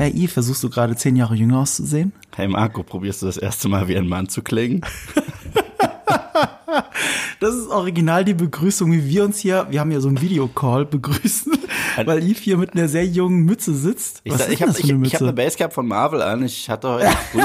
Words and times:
Herr 0.00 0.14
I, 0.14 0.28
versuchst 0.28 0.62
du 0.62 0.70
gerade 0.70 0.96
zehn 0.96 1.14
Jahre 1.14 1.34
jünger 1.34 1.58
auszusehen? 1.58 2.14
Hey 2.34 2.48
Marco, 2.48 2.82
probierst 2.82 3.20
du 3.20 3.26
das 3.26 3.36
erste 3.36 3.68
Mal 3.68 3.86
wie 3.86 3.98
ein 3.98 4.08
Mann 4.08 4.30
zu 4.30 4.40
klingen? 4.40 4.80
Das 7.40 7.54
ist 7.54 7.68
original 7.68 8.22
die 8.22 8.34
Begrüßung, 8.34 8.92
wie 8.92 9.08
wir 9.08 9.24
uns 9.24 9.38
hier, 9.38 9.66
wir 9.70 9.80
haben 9.80 9.90
ja 9.90 10.00
so 10.00 10.08
einen 10.08 10.20
Videocall 10.20 10.84
begrüßen, 10.84 11.54
weil 12.04 12.22
Yves 12.22 12.42
hier 12.42 12.58
mit 12.58 12.74
einer 12.74 12.86
sehr 12.86 13.06
jungen 13.06 13.46
Mütze 13.46 13.74
sitzt. 13.74 14.20
Ich, 14.24 14.32
Was 14.34 14.42
ist 14.42 14.52
ich 14.52 14.62
habe 14.62 14.72
ich, 14.72 14.90
ich 14.90 15.14
hab 15.14 15.22
eine? 15.22 15.32
Basecap 15.32 15.72
von 15.72 15.88
Marvel 15.88 16.20
an. 16.20 16.44
Ich 16.44 16.68
hatte 16.68 16.88
heute 16.90 17.08
früh, 17.32 17.42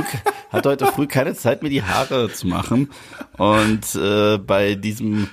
hatte 0.51 0.69
heute 0.69 0.85
früh 0.87 1.07
keine 1.07 1.33
Zeit, 1.33 1.63
mir 1.63 1.69
die 1.69 1.81
Haare 1.81 2.29
zu 2.31 2.45
machen. 2.45 2.89
Und 3.37 3.95
äh, 3.95 4.37
bei 4.37 4.75
diesem 4.75 5.29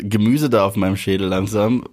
Gemüse 0.00 0.50
da 0.50 0.64
auf 0.64 0.76
meinem 0.76 0.96
Schädel 0.96 1.28
langsam 1.28 1.84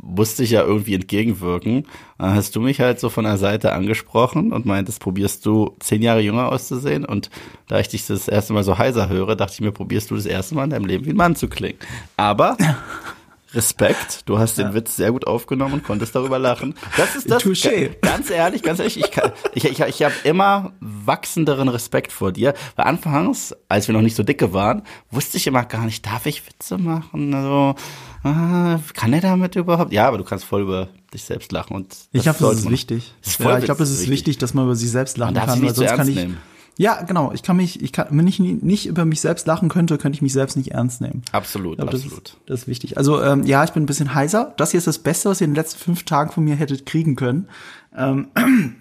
musste 0.00 0.44
ich 0.44 0.50
ja 0.50 0.62
irgendwie 0.62 0.94
entgegenwirken. 0.94 1.86
Dann 2.18 2.34
hast 2.34 2.54
du 2.54 2.60
mich 2.60 2.80
halt 2.80 3.00
so 3.00 3.08
von 3.08 3.24
der 3.24 3.38
Seite 3.38 3.72
angesprochen 3.72 4.52
und 4.52 4.66
meintest, 4.66 5.00
probierst 5.00 5.44
du 5.46 5.74
zehn 5.80 6.02
Jahre 6.02 6.20
jünger 6.20 6.52
auszusehen? 6.52 7.04
Und 7.04 7.30
da 7.68 7.80
ich 7.80 7.88
dich 7.88 8.06
das 8.06 8.28
erste 8.28 8.52
Mal 8.52 8.64
so 8.64 8.78
heiser 8.78 9.08
höre, 9.08 9.34
dachte 9.34 9.54
ich 9.54 9.60
mir, 9.60 9.72
probierst 9.72 10.10
du 10.10 10.14
das 10.14 10.26
erste 10.26 10.54
Mal 10.54 10.64
in 10.64 10.70
deinem 10.70 10.84
Leben 10.84 11.06
wie 11.06 11.10
ein 11.10 11.16
Mann 11.16 11.36
zu 11.36 11.48
klingen. 11.48 11.78
Aber 12.16 12.56
Respekt, 13.54 14.22
du 14.26 14.38
hast 14.38 14.58
den 14.58 14.74
Witz 14.74 14.96
sehr 14.96 15.12
gut 15.12 15.26
aufgenommen 15.26 15.74
und 15.74 15.84
konntest 15.84 16.14
darüber 16.14 16.38
lachen. 16.38 16.74
Das 16.96 17.14
ist 17.16 17.30
das. 17.30 17.42
Touché. 17.44 17.88
Ga- 18.00 18.08
Ganz 18.14 18.30
ehrlich, 18.30 18.62
ganz 18.62 18.78
ehrlich, 18.78 18.98
ich, 18.98 19.10
kann, 19.10 19.32
ich, 19.54 19.64
ich, 19.64 19.80
ich 19.80 20.02
habe 20.02 20.14
immer 20.24 20.72
wachsenderen 20.80 21.68
Respekt 21.68 22.12
vor 22.12 22.32
dir. 22.32 22.54
Weil 22.76 22.86
anfangs, 22.86 23.54
als 23.68 23.88
wir 23.88 23.92
noch 23.92 24.02
nicht 24.02 24.16
so 24.16 24.22
dicke 24.22 24.52
waren, 24.52 24.82
wusste 25.10 25.36
ich 25.36 25.46
immer 25.46 25.64
gar 25.64 25.84
nicht, 25.84 26.04
darf 26.06 26.26
ich 26.26 26.46
Witze 26.46 26.78
machen? 26.78 27.34
Also, 27.34 27.74
ah, 28.22 28.78
kann 28.94 29.12
er 29.12 29.20
damit 29.20 29.56
überhaupt? 29.56 29.92
Ja, 29.92 30.06
aber 30.08 30.18
du 30.18 30.24
kannst 30.24 30.44
voll 30.44 30.62
über 30.62 30.88
dich 31.12 31.24
selbst 31.24 31.52
lachen. 31.52 31.74
Und 31.76 31.94
Ich 32.12 32.22
glaube, 32.22 32.38
das 32.40 32.54
ist 32.58 32.70
wichtig. 32.70 33.14
Das 33.22 33.32
ist 33.34 33.40
ja, 33.40 33.58
ich 33.58 33.64
glaube, 33.64 33.82
es 33.82 33.90
ist 33.90 34.08
wichtig. 34.08 34.38
dass 34.38 34.54
man 34.54 34.64
über 34.64 34.74
sich 34.76 34.90
selbst 34.90 35.16
lachen 35.18 35.34
kann, 35.34 35.62
weil 35.62 35.74
sonst 35.74 35.94
kann 35.94 36.08
ich. 36.08 36.14
nehmen. 36.16 36.38
Ja, 36.76 37.02
genau. 37.02 37.32
Ich 37.32 37.42
kann 37.42 37.56
mich, 37.56 37.82
ich 37.82 37.92
kann, 37.92 38.08
wenn 38.10 38.26
ich 38.26 38.40
nicht 38.40 38.86
über 38.86 39.04
mich 39.04 39.20
selbst 39.20 39.46
lachen 39.46 39.68
könnte, 39.68 39.96
könnte 39.96 40.16
ich 40.16 40.22
mich 40.22 40.32
selbst 40.32 40.56
nicht 40.56 40.72
ernst 40.72 41.00
nehmen. 41.00 41.22
Absolut, 41.32 41.76
glaube, 41.76 41.92
das, 41.92 42.02
absolut. 42.02 42.28
ist, 42.28 42.36
das 42.46 42.60
ist 42.62 42.68
wichtig. 42.68 42.98
Also 42.98 43.22
ähm, 43.22 43.44
ja, 43.44 43.62
ich 43.64 43.70
bin 43.70 43.84
ein 43.84 43.86
bisschen 43.86 44.14
heiser. 44.14 44.54
Das 44.56 44.72
hier 44.72 44.78
ist 44.78 44.86
das 44.86 44.98
Beste, 44.98 45.28
was 45.28 45.40
ihr 45.40 45.44
in 45.44 45.52
den 45.52 45.56
letzten 45.56 45.78
fünf 45.78 46.04
Tagen 46.04 46.32
von 46.32 46.44
mir 46.44 46.56
hättet 46.56 46.84
kriegen 46.84 47.14
können. 47.14 47.48
Ähm, 47.96 48.28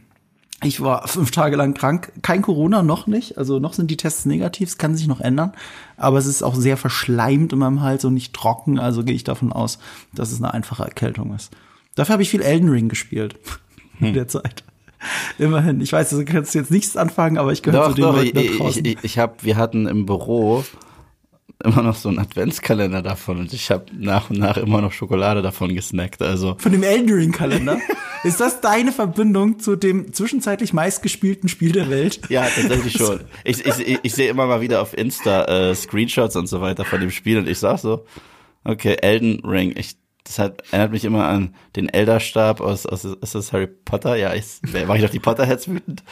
ich 0.63 0.81
war 0.81 1.07
fünf 1.07 1.29
Tage 1.29 1.55
lang 1.55 1.75
krank. 1.75 2.11
Kein 2.23 2.41
Corona, 2.41 2.81
noch 2.81 3.05
nicht. 3.05 3.37
Also 3.37 3.59
noch 3.59 3.73
sind 3.73 3.91
die 3.91 3.97
Tests 3.97 4.25
negativ. 4.25 4.69
Es 4.69 4.77
kann 4.79 4.95
sich 4.95 5.07
noch 5.07 5.21
ändern. 5.21 5.53
Aber 5.95 6.17
es 6.17 6.25
ist 6.25 6.41
auch 6.41 6.55
sehr 6.55 6.77
verschleimt 6.77 7.53
in 7.53 7.59
meinem 7.59 7.81
Hals 7.81 8.05
und 8.05 8.15
nicht 8.15 8.33
trocken. 8.33 8.79
Also 8.79 9.03
gehe 9.03 9.15
ich 9.15 9.23
davon 9.23 9.53
aus, 9.53 9.77
dass 10.13 10.31
es 10.31 10.39
eine 10.39 10.53
einfache 10.53 10.83
Erkältung 10.83 11.35
ist. 11.35 11.51
Dafür 11.93 12.13
habe 12.13 12.23
ich 12.23 12.29
viel 12.29 12.41
Elden 12.41 12.69
Ring 12.69 12.89
gespielt 12.89 13.37
Hm. 13.99 14.07
in 14.07 14.13
der 14.15 14.27
Zeit. 14.27 14.63
Immerhin. 15.37 15.81
Ich 15.81 15.93
weiß, 15.93 16.09
du 16.11 16.25
kannst 16.25 16.55
jetzt 16.55 16.71
nichts 16.71 16.97
anfangen, 16.97 17.37
aber 17.37 17.51
ich 17.51 17.61
gehöre 17.61 17.89
zu 17.89 17.95
den 17.95 18.03
doch, 18.03 18.15
Leuten 18.15 18.27
ich, 18.27 18.33
da 18.33 18.39
ich, 18.41 18.57
draußen. 18.57 18.85
ich, 18.85 18.97
ich 19.01 19.19
hab, 19.19 19.43
wir 19.43 19.57
hatten 19.57 19.87
im 19.87 20.05
Büro 20.05 20.63
immer 21.63 21.81
noch 21.81 21.95
so 21.95 22.09
einen 22.09 22.19
Adventskalender 22.19 23.01
davon 23.01 23.39
und 23.39 23.53
ich 23.53 23.71
habe 23.71 23.85
nach 23.97 24.29
und 24.29 24.39
nach 24.39 24.57
immer 24.57 24.81
noch 24.81 24.91
Schokolade 24.91 25.41
davon 25.41 25.73
gesnackt. 25.73 26.21
Also 26.21 26.55
Von 26.59 26.71
dem 26.71 26.83
Elden 26.83 27.11
Ring 27.11 27.31
Kalender. 27.31 27.79
Ist 28.23 28.39
das 28.39 28.61
deine 28.61 28.91
Verbindung 28.91 29.59
zu 29.59 29.75
dem 29.75 30.13
zwischenzeitlich 30.13 30.73
meistgespielten 30.73 31.49
Spiel 31.49 31.71
der 31.71 31.89
Welt? 31.89 32.21
ja, 32.29 32.43
tatsächlich 32.43 32.93
schon. 32.93 33.21
Ich, 33.43 33.65
ich, 33.65 33.79
ich, 33.79 33.99
ich 34.03 34.15
sehe 34.15 34.29
immer 34.29 34.45
mal 34.45 34.61
wieder 34.61 34.81
auf 34.81 34.97
Insta 34.97 35.45
äh, 35.45 35.75
Screenshots 35.75 36.35
und 36.35 36.47
so 36.47 36.61
weiter 36.61 36.85
von 36.85 37.01
dem 37.01 37.11
Spiel 37.11 37.37
und 37.37 37.47
ich 37.47 37.59
sag 37.59 37.79
so, 37.79 38.05
okay, 38.63 38.95
Elden 39.01 39.41
Ring. 39.45 39.73
Ich, 39.75 39.97
das 40.37 40.39
hat, 40.45 40.63
erinnert 40.71 40.91
mich 40.91 41.05
immer 41.05 41.25
an 41.27 41.53
den 41.75 41.89
Elderstab 41.89 42.61
aus, 42.61 42.85
aus 42.85 43.03
ist 43.05 43.35
das 43.35 43.53
Harry 43.53 43.67
Potter? 43.67 44.15
Ja, 44.15 44.33
ich 44.33 44.45
mache 44.87 44.97
ich 44.97 45.03
doch 45.03 45.09
die 45.11 45.19
Potterheads 45.19 45.67
wütend 45.67 46.03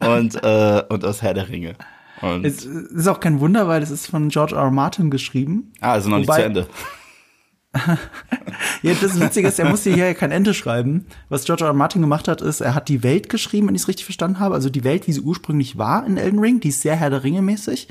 und 0.00 0.34
äh, 0.44 0.82
und 0.88 1.04
aus 1.04 1.22
Herr 1.22 1.34
der 1.34 1.48
Ringe. 1.48 1.74
Und, 2.20 2.44
Es 2.44 2.64
ist 2.64 3.06
auch 3.06 3.20
kein 3.20 3.38
Wunder, 3.40 3.68
weil 3.68 3.80
es 3.82 3.90
ist 3.90 4.06
von 4.06 4.28
George 4.28 4.54
R. 4.56 4.62
R. 4.62 4.70
Martin 4.72 5.08
geschrieben. 5.10 5.72
ah, 5.80 5.92
also 5.92 6.08
noch 6.10 6.18
nicht 6.18 6.28
wobei- 6.28 6.36
zu 6.38 6.44
Ende. 6.44 6.66
Ja, 8.82 8.94
das 9.00 9.20
Witzige 9.20 9.48
ist, 9.48 9.58
er 9.58 9.68
musste 9.68 9.92
hier 9.92 10.14
kein 10.14 10.30
Ende 10.30 10.54
schreiben. 10.54 11.06
Was 11.28 11.44
George 11.44 11.64
R. 11.64 11.68
R. 11.70 11.74
Martin 11.74 12.00
gemacht 12.00 12.26
hat, 12.28 12.40
ist, 12.40 12.60
er 12.60 12.74
hat 12.74 12.88
die 12.88 13.02
Welt 13.02 13.28
geschrieben, 13.28 13.68
wenn 13.68 13.74
ich 13.74 13.82
es 13.82 13.88
richtig 13.88 14.04
verstanden 14.06 14.40
habe. 14.40 14.54
Also 14.54 14.70
die 14.70 14.84
Welt, 14.84 15.06
wie 15.06 15.12
sie 15.12 15.20
ursprünglich 15.20 15.76
war 15.78 16.06
in 16.06 16.16
Elden 16.16 16.38
Ring, 16.38 16.60
die 16.60 16.68
ist 16.68 16.80
sehr 16.82 16.96
Herr 16.96 17.10
der 17.10 17.24
Ringe 17.24 17.42
mäßig. 17.42 17.88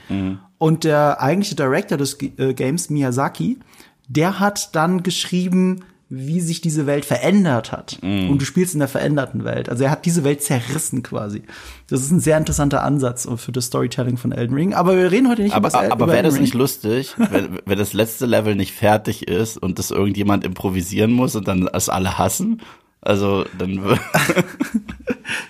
Und 0.58 0.84
der 0.84 1.22
eigentliche 1.22 1.56
Director 1.56 1.98
des 1.98 2.18
G 2.18 2.32
äh, 2.38 2.54
Games, 2.54 2.90
Miyazaki, 2.90 3.60
der 4.08 4.40
hat 4.40 4.76
dann 4.76 5.04
geschrieben, 5.04 5.84
wie 6.10 6.40
sich 6.40 6.62
diese 6.62 6.86
Welt 6.86 7.04
verändert 7.04 7.74
hat. 7.74 8.00
Und 8.30 8.38
du 8.38 8.46
spielst 8.46 8.74
in 8.74 8.80
der 8.80 8.88
veränderten 8.88 9.44
Welt. 9.44 9.68
Also 9.68 9.84
er 9.84 9.92
hat 9.92 10.06
diese 10.06 10.24
Welt 10.24 10.42
zerrissen 10.42 11.04
quasi. 11.04 11.44
Das 11.90 12.00
ist 12.00 12.12
ein 12.12 12.22
sehr 12.22 12.38
interessanter 12.38 12.82
Ansatz 12.82 13.28
für 13.36 13.52
das 13.52 13.66
Storytelling 13.66 14.16
von 14.16 14.32
Elden 14.32 14.54
Ring. 14.56 14.74
Aber 14.74 14.96
wir 14.96 15.12
reden 15.12 15.28
heute 15.28 15.42
nicht 15.42 15.54
Aber, 15.54 15.68
über 15.68 15.82
das 15.82 15.92
aber 15.92 16.06
über 16.06 16.14
wäre 16.14 16.18
Elden 16.24 16.32
das 16.32 16.40
nicht 16.40 16.54
lustig, 16.54 17.14
wenn, 17.18 17.60
wenn 17.66 17.78
das 17.78 17.92
letzte 17.92 18.26
Level 18.26 18.56
nicht 18.56 18.74
fertig 18.74 19.28
ist 19.28 19.58
und 19.58 19.80
das 19.80 19.92
irgendjemand 19.92 20.46
improvisieren 20.46 21.12
muss 21.12 21.36
und 21.36 21.46
dann 21.48 21.68
es 21.74 21.90
alle 21.90 22.18
hassen? 22.18 22.62
Also 23.02 23.46
dann 23.58 23.80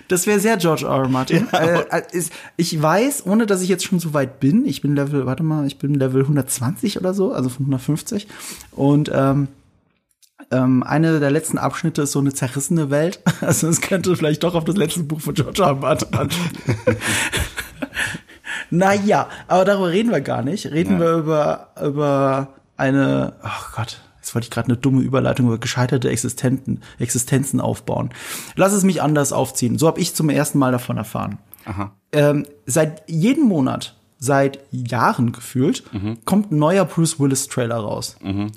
Das 0.08 0.26
wäre 0.26 0.40
sehr 0.40 0.56
George 0.56 0.86
R. 0.86 1.02
R. 1.02 1.08
Martin. 1.08 1.48
Äh, 1.52 1.80
äh, 1.90 2.02
ist, 2.12 2.32
ich 2.56 2.80
weiß, 2.80 3.26
ohne 3.26 3.46
dass 3.46 3.62
ich 3.62 3.68
jetzt 3.68 3.84
schon 3.84 4.00
so 4.00 4.14
weit 4.14 4.40
bin, 4.40 4.66
ich 4.66 4.80
bin 4.80 4.94
Level, 4.94 5.26
warte 5.26 5.42
mal, 5.42 5.66
ich 5.66 5.78
bin 5.78 5.94
Level 5.94 6.22
120 6.22 6.98
oder 6.98 7.14
so, 7.14 7.32
also 7.32 7.48
von 7.48 7.66
150. 7.66 8.26
Und 8.72 9.10
ähm, 9.14 9.48
ähm, 10.50 10.82
eine 10.82 11.20
der 11.20 11.30
letzten 11.30 11.58
Abschnitte 11.58 12.02
ist 12.02 12.12
so 12.12 12.18
eine 12.20 12.32
zerrissene 12.32 12.90
Welt. 12.90 13.20
Also 13.40 13.68
es 13.68 13.80
könnte 13.80 14.14
vielleicht 14.16 14.42
doch 14.42 14.54
auf 14.54 14.64
das 14.64 14.76
letzte 14.76 15.02
Buch 15.04 15.20
von 15.20 15.34
George 15.34 15.62
R. 15.62 15.68
R. 15.68 15.74
Martin 15.74 16.14
anspielen. 16.14 16.78
naja, 18.70 19.28
aber 19.46 19.64
darüber 19.64 19.90
reden 19.90 20.10
wir 20.10 20.20
gar 20.20 20.42
nicht. 20.42 20.66
Reden 20.66 20.94
Ja. 20.94 21.00
wir 21.00 21.12
über, 21.18 21.68
über 21.82 22.48
eine, 22.76 23.34
ach 23.42 23.74
Gott, 23.76 24.00
jetzt 24.28 24.34
wollte 24.34 24.44
ich 24.46 24.50
gerade 24.50 24.68
eine 24.68 24.76
dumme 24.76 25.00
Überleitung 25.00 25.46
über 25.46 25.58
gescheiterte 25.58 26.10
Existenten, 26.10 26.82
Existenzen 26.98 27.60
aufbauen. 27.60 28.10
Lass 28.56 28.72
es 28.72 28.84
mich 28.84 29.02
anders 29.02 29.32
aufziehen. 29.32 29.78
So 29.78 29.86
habe 29.86 30.00
ich 30.00 30.14
zum 30.14 30.28
ersten 30.28 30.58
Mal 30.58 30.72
davon 30.72 30.98
erfahren. 30.98 31.38
Aha. 31.64 31.92
Ähm, 32.12 32.46
seit 32.66 33.02
jedem 33.08 33.44
Monat, 33.44 33.96
seit 34.18 34.58
Jahren 34.70 35.32
gefühlt, 35.32 35.84
kommt 36.24 36.50
ein 36.50 36.58
neuer 36.58 36.84
Bruce 36.84 37.20
Willis 37.20 37.46
Trailer 37.46 37.76
raus. 37.76 38.16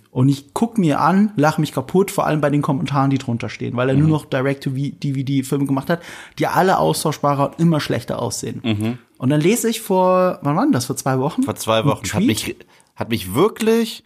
Und 0.09 0.29
ich 0.29 0.53
guck 0.53 0.77
mir 0.77 0.99
an, 0.99 1.31
lache 1.35 1.61
mich 1.61 1.71
kaputt, 1.71 2.09
vor 2.11 2.25
allem 2.25 2.41
bei 2.41 2.49
den 2.49 2.61
Kommentaren, 2.61 3.11
die 3.11 3.17
drunter 3.17 3.47
stehen, 3.47 3.75
weil 3.77 3.89
er 3.89 3.95
nur 3.95 4.09
noch 4.09 4.25
Direct-to-DVD-Filme 4.25 5.65
gemacht 5.65 5.89
hat, 5.89 6.01
die 6.39 6.47
alle 6.47 6.79
austauschbarer 6.79 7.51
und 7.51 7.59
immer 7.59 7.79
schlechter 7.79 8.19
aussehen. 8.21 8.97
Und 9.17 9.29
dann 9.29 9.39
lese 9.39 9.69
ich 9.69 9.81
vor, 9.81 10.39
wann 10.41 10.55
war 10.55 10.63
denn 10.63 10.71
das? 10.71 10.85
Vor 10.85 10.95
zwei 10.97 11.19
Wochen? 11.19 11.43
Vor 11.43 11.55
zwei 11.55 11.85
Wochen 11.85 12.07
hat 12.11 12.23
mich, 12.23 12.55
hat 12.95 13.09
mich 13.09 13.35
wirklich, 13.35 14.03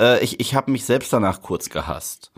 äh, 0.00 0.24
ich, 0.24 0.40
ich 0.40 0.54
habe 0.54 0.70
mich 0.72 0.84
selbst 0.84 1.12
danach 1.12 1.42
kurz 1.42 1.70
gehasst. 1.70 2.32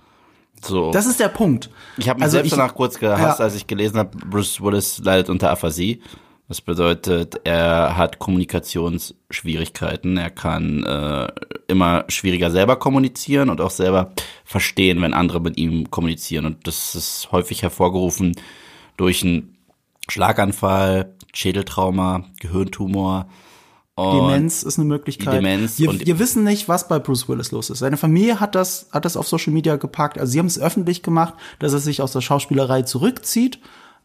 So. 0.65 0.91
Das 0.93 1.06
ist 1.06 1.19
der 1.21 1.28
Punkt. 1.28 1.71
ich 1.97 2.09
habe 2.09 2.19
mich 2.19 2.25
Also 2.25 2.37
selbst 2.37 2.53
danach 2.53 2.75
kurz 2.75 2.99
gehasst, 2.99 3.39
Ja. 3.41 3.45
als 3.45 3.55
ich 3.55 3.67
gelesen 3.67 3.99
habe, 3.99 4.17
Bruce 4.27 4.61
Willis 4.61 4.99
leidet 4.99 5.28
unter 5.31 5.50
Aphasie. 5.50 6.03
Das 6.49 6.61
bedeutet, 6.61 7.41
er 7.45 7.97
hat 7.97 8.19
Kommunikationsschwierigkeiten. 8.19 10.17
Er 10.17 10.31
kann 10.31 10.84
äh, 10.84 11.28
immer 11.69 12.05
schwieriger 12.09 12.50
selber 12.50 12.77
kommunizieren 12.77 13.49
und 13.50 13.61
auch 13.61 13.71
selber 13.71 14.12
verstehen, 14.44 15.00
wenn 15.03 15.15
andere 15.15 15.41
mit 15.41 15.56
ihm 15.56 15.91
kommunizieren. 15.91 16.47
Und 16.47 16.67
das 16.67 16.94
ist 16.94 17.29
häufig 17.33 17.62
hervorgerufen 17.62 18.37
durch 18.97 19.23
einen 19.25 19.56
Schlaganfall, 20.09 21.15
Schädeltrauma, 21.33 22.25
Gehirntumor. 22.41 23.27
Und 23.95 24.15
Demenz 24.15 24.63
ist 24.63 24.79
eine 24.79 24.89
Möglichkeit. 24.89 25.35
Demenz 25.35 25.79
wir, 25.79 25.93
wir 25.93 26.19
wissen 26.19 26.45
nicht, 26.45 26.69
was 26.69 26.89
bei 26.89 26.99
Bruce 26.99 27.29
Willis 27.29 27.53
los 27.53 27.69
ist. 27.69 27.81
Seine 27.81 27.99
Familie 27.99 28.41
hat 28.41 28.55
das, 28.55 28.89
hat 28.91 29.05
das 29.05 29.17
auf 29.19 29.29
Social 29.29 29.53
Media 29.53 29.77
gepackt. 29.77 30.19
Also 30.19 30.33
sie 30.33 30.39
haben 30.39 30.47
es 30.47 30.59
öffentlich 30.59 31.03
gemacht, 31.03 31.35
dass 31.59 31.75
er 31.75 31.79
sich 31.79 32.01
aus 32.01 32.13
der 32.13 32.23
Schauspielerei 32.23 32.83
zurückzieht, 32.83 33.59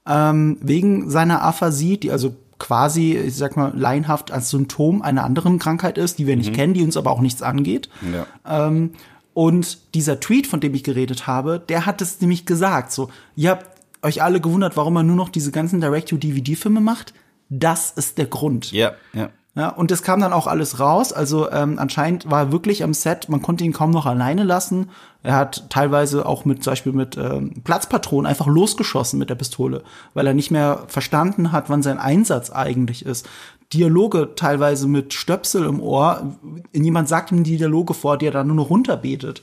ähm, 0.05 0.57
wegen 0.61 1.09
seiner 1.09 1.41
Aphasie, 1.41 1.97
die 1.97 2.11
also 2.11 2.35
quasi, 2.59 3.15
ich 3.15 3.35
sag 3.35 3.55
mal, 3.55 3.71
laienhaft 3.75 4.31
als 4.31 4.49
Symptom 4.49 5.01
einer 5.01 5.23
anderen 5.23 5.59
Krankheit 5.59 5.97
ist, 5.97 6.19
die 6.19 6.27
wir 6.27 6.35
nicht 6.35 6.53
kennen, 6.53 6.73
die 6.73 6.83
uns 6.83 6.97
aber 6.97 7.11
auch 7.11 7.21
nichts 7.21 7.41
angeht. 7.41 7.89
Ja. 8.11 8.67
Ähm, 8.67 8.91
und 9.33 9.93
dieser 9.93 10.19
Tweet, 10.19 10.47
von 10.47 10.59
dem 10.59 10.73
ich 10.73 10.83
geredet 10.83 11.27
habe, 11.27 11.63
der 11.69 11.85
hat 11.85 12.01
es 12.01 12.19
nämlich 12.19 12.45
gesagt. 12.45 12.91
So, 12.91 13.09
ihr 13.35 13.51
habt 13.51 13.67
euch 14.01 14.23
alle 14.23 14.41
gewundert, 14.41 14.75
warum 14.75 14.95
er 14.97 15.03
nur 15.03 15.15
noch 15.15 15.29
diese 15.29 15.51
ganzen 15.51 15.79
Direct-to-DVD-Filme 15.79 16.81
macht. 16.81 17.13
Das 17.49 17.91
ist 17.91 18.17
der 18.17 18.25
Grund. 18.25 18.71
Ja, 18.71 18.93
ja. 19.13 19.29
Ja, 19.57 19.69
und 19.69 19.89
das 19.89 20.03
kam 20.03 20.19
dann 20.19 20.33
auch 20.33 20.45
alles 20.45 20.79
raus. 20.79 21.11
Also 21.11 21.49
ähm, 21.51 21.79
anscheinend 21.79 22.29
war 22.29 22.41
er 22.43 22.51
wirklich 22.51 22.83
am 22.83 22.93
Set, 22.93 23.27
man 23.27 23.41
konnte 23.41 23.63
ihn 23.63 23.73
kaum 23.73 23.89
noch 23.89 24.05
alleine 24.05 24.43
lassen. 24.43 24.91
Er 25.23 25.35
hat 25.35 25.71
teilweise 25.71 26.27
auch 26.27 26.45
mit 26.45 26.63
zum 26.63 26.71
Beispiel 26.71 26.93
mit 26.93 27.17
ähm, 27.17 27.63
Platzpatronen 27.63 28.27
einfach 28.27 28.45
losgeschossen 28.45 29.17
mit 29.17 29.31
der 29.31 29.35
Pistole, 29.35 29.81
weil 30.13 30.27
er 30.27 30.35
nicht 30.35 30.51
mehr 30.51 30.83
verstanden 30.87 31.51
hat, 31.51 31.71
wann 31.71 31.81
sein 31.81 31.97
Einsatz 31.97 32.51
eigentlich 32.51 33.03
ist. 33.03 33.27
Dialoge 33.73 34.35
teilweise 34.35 34.87
mit 34.87 35.15
Stöpsel 35.15 35.65
im 35.65 35.81
Ohr. 35.81 36.37
Jemand 36.71 37.09
sagt 37.09 37.31
ihm 37.31 37.43
die 37.43 37.57
Dialoge 37.57 37.95
vor, 37.95 38.17
die 38.19 38.27
er 38.27 38.31
dann 38.31 38.45
nur 38.47 38.55
noch 38.55 38.69
runterbetet. 38.69 39.41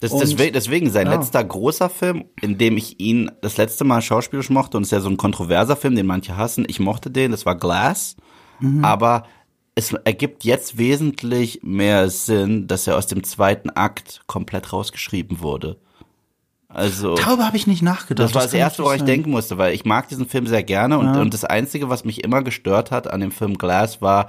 Das, 0.00 0.10
Und- 0.10 0.20
deswegen, 0.20 0.52
deswegen 0.52 0.90
sein 0.90 1.06
Ja. 1.06 1.14
letzter 1.14 1.44
großer 1.44 1.88
Film, 1.90 2.24
in 2.42 2.58
dem 2.58 2.76
ich 2.76 2.98
ihn 2.98 3.30
das 3.40 3.56
letzte 3.56 3.84
Mal 3.84 4.02
schauspielerisch 4.02 4.50
mochte, 4.50 4.76
und 4.76 4.82
es 4.82 4.88
ist 4.88 4.92
ja 4.92 5.00
so 5.00 5.08
ein 5.08 5.16
kontroverser 5.16 5.76
Film, 5.76 5.94
den 5.94 6.06
manche 6.06 6.36
hassen. 6.36 6.64
Ich 6.68 6.80
mochte 6.80 7.08
den, 7.10 7.30
das 7.30 7.46
war 7.46 7.54
Glass. 7.56 8.16
Mhm. 8.60 8.84
Aber 8.84 9.22
es 9.74 9.92
ergibt 9.92 10.44
jetzt 10.44 10.78
wesentlich 10.78 11.60
mehr 11.62 12.08
Sinn, 12.08 12.66
dass 12.68 12.86
er 12.86 12.96
aus 12.96 13.06
dem 13.06 13.24
zweiten 13.24 13.70
Akt 13.70 14.22
komplett 14.26 14.72
rausgeschrieben 14.72 15.40
wurde. 15.40 15.78
Also. 16.68 17.14
Darüber 17.14 17.46
habe 17.46 17.56
ich 17.56 17.66
nicht 17.66 17.82
nachgedacht. 17.82 18.28
Das 18.28 18.34
war 18.34 18.42
das, 18.42 18.50
kann 18.52 18.60
erste, 18.60 18.82
woran 18.82 18.96
ich 18.96 19.04
denken 19.04 19.30
musste, 19.30 19.58
weil 19.58 19.74
ich 19.74 19.84
mag 19.84 20.08
diesen 20.08 20.28
Film 20.28 20.46
sehr 20.46 20.62
gerne 20.62 20.98
und, 20.98 21.14
Ja. 21.14 21.20
und 21.20 21.32
das 21.32 21.44
Einzige, 21.44 21.88
was 21.88 22.04
mich 22.04 22.24
immer 22.24 22.42
gestört 22.42 22.90
hat 22.90 23.08
an 23.08 23.20
dem 23.20 23.30
Film 23.30 23.58
Glass, 23.58 24.02
war, 24.02 24.28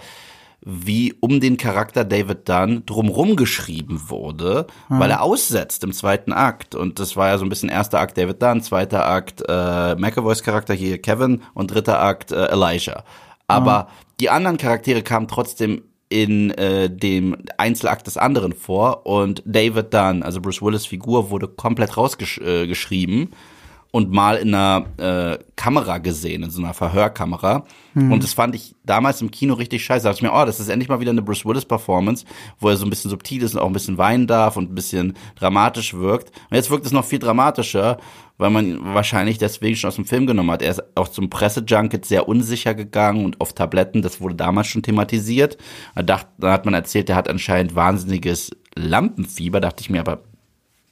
wie 0.62 1.14
um 1.20 1.40
den 1.40 1.58
Charakter 1.58 2.04
David 2.04 2.50
Dunn 2.50 2.84
drumrum 2.88 3.36
geschrieben 3.36 4.02
wurde, 4.08 4.66
weil 4.90 5.12
er 5.12 5.22
aussetzt 5.22 5.84
im 5.84 5.94
zweiten 5.94 6.34
Akt. 6.34 6.74
Und 6.74 7.00
das 7.00 7.16
war 7.16 7.28
ja 7.28 7.38
so 7.38 7.46
ein 7.46 7.50
bisschen 7.50 7.70
erster 7.70 8.00
Akt 8.00 8.18
David 8.18 8.42
Dunn, 8.42 8.62
zweiter 8.62 9.06
Akt 9.06 9.44
äh, 9.48 9.96
McAvoys 9.96 10.42
Charakter 10.42 10.74
hier 10.74 11.00
Kevin 11.00 11.44
und 11.54 11.72
dritter 11.72 12.02
Akt 12.02 12.32
äh, 12.32 12.48
Elijah. 12.48 13.04
Aber 13.48 13.88
die 14.20 14.30
anderen 14.30 14.58
Charaktere 14.58 15.02
kamen 15.02 15.28
trotzdem 15.28 15.82
in 16.10 16.52
äh, 16.52 16.90
dem 16.90 17.36
Einzelakt 17.58 18.08
des 18.08 18.18
anderen 18.18 18.54
vor 18.54 19.06
und 19.06 19.42
David 19.46 19.94
Dunn, 19.94 20.24
also 20.24 20.40
Bruce 20.40 20.62
Willis 20.62 20.86
Figur, 20.86 21.30
wurde 21.30 21.48
komplett 21.48 21.98
rausgeschrieben 21.98 23.24
äh, 23.24 23.36
und 23.92 24.12
mal 24.12 24.36
in 24.36 24.54
einer 24.54 24.86
äh, 24.98 25.38
Kamera 25.56 25.98
gesehen, 25.98 26.44
in 26.44 26.50
so 26.52 26.62
einer 26.62 26.74
Verhörkamera. 26.74 27.64
Und 28.12 28.24
das 28.24 28.34
fand 28.34 28.54
ich 28.54 28.76
damals 28.84 29.22
im 29.22 29.32
Kino 29.32 29.54
richtig 29.56 29.84
scheiße. 29.86 30.04
Da 30.04 30.10
dachte 30.10 30.20
ich 30.20 30.30
mir, 30.30 30.38
oh, 30.38 30.46
das 30.46 30.60
ist 30.60 30.68
endlich 30.68 30.90
mal 30.90 31.00
wieder 31.00 31.12
eine 31.12 31.22
Bruce 31.22 31.46
Willis-Performance, 31.46 32.26
wo 32.60 32.70
er 32.70 32.76
so 32.76 32.86
ein 32.86 32.90
bisschen 32.90 33.10
subtil 33.10 33.42
ist 33.42 33.56
und 33.56 33.62
auch 33.62 33.68
ein 33.68 33.74
bisschen 33.74 33.98
weinen 33.98 34.28
darf 34.28 34.58
und 34.58 34.70
ein 34.70 34.76
bisschen 34.76 35.16
dramatisch 35.36 35.94
wirkt. 35.94 36.30
Und 36.50 36.58
jetzt 36.58 36.70
wirkt 36.70 36.86
es 36.86 36.92
noch 36.92 37.06
viel 37.06 37.20
dramatischer, 37.20 37.98
weil 38.38 38.50
man 38.50 38.66
ihn 38.66 38.80
wahrscheinlich 38.82 39.38
deswegen 39.38 39.76
schon 39.76 39.88
aus 39.88 39.96
dem 39.96 40.06
Film 40.06 40.28
genommen 40.28 40.52
hat. 40.52 40.62
Er 40.62 40.72
ist 40.72 40.84
auch 40.96 41.08
zum 41.08 41.30
Pressejunket 41.30 42.06
sehr 42.06 42.28
unsicher 42.28 42.74
gegangen 42.74 43.26
und 43.26 43.40
auf 43.40 43.54
Tabletten, 43.54 44.02
das 44.02 44.20
wurde 44.20 44.36
damals 44.36 44.68
schon 44.68 44.84
thematisiert. 44.84 45.58
Da, 45.96 46.22
hat 46.42 46.66
man 46.66 46.74
erzählt, 46.74 47.10
er 47.10 47.16
hat 47.16 47.30
anscheinend 47.30 47.76
wahnsinniges 47.76 48.52
Lampenfieber. 48.76 49.62
Dachte 49.62 49.82
ich 49.82 49.90
mir, 49.90 50.02
aber 50.02 50.24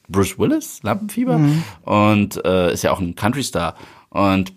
Bruce 0.08 0.38
Willis, 0.38 0.82
Lampenfieber. 0.82 1.38
Und 1.82 2.44
äh, 2.44 2.72
ist 2.72 2.82
ja 2.82 2.92
auch 2.92 3.00
ein 3.00 3.14
Country-Star. 3.14 3.74
Und 4.08 4.54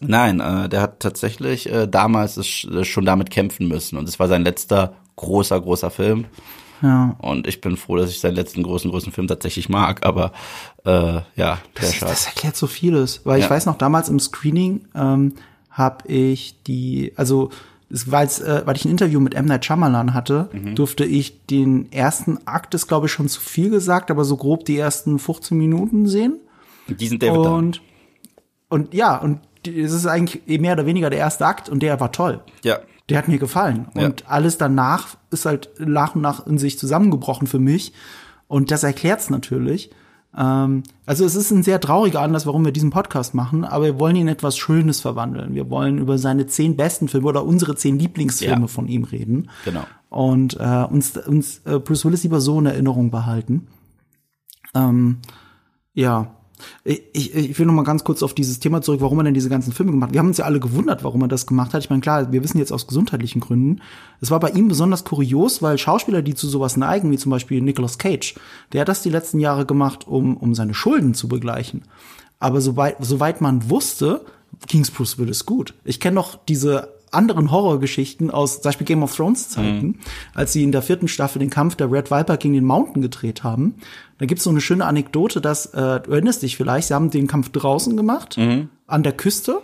nein, 0.00 0.40
äh, 0.40 0.68
der 0.68 0.80
hat 0.80 1.00
tatsächlich 1.00 1.70
äh, 1.70 1.86
damals 1.86 2.42
schon 2.82 3.04
damit 3.04 3.30
kämpfen 3.30 3.68
müssen. 3.68 3.98
Und 3.98 4.08
es 4.08 4.18
war 4.18 4.28
sein 4.28 4.44
letzter 4.44 4.94
großer, 5.16 5.60
großer 5.60 5.90
Film. 5.90 6.26
Ja. 6.82 7.16
Und 7.18 7.46
ich 7.46 7.60
bin 7.60 7.76
froh, 7.76 7.96
dass 7.96 8.10
ich 8.10 8.20
seinen 8.20 8.34
letzten 8.36 8.62
großen, 8.62 8.90
großen 8.90 9.12
Film 9.12 9.26
tatsächlich 9.26 9.68
mag. 9.68 10.04
Aber 10.06 10.32
äh, 10.84 11.20
ja, 11.36 11.58
Das, 11.74 11.94
schade. 11.94 12.12
das 12.12 12.26
erklärt 12.26 12.56
so 12.56 12.66
vieles. 12.66 13.22
Weil 13.24 13.38
ich 13.38 13.44
Ja. 13.46 13.50
weiß 13.50 13.66
noch, 13.66 13.78
damals 13.78 14.08
im 14.08 14.20
Screening 14.20 14.82
ähm, 14.94 15.34
habe 15.70 16.08
ich 16.08 16.62
die, 16.64 17.12
also 17.16 17.50
es 17.90 18.10
war 18.10 18.22
jetzt, 18.22 18.40
äh, 18.42 18.62
weil 18.66 18.76
ich 18.76 18.84
ein 18.84 18.90
Interview 18.90 19.18
mit 19.18 19.34
M. 19.34 19.46
Night 19.46 19.64
Shyamalan 19.64 20.12
hatte, 20.14 20.50
Mhm. 20.52 20.74
durfte 20.74 21.04
ich 21.04 21.46
den 21.46 21.90
ersten 21.90 22.38
Akt, 22.46 22.74
ist 22.74 22.86
glaube 22.86 23.06
ich 23.06 23.12
schon 23.12 23.28
zu 23.28 23.40
viel 23.40 23.70
gesagt, 23.70 24.10
aber 24.10 24.24
so 24.24 24.36
grob 24.36 24.64
die 24.66 24.76
ersten 24.78 25.18
15 25.18 25.56
Minuten 25.56 26.06
sehen. 26.06 26.38
Diesen 26.86 27.18
David 27.18 27.36
Dunn. 27.36 27.54
Und, 27.54 27.80
und 28.68 28.94
ja, 28.94 29.16
und 29.16 29.40
die- 29.66 29.80
es 29.80 29.92
ist 29.92 30.06
eigentlich 30.06 30.42
eh 30.48 30.58
mehr 30.58 30.74
oder 30.74 30.86
weniger 30.86 31.10
der 31.10 31.18
erste 31.18 31.46
Akt 31.46 31.68
und 31.68 31.80
der 31.82 31.98
war 32.00 32.12
toll. 32.12 32.40
Ja. 32.62 32.78
Der 33.08 33.18
hat 33.18 33.28
mir 33.28 33.38
gefallen. 33.38 33.88
Ja. 33.96 34.06
Und 34.06 34.28
alles 34.28 34.58
danach 34.58 35.16
ist 35.30 35.46
halt 35.46 35.70
nach 35.78 36.14
und 36.14 36.20
nach 36.22 36.46
in 36.46 36.58
sich 36.58 36.78
zusammengebrochen 36.78 37.46
für 37.46 37.58
mich. 37.58 37.92
Und 38.48 38.70
das 38.70 38.82
erklärt's 38.82 39.30
natürlich. 39.30 39.90
Ähm, 40.36 40.82
also 41.06 41.24
es 41.24 41.34
ist 41.34 41.50
ein 41.50 41.62
sehr 41.62 41.80
trauriger 41.80 42.20
Anlass, 42.20 42.46
warum 42.46 42.64
wir 42.64 42.72
diesen 42.72 42.90
Podcast 42.90 43.34
machen, 43.34 43.64
aber 43.64 43.84
wir 43.86 43.98
wollen 43.98 44.16
ihn 44.16 44.22
in 44.22 44.28
etwas 44.28 44.58
Schönes 44.58 45.00
verwandeln. 45.00 45.54
Wir 45.54 45.70
wollen 45.70 45.98
über 45.98 46.18
seine 46.18 46.46
zehn 46.46 46.76
besten 46.76 47.08
Filme 47.08 47.28
oder 47.28 47.44
unsere 47.44 47.76
zehn 47.76 47.98
Lieblingsfilme 47.98 48.62
Ja. 48.62 48.66
von 48.66 48.88
ihm 48.88 49.04
reden. 49.04 49.48
Genau. 49.64 49.84
Und 50.10 50.58
äh, 50.60 50.84
uns, 50.90 51.16
uns 51.16 51.62
äh, 51.64 51.78
Bruce 51.78 52.04
Willis 52.04 52.22
lieber 52.24 52.40
so 52.40 52.58
in 52.58 52.66
Erinnerung 52.66 53.10
behalten. 53.10 53.68
Ähm, 54.74 55.18
ja. 55.94 56.34
Ich, 56.84 57.34
ich, 57.34 57.58
will 57.58 57.66
noch 57.66 57.72
mal 57.72 57.82
ganz 57.82 58.04
kurz 58.04 58.22
auf 58.22 58.34
dieses 58.34 58.60
Thema 58.60 58.82
zurück, 58.82 59.00
warum 59.00 59.18
er 59.20 59.24
denn 59.24 59.34
diese 59.34 59.48
ganzen 59.48 59.72
Filme 59.72 59.92
gemacht 59.92 60.08
hat. 60.08 60.14
Wir 60.14 60.20
haben 60.20 60.28
uns 60.28 60.38
ja 60.38 60.44
alle 60.44 60.60
gewundert, 60.60 61.04
warum 61.04 61.22
er 61.22 61.28
das 61.28 61.46
gemacht 61.46 61.74
hat. 61.74 61.82
Ich 61.82 61.90
meine, 61.90 62.00
klar, 62.00 62.32
wir 62.32 62.42
wissen 62.42 62.58
jetzt 62.58 62.72
aus 62.72 62.86
gesundheitlichen 62.86 63.40
Gründen. 63.40 63.80
Es 64.20 64.30
war 64.30 64.40
bei 64.40 64.50
ihm 64.50 64.68
besonders 64.68 65.04
kurios, 65.04 65.62
weil 65.62 65.78
Schauspieler, 65.78 66.22
die 66.22 66.34
zu 66.34 66.48
sowas 66.48 66.76
neigen, 66.76 67.10
wie 67.10 67.18
zum 67.18 67.30
Beispiel 67.30 67.60
Nicolas 67.60 67.98
Cage, 67.98 68.34
der 68.72 68.82
hat 68.82 68.88
das 68.88 69.02
die 69.02 69.10
letzten 69.10 69.40
Jahre 69.40 69.66
gemacht, 69.66 70.06
um, 70.06 70.36
um 70.36 70.54
seine 70.54 70.74
Schulden 70.74 71.14
zu 71.14 71.28
begleichen. 71.28 71.82
Aber 72.40 72.60
soweit, 72.60 72.96
soweit 73.00 73.40
man 73.40 73.68
wusste, 73.68 74.24
ging's 74.66 74.90
Bruce 74.90 75.18
Willis 75.18 75.46
gut. 75.46 75.74
Ich 75.84 76.00
kenne 76.00 76.14
noch 76.14 76.38
diese 76.46 76.97
anderen 77.12 77.50
Horrorgeschichten 77.50 78.30
aus 78.30 78.60
zum 78.60 78.68
Beispiel 78.68 78.86
Game 78.86 79.02
of 79.02 79.14
Thrones 79.14 79.48
Zeiten, 79.48 79.98
als 80.34 80.52
sie 80.52 80.62
in 80.62 80.72
der 80.72 80.82
vierten 80.82 81.08
Staffel 81.08 81.38
den 81.38 81.50
Kampf 81.50 81.76
der 81.76 81.90
Red 81.90 82.10
Viper 82.10 82.36
gegen 82.36 82.54
den 82.54 82.64
Mountain 82.64 83.02
gedreht 83.02 83.44
haben. 83.44 83.74
Da 84.18 84.26
gibt's 84.26 84.44
so 84.44 84.50
eine 84.50 84.60
schöne 84.60 84.84
Anekdote, 84.84 85.40
dass, 85.40 85.66
äh, 85.66 86.00
du 86.00 86.10
erinnerst 86.10 86.42
dich 86.42 86.56
vielleicht, 86.56 86.88
sie 86.88 86.94
haben 86.94 87.10
den 87.10 87.26
Kampf 87.26 87.50
draußen 87.50 87.96
gemacht, 87.96 88.36
an 88.86 89.02
der 89.02 89.12
Küste, 89.12 89.62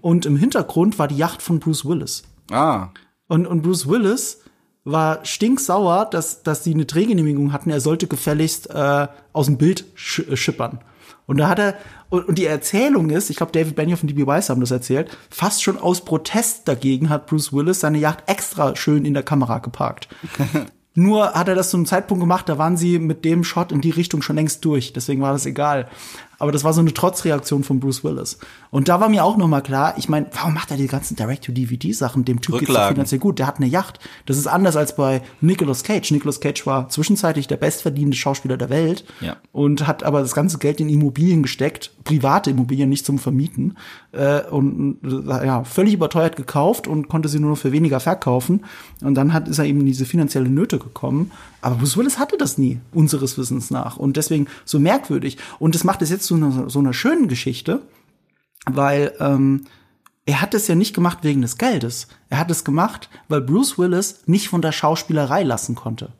und 0.00 0.26
im 0.26 0.36
Hintergrund 0.36 0.98
war 0.98 1.08
die 1.08 1.16
Yacht 1.16 1.42
von 1.42 1.58
Bruce 1.58 1.84
Willis. 1.84 2.22
Ah. 2.50 2.88
Und, 3.28 3.46
und 3.46 3.62
Bruce 3.62 3.88
Willis 3.88 4.42
war 4.84 5.24
stinksauer, 5.24 6.06
dass, 6.10 6.42
dass 6.42 6.62
sie 6.62 6.72
eine 6.72 6.84
Drehgenehmigung 6.84 7.52
hatten. 7.52 7.70
Er 7.70 7.80
sollte 7.80 8.06
gefälligst 8.06 8.70
äh, 8.70 9.08
aus 9.32 9.46
dem 9.46 9.58
Bild 9.58 9.84
sch 9.96 10.20
äh, 10.20 10.36
schippern. 10.36 10.78
Und 11.26 11.38
da 11.38 11.48
hat 11.48 11.58
er, 11.58 11.74
und, 12.08 12.38
die 12.38 12.46
Erzählung 12.46 13.10
ist, 13.10 13.30
ich 13.30 13.36
glaube, 13.36 13.52
David 13.52 13.74
Benioff 13.74 14.02
und 14.02 14.08
D.B. 14.08 14.26
Weiss 14.26 14.48
haben 14.48 14.60
das 14.60 14.70
erzählt, 14.70 15.16
fast 15.28 15.62
schon 15.62 15.78
aus 15.78 16.04
Protest 16.04 16.68
dagegen 16.68 17.08
hat 17.08 17.26
Bruce 17.26 17.52
Willis 17.52 17.80
seine 17.80 17.98
Yacht 17.98 18.24
extra 18.26 18.76
schön 18.76 19.04
in 19.04 19.14
der 19.14 19.22
Kamera 19.22 19.58
geparkt. 19.58 20.08
Nur 20.98 21.34
hat 21.34 21.48
er 21.48 21.54
das 21.54 21.70
zu 21.70 21.76
einem 21.76 21.84
Zeitpunkt 21.84 22.22
gemacht, 22.22 22.48
da 22.48 22.56
waren 22.56 22.78
sie 22.78 22.98
mit 22.98 23.24
dem 23.26 23.44
Shot 23.44 23.70
in 23.70 23.82
die 23.82 23.90
Richtung 23.90 24.22
schon 24.22 24.36
längst 24.36 24.64
durch. 24.64 24.94
Deswegen 24.94 25.20
war 25.20 25.32
das 25.32 25.44
egal. 25.44 25.88
Aber 26.38 26.52
das 26.52 26.64
war 26.64 26.72
so 26.72 26.80
eine 26.80 26.92
Trotzreaktion 26.92 27.64
von 27.64 27.80
Bruce 27.80 28.04
Willis. 28.04 28.38
Und 28.70 28.88
da 28.88 29.00
war 29.00 29.08
mir 29.08 29.24
auch 29.24 29.36
noch 29.36 29.48
mal 29.48 29.62
klar, 29.62 29.94
ich 29.96 30.08
meine, 30.08 30.26
warum 30.34 30.54
macht 30.54 30.70
er 30.70 30.76
die 30.76 30.86
ganzen 30.86 31.16
Direct-to-DVD-Sachen? 31.16 32.24
Dem 32.24 32.40
Typ 32.40 32.54
doch 32.56 32.60
Rücklagen. 32.60 32.94
finanziell 32.96 33.18
gut. 33.20 33.38
Der 33.38 33.46
hat 33.46 33.56
eine 33.56 33.66
Yacht. 33.66 34.00
Das 34.26 34.36
ist 34.36 34.46
anders 34.46 34.76
als 34.76 34.96
bei 34.96 35.22
Nicolas 35.40 35.82
Cage. 35.82 36.10
Nicolas 36.10 36.40
Cage 36.40 36.66
war 36.66 36.88
zwischenzeitlich 36.88 37.46
der 37.48 37.56
bestverdienende 37.56 38.16
Schauspieler 38.16 38.56
der 38.56 38.70
Welt 38.70 39.04
Ja. 39.20 39.36
und 39.52 39.86
hat 39.86 40.02
aber 40.04 40.20
das 40.20 40.34
ganze 40.34 40.58
Geld 40.58 40.80
in 40.80 40.88
Immobilien 40.88 41.42
gesteckt, 41.42 41.92
private 42.04 42.50
Immobilien, 42.50 42.88
nicht 42.88 43.06
zum 43.06 43.18
Vermieten. 43.18 43.76
Äh, 44.12 44.42
und 44.42 44.98
äh, 45.04 45.46
ja, 45.46 45.64
völlig 45.64 45.94
überteuert 45.94 46.36
gekauft 46.36 46.86
und 46.86 47.08
konnte 47.08 47.28
sie 47.28 47.40
nur 47.40 47.50
noch 47.50 47.58
für 47.58 47.72
weniger 47.72 48.00
verkaufen. 48.00 48.64
Und 49.02 49.14
dann 49.14 49.32
hat, 49.32 49.48
ist 49.48 49.58
er 49.58 49.64
eben 49.64 49.80
in 49.80 49.86
diese 49.86 50.04
finanzielle 50.04 50.48
Nöte 50.48 50.78
gekommen. 50.78 51.30
Aber 51.62 51.76
Bruce 51.76 51.96
Willis 51.96 52.18
hatte 52.18 52.36
das 52.38 52.58
nie, 52.58 52.78
unseres 52.92 53.38
Wissens 53.38 53.70
nach. 53.70 53.96
Und 53.96 54.16
deswegen 54.16 54.46
so 54.64 54.78
merkwürdig. 54.78 55.36
Und 55.58 55.74
das 55.74 55.82
macht 55.82 56.02
es 56.02 56.10
jetzt 56.10 56.25
zu 56.26 56.34
einer, 56.34 56.68
so 56.68 56.78
einer 56.78 56.92
schönen 56.92 57.28
Geschichte, 57.28 57.82
weil 58.66 59.12
ähm, 59.20 59.64
er 60.26 60.40
hat 60.40 60.54
es 60.54 60.66
ja 60.66 60.74
nicht 60.74 60.94
gemacht 60.94 61.18
wegen 61.22 61.42
des 61.42 61.56
Geldes. 61.56 62.08
Er 62.28 62.38
hat 62.38 62.50
es 62.50 62.64
gemacht, 62.64 63.08
weil 63.28 63.40
Bruce 63.40 63.78
Willis 63.78 64.22
nicht 64.26 64.48
von 64.48 64.60
der 64.60 64.72
Schauspielerei 64.72 65.44
lassen 65.44 65.76
konnte. 65.76 66.12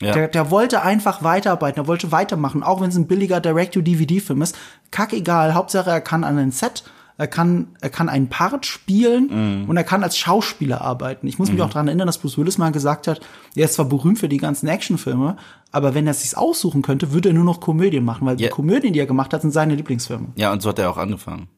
Ja. 0.00 0.12
Der, 0.12 0.28
der 0.28 0.50
wollte 0.52 0.82
einfach 0.82 1.24
weiterarbeiten, 1.24 1.80
er 1.82 1.88
wollte 1.88 2.12
weitermachen, 2.12 2.62
auch 2.62 2.80
wenn 2.80 2.90
es 2.90 2.96
ein 2.96 3.08
billiger 3.08 3.40
Direct-to-DVD-Film 3.40 4.42
ist. 4.42 4.56
Kackegal, 4.92 5.54
Hauptsache 5.54 5.90
er 5.90 6.00
kann 6.00 6.22
an 6.22 6.38
ein 6.38 6.52
Set, 6.52 6.84
er 7.18 7.26
kann, 7.26 7.76
er 7.80 7.90
kann 7.90 8.08
einen 8.08 8.28
Part 8.28 8.64
spielen 8.64 9.66
und 9.68 9.76
er 9.76 9.84
kann 9.84 10.02
als 10.04 10.16
Schauspieler 10.16 10.80
arbeiten. 10.80 11.26
Ich 11.26 11.38
muss 11.38 11.50
mich 11.50 11.60
auch 11.60 11.68
daran 11.68 11.88
erinnern, 11.88 12.06
dass 12.06 12.18
Bruce 12.18 12.38
Willis 12.38 12.58
mal 12.58 12.70
gesagt 12.70 13.08
hat, 13.08 13.20
er 13.56 13.64
ist 13.64 13.74
zwar 13.74 13.86
berühmt 13.86 14.18
für 14.18 14.28
die 14.28 14.36
ganzen 14.38 14.68
Actionfilme, 14.68 15.36
aber 15.72 15.94
wenn 15.94 16.06
er 16.06 16.12
es 16.12 16.22
sich 16.22 16.36
aussuchen 16.38 16.80
könnte, 16.82 17.12
würde 17.12 17.30
er 17.30 17.34
nur 17.34 17.44
noch 17.44 17.60
Komödien 17.60 18.04
machen, 18.04 18.24
weil 18.24 18.36
die 18.36 18.44
Ja. 18.44 18.50
Komödien, 18.50 18.92
die 18.92 19.00
er 19.00 19.06
gemacht 19.06 19.34
hat, 19.34 19.42
sind 19.42 19.50
seine 19.50 19.74
Lieblingsfilme. 19.74 20.28
Ja, 20.36 20.52
und 20.52 20.62
so 20.62 20.68
hat 20.70 20.78
er 20.78 20.90
auch 20.90 20.96
angefangen. 20.96 21.48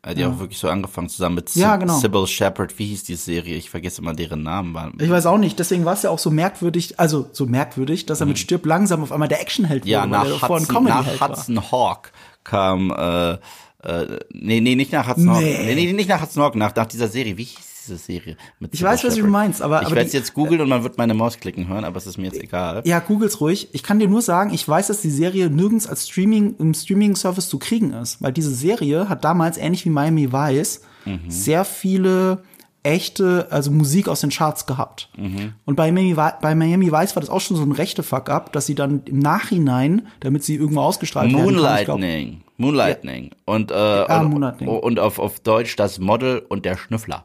Er 0.00 0.10
hat 0.12 0.18
ja, 0.18 0.28
auch 0.30 0.38
wirklich 0.38 0.58
so 0.58 0.68
angefangen, 0.68 1.08
zusammen 1.08 1.34
mit 1.34 1.52
Ja, 1.56 1.74
genau. 1.74 1.98
Sybil 1.98 2.26
Shepherd. 2.28 2.78
Wie 2.78 2.86
hieß 2.86 3.02
die 3.02 3.16
Serie? 3.16 3.56
Ich 3.56 3.68
vergesse 3.68 4.00
immer 4.00 4.14
deren 4.14 4.44
Namen. 4.44 4.92
Ich 5.00 5.10
weiß 5.10 5.26
auch 5.26 5.38
nicht, 5.38 5.58
deswegen 5.58 5.84
war 5.84 5.94
es 5.94 6.02
ja 6.02 6.10
auch 6.10 6.20
so 6.20 6.30
merkwürdig, 6.30 7.00
also 7.00 7.28
so 7.32 7.46
merkwürdig, 7.46 8.06
dass 8.06 8.20
er 8.20 8.26
mit 8.26 8.38
Stirb 8.38 8.64
langsam 8.64 9.02
auf 9.02 9.10
einmal 9.10 9.26
der 9.28 9.40
Actionheld 9.40 9.82
wurde, 9.82 9.90
ja, 9.90 10.02
weil 10.02 10.08
nach 10.10 10.24
er 10.26 10.30
davor 10.30 10.56
ein 10.58 10.62
Hudson, 10.62 10.84
nach. 10.84 11.20
Hudson 11.20 11.72
Hawk 11.72 12.12
kam, 12.44 12.92
äh, 12.92 13.38
äh, 13.82 14.18
nee, 14.32 14.60
nee, 14.60 14.74
nicht 14.74 14.92
nach 14.92 15.08
Hudson 15.08 15.30
Hawk. 15.30 15.40
Nee. 15.42 15.58
Nee, 15.64 15.74
nee, 15.86 15.92
nicht 15.92 16.08
nach 16.08 16.20
Hudson 16.22 16.42
Hawk, 16.42 16.54
nach, 16.56 16.74
nach 16.74 16.86
dieser 16.86 17.08
Serie. 17.08 17.36
Wie 17.38 17.44
hieß 17.44 17.56
diese 17.86 17.96
Serie? 17.96 18.36
Mit 18.58 18.74
Ich 18.74 18.82
weiß, 18.82 19.04
was 19.04 19.10
du 19.14 19.16
Shepherd? 19.20 19.30
meinst, 19.30 19.62
aber- 19.62 19.82
Ich 19.82 19.90
werde 19.90 20.06
es 20.06 20.12
jetzt 20.12 20.34
googeln 20.34 20.60
und 20.60 20.68
man 20.68 20.82
wird 20.82 20.98
meine 20.98 21.14
Maus 21.14 21.38
klicken 21.38 21.68
hören, 21.68 21.84
aber 21.84 21.96
es 21.96 22.06
ist 22.06 22.18
mir 22.18 22.24
jetzt 22.26 22.42
egal. 22.42 22.82
Ja, 22.84 22.98
googles 22.98 23.40
ruhig. 23.40 23.68
Ich 23.72 23.82
kann 23.82 23.98
dir 23.98 24.08
nur 24.08 24.20
sagen, 24.22 24.52
ich 24.52 24.66
weiß, 24.68 24.88
dass 24.88 25.00
die 25.00 25.10
Serie 25.10 25.48
nirgends 25.48 25.86
als 25.86 26.08
Streaming 26.08 26.56
im 26.58 26.74
Streaming-Service 26.74 27.48
zu 27.48 27.58
kriegen 27.58 27.92
ist, 27.92 28.20
weil 28.20 28.32
diese 28.32 28.54
Serie 28.54 29.08
hat 29.08 29.24
damals 29.24 29.56
ähnlich 29.58 29.84
wie 29.84 29.90
Miami 29.90 30.32
Vice 30.32 30.80
Mhm. 31.06 31.20
sehr 31.30 31.64
viele 31.64 32.42
echte, 32.82 33.48
also 33.50 33.70
Musik 33.70 34.08
aus 34.08 34.20
den 34.20 34.30
Charts 34.30 34.66
gehabt. 34.66 35.08
Mhm. 35.16 35.54
Und 35.64 35.76
bei 35.76 35.90
Miami, 35.92 36.14
bei 36.14 36.54
Miami 36.54 36.92
Vice 36.92 37.16
war 37.16 37.20
das 37.20 37.28
auch 37.28 37.40
schon 37.40 37.56
so 37.56 37.62
ein 37.62 37.72
rechte 37.72 38.02
Fuck-up, 38.02 38.52
dass 38.52 38.66
sie 38.66 38.74
dann 38.74 39.02
im 39.04 39.18
Nachhinein, 39.18 40.06
damit 40.20 40.44
sie 40.44 40.54
irgendwo 40.56 40.80
ausgestrahlt 40.82 41.32
werden 41.32 41.56
kann, 41.56 41.78
ich 41.78 41.84
glaub- 41.84 41.98
Moonlightning. 41.98 42.42
Moonlightning. 42.56 43.30
Und, 43.44 43.70
äh, 43.70 43.74
Ah, 43.74 44.20
und, 44.20 44.30
Moonlightning. 44.30 44.68
und 44.68 44.98
auf, 45.00 45.18
auf 45.18 45.40
Deutsch 45.40 45.76
das 45.76 45.98
Model 45.98 46.38
und 46.48 46.64
der 46.64 46.76
Schnüffler. 46.76 47.24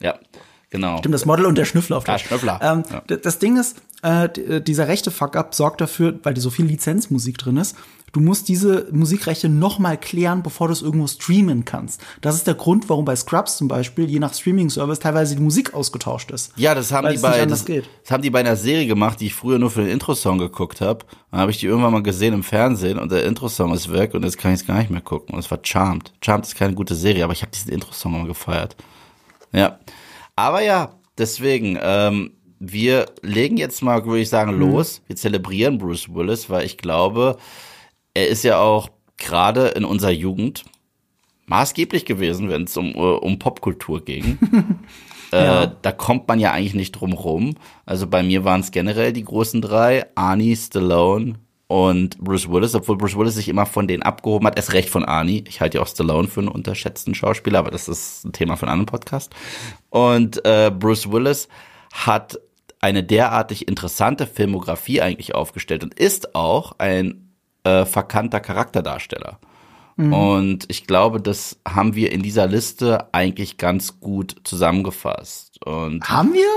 Ja, 0.00 0.14
genau. 0.70 0.98
Stimmt, 0.98 1.14
das 1.14 1.26
Model 1.26 1.46
und 1.46 1.56
der 1.58 1.64
Schnüffler 1.66 1.98
auf 1.98 2.06
Ja, 2.06 2.14
Deutsch. 2.14 2.26
Schnüffler. 2.26 2.58
Ähm, 2.62 2.82
Ja. 2.90 3.16
Das 3.18 3.38
Ding 3.38 3.56
ist, 3.58 3.76
äh, 4.02 4.28
dieser 4.62 4.88
rechte 4.88 5.10
Fuck-up 5.10 5.54
sorgt 5.54 5.80
dafür, 5.82 6.18
weil 6.22 6.34
da 6.34 6.40
so 6.40 6.50
viel 6.50 6.64
Lizenzmusik 6.66 7.38
drin 7.38 7.58
ist, 7.58 7.76
du 8.14 8.20
musst 8.20 8.48
diese 8.48 8.88
Musikrechte 8.92 9.50
noch 9.50 9.78
mal 9.78 9.98
klären, 9.98 10.42
bevor 10.42 10.68
du 10.68 10.72
es 10.72 10.80
irgendwo 10.80 11.06
streamen 11.06 11.64
kannst. 11.66 12.00
Das 12.22 12.36
ist 12.36 12.46
der 12.46 12.54
Grund, 12.54 12.88
warum 12.88 13.04
bei 13.04 13.14
Scrubs 13.16 13.58
zum 13.58 13.68
Beispiel, 13.68 14.08
je 14.08 14.20
nach 14.20 14.32
Streaming-Service, 14.32 15.00
teilweise 15.00 15.36
die 15.36 15.42
Musik 15.42 15.74
ausgetauscht 15.74 16.30
ist. 16.30 16.52
Ja, 16.56 16.74
das 16.74 16.92
haben 16.92 17.10
die 17.12 17.18
bei 17.18 17.44
das, 17.44 17.64
geht. 17.66 17.84
das 18.02 18.10
haben 18.12 18.22
die 18.22 18.30
bei 18.30 18.40
einer 18.40 18.56
Serie 18.56 18.86
gemacht, 18.86 19.20
die 19.20 19.26
ich 19.26 19.34
früher 19.34 19.58
nur 19.58 19.70
für 19.70 19.82
den 19.82 19.90
Intro-Song 19.90 20.38
geguckt 20.38 20.80
habe. 20.80 21.04
Dann 21.30 21.40
habe 21.40 21.50
ich 21.50 21.58
die 21.58 21.66
irgendwann 21.66 21.92
mal 21.92 22.02
gesehen 22.02 22.32
im 22.32 22.42
Fernsehen 22.44 22.98
und 22.98 23.12
der 23.12 23.24
Intro-Song 23.26 23.74
ist 23.74 23.92
weg 23.92 24.14
und 24.14 24.24
jetzt 24.24 24.38
kann 24.38 24.54
ich 24.54 24.60
es 24.60 24.66
gar 24.66 24.78
nicht 24.78 24.90
mehr 24.90 25.00
gucken. 25.02 25.34
Und 25.34 25.40
es 25.40 25.50
war 25.50 25.58
Charmed. 25.62 26.12
Charmed 26.24 26.46
ist 26.46 26.54
keine 26.56 26.74
gute 26.74 26.94
Serie, 26.94 27.24
aber 27.24 27.32
ich 27.32 27.42
habe 27.42 27.52
diesen 27.52 27.72
Intro-Song 27.72 28.14
immer 28.14 28.26
gefeiert. 28.26 28.76
Ja. 29.52 29.78
Aber 30.36 30.62
ja, 30.62 30.94
deswegen, 31.18 31.78
ähm, 31.82 32.30
wir 32.60 33.06
legen 33.22 33.56
jetzt 33.56 33.82
mal, 33.82 34.04
würde 34.06 34.20
ich 34.20 34.28
Mhm. 34.28 34.30
sagen, 34.30 34.58
los. 34.58 35.02
Wir 35.06 35.16
zelebrieren 35.16 35.78
Bruce 35.78 36.08
Willis, 36.14 36.48
weil 36.48 36.64
ich 36.64 36.78
glaube, 36.78 37.36
er 38.14 38.28
ist 38.28 38.44
ja 38.44 38.60
auch 38.60 38.88
gerade 39.16 39.68
in 39.68 39.84
unserer 39.84 40.12
Jugend 40.12 40.64
maßgeblich 41.46 42.06
gewesen, 42.06 42.48
wenn 42.48 42.64
es 42.64 42.76
um, 42.76 42.94
äh, 42.94 42.98
um 42.98 43.38
Popkultur 43.38 44.04
ging. 44.04 44.38
Ja. 45.32 45.64
Äh, 45.64 45.70
da 45.82 45.90
kommt 45.90 46.28
man 46.28 46.38
ja 46.38 46.52
eigentlich 46.52 46.74
nicht 46.74 46.92
drum 46.92 47.12
rum. 47.12 47.56
Also 47.86 48.06
bei 48.06 48.22
mir 48.22 48.44
waren 48.44 48.60
es 48.60 48.70
generell 48.70 49.12
die 49.12 49.24
großen 49.24 49.60
drei, 49.60 50.06
Arnie, 50.14 50.54
Stallone 50.54 51.34
und 51.66 52.18
Bruce 52.18 52.48
Willis, 52.48 52.76
obwohl 52.76 52.96
Bruce 52.96 53.16
Willis 53.16 53.34
sich 53.34 53.48
immer 53.48 53.66
von 53.66 53.88
denen 53.88 54.04
abgehoben 54.04 54.46
hat, 54.46 54.56
erst 54.56 54.74
recht 54.74 54.90
von 54.90 55.04
Arnie. 55.04 55.42
Ich 55.48 55.60
halte 55.60 55.78
ja 55.78 55.82
auch 55.82 55.88
Stallone 55.88 56.28
für 56.28 56.38
einen 56.38 56.48
unterschätzten 56.48 57.16
Schauspieler, 57.16 57.58
aber 57.58 57.72
das 57.72 57.88
ist 57.88 58.24
ein 58.24 58.32
Thema 58.32 58.56
von 58.56 58.68
einem 58.68 58.82
anderen 58.82 59.00
Podcast. 59.00 59.34
Und 59.90 60.44
äh, 60.44 60.70
Bruce 60.70 61.10
Willis 61.10 61.48
hat 61.92 62.38
eine 62.80 63.02
derartig 63.02 63.66
interessante 63.66 64.28
Filmografie 64.28 65.00
eigentlich 65.00 65.34
aufgestellt 65.34 65.82
und 65.82 65.94
ist 65.94 66.36
auch 66.36 66.78
ein 66.78 67.23
äh, 67.64 67.84
verkannter 67.84 68.40
Charakterdarsteller. 68.40 69.38
Und 69.96 70.64
ich 70.68 70.88
glaube, 70.88 71.20
das 71.20 71.56
haben 71.68 71.94
wir 71.94 72.10
in 72.10 72.20
dieser 72.20 72.48
Liste 72.48 73.06
eigentlich 73.12 73.58
ganz 73.58 74.00
gut 74.00 74.34
zusammengefasst. 74.42 75.64
Und 75.64 76.02
Haben 76.08 76.32
wir? 76.34 76.48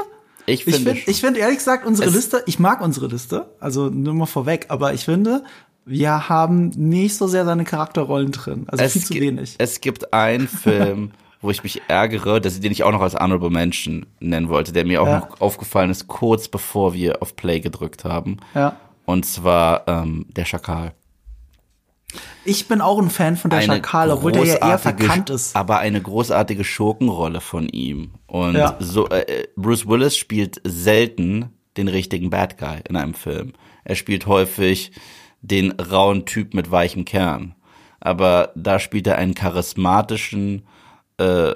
ich 0.48 0.66
Ich 0.66 0.74
finde, 0.76 0.98
ich 1.06 1.22
finde 1.22 1.40
ehrlich 1.42 1.60
gesagt, 1.60 1.86
unsere 1.86 2.10
Liste, 2.10 2.42
ich 2.48 2.58
mag 2.58 2.82
unsere 2.82 3.06
Liste, 3.06 3.54
also 3.60 3.90
nur 3.90 4.16
mal 4.16 4.26
vorweg, 4.26 4.66
aber 4.70 4.96
ich 4.96 5.06
finde, 5.06 5.44
wir 5.86 6.30
haben 6.30 6.70
nicht 6.70 7.16
so 7.16 7.28
sehr 7.28 7.46
seine 7.46 7.64
Charakterrollen 7.64 8.32
drin. 8.32 8.66
Also 8.70 8.88
viel 8.88 9.04
zu 9.04 9.14
wenig. 9.14 9.54
es 9.60 9.82
gibt 9.82 10.14
einen 10.14 10.48
Film, 10.64 11.12
wo 11.40 11.52
ich 11.52 11.62
mich 11.64 11.84
ärgere, 11.88 12.42
dass 12.42 12.60
den 12.60 12.72
ich 12.72 12.84
auch 12.84 12.92
noch 12.92 13.02
als 13.02 13.14
Honorable 13.14 13.52
Mention 13.52 14.08
nennen 14.20 14.50
wollte, 14.50 14.72
der 14.74 14.84
mir 14.86 15.02
auch 15.04 15.08
Ja. 15.08 15.20
noch 15.20 15.42
aufgefallen 15.42 15.92
ist, 15.92 16.08
kurz 16.08 16.48
bevor 16.48 16.96
wir 16.96 17.22
auf 17.22 17.36
Play 17.36 17.60
gedrückt 17.60 18.04
haben. 18.04 18.38
Ja. 18.56 18.76
Und 19.08 19.26
zwar 19.26 19.88
ähm, 19.88 20.26
der 20.30 20.44
Schakal. 20.44 20.94
Ich 22.44 22.68
bin 22.68 22.82
auch 22.82 23.00
ein 23.00 23.10
Fan 23.10 23.38
von 23.38 23.50
der 23.50 23.62
Schakal, 23.62 24.12
obwohl 24.12 24.34
der 24.34 24.46
ja 24.46 24.56
eher 24.56 24.78
verkannt 24.80 25.30
ist. 25.30 25.56
Aber 25.56 25.80
eine 25.80 26.02
großartige 26.02 26.66
Schurkenrolle 26.66 27.40
von 27.40 27.70
ihm. 27.70 28.12
Und 28.28 28.56
Ja. 28.56 28.76
so 28.80 29.08
äh, 29.10 29.48
Bruce 29.56 29.88
Willis 29.88 30.18
spielt 30.18 30.62
selten 30.66 31.50
den 31.78 31.88
richtigen 31.88 32.30
Bad 32.30 32.58
Guy 32.58 32.80
in 32.88 32.98
einem 32.98 33.14
Film. 33.14 33.54
Er 33.86 33.96
spielt 33.96 34.28
häufig 34.28 34.92
den 35.42 35.72
rauen 35.72 36.26
Typ 36.26 36.54
mit 36.54 36.70
weichem 36.70 37.06
Kern. 37.06 37.56
Aber 38.02 38.52
da 38.56 38.78
spielt 38.78 39.08
er 39.08 39.18
einen 39.18 39.36
charismatischen, 39.36 40.68
äh, 41.18 41.54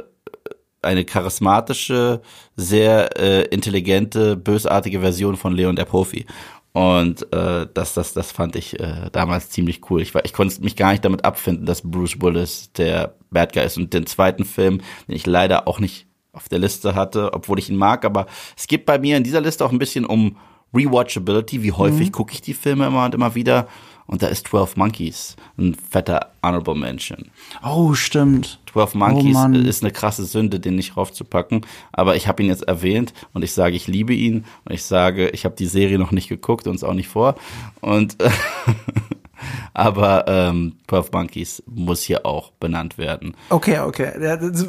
eine 0.82 1.04
charismatische, 1.06 2.22
sehr 2.56 3.18
äh, 3.20 3.42
intelligente, 3.50 4.38
bösartige 4.38 5.02
Version 5.02 5.36
von 5.36 5.54
Leon 5.54 5.76
der 5.76 5.86
Profi. 5.86 6.26
Und 6.74 7.32
äh, 7.34 7.68
das, 7.74 7.94
das, 7.94 8.14
das 8.14 8.32
fand 8.32 8.56
ich 8.56 8.80
äh, 8.80 9.10
damals 9.12 9.50
ziemlich 9.50 9.90
cool. 9.90 10.02
Ich, 10.02 10.14
war, 10.14 10.24
ich 10.24 10.34
konnte 10.34 10.62
mich 10.62 10.76
gar 10.76 10.92
nicht 10.92 11.04
damit 11.04 11.26
abfinden, 11.26 11.66
dass 11.66 11.82
Bruce 11.82 12.22
Willis 12.22 12.72
der 12.74 13.16
Bad 13.30 13.54
Guy 13.54 13.66
ist. 13.66 13.78
Und 13.78 13.94
den 13.94 14.06
zweiten 14.06 14.46
Film, 14.46 14.82
den 15.08 15.16
ich 15.16 15.26
leider 15.26 15.68
auch 15.68 15.80
nicht 15.80 16.08
auf 16.32 16.48
der 16.48 16.60
Liste 16.60 16.96
hatte, 16.96 17.34
obwohl 17.34 17.60
ich 17.60 17.70
ihn 17.70 17.76
mag, 17.76 18.06
aber 18.06 18.26
es 18.56 18.68
geht 18.68 18.86
bei 18.86 18.98
mir 18.98 19.18
in 19.18 19.24
dieser 19.24 19.42
Liste 19.42 19.66
auch 19.66 19.72
ein 19.74 19.80
bisschen 19.80 20.06
um 20.06 20.38
Rewatchability. 20.74 21.62
Wie 21.64 21.74
häufig 21.74 22.14
gucke 22.14 22.34
ich 22.34 22.42
die 22.42 22.54
Filme 22.54 22.88
immer 22.88 23.04
und 23.04 23.14
immer 23.14 23.36
wieder? 23.36 23.68
Und 24.12 24.22
da 24.22 24.28
ist 24.28 24.50
12 24.50 24.76
Monkeys 24.76 25.38
ein 25.58 25.74
fetter 25.74 26.32
Honorable 26.44 26.76
Mention. 26.76 27.32
Oh, 27.64 27.94
stimmt. 27.94 28.60
12 28.74 28.94
Oh, 28.94 28.98
Monkeys 28.98 29.34
Mann. 29.34 29.56
ist 29.56 29.84
eine 29.84 29.92
krasse 29.94 30.26
Sünde, 30.26 30.60
den 30.60 30.76
nicht 30.76 30.98
raufzupacken. 30.98 31.66
Aber 31.94 32.18
ich 32.18 32.28
habe 32.28 32.44
ihn 32.44 32.50
jetzt 32.50 32.64
erwähnt 32.68 33.14
und 33.34 33.44
ich 33.44 33.54
sage, 33.54 33.76
ich 33.78 33.88
liebe 33.88 34.14
ihn. 34.14 34.44
Und 34.66 34.74
ich 34.74 34.84
sage, 34.84 35.30
ich 35.30 35.46
habe 35.46 35.56
die 35.56 35.66
Serie 35.66 35.98
noch 35.98 36.12
nicht 36.12 36.28
geguckt 36.28 36.68
und 36.68 36.76
es 36.76 36.84
auch 36.84 36.94
nicht 36.94 37.08
vor. 37.08 37.36
Und 37.80 38.18
aber 39.74 40.26
ähm, 40.28 40.74
12 40.90 41.12
Monkeys 41.14 41.64
muss 41.66 42.02
hier 42.04 42.26
auch 42.26 42.52
benannt 42.60 42.98
werden. 42.98 43.34
Okay, 43.50 43.80
okay. 43.80 44.12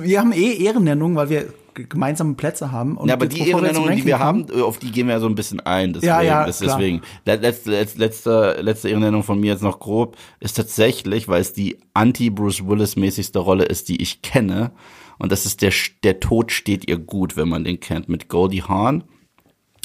Wir 0.03 0.21
haben 0.21 0.33
eh 0.33 0.53
Ehrennennungen, 0.65 1.17
weil 1.17 1.31
wir 1.31 1.53
gemeinsame 1.75 2.35
Plätze 2.35 2.73
haben. 2.73 2.97
Und 2.97 3.09
Ja, 3.09 3.15
aber 3.15 3.27
die 3.27 3.51
zum 3.51 3.91
die 3.95 4.05
wir 4.05 4.19
haben, 4.19 4.47
auf 4.63 4.79
die 4.79 4.91
gehen 4.91 5.07
wir 5.07 5.15
ja 5.15 5.21
so 5.21 5.27
ein 5.27 5.35
bisschen 5.35 5.61
ein. 5.61 5.93
Deswegen, 5.93 6.09
Ja, 6.09 6.21
ja, 6.23 6.45
klar. 6.45 6.47
deswegen. 6.47 7.03
Le- 7.25 7.37
Letzte, 7.37 7.71
letzte, 7.71 7.99
letzte, 7.99 8.59
letzte 8.61 8.89
Ehrennennung 8.89 9.23
von 9.23 9.41
mir 9.41 9.53
jetzt 9.53 9.63
noch 9.63 9.81
grob 9.81 10.17
ist 10.41 10.57
tatsächlich, 10.57 11.29
weil 11.29 11.41
es 11.41 11.53
die 11.53 11.79
anti-Bruce 11.95 12.67
Willis-mäßigste 12.67 13.39
Rolle 13.39 13.65
ist, 13.65 13.89
die 13.89 14.01
ich 14.03 14.23
kenne. 14.23 14.73
Und 15.19 15.33
das 15.33 15.47
ist 15.47 15.63
der, 15.63 15.73
der 16.05 16.21
Tod 16.21 16.53
steht 16.53 16.89
ihr 16.89 16.99
gut, 16.99 17.37
wenn 17.37 17.49
man 17.49 17.65
den 17.65 17.81
kennt, 17.81 18.09
mit 18.09 18.29
Goldie 18.29 18.63
Hawn 18.63 19.05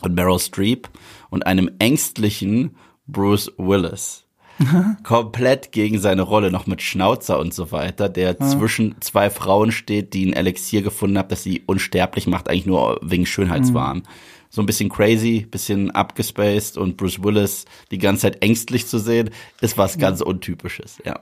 und 0.03 0.15
Meryl 0.15 0.39
Streep 0.39 0.89
und 1.29 1.45
einem 1.45 1.69
ängstlichen 1.79 2.75
Bruce 3.07 3.51
Willis. 3.57 4.25
Komplett 5.03 5.71
gegen 5.71 5.99
seine 5.99 6.21
Rolle, 6.23 6.51
noch 6.51 6.67
mit 6.67 6.81
Schnauzer 6.81 7.39
und 7.39 7.53
so 7.53 7.71
weiter, 7.71 8.09
der 8.09 8.39
zwischen 8.39 8.95
zwei 9.01 9.29
Frauen 9.29 9.71
steht, 9.71 10.13
die 10.13 10.25
ein 10.25 10.33
Elixier 10.33 10.81
gefunden 10.81 11.17
haben, 11.17 11.29
das 11.29 11.43
sie 11.43 11.63
unsterblich 11.65 12.27
macht, 12.27 12.49
eigentlich 12.49 12.65
nur 12.65 12.99
wegen 13.01 13.25
Schönheitswahn. 13.25 14.03
So 14.49 14.61
ein 14.61 14.65
bisschen 14.65 14.89
crazy, 14.89 15.45
bisschen 15.49 15.91
abgespaced 15.91 16.77
und 16.77 16.97
Bruce 16.97 17.21
Willis 17.23 17.65
die 17.91 17.97
ganze 17.99 18.21
Zeit 18.23 18.41
ängstlich 18.41 18.87
zu 18.87 18.97
sehen, 18.97 19.29
ist 19.61 19.77
was 19.77 19.97
ganz 19.97 20.21
Untypisches, 20.21 20.97
ja. 21.05 21.19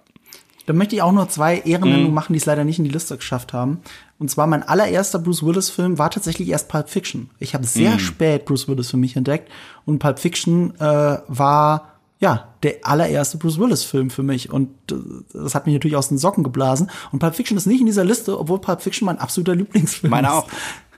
Dann 0.67 0.77
möchte 0.77 0.95
ich 0.95 1.03
auch 1.03 1.11
nur 1.11 1.29
zwei 1.29 1.59
Ehrennennungen 1.59 2.07
Mhm. 2.07 2.13
machen, 2.15 2.33
die 2.33 2.37
es 2.37 2.45
leider 2.47 2.63
nicht 2.63 2.79
in 2.79 2.85
die 2.85 2.91
Liste 2.91 3.15
geschafft 3.17 3.53
haben. 3.53 3.81
Und 4.17 4.31
zwar 4.31 4.47
mein 4.47 4.63
allererster 4.63 5.19
Bruce 5.19 5.43
Willis-Film 5.45 5.99
war 5.99 6.09
tatsächlich 6.09 6.49
erst 6.49 6.69
Pulp 6.69 6.89
Fiction. 6.89 7.29
Ich 7.37 7.53
habe 7.53 7.65
sehr 7.65 7.93
Mhm. 7.93 7.99
spät 7.99 8.45
Bruce 8.45 8.67
Willis 8.67 8.89
für 8.89 8.97
mich 8.97 9.15
entdeckt 9.15 9.51
und 9.85 9.99
Pulp 9.99 10.17
Fiction 10.17 10.73
äh, 10.79 11.19
war 11.27 11.91
ja 12.19 12.49
der 12.63 12.77
allererste 12.83 13.37
Bruce 13.37 13.59
Willis-Film 13.59 14.09
für 14.09 14.23
mich 14.23 14.51
und 14.51 14.69
äh, 14.91 14.95
das 15.33 15.55
hat 15.55 15.65
mich 15.65 15.73
natürlich 15.73 15.97
aus 15.97 16.09
den 16.09 16.17
Socken 16.17 16.43
geblasen. 16.43 16.89
Und 17.11 17.19
Pulp 17.19 17.35
Fiction 17.35 17.57
ist 17.57 17.65
nicht 17.65 17.81
in 17.81 17.85
dieser 17.85 18.05
Liste, 18.05 18.39
obwohl 18.39 18.59
Pulp 18.59 18.81
Fiction 18.81 19.05
mein 19.05 19.19
absoluter 19.19 19.55
Lieblingsfilm 19.55 20.11
Meine 20.11 20.27
ist. 20.27 20.33
auch. 20.33 20.47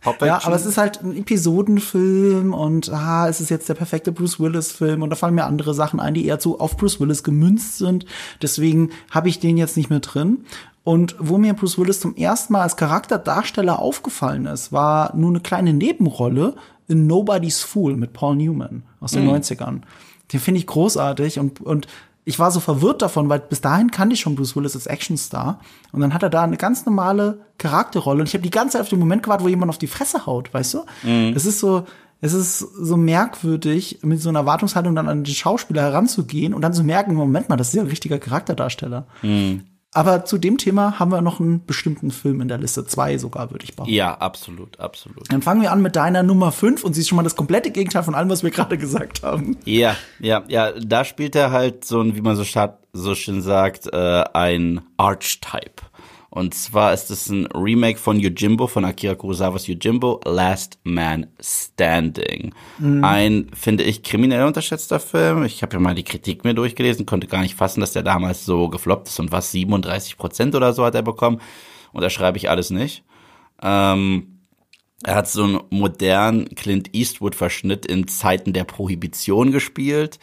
Pulp 0.01 0.21
Ja, 0.21 0.41
aber 0.43 0.55
es 0.55 0.65
ist 0.65 0.77
halt 0.77 1.01
ein 1.01 1.17
Episodenfilm 1.17 2.53
und 2.53 2.91
ah, 2.93 3.27
es 3.27 3.41
ist 3.41 3.49
jetzt 3.49 3.67
der 3.67 3.73
perfekte 3.73 4.11
Bruce 4.11 4.39
Willis-Film 4.39 5.01
und 5.01 5.09
da 5.09 5.15
fallen 5.15 5.35
mir 5.35 5.45
andere 5.45 5.73
Sachen 5.73 5.99
ein, 5.99 6.13
die 6.13 6.25
eher 6.25 6.39
so 6.39 6.59
auf 6.59 6.77
Bruce 6.77 6.99
Willis 6.99 7.23
gemünzt 7.23 7.77
sind. 7.77 8.05
Deswegen 8.41 8.91
habe 9.11 9.29
ich 9.29 9.39
den 9.39 9.57
jetzt 9.57 9.75
nicht 9.75 9.89
mehr 9.89 9.99
drin. 9.99 10.45
Und 10.83 11.17
wo 11.19 11.37
mir 11.37 11.53
Bruce 11.53 11.77
Willis 11.77 11.99
zum 11.99 12.15
ersten 12.15 12.53
Mal 12.53 12.61
als 12.61 12.77
Charakterdarsteller 12.77 13.79
aufgefallen 13.79 14.45
ist, 14.45 14.71
war 14.71 15.13
nur 15.17 15.31
eine 15.31 15.41
kleine 15.41 15.73
Nebenrolle 15.73 16.55
in 16.87 17.07
Nobody's 17.07 17.61
Fool 17.61 17.97
mit 17.97 18.13
Paul 18.13 18.37
Newman 18.37 18.83
aus 19.01 19.11
den 19.11 19.27
90ern. 19.27 19.81
Den 20.33 20.39
finde 20.39 20.59
ich 20.59 20.67
großartig 20.67 21.39
und, 21.39 21.61
und 21.61 21.87
ich 22.25 22.39
war 22.39 22.51
so 22.51 22.59
verwirrt 22.59 23.01
davon, 23.01 23.29
weil 23.29 23.39
bis 23.39 23.61
dahin 23.61 23.89
kannte 23.89 24.13
ich 24.13 24.19
schon 24.19 24.35
Bruce 24.35 24.53
Willis 24.57 24.75
als 24.75 24.85
Actionstar. 24.85 25.61
Und 25.93 26.01
dann 26.01 26.13
hat 26.13 26.23
er 26.23 26.29
da 26.29 26.43
eine 26.43 26.57
ganz 26.57 26.85
normale 26.85 27.39
Charakterrolle. 27.57 28.19
Und 28.19 28.27
ich 28.27 28.33
habe 28.33 28.43
die 28.43 28.49
ganze 28.49 28.73
Zeit 28.73 28.81
auf 28.81 28.89
den 28.89 28.99
Moment 28.99 29.23
gewartet, 29.23 29.45
wo 29.45 29.49
jemand 29.49 29.69
auf 29.69 29.77
die 29.77 29.87
Fresse 29.87 30.25
haut, 30.25 30.53
weißt 30.53 30.73
du? 30.73 30.79
Es 31.33 31.45
ist 31.45 31.59
so, 31.61 31.85
es 32.19 32.33
ist 32.33 32.59
so 32.59 32.97
merkwürdig, 32.97 33.99
mit 34.01 34.21
so 34.21 34.27
einer 34.27 34.39
Erwartungshaltung 34.39 34.93
dann 34.93 35.07
an 35.07 35.23
den 35.23 35.33
Schauspieler 35.33 35.83
heranzugehen 35.83 36.53
und 36.53 36.61
dann 36.63 36.73
zu 36.73 36.83
merken, 36.83 37.15
Moment 37.15 37.47
mal, 37.47 37.55
das 37.55 37.69
ist 37.69 37.75
ja 37.75 37.81
ein 37.83 37.87
richtiger 37.87 38.19
Charakterdarsteller. 38.19 39.07
Aber 39.93 40.25
zu 40.25 40.37
dem 40.37 40.57
Thema 40.57 40.99
haben 40.99 41.11
wir 41.11 41.21
noch 41.21 41.39
einen 41.39 41.65
bestimmten 41.65 42.11
Film 42.11 42.41
in 42.41 42.47
der 42.47 42.57
Liste. 42.57 42.85
Zwei 42.85 43.17
sogar, 43.17 43.51
würde 43.51 43.63
ich 43.63 43.75
behaupten. 43.75 43.93
ja, 43.93 44.13
absolut, 44.13 44.79
absolut. 44.79 45.31
Dann 45.31 45.41
fangen 45.41 45.61
wir 45.61 45.71
an 45.71 45.81
mit 45.81 45.95
deiner 45.95 46.23
Nummer 46.23 46.51
fünf 46.51 46.83
und 46.83 46.93
sie 46.93 47.01
ist 47.01 47.07
schon 47.07 47.15
mal 47.15 47.23
das 47.23 47.35
komplette 47.35 47.71
Gegenteil 47.71 48.03
von 48.03 48.13
allem, 48.13 48.29
was 48.29 48.43
wir 48.43 48.51
gerade 48.51 48.77
gesagt 48.77 49.23
haben. 49.23 49.57
Ja, 49.65 49.95
ja, 50.19 50.43
ja, 50.47 50.71
da 50.73 51.05
spielt 51.05 51.35
er 51.35 51.51
halt 51.51 51.85
so 51.85 52.01
ein, 52.01 52.15
wie 52.15 52.21
man 52.21 52.35
so, 52.35 52.43
so 52.93 53.15
schön 53.15 53.41
sagt, 53.41 53.87
äh, 53.91 54.23
ein 54.33 54.81
Archetype. 54.97 55.83
Und 56.37 56.53
zwar 56.53 56.93
ist 56.93 57.09
es 57.09 57.29
ein 57.29 57.47
Remake 57.47 57.97
von 57.97 58.19
Yojimbo, 58.19 58.67
von 58.67 58.85
Akira 58.85 59.15
Kurosawas 59.15 59.65
Yojimbo, 59.65 60.21
Last 60.23 60.77
Man 60.83 61.25
Standing. 61.41 62.53
Mhm. 62.77 63.03
Ein, 63.03 63.47
finde 63.55 63.83
ich, 63.83 64.03
kriminell 64.03 64.45
unterschätzter 64.45 64.99
Film. 64.99 65.45
Ich 65.45 65.63
habe 65.63 65.73
ja 65.73 65.79
mal 65.79 65.95
die 65.95 66.03
Kritik 66.03 66.43
mir 66.43 66.53
durchgelesen, 66.53 67.07
konnte 67.07 67.25
gar 67.25 67.41
nicht 67.41 67.55
fassen, 67.55 67.79
dass 67.79 67.93
der 67.93 68.03
damals 68.03 68.45
so 68.45 68.69
gefloppt 68.69 69.07
ist 69.07 69.19
und 69.19 69.31
was, 69.31 69.51
37 69.51 70.15
Prozent 70.15 70.53
oder 70.53 70.73
so 70.73 70.85
hat 70.85 70.93
er 70.93 71.01
bekommen. 71.01 71.41
Und 71.91 72.03
da 72.03 72.09
schreibe 72.11 72.37
ich 72.37 72.51
alles 72.51 72.69
nicht. 72.69 73.03
Ähm, 73.63 74.41
er 75.03 75.15
hat 75.15 75.27
so 75.27 75.43
einen 75.43 75.61
modernen 75.71 76.49
Clint 76.49 76.93
Eastwood-Verschnitt 76.93 77.87
in 77.87 78.07
Zeiten 78.07 78.53
der 78.53 78.65
Prohibition 78.65 79.51
gespielt. 79.51 80.19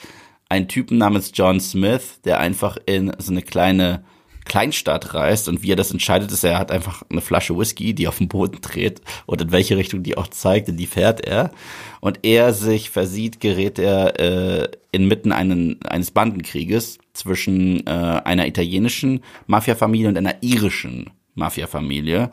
Ein 0.49 0.69
Typen 0.69 0.97
namens 0.97 1.33
John 1.35 1.59
Smith, 1.59 2.21
der 2.25 2.39
einfach 2.39 2.79
in 2.87 3.13
so 3.19 3.33
eine 3.33 3.43
kleine 3.43 4.05
Kleinstadt 4.45 5.15
reist 5.15 5.49
und 5.49 5.63
wie 5.63 5.73
er 5.73 5.77
das 5.77 5.91
entscheidet, 5.91 6.31
ist, 6.31 6.45
er 6.45 6.59
hat 6.59 6.71
einfach 6.71 7.03
eine 7.11 7.21
Flasche 7.21 7.57
Whisky, 7.57 7.95
die 7.95 8.09
auf 8.09 8.19
den 8.19 8.29
Boden 8.29 8.61
dreht 8.61 9.01
und 9.27 9.41
in 9.41 9.53
welche 9.53 9.77
Richtung 9.77 10.03
die 10.03 10.17
auch 10.17 10.29
zeigt, 10.29 10.69
in 10.69 10.77
die 10.77 10.87
fährt 10.87 11.27
er. 11.27 11.51
Und 12.01 12.21
er 12.23 12.53
sich 12.53 12.91
versieht, 12.91 13.41
gerät 13.41 13.79
er 13.79 14.21
äh, 14.21 14.69
inmitten 14.93 15.33
einen, 15.33 15.83
eines 15.85 16.11
Bandenkrieges 16.11 16.99
zwischen 17.15 17.87
äh, 17.87 17.91
einer 17.91 18.47
italienischen 18.47 19.21
Mafiafamilie 19.47 20.09
und 20.09 20.19
einer 20.19 20.43
irischen 20.43 21.11
Mafiafamilie. 21.35 22.31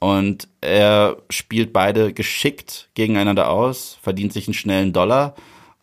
Und 0.00 0.48
er 0.60 1.16
spielt 1.30 1.72
beide 1.72 2.12
geschickt 2.12 2.90
gegeneinander 2.94 3.48
aus, 3.48 3.98
verdient 4.02 4.32
sich 4.32 4.48
einen 4.48 4.54
schnellen 4.54 4.92
Dollar 4.92 5.34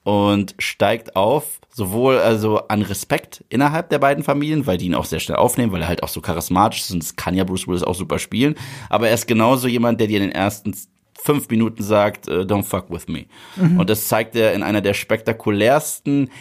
und 0.03 0.55
steigt 0.57 1.15
auf, 1.15 1.59
sowohl 1.69 2.17
also 2.17 2.67
an 2.67 2.81
Respekt 2.81 3.43
innerhalb 3.49 3.89
der 3.89 3.99
beiden 3.99 4.23
Familien, 4.23 4.65
weil 4.65 4.77
die 4.77 4.87
ihn 4.87 4.95
auch 4.95 5.05
sehr 5.05 5.19
schnell 5.19 5.37
aufnehmen, 5.37 5.71
weil 5.71 5.81
er 5.81 5.87
halt 5.87 6.03
auch 6.03 6.09
so 6.09 6.21
charismatisch 6.21 6.81
ist 6.81 6.91
und 6.91 7.03
das 7.03 7.15
kann 7.15 7.35
ja 7.35 7.43
Bruce 7.43 7.67
Willis 7.67 7.83
auch 7.83 7.95
super 7.95 8.19
spielen. 8.19 8.55
Aber 8.89 9.07
er 9.07 9.13
ist 9.13 9.27
genauso 9.27 9.67
jemand, 9.67 9.99
der 9.99 10.07
dir 10.07 10.17
in 10.17 10.23
den 10.23 10.31
ersten 10.31 10.75
fünf 11.23 11.49
Minuten 11.49 11.83
sagt, 11.83 12.27
uh, 12.27 12.41
don't 12.41 12.63
fuck 12.63 12.89
with 12.89 13.07
me. 13.07 13.25
Mhm. 13.55 13.79
Und 13.79 13.89
das 13.89 14.07
zeigt 14.07 14.35
er 14.35 14.53
in 14.53 14.63
einer 14.63 14.81
der 14.81 14.93
spektakulärsten 14.93 16.31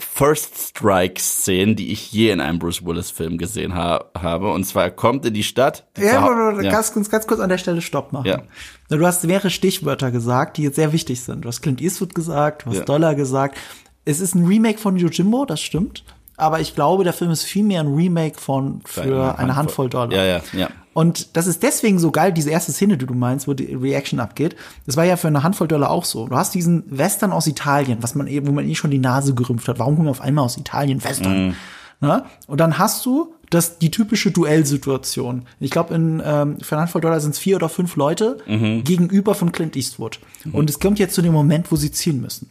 First 0.00 0.56
Strike-Szenen, 0.56 1.76
die 1.76 1.92
ich 1.92 2.12
je 2.12 2.30
in 2.30 2.40
einem 2.40 2.58
Bruce 2.58 2.84
Willis-Film 2.84 3.38
gesehen 3.38 3.74
ha 3.74 4.06
habe. 4.18 4.50
Und 4.52 4.64
zwar 4.64 4.84
er 4.84 4.90
kommt 4.90 5.24
in 5.26 5.34
die 5.34 5.42
Stadt. 5.42 5.86
Die 5.96 6.02
ja, 6.02 6.26
ja. 6.62 6.70
Ganz, 6.70 6.92
ganz, 6.92 7.10
ganz 7.10 7.26
kurz 7.26 7.40
an 7.40 7.48
der 7.48 7.58
Stelle 7.58 7.80
Stopp 7.82 8.12
machen. 8.12 8.26
Ja. 8.26 8.42
Du 8.88 9.06
hast 9.06 9.24
mehrere 9.24 9.50
Stichwörter 9.50 10.10
gesagt, 10.10 10.56
die 10.56 10.62
jetzt 10.62 10.76
sehr 10.76 10.92
wichtig 10.92 11.20
sind. 11.20 11.44
Du 11.44 11.48
hast 11.48 11.60
Clint 11.60 11.80
Eastwood 11.80 12.14
gesagt, 12.14 12.64
du 12.64 12.70
hast 12.70 12.78
ja. 12.78 12.84
Dollar 12.84 13.14
gesagt. 13.14 13.58
Es 14.04 14.20
ist 14.20 14.34
ein 14.34 14.46
Remake 14.46 14.78
von 14.78 14.96
Yojimbo, 14.96 15.44
das 15.44 15.60
stimmt. 15.60 16.04
Aber 16.36 16.58
ich 16.60 16.74
glaube, 16.74 17.04
der 17.04 17.12
Film 17.12 17.30
ist 17.30 17.42
viel 17.42 17.62
mehr 17.62 17.80
ein 17.80 17.94
Remake 17.94 18.40
von 18.40 18.80
für 18.86 19.02
eine 19.02 19.12
Handvoll, 19.12 19.44
eine 19.44 19.56
Handvoll 19.56 19.90
Dollar. 19.90 20.12
Ja, 20.12 20.24
ja, 20.24 20.40
ja. 20.54 20.68
Und 20.92 21.36
das 21.36 21.46
ist 21.46 21.62
deswegen 21.62 21.98
so 21.98 22.10
geil, 22.10 22.32
diese 22.32 22.50
erste 22.50 22.72
Szene, 22.72 22.98
die 22.98 23.06
du 23.06 23.14
meinst, 23.14 23.46
wo 23.46 23.54
die 23.54 23.74
Reaction 23.74 24.18
abgeht. 24.18 24.56
Das 24.86 24.96
war 24.96 25.04
ja 25.04 25.16
für 25.16 25.28
eine 25.28 25.42
Handvoll 25.42 25.68
Dollar 25.68 25.90
auch 25.90 26.04
so. 26.04 26.26
Du 26.26 26.36
hast 26.36 26.54
diesen 26.54 26.84
Western 26.86 27.32
aus 27.32 27.46
Italien, 27.46 27.98
was 28.00 28.14
man 28.14 28.26
eben, 28.26 28.46
wo 28.48 28.52
man 28.52 28.68
eh 28.68 28.74
schon 28.74 28.90
die 28.90 28.98
Nase 28.98 29.34
gerümpft 29.34 29.68
hat. 29.68 29.78
Warum 29.78 29.94
kommen 29.94 30.08
wir 30.08 30.12
auf 30.12 30.20
einmal 30.20 30.44
aus 30.44 30.56
Italien 30.56 31.02
Western? 31.04 31.50
Mm. 31.50 31.54
Na? 32.00 32.26
Und 32.46 32.60
dann 32.60 32.78
hast 32.78 33.06
du 33.06 33.34
das 33.50 33.78
die 33.78 33.90
typische 33.90 34.30
Duellsituation. 34.30 35.42
Ich 35.58 35.70
glaube, 35.70 35.94
in 35.94 36.22
ähm, 36.24 36.58
für 36.60 36.76
eine 36.76 36.82
Handvoll 36.82 37.00
Dollar 37.00 37.20
sind 37.20 37.32
es 37.32 37.38
vier 37.38 37.56
oder 37.56 37.68
fünf 37.68 37.96
Leute 37.96 38.38
mhm. 38.46 38.84
gegenüber 38.84 39.34
von 39.34 39.52
Clint 39.52 39.76
Eastwood. 39.76 40.20
Mhm. 40.44 40.54
Und 40.54 40.70
es 40.70 40.78
kommt 40.78 40.98
jetzt 40.98 41.14
zu 41.14 41.22
dem 41.22 41.32
Moment, 41.32 41.70
wo 41.70 41.76
sie 41.76 41.90
ziehen 41.90 42.20
müssen. 42.20 42.50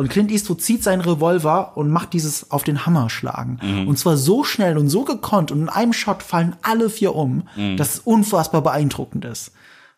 Und 0.00 0.08
Clint 0.08 0.30
Eastwood 0.30 0.62
zieht 0.62 0.82
seinen 0.82 1.02
Revolver 1.02 1.76
und 1.76 1.90
macht 1.90 2.14
dieses 2.14 2.50
auf 2.50 2.64
den 2.64 2.86
Hammer 2.86 3.10
schlagen. 3.10 3.58
Mhm. 3.62 3.86
Und 3.86 3.98
zwar 3.98 4.16
so 4.16 4.44
schnell 4.44 4.78
und 4.78 4.88
so 4.88 5.04
gekonnt 5.04 5.52
und 5.52 5.60
in 5.60 5.68
einem 5.68 5.92
Shot 5.92 6.22
fallen 6.22 6.56
alle 6.62 6.88
vier 6.88 7.14
um, 7.14 7.46
mhm. 7.54 7.76
dass 7.76 7.96
es 7.96 7.98
unfassbar 7.98 8.62
beeindruckend 8.62 9.26
ist. 9.26 9.52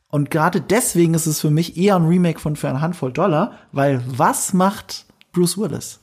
Und 0.09 0.33
gerade 0.33 0.61
deswegen 0.61 1.15
ist 1.15 1.27
es 1.27 1.41
für 1.41 1.51
mich 1.51 1.77
eher 1.77 1.95
ein 1.95 2.09
Remake 2.09 2.41
von 2.41 2.57
für 2.57 2.69
eine 2.69 2.81
Handvoll 2.81 3.13
Dollar, 3.13 3.53
weil 3.71 4.03
was 4.05 4.53
macht 4.53 5.07
Bruce 5.31 5.57
Willis? 5.57 6.01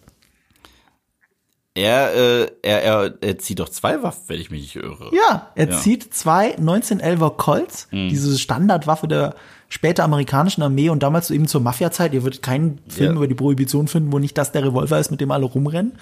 Er, 1.74 2.16
äh, 2.16 2.52
er, 2.62 2.82
er, 2.82 3.14
er 3.20 3.38
zieht 3.38 3.60
doch 3.60 3.68
zwei 3.68 4.02
Waffen, 4.02 4.24
wenn 4.28 4.40
ich 4.40 4.50
mich 4.50 4.62
nicht 4.62 4.78
irre. 4.78 5.12
Ja, 5.14 5.52
er 5.56 5.72
ja. 5.72 5.78
zieht 5.78 6.14
zwei 6.14 6.56
1911er 6.56 7.36
Colts, 7.36 7.90
mhm. 7.92 8.08
diese 8.08 8.40
Standardwaffe 8.40 9.10
der 9.10 9.36
später 9.70 10.04
amerikanischen 10.04 10.64
Armee 10.64 10.90
und 10.90 11.04
damals 11.04 11.32
eben 11.32 11.48
zur 11.48 11.62
Mafia-Zeit. 11.62 12.14
Ihr 12.14 12.24
würdet 12.24 12.42
keinen 12.42 12.80
Film 12.88 13.12
ja. 13.12 13.16
über 13.16 13.28
die 13.28 13.36
Prohibition 13.36 13.88
finden, 13.88 14.12
wo 14.12 14.20
nicht 14.20 14.38
das 14.38 14.52
der 14.52 14.66
Revolver 14.66 15.00
ist, 15.00 15.12
mit 15.12 15.22
dem 15.22 15.32
alle 15.32 15.46
rumrennen. 15.46 15.94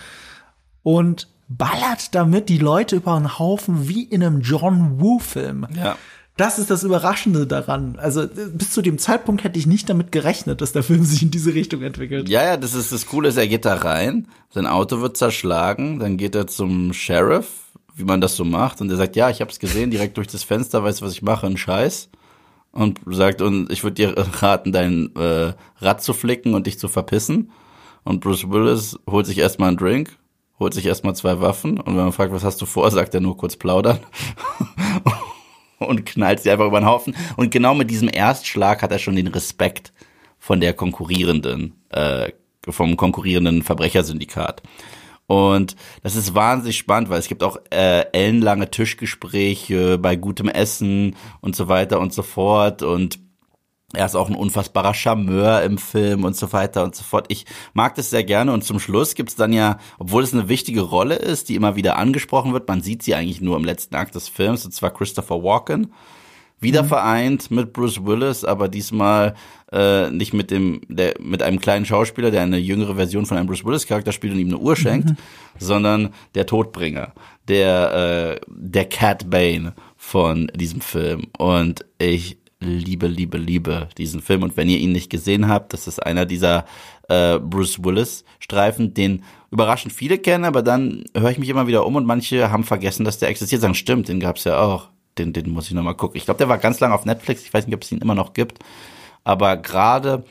Und 0.83 1.27
ballert 1.49 2.15
damit 2.15 2.49
die 2.49 2.57
Leute 2.57 2.95
über 2.95 3.15
einen 3.15 3.37
Haufen 3.37 3.87
wie 3.87 4.03
in 4.03 4.23
einem 4.23 4.41
John 4.41 4.99
Woo-Film. 4.99 5.67
Ja. 5.75 5.97
Das 6.37 6.59
ist 6.59 6.69
das 6.69 6.83
Überraschende 6.83 7.47
daran. 7.47 7.97
Also 7.97 8.27
bis 8.27 8.71
zu 8.71 8.81
dem 8.81 8.99
Zeitpunkt 8.99 9.43
hätte 9.43 9.57
ich 9.57 9.65
nicht 9.65 9.89
damit 9.89 10.11
gerechnet, 10.11 10.61
dass 10.61 10.71
der 10.71 10.83
Film 10.83 11.03
sich 11.03 11.23
in 11.23 11.31
diese 11.31 11.53
Richtung 11.53 11.81
entwickelt. 11.81 12.29
Ja, 12.29 12.43
ja, 12.43 12.57
das 12.57 12.73
ist 12.73 12.91
das 12.91 13.07
Coole, 13.07 13.29
ist, 13.29 13.37
er 13.37 13.47
geht 13.47 13.65
da 13.65 13.73
rein, 13.75 14.27
sein 14.49 14.67
Auto 14.67 15.01
wird 15.01 15.17
zerschlagen, 15.17 15.99
dann 15.99 16.15
geht 16.15 16.35
er 16.35 16.45
zum 16.45 16.93
Sheriff, 16.93 17.47
wie 17.95 18.03
man 18.03 18.21
das 18.21 18.35
so 18.35 18.45
macht, 18.45 18.81
und 18.81 18.91
er 18.91 18.97
sagt, 18.97 19.15
ja, 19.15 19.31
ich 19.31 19.41
habe 19.41 19.49
es 19.49 19.57
gesehen, 19.57 19.89
direkt 19.89 20.17
durch 20.17 20.27
das 20.27 20.43
Fenster, 20.43 20.83
weißt 20.83 21.01
du, 21.01 21.05
was 21.05 21.13
ich 21.13 21.23
mache, 21.23 21.47
ein 21.47 21.57
Scheiß 21.57 22.09
und 22.77 22.99
sagt, 23.07 23.41
und 23.41 23.71
ich 23.71 23.83
würde 23.83 23.95
dir 23.95 24.13
raten, 24.15 24.71
dein 24.71 25.15
äh, 25.15 25.53
Rad 25.79 26.03
zu 26.03 26.13
flicken 26.13 26.53
und 26.53 26.67
dich 26.67 26.77
zu 26.77 26.87
verpissen. 26.87 27.51
Und 28.03 28.19
Bruce 28.19 28.49
Willis 28.51 28.99
holt 29.09 29.25
sich 29.25 29.39
erstmal 29.39 29.69
einen 29.69 29.77
Drink, 29.77 30.15
holt 30.59 30.75
sich 30.75 30.85
erstmal 30.85 31.15
zwei 31.15 31.41
Waffen 31.41 31.79
und 31.79 31.97
wenn 31.97 32.03
man 32.03 32.11
fragt, 32.11 32.31
was 32.31 32.43
hast 32.43 32.61
du 32.61 32.67
vor, 32.67 32.91
sagt 32.91 33.15
er 33.15 33.19
nur 33.19 33.35
kurz 33.35 33.55
plaudern 33.55 33.99
und 35.79 36.05
knallt 36.05 36.41
sie 36.41 36.51
einfach 36.51 36.67
über 36.67 36.79
den 36.79 36.85
Haufen. 36.85 37.15
Und 37.35 37.49
genau 37.49 37.73
mit 37.73 37.89
diesem 37.89 38.09
Erstschlag 38.09 38.83
hat 38.83 38.91
er 38.91 38.99
schon 38.99 39.15
den 39.15 39.27
Respekt 39.27 39.91
von 40.37 40.59
der 40.59 40.73
konkurrierenden, 40.73 41.73
äh, 41.89 42.31
vom 42.69 42.95
konkurrierenden 42.95 43.63
Verbrechersyndikat. 43.63 44.61
Und 45.27 45.75
das 46.03 46.15
ist 46.15 46.35
wahnsinnig 46.35 46.77
spannend, 46.77 47.09
weil 47.09 47.19
es 47.19 47.27
gibt 47.27 47.43
auch 47.43 47.57
äh, 47.69 48.05
ellenlange 48.13 48.71
Tischgespräche 48.71 49.97
bei 49.97 50.15
gutem 50.15 50.47
Essen 50.47 51.15
und 51.41 51.55
so 51.55 51.67
weiter 51.67 51.99
und 51.99 52.13
so 52.13 52.23
fort. 52.23 52.81
Und 52.81 53.19
er 53.93 54.05
ist 54.05 54.15
auch 54.15 54.29
ein 54.29 54.35
unfassbarer 54.35 54.93
Charmeur 54.93 55.61
im 55.63 55.77
Film 55.77 56.23
und 56.25 56.35
so 56.35 56.51
weiter 56.51 56.83
und 56.83 56.95
so 56.95 57.03
fort. 57.03 57.25
Ich 57.29 57.45
mag 57.73 57.95
das 57.95 58.09
sehr 58.09 58.23
gerne 58.23 58.51
und 58.51 58.63
zum 58.63 58.79
Schluss 58.79 59.15
gibt's 59.15 59.35
dann 59.35 59.53
ja, 59.53 59.79
obwohl 59.97 60.23
es 60.23 60.33
eine 60.33 60.49
wichtige 60.49 60.81
Rolle 60.81 61.15
ist, 61.15 61.47
die 61.47 61.55
immer 61.55 61.77
wieder 61.77 61.97
angesprochen 61.97 62.51
wird, 62.51 62.67
man 62.67 62.81
sieht 62.81 63.03
sie 63.03 63.15
eigentlich 63.15 63.39
nur 63.39 63.55
im 63.55 63.63
letzten 63.63 63.95
Akt 63.95 64.15
des 64.15 64.27
Films, 64.27 64.65
und 64.65 64.73
zwar 64.73 64.91
Christopher 64.91 65.41
Walken 65.41 65.93
wieder 66.59 66.83
mhm. 66.83 66.87
vereint 66.87 67.51
mit 67.51 67.73
Bruce 67.73 68.05
Willis, 68.05 68.43
aber 68.43 68.67
diesmal 68.67 69.35
äh, 69.71 70.09
nicht 70.09 70.33
mit 70.33 70.51
dem, 70.51 70.81
der, 70.87 71.15
mit 71.19 71.43
einem 71.43 71.59
kleinen 71.59 71.85
Schauspieler, 71.85 72.31
der 72.31 72.41
eine 72.41 72.57
jüngere 72.57 72.95
Version 72.95 73.25
von 73.25 73.37
einem 73.37 73.47
Bruce 73.47 73.65
Willis 73.65 73.85
Charakter 73.85 74.11
spielt 74.11 74.33
und 74.33 74.39
ihm 74.39 74.47
eine 74.47 74.57
Uhr 74.57 74.75
schenkt, 74.75 75.09
mhm. 75.09 75.17
sondern 75.59 76.13
der 76.35 76.45
Todbringer, 76.45 77.13
der, 77.47 78.37
äh, 78.37 78.45
der 78.47 78.85
Cat 78.85 79.29
Bane 79.29 79.73
von 79.95 80.51
diesem 80.55 80.81
Film. 80.81 81.27
Und 81.37 81.85
ich 81.99 82.37
liebe, 82.59 83.07
liebe, 83.07 83.37
liebe 83.37 83.89
diesen 83.97 84.21
Film. 84.21 84.43
Und 84.43 84.57
wenn 84.57 84.69
ihr 84.69 84.79
ihn 84.79 84.91
nicht 84.91 85.09
gesehen 85.09 85.47
habt, 85.47 85.73
das 85.73 85.87
ist 85.87 85.99
einer 85.99 86.25
dieser 86.25 86.65
äh, 87.07 87.39
Bruce 87.39 87.83
Willis 87.83 88.23
Streifen, 88.39 88.93
den 88.93 89.23
überraschend 89.51 89.93
viele 89.93 90.17
kennen, 90.17 90.43
aber 90.43 90.61
dann 90.61 91.03
höre 91.15 91.31
ich 91.31 91.37
mich 91.37 91.49
immer 91.49 91.67
wieder 91.67 91.85
um 91.85 91.95
und 91.95 92.05
manche 92.05 92.51
haben 92.51 92.63
vergessen, 92.63 93.05
dass 93.05 93.19
der 93.19 93.29
existiert. 93.29 93.61
Sagen, 93.61 93.75
stimmt, 93.75 94.07
den 94.07 94.19
gab's 94.19 94.43
ja 94.43 94.59
auch 94.59 94.89
den, 95.19 95.33
den 95.33 95.49
muss 95.49 95.67
ich 95.67 95.73
nochmal 95.73 95.95
gucken. 95.95 96.17
Ich 96.17 96.25
glaube, 96.25 96.37
der 96.37 96.49
war 96.49 96.57
ganz 96.57 96.79
lange 96.79 96.93
auf 96.93 97.05
Netflix. 97.05 97.43
Ich 97.43 97.53
weiß 97.53 97.65
nicht, 97.65 97.75
ob 97.75 97.83
es 97.83 97.91
ihn 97.91 97.99
immer 97.99 98.15
noch 98.15 98.33
gibt. 98.33 98.59
Aber 99.23 99.57
gerade 99.57 100.23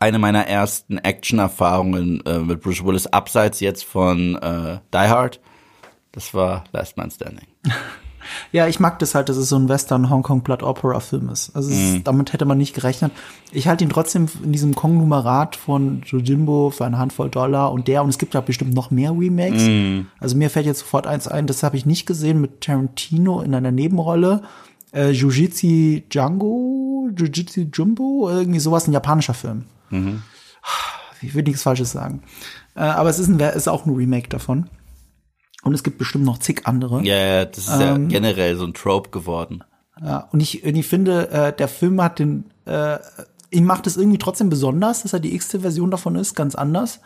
eine 0.00 0.18
meiner 0.18 0.46
ersten 0.48 0.98
Action-Erfahrungen 0.98 2.26
äh, 2.26 2.38
mit 2.38 2.60
Bruce 2.60 2.84
Willis, 2.84 3.06
abseits 3.06 3.60
jetzt 3.60 3.84
von 3.84 4.34
äh, 4.36 4.78
Die 4.92 4.98
Hard, 4.98 5.40
das 6.10 6.34
war 6.34 6.64
Last 6.72 6.96
Man 6.96 7.10
Standing. 7.10 7.46
Ja, 8.52 8.66
ich 8.66 8.80
mag 8.80 8.98
das 8.98 9.14
halt, 9.14 9.28
dass 9.28 9.36
es 9.36 9.48
so 9.48 9.56
ein 9.56 9.68
Western 9.68 10.10
Hongkong 10.10 10.42
Blood 10.42 10.62
Opera 10.62 11.00
Film 11.00 11.28
ist. 11.28 11.54
Also 11.54 11.70
mm. 11.70 11.96
ist, 11.96 12.06
damit 12.06 12.32
hätte 12.32 12.44
man 12.44 12.58
nicht 12.58 12.74
gerechnet. 12.74 13.12
Ich 13.50 13.68
halte 13.68 13.84
ihn 13.84 13.90
trotzdem 13.90 14.28
in 14.42 14.52
diesem 14.52 14.74
Konglomerat 14.74 15.56
von 15.56 16.02
Jojimbo 16.06 16.70
für 16.70 16.84
eine 16.84 16.98
Handvoll 16.98 17.30
Dollar 17.30 17.72
und 17.72 17.88
der 17.88 18.02
und 18.02 18.08
es 18.08 18.18
gibt 18.18 18.34
ja 18.34 18.40
bestimmt 18.40 18.74
noch 18.74 18.90
mehr 18.90 19.12
Remakes. 19.12 19.62
Mm. 19.62 20.06
Also 20.20 20.36
mir 20.36 20.50
fällt 20.50 20.66
jetzt 20.66 20.80
sofort 20.80 21.06
eins 21.06 21.28
ein, 21.28 21.46
das 21.46 21.62
habe 21.62 21.76
ich 21.76 21.86
nicht 21.86 22.06
gesehen 22.06 22.40
mit 22.40 22.60
Tarantino 22.60 23.40
in 23.42 23.54
einer 23.54 23.72
Nebenrolle. 23.72 24.42
Äh, 24.92 25.10
Jujitsu 25.10 26.02
Django, 26.10 27.08
Jujitsu 27.16 27.62
Jumbo, 27.72 28.28
irgendwie 28.30 28.60
sowas, 28.60 28.86
ein 28.86 28.92
japanischer 28.92 29.34
Film. 29.34 29.64
Mhm. 29.90 30.22
Ich 31.22 31.34
will 31.34 31.44
nichts 31.44 31.62
Falsches 31.62 31.92
sagen. 31.92 32.22
Äh, 32.74 32.80
aber 32.80 33.08
es 33.08 33.18
ist, 33.18 33.28
ein, 33.28 33.40
ist 33.40 33.68
auch 33.68 33.86
ein 33.86 33.94
Remake 33.94 34.28
davon. 34.28 34.68
Und 35.62 35.74
es 35.74 35.82
gibt 35.82 35.98
bestimmt 35.98 36.24
noch 36.24 36.38
zig 36.38 36.62
andere. 36.64 37.02
Ja, 37.02 37.16
ja 37.16 37.44
das 37.44 37.68
ist 37.68 37.80
ähm, 37.80 38.10
ja 38.10 38.18
generell 38.18 38.56
so 38.56 38.64
ein 38.64 38.74
Trope 38.74 39.10
geworden. 39.10 39.62
Ja, 40.02 40.28
und 40.32 40.40
ich, 40.40 40.64
und 40.64 40.74
ich 40.74 40.86
finde, 40.86 41.30
äh, 41.30 41.52
der 41.52 41.68
Film 41.68 42.02
hat 42.02 42.18
den, 42.18 42.46
äh, 42.64 42.98
ihm 43.50 43.64
macht 43.64 43.86
es 43.86 43.96
irgendwie 43.96 44.18
trotzdem 44.18 44.48
besonders, 44.48 45.02
dass 45.02 45.12
er 45.12 45.20
die 45.20 45.34
x-te 45.34 45.60
Version 45.60 45.90
davon 45.90 46.16
ist, 46.16 46.34
ganz 46.34 46.54
anders. 46.54 47.00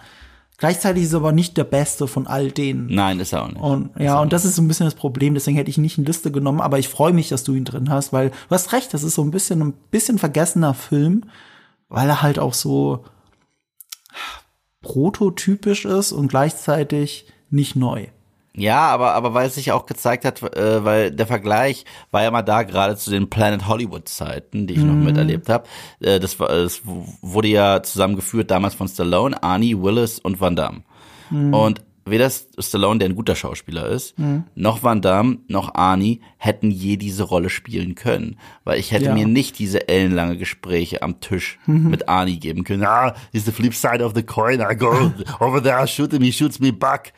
Gleichzeitig 0.58 1.02
ist 1.02 1.12
er 1.12 1.18
aber 1.18 1.32
nicht 1.32 1.58
der 1.58 1.64
beste 1.64 2.06
von 2.06 2.26
all 2.26 2.50
denen. 2.50 2.86
Nein, 2.86 3.20
ist 3.20 3.34
er 3.34 3.42
auch 3.42 3.48
nicht. 3.48 3.60
Und 3.60 3.90
ja, 3.98 4.18
und 4.20 4.32
das 4.32 4.46
ist 4.46 4.56
so 4.56 4.62
ein 4.62 4.68
bisschen 4.68 4.86
das 4.86 4.94
Problem, 4.94 5.34
deswegen 5.34 5.58
hätte 5.58 5.68
ich 5.68 5.76
nicht 5.76 5.98
in 5.98 6.06
Liste 6.06 6.32
genommen, 6.32 6.62
aber 6.62 6.78
ich 6.78 6.88
freue 6.88 7.12
mich, 7.12 7.28
dass 7.28 7.44
du 7.44 7.54
ihn 7.54 7.66
drin 7.66 7.90
hast, 7.90 8.14
weil 8.14 8.30
du 8.30 8.54
hast 8.54 8.72
recht, 8.72 8.94
das 8.94 9.02
ist 9.02 9.16
so 9.16 9.22
ein 9.22 9.30
bisschen 9.30 9.60
ein 9.60 9.74
bisschen 9.90 10.18
vergessener 10.18 10.72
Film, 10.72 11.24
weil 11.88 12.08
er 12.08 12.22
halt 12.22 12.38
auch 12.38 12.54
so 12.54 13.04
prototypisch 14.80 15.84
ist 15.84 16.12
und 16.12 16.28
gleichzeitig 16.28 17.26
nicht 17.50 17.76
neu. 17.76 18.06
Ja, 18.58 18.78
aber, 18.88 19.12
aber 19.12 19.34
weil 19.34 19.46
es 19.48 19.54
sich 19.54 19.70
auch 19.72 19.84
gezeigt 19.86 20.24
hat, 20.24 20.42
äh, 20.56 20.82
weil 20.84 21.10
der 21.10 21.26
Vergleich 21.26 21.84
war 22.10 22.22
ja 22.22 22.30
mal 22.30 22.42
da 22.42 22.62
gerade 22.62 22.96
zu 22.96 23.10
den 23.10 23.28
Planet 23.28 23.68
Hollywood 23.68 24.08
Zeiten, 24.08 24.66
die 24.66 24.74
ich 24.74 24.82
noch 24.82 24.94
miterlebt 24.94 25.48
habe. 25.50 25.64
Äh, 26.00 26.18
das, 26.20 26.40
war, 26.40 26.48
das 26.48 26.80
wurde 26.84 27.48
ja 27.48 27.82
zusammengeführt 27.82 28.50
damals 28.50 28.74
von 28.74 28.88
Stallone, 28.88 29.42
Arnie, 29.42 29.76
Willis 29.80 30.18
und 30.18 30.40
Van 30.40 30.56
Damme. 30.56 30.82
Und 31.30 31.82
weder 32.04 32.30
Stallone, 32.30 33.00
der 33.00 33.08
ein 33.08 33.16
guter 33.16 33.34
Schauspieler 33.34 33.88
ist, 33.88 34.14
noch 34.54 34.82
Van 34.84 35.02
Damme, 35.02 35.38
noch 35.48 35.74
Arnie 35.74 36.20
hätten 36.38 36.70
je 36.70 36.96
diese 36.96 37.24
Rolle 37.24 37.50
spielen 37.50 37.94
können. 37.96 38.38
Weil 38.64 38.78
ich 38.78 38.92
hätte 38.92 39.06
Ja. 39.06 39.14
mir 39.14 39.26
nicht 39.26 39.58
diese 39.58 39.88
ellenlange 39.88 40.36
Gespräche 40.38 41.02
am 41.02 41.20
Tisch 41.20 41.58
mit 41.66 42.08
Arnie 42.08 42.38
geben 42.38 42.62
können. 42.64 42.84
Ah, 42.84 43.14
he's 43.32 43.44
the 43.44 43.50
flip 43.52 43.74
side 43.74 44.02
of 44.04 44.12
the 44.14 44.22
coin. 44.22 44.60
I 44.60 44.74
go 44.76 45.10
over 45.40 45.60
there, 45.62 45.84
shoot 45.88 46.12
him, 46.12 46.22
he 46.22 46.30
shoots 46.32 46.60
me 46.60 46.70
back. 46.72 47.12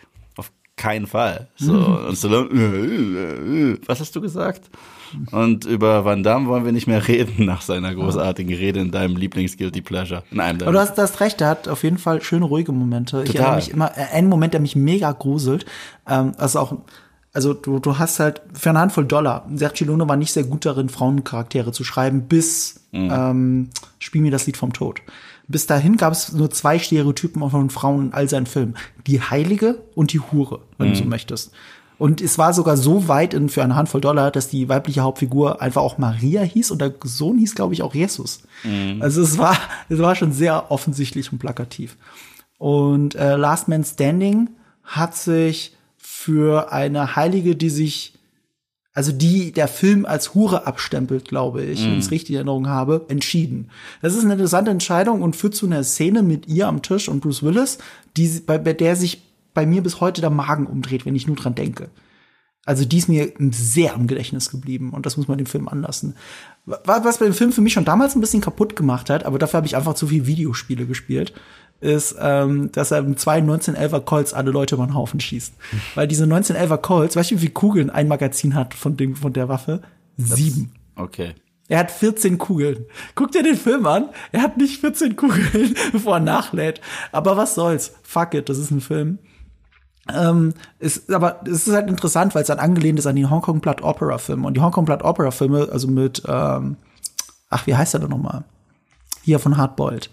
Keinen 0.79 1.07
Fall. 1.07 1.49
So, 1.57 1.73
und 2.09 2.17
Stallone, 2.17 3.79
was 3.87 4.01
hast 4.01 4.17
du 4.17 4.21
gesagt? 4.23 4.71
Und 5.33 5.65
über 5.65 6.05
Van 6.05 6.23
Damme 6.23 6.49
wollen 6.49 6.65
wir 6.65 6.73
nicht 6.73 6.87
mehr 6.87 7.07
reden 7.07 7.45
nach 7.45 7.63
seiner 7.63 7.95
großartigen 7.95 8.55
Rede 8.55 8.81
in 8.81 8.91
deinem 8.91 9.17
Lieblings-Guilty 9.17 9.83
Pleasure. 9.83 10.23
In 10.31 10.41
einem 10.41 10.63
Aber 10.63 10.73
du 10.73 10.79
hast, 10.79 10.97
du 10.97 11.03
hast 11.03 11.21
recht, 11.21 11.41
er 11.41 11.49
hat 11.49 11.69
auf 11.69 11.83
jeden 11.83 11.99
Fall 11.99 12.23
schöne 12.23 12.45
ruhige 12.45 12.73
Momente. 12.73 13.23
Ich 13.23 13.33
Total. 13.33 13.43
erinnere 13.43 13.57
mich 13.57 13.71
immer, 13.71 13.91
äh, 13.97 14.15
einen 14.15 14.29
Moment, 14.29 14.55
der 14.55 14.61
mich 14.61 14.77
mega 14.77 15.13
gruselt, 15.13 15.67
ähm, 16.09 16.33
also 16.39 16.61
auch, 16.61 16.77
also 17.33 17.55
du, 17.55 17.79
du 17.79 17.99
hast 17.99 18.21
halt 18.21 18.43
für 18.53 18.71
eine 18.71 18.81
Handvoll 18.81 19.05
Dollar. 19.05 19.47
Sergio 19.55 19.87
Luna 19.87 20.09
war 20.09 20.17
nicht 20.17 20.33
sehr 20.33 20.45
gut 20.45 20.65
darin, 20.65 20.89
Frauencharaktere 20.89 21.73
zu 21.73 21.85
schreiben, 21.85 22.23
bis 22.23 22.81
ähm, 22.93 23.71
Spiel 23.99 24.23
mir 24.23 24.31
das 24.31 24.47
Lied 24.47 24.57
vom 24.57 24.73
Tod. 24.73 25.03
Bis 25.49 25.67
dahin 25.67 25.97
gab 25.97 26.13
es 26.13 26.33
nur 26.33 26.51
zwei 26.51 26.79
Stereotypen 26.79 27.49
von 27.51 27.71
Frauen 27.71 28.07
in 28.07 28.13
all 28.13 28.29
seinen 28.29 28.47
Filmen. 28.47 28.77
Die 29.07 29.21
Heilige 29.21 29.83
und 29.95 30.13
die 30.13 30.21
Hure, 30.21 30.61
wenn 30.77 30.91
du 30.91 30.97
so 30.97 31.05
möchtest. 31.05 31.53
Und 31.99 32.21
es 32.21 32.39
war 32.39 32.55
sogar 32.55 32.77
so 32.77 33.09
weit 33.09 33.35
in, 33.35 33.49
für 33.49 33.65
eine 33.65 33.75
Handvoll 33.75 34.01
Dollar, 34.01 34.31
dass 34.31 34.49
die 34.49 34.69
weibliche 34.69 35.01
Hauptfigur 35.01 35.61
einfach 35.61 35.83
auch 35.83 35.99
Maria 35.99 36.43
hieß 36.43 36.71
und 36.71 36.81
der 36.81 36.95
Sohn 37.03 37.39
hieß, 37.39 37.57
glaube 37.57 37.75
ich, 37.75 37.83
auch 37.83 37.95
Jesus. 37.95 38.43
Also 39.01 39.21
es 39.21 39.37
war, 39.37 39.57
es 39.89 39.99
war 39.99 40.15
schon 40.15 40.33
sehr 40.33 40.71
offensichtlich 40.71 41.33
und 41.33 41.39
plakativ. 41.39 41.97
Und 42.59 43.15
äh, 43.17 43.37
Last 43.37 43.69
Man 43.69 43.85
Standing 43.85 44.51
hat 44.85 45.17
sich 45.17 45.77
für 45.97 46.73
eine 46.73 47.17
Heilige, 47.17 47.57
die 47.57 47.71
sich, 47.71 48.15
also 48.99 49.13
die 49.13 49.53
der 49.53 49.69
Film 49.69 50.05
als 50.05 50.35
Hure 50.35 50.67
abstempelt, 50.67 51.29
glaube 51.29 51.63
ich, 51.63 51.85
wenn 51.85 51.93
ich 51.99 52.05
es 52.07 52.11
richtig 52.11 52.31
in 52.31 52.37
Erinnerung 52.37 52.67
habe, 52.67 53.05
entschieden. 53.09 53.71
Das 54.03 54.15
ist 54.15 54.25
eine 54.25 54.33
interessante 54.33 54.73
Entscheidung 54.73 55.23
und 55.23 55.37
führt 55.37 55.55
zu 55.55 55.67
einer 55.67 55.85
Szene 55.85 56.23
mit 56.25 56.49
ihr 56.49 56.67
am 56.67 56.83
Tisch 56.83 57.09
und 57.09 57.21
Bruce 57.21 57.45
Willis, 57.45 57.79
die, 58.17 58.27
bei, 58.45 58.59
bei 58.59 58.73
der 58.73 58.97
sich 58.97 59.23
bei 59.55 59.67
mir 59.67 59.83
bis 59.85 60.01
heute 60.01 60.21
der 60.21 60.31
Magen 60.31 60.67
umdreht, 60.67 61.07
wenn 61.07 61.15
ich 61.15 61.29
nur 61.29 61.37
dran 61.37 61.55
denke. 61.55 61.91
Also 62.67 62.85
die 62.85 62.99
ist 62.99 63.09
mir 63.09 63.33
sehr 63.53 63.95
im 63.95 64.09
Gedächtnis 64.09 64.51
geblieben 64.51 64.91
und 64.91 65.07
das 65.07 65.17
muss 65.17 65.29
man 65.29 65.39
dem 65.39 65.47
Film 65.47 65.69
anlassen. 65.69 66.15
Wa- 66.67 66.81
Was 66.85 67.19
bei 67.19 67.25
dem 67.27 67.35
Film 67.35 67.53
für 67.53 67.63
mich 67.63 67.73
schon 67.73 67.85
damals 67.87 68.15
ein 68.17 68.21
bisschen 68.21 68.41
kaputt 68.43 68.75
gemacht 68.77 69.09
hat, 69.11 69.25
aber 69.25 69.39
dafür 69.39 69.59
habe 69.59 69.67
ich 69.69 69.77
einfach 69.77 69.95
zu 69.95 70.09
viel 70.09 70.27
Videospiele 70.27 70.87
gespielt, 70.87 71.33
ist, 71.81 72.17
ähm, 72.21 72.73
dass 72.73 72.91
er 72.91 73.03
mit 73.03 73.21
zwei 73.21 73.39
1911er 73.39 74.01
Colts 74.01 74.35
alle 74.35 74.51
Leute 74.51 74.75
über 74.75 74.87
den 74.87 74.95
Haufen 74.95 75.21
schießt. 75.21 75.55
Weil 75.95 76.09
diese 76.09 76.25
1911er 76.25 76.79
Colts, 76.79 77.17
weißt 77.17 77.31
du, 77.31 77.35
wie 77.37 77.41
viele 77.41 77.53
Kugeln 77.53 77.91
ein 77.91 78.09
Magazin 78.09 78.55
hat 78.55 78.75
von, 78.75 78.97
dem, 78.97 79.17
von 79.17 79.33
der 79.33 79.49
Waffe? 79.49 79.83
Sieben. 80.17 80.73
Okay. 80.97 81.35
Er 81.69 81.81
hat 81.81 81.91
14 81.91 82.39
Kugeln. 82.39 82.87
Guck 83.15 83.31
dir 83.33 83.43
den 83.43 83.57
Film 83.57 83.87
an. 83.87 84.09
Er 84.33 84.43
hat 84.43 84.57
nicht 84.57 84.81
14 84.81 85.17
Kugeln, 85.17 85.75
bevor 85.93 86.15
er 86.15 86.21
nachlädt. 86.21 86.81
Aber 87.13 87.37
was 87.37 87.55
soll's? 87.55 87.93
Fuck 88.03 88.35
it, 88.35 88.49
das 88.49 88.59
ist 88.59 88.71
ein 88.71 88.81
Film. 88.81 89.19
Ähm, 90.13 90.55
ist, 90.79 91.13
aber 91.13 91.43
es 91.45 91.69
ist 91.69 91.75
halt 91.75 91.91
interessant, 91.91 92.35
weil 92.35 92.41
es 92.41 92.49
dann 92.49 92.59
angelehnt 92.59 92.99
ist 92.99 93.07
an 93.07 93.17
die 93.17 93.27
Hongkong 93.27 93.61
Blood 93.61 93.83
Opera 93.83 94.17
Filme. 94.17 94.47
Und 94.47 94.57
die 94.57 94.61
Hongkong 94.63 94.87
Blood 94.87 95.05
Opera 95.05 95.31
Filme, 95.31 95.69
also 95.71 95.87
mit, 95.89 96.23
ähm, 96.27 96.79
ach, 97.51 97.67
wie 97.67 97.77
heißt 97.77 97.95
er 97.95 98.01
denn 98.01 98.09
nochmal? 98.09 98.45
Hier 99.23 99.39
von 99.39 99.59
Hardboiled. 99.59 100.11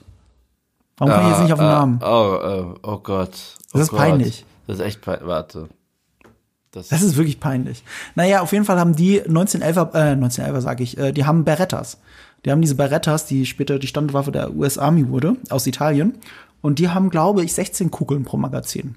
Warum 0.97 1.13
komme 1.13 1.25
ich 1.25 1.31
jetzt 1.31 1.41
nicht 1.43 1.53
auf 1.53 1.59
den 1.59 1.67
Namen? 1.67 1.99
Oh, 2.01 2.05
oh, 2.05 2.75
oh 2.83 2.97
Gott. 2.99 3.31
Oh 3.73 3.77
Das 3.77 3.81
ist 3.83 3.89
Gott. 3.89 3.99
peinlich. 3.99 4.45
Das 4.67 4.79
ist 4.79 4.85
echt 4.85 5.01
peinlich. 5.01 5.27
Warte. 5.27 5.69
Das, 6.71 6.89
Das 6.89 7.01
ist 7.01 7.15
wirklich 7.17 7.39
peinlich. 7.39 7.83
Naja, 8.15 8.41
auf 8.41 8.51
jeden 8.51 8.65
Fall 8.65 8.79
haben 8.79 8.95
die 8.95 9.21
1911er, 9.21 9.93
äh, 9.93 10.15
1911er 10.15 10.61
sage 10.61 10.83
ich, 10.83 10.97
äh, 10.97 11.11
die 11.11 11.25
haben 11.25 11.43
Berettas. 11.45 11.99
Die 12.43 12.51
haben 12.51 12.61
diese 12.61 12.75
Berettas, 12.75 13.25
die 13.25 13.45
später 13.45 13.79
die 13.79 13.87
Standardwaffe 13.87 14.31
der 14.31 14.55
US 14.55 14.77
Army 14.77 15.09
wurde, 15.09 15.35
aus 15.49 15.67
Italien. 15.67 16.17
Und 16.61 16.79
die 16.79 16.89
haben, 16.89 17.09
glaube 17.09 17.43
ich, 17.43 17.53
16 17.53 17.91
Kugeln 17.91 18.23
pro 18.23 18.37
Magazin. 18.37 18.95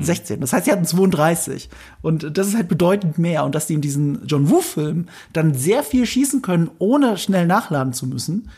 16. 0.00 0.40
Das 0.40 0.52
heißt, 0.52 0.66
sie 0.66 0.70
hatten 0.72 0.84
32. 0.84 1.68
Und 2.02 2.38
das 2.38 2.46
ist 2.46 2.54
halt 2.54 2.68
bedeutend 2.68 3.18
mehr. 3.18 3.44
Und 3.44 3.56
dass 3.56 3.66
die 3.66 3.74
in 3.74 3.80
diesen 3.80 4.24
John 4.26 4.48
Woo-Film 4.48 5.08
dann 5.32 5.54
sehr 5.54 5.82
viel 5.82 6.06
schießen 6.06 6.40
können, 6.40 6.70
ohne 6.78 7.18
schnell 7.18 7.46
nachladen 7.46 7.92
zu 7.92 8.06
müssen, 8.06 8.48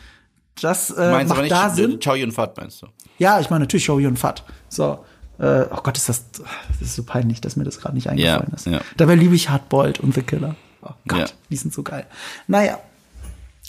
das 0.61 0.89
äh, 0.91 1.11
meinst 1.11 1.31
aber 1.31 1.41
macht 1.41 1.41
nicht 1.41 1.51
da 1.51 1.69
Sinn. 1.69 1.99
Chow 2.03 2.15
Yun 2.15 2.31
Fat 2.31 2.57
meinst 2.57 2.81
du? 2.81 2.87
Ja, 3.17 3.39
ich 3.39 3.49
meine 3.49 3.61
natürlich 3.65 3.85
Show 3.85 3.99
Yun 3.99 4.17
Fat. 4.17 4.43
So. 4.69 5.03
Äh, 5.37 5.65
oh 5.69 5.81
Gott, 5.83 5.97
ist 5.97 6.07
das, 6.07 6.25
das 6.31 6.81
ist 6.81 6.95
so 6.95 7.03
peinlich, 7.03 7.41
dass 7.41 7.55
mir 7.57 7.65
das 7.65 7.79
gerade 7.79 7.93
nicht 7.95 8.09
eingefallen 8.09 8.47
Ja, 8.49 8.55
ist. 8.55 8.65
ja. 8.67 8.79
Dabei 8.95 9.15
liebe 9.15 9.35
ich 9.35 9.49
Hardboiled 9.49 9.99
und 9.99 10.13
The 10.15 10.21
Killer. 10.21 10.55
Oh 10.81 10.91
Gott, 11.07 11.19
Ja. 11.19 11.25
die 11.49 11.57
sind 11.57 11.73
so 11.73 11.83
geil. 11.83 12.05
Naja. 12.47 12.79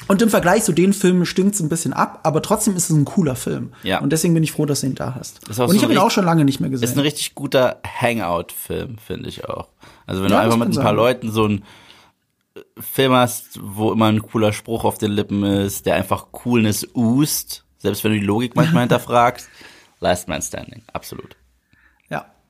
Und 0.09 0.21
im 0.21 0.29
Vergleich 0.29 0.63
zu 0.63 0.73
den 0.73 0.93
Filmen 0.93 1.25
stinkt's 1.27 1.59
ein 1.59 1.69
bisschen 1.71 1.93
ab, 1.95 2.21
aber 2.23 2.43
trotzdem 2.43 2.77
ist 2.77 2.91
es 2.91 2.97
ein 2.97 3.07
cooler 3.07 3.35
Film. 3.35 3.73
Ja. 3.83 3.99
Und 4.01 4.11
deswegen 4.13 4.35
bin 4.35 4.43
ich 4.45 4.53
froh, 4.53 4.67
dass 4.67 4.83
du 4.83 4.87
ihn 4.89 4.95
da 4.95 5.15
hast. 5.15 5.41
Und 5.49 5.51
ich 5.51 5.57
so 5.57 5.83
habe 5.83 5.93
ihn 5.95 5.99
auch 5.99 6.11
schon 6.11 6.25
lange 6.27 6.45
nicht 6.45 6.61
mehr 6.61 6.69
gesehen. 6.71 6.85
Ist 6.89 6.97
ein 6.97 7.01
richtig 7.01 7.35
guter 7.35 7.81
Hangout-Film, 8.01 8.99
finde 8.99 9.29
ich 9.29 9.49
auch. 9.49 9.69
Also 10.07 10.23
wenn 10.23 10.31
du 10.31 10.39
einfach 10.39 10.59
mit 10.59 10.69
ein 10.69 10.75
paar 10.75 10.85
sein. 10.85 10.97
Leuten 10.97 11.33
so 11.33 11.49
äh, 11.49 11.61
Film 12.79 13.13
hast, 13.13 13.59
wo 13.63 13.93
immer 13.93 14.07
ein 14.07 14.23
cooler 14.23 14.53
Spruch 14.53 14.85
auf 14.85 14.99
den 14.99 15.13
Lippen 15.13 15.43
ist, 15.45 15.87
der 15.87 15.97
einfach 15.97 16.33
Coolness 16.33 16.95
oozed, 16.95 17.65
selbst 17.79 18.05
wenn 18.05 18.13
du 18.13 18.21
die 18.21 18.27
Logik 18.27 18.57
manchmal 18.57 18.81
hinterfragst, 18.85 19.49
Last 20.01 20.29
Man 20.29 20.43
Standing, 20.43 20.83
absolut. 20.93 21.37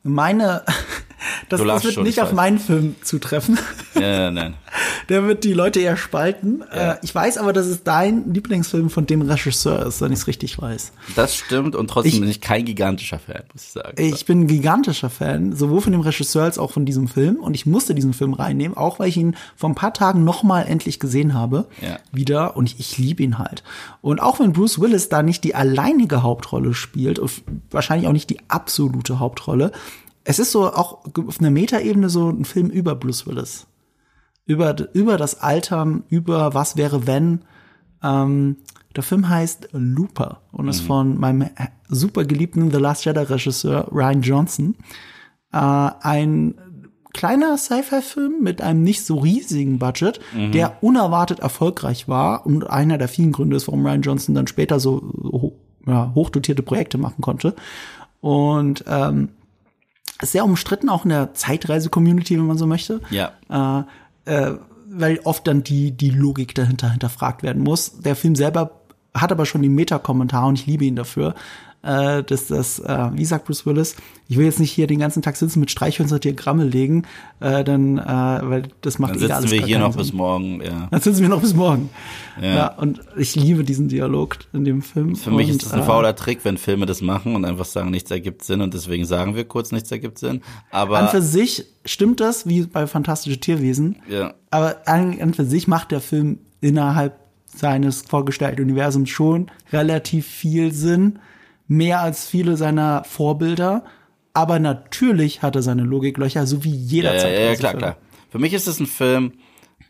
Meine, 0.07 0.63
das, 1.49 1.61
das 1.63 1.85
wird 1.85 1.95
schon, 1.95 2.05
nicht 2.05 2.17
ich 2.17 2.23
auf 2.23 2.33
meinen 2.33 2.59
Film 2.59 2.97
zutreffen. 3.03 3.59
Ja, 3.95 4.31
nein. 4.31 4.55
Der 5.09 5.25
wird 5.27 5.45
die 5.45 5.53
Leute 5.53 5.81
eher 5.81 5.97
spalten. 5.97 6.63
Ja. 6.75 6.93
Äh, 6.95 6.99
ich 7.03 7.15
weiß 7.15 7.39
aber, 7.39 7.53
dass 7.53 7.67
es 7.67 7.83
dein 7.85 8.33
Lieblingsfilm 8.35 8.91
von 8.91 9.07
dem 9.07 9.23
Regisseur 9.23 9.87
ist, 9.87 10.01
wenn 10.03 10.13
ich 10.13 10.19
es 10.19 10.27
richtig 10.27 10.61
weiß. 10.61 10.93
Das 11.15 11.35
stimmt 11.37 11.75
und 11.77 11.89
trotzdem 11.89 12.13
Ich- 12.13 12.21
bin 12.21 12.29
ich 12.29 12.41
kein 12.41 12.65
gigantischer 12.65 13.19
Fan, 13.19 13.43
muss 13.53 13.63
ich 13.65 13.71
sagen. 13.73 13.95
Ich 13.97 14.27
bin 14.27 14.43
ein 14.43 14.47
gigantischer 14.49 15.09
Fan, 15.09 15.55
sowohl 15.55 15.81
von 15.81 15.93
dem 15.93 16.01
Regisseur 16.03 16.43
als 16.45 16.59
auch 16.59 16.73
von 16.73 16.85
diesem 16.85 17.09
Film. 17.09 17.37
Und 17.37 17.55
ich 17.55 17.65
musste 17.65 17.95
diesen 17.95 18.13
Film 18.13 18.35
reinnehmen, 18.35 18.77
auch 18.77 18.99
weil 18.99 19.09
ich 19.09 19.17
ihn 19.17 19.37
vor 19.57 19.71
ein 19.71 19.75
paar 19.75 19.95
Tagen 19.95 20.25
noch 20.25 20.43
mal 20.43 20.63
endlich 20.63 21.01
gesehen 21.01 21.33
habe. 21.33 21.67
Ja. 21.81 21.99
Wieder. 22.13 22.57
Und 22.57 22.67
ich, 22.67 22.81
ich 22.81 22.99
liebe 22.99 23.23
ihn 23.23 23.39
halt. 23.39 23.63
Und 24.03 24.21
auch 24.21 24.41
wenn 24.41 24.53
Bruce 24.53 24.81
Willis 24.81 25.09
da 25.09 25.23
nicht 25.23 25.45
die 25.45 25.55
alleinige 25.55 26.23
Hauptrolle 26.23 26.75
spielt, 26.75 27.19
und 27.19 27.31
wahrscheinlich 27.71 28.09
auch 28.09 28.13
nicht 28.13 28.29
die 28.29 28.41
absolute 28.49 29.21
Hauptrolle, 29.21 29.73
es 30.29 30.41
ist 30.41 30.51
so 30.51 30.73
auch 30.73 31.05
auf 31.17 31.41
einer 31.41 31.51
Metaebene 31.51 32.09
so 32.11 32.29
ein 32.29 32.45
Film 32.45 32.69
über 32.69 32.97
Bruce 32.97 33.27
Willis. 33.27 33.67
Über, 34.45 34.77
über 34.93 35.17
das 35.17 35.41
Altern, 35.41 36.05
über 36.09 36.53
was 36.53 36.77
wäre, 36.77 37.07
wenn. 37.07 37.43
Ähm, 38.03 38.57
der 38.95 39.03
Film 39.03 39.29
heißt 39.29 39.69
Looper 39.73 40.43
und 40.53 40.69
ist 40.69 40.81
von 40.81 41.19
meinem 41.19 41.49
super 41.89 42.25
geliebten 42.25 42.71
The 42.71 42.79
Last 42.79 43.05
Jedi 43.05 43.21
Regisseur 43.21 43.89
Ryan 43.93 44.23
Johnson. 44.23 44.75
Äh, 45.53 45.59
ein 45.59 46.55
kleiner 47.13 47.57
Sci-Fi-Film 47.57 48.43
mit 48.43 48.61
einem 48.61 48.83
nicht 48.83 49.05
so 49.05 49.19
riesigen 49.19 49.79
Budget, 49.79 50.21
der 50.35 50.83
unerwartet 50.83 51.41
erfolgreich 51.41 52.09
war 52.09 52.45
und 52.45 52.69
einer 52.69 52.99
der 52.99 53.09
vielen 53.09 53.33
Gründe 53.33 53.57
ist, 53.57 53.69
warum 53.69 53.87
Ryan 53.87 54.03
Johnson 54.03 54.35
dann 54.35 54.47
später 54.47 54.81
so 54.81 55.57
ja, 55.87 56.13
hochdotierte 56.15 56.63
Projekte 56.63 56.99
machen 56.99 57.23
konnte. 57.23 57.55
Und 58.21 58.85
ähm, 58.87 59.31
sehr 60.23 60.45
umstritten, 60.45 60.89
auch 60.89 61.05
in 61.05 61.11
der 61.11 61.35
Zeitreise-Community, 61.35 62.39
wenn 62.39 62.47
man 62.47 62.59
so 62.59 62.67
möchte 62.67 63.01
Ja. 63.11 63.33
äh, 64.27 64.33
äh, 64.33 64.59
weil 64.89 65.21
oft 65.25 65.47
dann 65.47 65.63
die, 65.63 65.91
die 65.93 66.11
Logik 66.11 66.55
dahinter 66.55 66.91
hinterfragt 66.91 67.43
werden 67.43 67.63
muss. 67.63 67.99
Der 68.01 68.17
Film 68.17 68.35
selber 68.35 68.71
hat 69.15 69.33
aber 69.33 69.47
schon 69.47 69.63
den 69.63 69.75
Meta-Kommentar 69.75 70.47
und 70.47 70.59
ich 70.59 70.67
liebe 70.67 70.85
ihn 70.85 70.97
dafür. 70.97 71.35
Äh, 71.87 72.25
dass 72.25 72.49
das, 72.49 72.81
äh, 72.81 73.11
wie 73.15 73.25
sagt 73.25 73.45
Bruce 73.47 73.65
Willis, 73.65 73.97
ich 74.29 74.37
will 74.37 74.45
jetzt 74.45 74.59
nicht 74.59 74.73
hier 74.73 74.89
den 74.89 74.99
ganzen 74.99 75.23
Tag 75.23 75.37
sitzen 75.37 75.61
mit 75.61 75.71
Streichhölzer 75.71 76.19
Diagramme 76.19 76.65
legen, 76.65 77.05
äh, 77.39 77.63
dann, 77.63 77.99
äh, 77.99 78.03
weil 78.03 78.65
das 78.81 78.99
macht 78.99 79.13
Dann 79.13 79.19
eh 79.19 79.21
sitzen 79.21 79.33
alles 79.33 79.51
wir 79.53 79.63
hier 79.65 79.79
noch 79.79 79.93
Sinn. 79.93 80.03
bis 80.03 80.13
morgen, 80.13 80.61
ja. 80.63 80.89
Dann 80.91 81.01
sitzen 81.01 81.23
wir 81.23 81.29
noch 81.29 81.41
bis 81.41 81.55
morgen. 81.55 81.91
Ja. 82.41 82.55
Ja. 82.55 82.67
und 82.77 83.01
ich 83.17 83.37
liebe 83.37 83.63
diesen 83.65 83.89
Dialog 83.89 84.37
in 84.53 84.65
dem 84.65 84.83
Film. 84.83 85.15
Für 85.15 85.31
mich 85.31 85.49
und, 85.49 85.57
ist 85.57 85.67
das 85.67 85.73
ein 85.73 85.81
äh, 85.81 85.85
fauler 85.85 86.17
Trick, 86.17 86.41
wenn 86.45 86.59
Filme 86.59 86.87
das 86.87 87.01
machen 87.03 87.37
und 87.37 87.45
einfach 87.45 87.65
sagen, 87.65 87.91
nichts 87.91 88.11
ergibt 88.11 88.43
Sinn 88.43 88.61
und 88.61 88.75
deswegen 88.75 89.05
sagen 89.05 89.37
wir 89.37 89.45
kurz, 89.45 89.71
nichts 89.71 89.91
ergibt 89.93 90.19
Sinn. 90.19 90.43
Aber 90.71 90.99
An 90.99 91.09
für 91.09 91.23
sich 91.23 91.65
stimmt 91.85 92.21
das, 92.21 92.47
wie 92.47 92.63
bei 92.63 92.87
Fantastische 92.87 93.39
Tierwesen. 93.39 93.97
ja, 94.09 94.35
Aber 94.51 94.77
an, 94.87 95.21
an 95.21 95.35
für 95.35 95.45
sich 95.45 95.69
macht 95.69 95.93
der 95.93 96.01
Film 96.01 96.39
innerhalb 96.61 97.15
seines 97.47 98.03
vorgestellten 98.03 98.63
Universums 98.63 99.09
schon 99.09 99.51
relativ 99.73 100.27
viel 100.27 100.73
Sinn. 100.73 101.19
Mehr 101.69 102.01
als 102.01 102.27
viele 102.27 102.57
seiner 102.57 103.05
Vorbilder. 103.05 103.85
Aber 104.35 104.59
natürlich 104.59 105.43
hat 105.43 105.57
er 105.57 105.63
seine 105.63 105.83
Logiklöcher, 105.83 106.47
so 106.47 106.63
wie 106.63 106.71
jeder 106.75 107.15
ja, 107.15 107.23
ja, 107.23 107.29
ja, 107.29 107.55
klar, 107.55 107.73
Zeitreisefilm. 107.73 107.79
klar. 107.79 107.97
Für 108.31 108.39
mich 108.39 108.53
ist 108.53 108.67
es 108.67 108.81
ein 108.81 108.87
Film, 108.87 109.33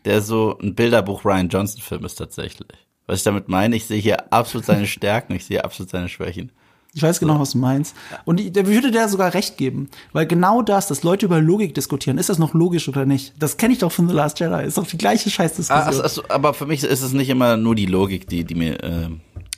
der 0.05 0.21
so 0.21 0.57
ein 0.61 0.73
Bilderbuch 0.73 1.25
Ryan 1.25 1.49
Johnson 1.49 1.81
Film 1.81 2.05
ist 2.05 2.15
tatsächlich. 2.15 2.69
Was 3.07 3.19
ich 3.19 3.23
damit 3.23 3.49
meine, 3.49 3.75
ich 3.75 3.85
sehe 3.85 3.99
hier 3.99 4.31
absolut 4.31 4.65
seine 4.65 4.87
Stärken, 4.87 5.33
ich 5.33 5.45
sehe 5.45 5.63
absolut 5.63 5.89
seine 5.89 6.07
Schwächen. 6.07 6.51
Ich 6.93 7.03
weiß 7.03 7.19
genau, 7.19 7.39
was 7.39 7.51
du 7.51 7.57
meinst. 7.59 7.93
Und 8.25 8.39
ich, 8.39 8.51
der 8.53 8.65
würde 8.65 8.89
dir 8.89 9.07
sogar 9.09 9.33
recht 9.33 9.57
geben. 9.57 9.89
Weil 10.13 10.25
genau 10.25 10.61
das, 10.63 10.87
dass 10.87 11.03
Leute 11.03 11.25
über 11.27 11.39
Logik 11.41 11.75
diskutieren, 11.75 12.17
ist 12.17 12.29
das 12.29 12.39
noch 12.39 12.53
logisch 12.53 12.87
oder 12.87 13.05
nicht? 13.05 13.33
Das 13.37 13.57
kenne 13.57 13.73
ich 13.73 13.79
doch 13.79 13.91
von 13.91 14.07
The 14.07 14.15
Last 14.15 14.39
Jedi. 14.39 14.63
Ist 14.65 14.77
doch 14.77 14.87
die 14.87 14.97
gleiche 14.97 15.27
Ah, 15.27 15.31
Scheißdiskussion. 15.31 15.85
also, 15.87 16.01
also, 16.01 16.23
aber 16.29 16.53
für 16.53 16.65
mich 16.65 16.83
ist 16.83 17.01
es 17.03 17.11
nicht 17.13 17.29
immer 17.29 17.55
nur 17.57 17.75
die 17.75 17.85
Logik, 17.85 18.27
die, 18.29 18.45
die 18.45 18.55
mir 18.55 18.81
äh, 18.83 19.09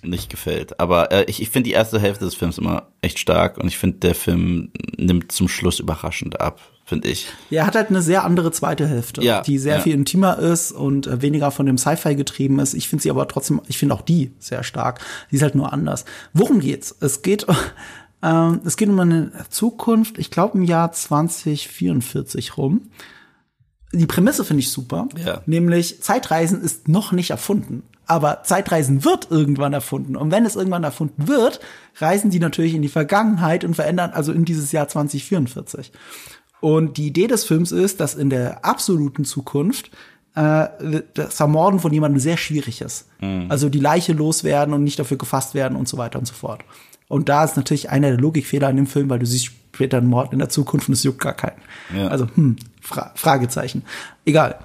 nicht 0.03 0.29
gefällt. 0.29 0.79
Aber 0.79 1.11
äh, 1.11 1.25
ich, 1.25 1.41
ich 1.41 1.49
finde 1.49 1.69
die 1.69 1.73
erste 1.73 1.99
Hälfte 1.99 2.25
des 2.25 2.35
Films 2.35 2.57
immer 2.57 2.87
echt 3.01 3.19
stark 3.19 3.57
und 3.57 3.67
ich 3.67 3.77
finde, 3.77 3.99
der 3.99 4.15
Film 4.15 4.71
nimmt 4.97 5.31
zum 5.31 5.47
Schluss 5.47 5.79
überraschend 5.79 6.39
ab, 6.41 6.59
finde 6.85 7.09
ich. 7.09 7.27
Ja, 7.49 7.61
er 7.61 7.67
hat 7.67 7.75
halt 7.75 7.89
eine 7.89 8.01
sehr 8.01 8.23
andere 8.23 8.51
zweite 8.51 8.87
Hälfte, 8.87 9.21
Ja, 9.23 9.41
die 9.41 9.57
sehr 9.57 9.77
ja. 9.77 9.81
viel 9.81 9.93
intimer 9.93 10.37
ist 10.39 10.71
und 10.71 11.07
äh, 11.07 11.21
weniger 11.21 11.51
von 11.51 11.65
dem 11.65 11.77
Sci-Fi 11.77 12.15
getrieben 12.15 12.59
ist. 12.59 12.73
Ich 12.73 12.87
finde 12.87 13.03
sie 13.03 13.09
aber 13.09 13.27
trotzdem, 13.27 13.61
ich 13.67 13.77
finde 13.77 13.95
auch 13.95 14.01
die 14.01 14.33
sehr 14.39 14.63
stark. 14.63 14.99
Die 15.31 15.35
ist 15.35 15.41
halt 15.41 15.55
nur 15.55 15.73
anders. 15.73 16.05
Worum 16.33 16.59
geht's? 16.59 16.95
Es 16.99 17.21
geht, 17.21 17.45
ähm, 18.23 18.61
es 18.65 18.77
geht 18.77 18.89
um 18.89 18.99
eine 18.99 19.31
Zukunft, 19.49 20.17
ich 20.17 20.31
glaube 20.31 20.57
im 20.57 20.63
Jahr 20.63 20.91
2044 20.91 22.57
rum. 22.57 22.89
Die 23.91 24.05
Prämisse 24.05 24.45
finde 24.45 24.61
ich 24.61 24.71
super. 24.71 25.07
Ja. 25.23 25.41
Nämlich, 25.45 26.01
Zeitreisen 26.01 26.61
ist 26.61 26.87
noch 26.87 27.11
nicht 27.11 27.31
erfunden. 27.31 27.83
Aber 28.05 28.43
Zeitreisen 28.43 29.05
wird 29.05 29.27
irgendwann 29.29 29.73
erfunden. 29.73 30.15
Und 30.15 30.31
wenn 30.31 30.45
es 30.45 30.55
irgendwann 30.55 30.83
erfunden 30.83 31.27
wird, 31.27 31.59
reisen 31.97 32.31
die 32.31 32.39
natürlich 32.39 32.73
in 32.73 32.81
die 32.81 32.89
Vergangenheit 32.89 33.63
und 33.63 33.75
verändern, 33.75 34.11
also 34.13 34.31
in 34.31 34.45
dieses 34.45 34.71
Jahr 34.71 34.87
2044. 34.87 35.91
Und 36.59 36.97
die 36.97 37.07
Idee 37.07 37.27
des 37.27 37.45
Films 37.45 37.71
ist, 37.71 37.99
dass 37.99 38.15
in 38.15 38.29
der 38.29 38.65
absoluten 38.65 39.25
Zukunft 39.25 39.91
äh, 40.35 40.67
das 41.13 41.39
Ermorden 41.39 41.79
von 41.79 41.93
jemandem 41.93 42.19
sehr 42.19 42.37
schwierig 42.37 42.81
ist. 42.81 43.07
Also 43.49 43.69
die 43.69 43.79
Leiche 43.79 44.13
loswerden 44.13 44.73
und 44.73 44.83
nicht 44.83 44.99
dafür 44.99 45.17
gefasst 45.17 45.53
werden 45.53 45.77
und 45.77 45.87
so 45.87 45.97
weiter 45.97 46.19
und 46.19 46.25
so 46.25 46.33
fort. 46.33 46.61
Und 47.07 47.27
da 47.27 47.43
ist 47.43 47.57
natürlich 47.57 47.89
einer 47.89 48.09
der 48.09 48.19
Logikfehler 48.19 48.69
in 48.69 48.77
dem 48.77 48.87
Film, 48.87 49.09
weil 49.09 49.19
du 49.19 49.25
siehst 49.25 49.51
später 49.73 49.97
einen 49.97 50.07
Mord 50.07 50.31
in 50.33 50.39
der 50.39 50.49
Zukunft 50.49 50.87
und 50.87 50.93
es 50.93 51.03
juckt 51.03 51.21
gar 51.21 51.33
keinen. 51.33 51.61
Ja. 51.95 52.07
Also, 52.07 52.27
hm, 52.35 52.55
Fra 52.89 53.11
Fragezeichen. 53.15 53.83
Egal. 54.25 54.59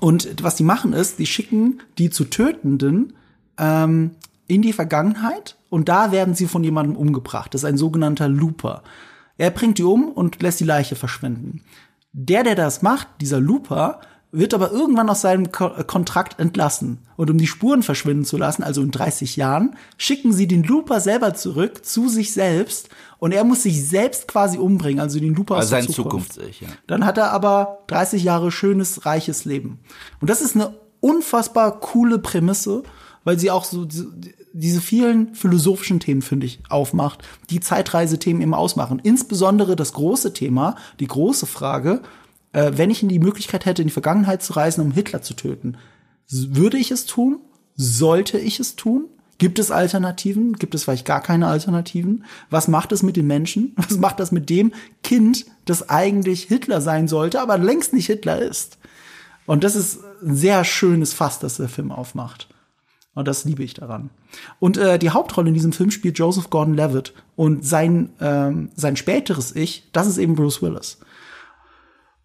Und 0.00 0.42
was 0.42 0.56
die 0.56 0.62
machen 0.62 0.92
ist, 0.92 1.18
die 1.18 1.26
schicken 1.26 1.80
die 1.98 2.10
zu 2.10 2.24
Tötenden 2.24 3.14
ähm, 3.58 4.12
in 4.46 4.62
die 4.62 4.72
Vergangenheit 4.72 5.56
und 5.68 5.88
da 5.88 6.12
werden 6.12 6.34
sie 6.34 6.46
von 6.46 6.62
jemandem 6.62 6.96
umgebracht. 6.96 7.52
Das 7.52 7.62
ist 7.62 7.68
ein 7.68 7.78
sogenannter 7.78 8.28
Looper. 8.28 8.82
Er 9.36 9.50
bringt 9.50 9.78
die 9.78 9.82
um 9.82 10.08
und 10.08 10.40
lässt 10.42 10.60
die 10.60 10.64
Leiche 10.64 10.96
verschwinden. 10.96 11.62
Der, 12.12 12.44
der 12.44 12.54
das 12.54 12.82
macht, 12.82 13.08
dieser 13.20 13.40
Looper, 13.40 14.00
wird 14.36 14.52
aber 14.52 14.72
irgendwann 14.72 15.08
aus 15.08 15.20
seinem 15.20 15.52
Ko 15.52 15.68
äh, 15.76 15.84
Kontrakt 15.84 16.40
entlassen. 16.40 16.98
Und 17.16 17.30
um 17.30 17.38
die 17.38 17.46
Spuren 17.46 17.82
verschwinden 17.82 18.24
zu 18.24 18.36
lassen, 18.36 18.62
also 18.62 18.82
in 18.82 18.90
30 18.90 19.36
Jahren, 19.36 19.76
schicken 19.96 20.32
sie 20.32 20.48
den 20.48 20.64
Looper 20.64 21.00
selber 21.00 21.34
zurück 21.34 21.84
zu 21.84 22.08
sich 22.08 22.32
selbst 22.32 22.88
und 23.18 23.32
er 23.32 23.44
muss 23.44 23.62
sich 23.62 23.88
selbst 23.88 24.26
quasi 24.28 24.58
umbringen, 24.58 25.00
also 25.00 25.20
den 25.20 25.34
Looper 25.34 25.56
Also 25.56 25.66
aus 25.66 25.70
der 25.70 25.82
sein 25.82 25.94
Zukunft. 25.94 26.32
Zukunfts-Ich, 26.34 26.60
ja. 26.62 26.68
Dann 26.86 27.06
hat 27.06 27.16
er 27.16 27.30
aber 27.30 27.84
30 27.86 28.24
Jahre 28.24 28.50
schönes, 28.50 29.06
reiches 29.06 29.44
Leben. 29.44 29.78
Und 30.20 30.28
das 30.28 30.40
ist 30.42 30.56
eine 30.56 30.74
unfassbar 31.00 31.78
coole 31.80 32.18
Prämisse, 32.18 32.82
weil 33.22 33.38
sie 33.38 33.50
auch 33.50 33.64
so 33.64 33.84
diese, 33.84 34.12
diese 34.52 34.80
vielen 34.80 35.34
philosophischen 35.34 36.00
Themen, 36.00 36.22
finde 36.22 36.46
ich, 36.46 36.60
aufmacht, 36.68 37.22
die 37.50 37.60
Zeitreisethemen 37.60 38.42
eben 38.42 38.54
ausmachen. 38.54 39.00
Insbesondere 39.02 39.76
das 39.76 39.92
große 39.92 40.32
Thema, 40.32 40.76
die 41.00 41.06
große 41.06 41.46
Frage, 41.46 42.02
äh, 42.54 42.72
wenn 42.76 42.90
ich 42.90 43.00
die 43.00 43.18
Möglichkeit 43.18 43.66
hätte, 43.66 43.82
in 43.82 43.88
die 43.88 43.92
Vergangenheit 43.92 44.42
zu 44.42 44.54
reisen, 44.54 44.80
um 44.80 44.92
Hitler 44.92 45.22
zu 45.22 45.34
töten, 45.34 45.76
würde 46.28 46.78
ich 46.78 46.90
es 46.90 47.04
tun? 47.06 47.40
Sollte 47.76 48.38
ich 48.38 48.60
es 48.60 48.76
tun? 48.76 49.06
Gibt 49.38 49.58
es 49.58 49.70
Alternativen? 49.70 50.54
Gibt 50.54 50.74
es 50.74 50.84
vielleicht 50.84 51.04
gar 51.04 51.20
keine 51.20 51.48
Alternativen? 51.48 52.24
Was 52.50 52.68
macht 52.68 52.92
es 52.92 53.02
mit 53.02 53.16
den 53.16 53.26
Menschen? 53.26 53.72
Was 53.76 53.98
macht 53.98 54.20
das 54.20 54.32
mit 54.32 54.48
dem 54.48 54.72
Kind, 55.02 55.46
das 55.64 55.88
eigentlich 55.90 56.44
Hitler 56.44 56.80
sein 56.80 57.08
sollte, 57.08 57.40
aber 57.40 57.58
längst 57.58 57.92
nicht 57.92 58.06
Hitler 58.06 58.40
ist? 58.40 58.78
Und 59.46 59.64
das 59.64 59.76
ist 59.76 59.98
ein 60.22 60.36
sehr 60.36 60.64
schönes 60.64 61.12
Fass, 61.12 61.40
das 61.40 61.56
der 61.56 61.68
Film 61.68 61.92
aufmacht. 61.92 62.48
Und 63.14 63.28
das 63.28 63.44
liebe 63.44 63.62
ich 63.62 63.74
daran. 63.74 64.10
Und 64.58 64.76
äh, 64.76 64.98
die 64.98 65.10
Hauptrolle 65.10 65.48
in 65.48 65.54
diesem 65.54 65.72
Film 65.72 65.90
spielt 65.90 66.18
Joseph 66.18 66.50
Gordon-Levitt. 66.50 67.12
Und 67.36 67.64
sein, 67.64 68.10
ähm, 68.20 68.70
sein 68.74 68.96
späteres 68.96 69.54
Ich, 69.54 69.88
das 69.92 70.06
ist 70.06 70.18
eben 70.18 70.34
Bruce 70.34 70.62
Willis. 70.62 70.98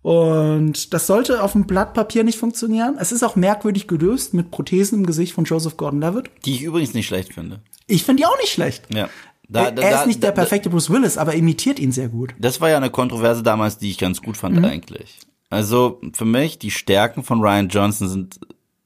Und 0.01 0.93
das 0.93 1.07
sollte 1.07 1.43
auf 1.43 1.51
dem 1.51 1.67
Blatt 1.67 1.93
Papier 1.93 2.23
nicht 2.23 2.37
funktionieren. 2.39 2.95
Es 2.99 3.11
ist 3.11 3.23
auch 3.23 3.35
merkwürdig 3.35 3.87
gelöst 3.87 4.33
mit 4.33 4.49
Prothesen 4.49 4.99
im 4.99 5.05
Gesicht 5.05 5.33
von 5.33 5.43
Joseph 5.43 5.75
Gordon-Levitt. 5.77 6.29
Die 6.45 6.55
ich 6.55 6.63
übrigens 6.63 6.93
nicht 6.93 7.07
schlecht 7.07 7.33
finde. 7.33 7.61
Ich 7.87 8.03
finde 8.03 8.21
die 8.21 8.25
auch 8.27 8.37
nicht 8.39 8.51
schlecht. 8.51 8.93
Ja. 8.93 9.09
er 9.51 9.77
er 9.77 9.99
ist 10.01 10.07
nicht 10.07 10.23
der 10.23 10.31
perfekte 10.31 10.69
Bruce 10.69 10.89
Willis, 10.89 11.17
aber 11.17 11.33
er 11.33 11.39
imitiert 11.39 11.79
ihn 11.79 11.91
sehr 11.91 12.07
gut. 12.07 12.33
Das 12.39 12.61
war 12.61 12.69
ja 12.69 12.77
eine 12.77 12.91
Kontroverse 12.91 13.43
damals, 13.43 13.77
die 13.77 13.89
ich 13.89 13.97
ganz 13.97 14.21
gut 14.21 14.35
Mhm. 14.35 14.39
fand 14.39 14.65
eigentlich. 14.65 15.17
Also 15.49 15.99
für 16.13 16.25
mich, 16.25 16.59
die 16.59 16.71
Stärken 16.71 17.23
von 17.23 17.41
Ryan 17.41 17.67
Johnson 17.67 18.07
sind, 18.07 18.39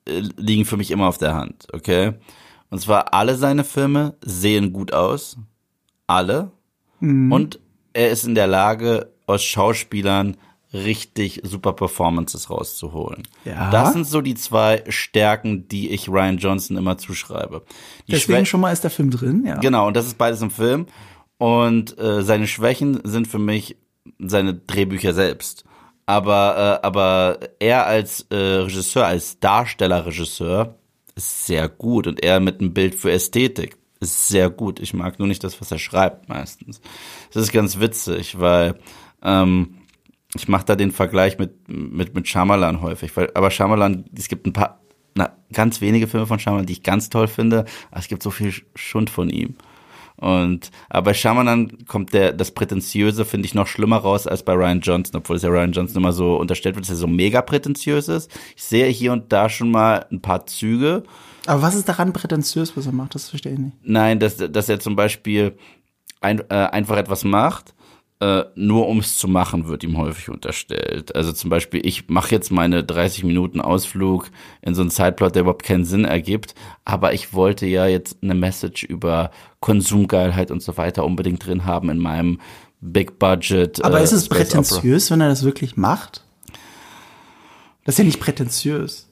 äh, 0.07 0.23
liegen 0.37 0.65
für 0.65 0.77
mich 0.77 0.91
immer 0.91 1.07
auf 1.07 1.17
der 1.17 1.35
Hand, 1.35 1.67
okay? 1.73 2.13
Und 2.69 2.79
zwar 2.79 3.13
alle 3.13 3.35
seine 3.35 3.63
Filme 3.63 4.15
sehen 4.25 4.73
gut 4.73 4.93
aus. 4.93 5.37
Alle. 6.07 6.51
Mhm. 7.01 7.31
Und 7.31 7.59
er 7.91 8.09
ist 8.09 8.25
in 8.25 8.33
der 8.33 8.47
Lage, 8.47 9.11
aus 9.27 9.43
Schauspielern 9.43 10.37
richtig 10.73 11.41
super 11.43 11.73
Performances 11.73 12.49
rauszuholen. 12.49 13.23
Ja. 13.45 13.69
Das 13.69 13.93
sind 13.93 14.05
so 14.07 14.21
die 14.21 14.35
zwei 14.35 14.83
Stärken, 14.89 15.67
die 15.67 15.89
ich 15.91 16.09
Ryan 16.09 16.37
Johnson 16.37 16.77
immer 16.77 16.97
zuschreibe. 16.97 17.63
Die 18.07 18.13
Deswegen 18.13 18.39
Schwä- 18.43 18.45
schon 18.45 18.61
mal 18.61 18.71
ist 18.71 18.83
der 18.83 18.91
Film 18.91 19.11
drin, 19.11 19.43
ja. 19.45 19.57
Genau, 19.57 19.87
und 19.87 19.95
das 19.95 20.07
ist 20.07 20.17
beides 20.17 20.41
im 20.41 20.51
Film. 20.51 20.87
Und 21.37 21.97
äh, 21.99 22.23
seine 22.23 22.47
Schwächen 22.47 22.99
sind 23.03 23.27
für 23.27 23.39
mich 23.39 23.77
seine 24.19 24.53
Drehbücher 24.53 25.13
selbst. 25.13 25.63
Aber, 26.05 26.79
äh, 26.81 26.85
aber 26.85 27.39
er 27.59 27.85
als 27.85 28.25
äh, 28.29 28.35
Regisseur, 28.35 29.05
als 29.05 29.39
Darstellerregisseur 29.39 30.75
ist 31.15 31.45
sehr 31.45 31.69
gut 31.69 32.07
und 32.07 32.23
er 32.23 32.39
mit 32.39 32.59
einem 32.59 32.73
Bild 32.73 32.95
für 32.95 33.11
Ästhetik 33.11 33.77
ist 33.99 34.27
sehr 34.27 34.49
gut. 34.49 34.79
Ich 34.81 34.93
mag 34.93 35.19
nur 35.19 35.27
nicht 35.27 35.43
das, 35.43 35.61
was 35.61 35.71
er 35.71 35.79
schreibt 35.79 36.27
meistens. 36.27 36.81
Das 37.31 37.43
ist 37.43 37.53
ganz 37.53 37.79
witzig, 37.79 38.37
weil 38.39 38.75
ähm, 39.23 39.75
ich 40.35 40.47
mache 40.47 40.65
da 40.65 40.75
den 40.75 40.91
Vergleich 40.91 41.37
mit 41.37 41.67
mit 41.67 42.15
mit 42.15 42.27
Shyamalan 42.27 42.81
häufig, 42.81 43.15
weil 43.15 43.29
aber 43.33 43.51
Shyamalan, 43.51 44.05
es 44.17 44.27
gibt 44.27 44.47
ein 44.47 44.53
paar 44.53 44.81
na, 45.15 45.31
ganz 45.51 45.79
wenige 45.81 46.07
Filme 46.07 46.25
von 46.25 46.39
Shyamalan, 46.39 46.65
die 46.65 46.73
ich 46.73 46.83
ganz 46.83 47.09
toll 47.09 47.27
finde, 47.27 47.65
aber 47.91 47.99
es 47.99 48.07
gibt 48.07 48.23
so 48.23 48.31
viel 48.31 48.53
Schund 48.75 49.09
von 49.09 49.29
ihm. 49.29 49.55
Und 50.15 50.71
aber 50.89 51.05
bei 51.05 51.13
Shyamalan 51.13 51.85
kommt 51.85 52.13
der 52.13 52.33
das 52.33 52.51
prätentiöse 52.51 53.25
finde 53.25 53.45
ich 53.45 53.55
noch 53.55 53.67
schlimmer 53.67 53.97
raus 53.97 54.25
als 54.25 54.43
bei 54.43 54.53
Ryan 54.53 54.79
Johnson, 54.79 55.17
obwohl 55.17 55.35
es 55.35 55.41
ja 55.41 55.49
Ryan 55.49 55.71
Johnson 55.71 55.97
immer 55.97 56.13
so 56.13 56.37
unterstellt 56.37 56.75
wird, 56.75 56.85
dass 56.85 56.91
er 56.91 56.97
so 56.97 57.07
mega 57.07 57.41
prätentiös 57.41 58.07
ist. 58.07 58.31
Ich 58.55 58.63
sehe 58.63 58.87
hier 58.87 59.11
und 59.11 59.31
da 59.33 59.49
schon 59.49 59.71
mal 59.71 60.05
ein 60.11 60.21
paar 60.21 60.45
Züge. 60.45 61.03
Aber 61.45 61.61
was 61.61 61.75
ist 61.75 61.89
daran 61.89 62.13
prätentiös, 62.13 62.77
was 62.77 62.85
er 62.85 62.93
macht? 62.93 63.15
Das 63.15 63.29
verstehe 63.29 63.53
ich 63.53 63.59
nicht. 63.59 63.77
Nein, 63.83 64.19
dass 64.19 64.37
dass 64.37 64.69
er 64.69 64.79
zum 64.79 64.95
Beispiel 64.95 65.57
ein, 66.21 66.39
äh, 66.49 66.53
einfach 66.53 66.97
etwas 66.97 67.23
macht, 67.23 67.73
äh, 68.23 68.45
nur 68.55 68.87
um 68.87 68.99
es 68.99 69.17
zu 69.17 69.27
machen, 69.27 69.67
wird 69.67 69.83
ihm 69.83 69.97
häufig 69.97 70.29
unterstellt. 70.29 71.13
Also 71.13 71.33
zum 71.33 71.49
Beispiel, 71.49 71.85
ich 71.85 72.07
mache 72.07 72.31
jetzt 72.31 72.51
meine 72.51 72.81
30 72.81 73.25
Minuten 73.25 73.59
Ausflug 73.59 74.29
in 74.61 74.75
so 74.75 74.81
einen 74.81 74.91
Zeitplot, 74.91 75.35
der 75.35 75.41
überhaupt 75.41 75.63
keinen 75.63 75.83
Sinn 75.83 76.05
ergibt, 76.05 76.55
aber 76.85 77.13
ich 77.13 77.33
wollte 77.33 77.65
ja 77.65 77.85
jetzt 77.85 78.17
eine 78.21 78.33
Message 78.33 78.83
über 78.83 79.31
Konsumgeilheit 79.59 80.51
und 80.51 80.63
so 80.63 80.77
weiter 80.77 81.03
unbedingt 81.03 81.45
drin 81.45 81.65
haben 81.65 81.89
in 81.89 81.97
meinem 81.97 82.39
Big 82.79 83.19
Budget. 83.19 83.83
Aber 83.83 83.99
äh, 83.99 84.03
ist 84.05 84.13
es 84.13 84.25
Space 84.25 84.53
Opera. 84.53 84.61
prätentiös, 84.61 85.11
wenn 85.11 85.19
er 85.19 85.27
das 85.27 85.43
wirklich 85.43 85.75
macht? 85.75 86.23
Das 87.83 87.95
ist 87.95 87.99
ja 87.99 88.05
nicht 88.05 88.21
prätentiös. 88.21 89.09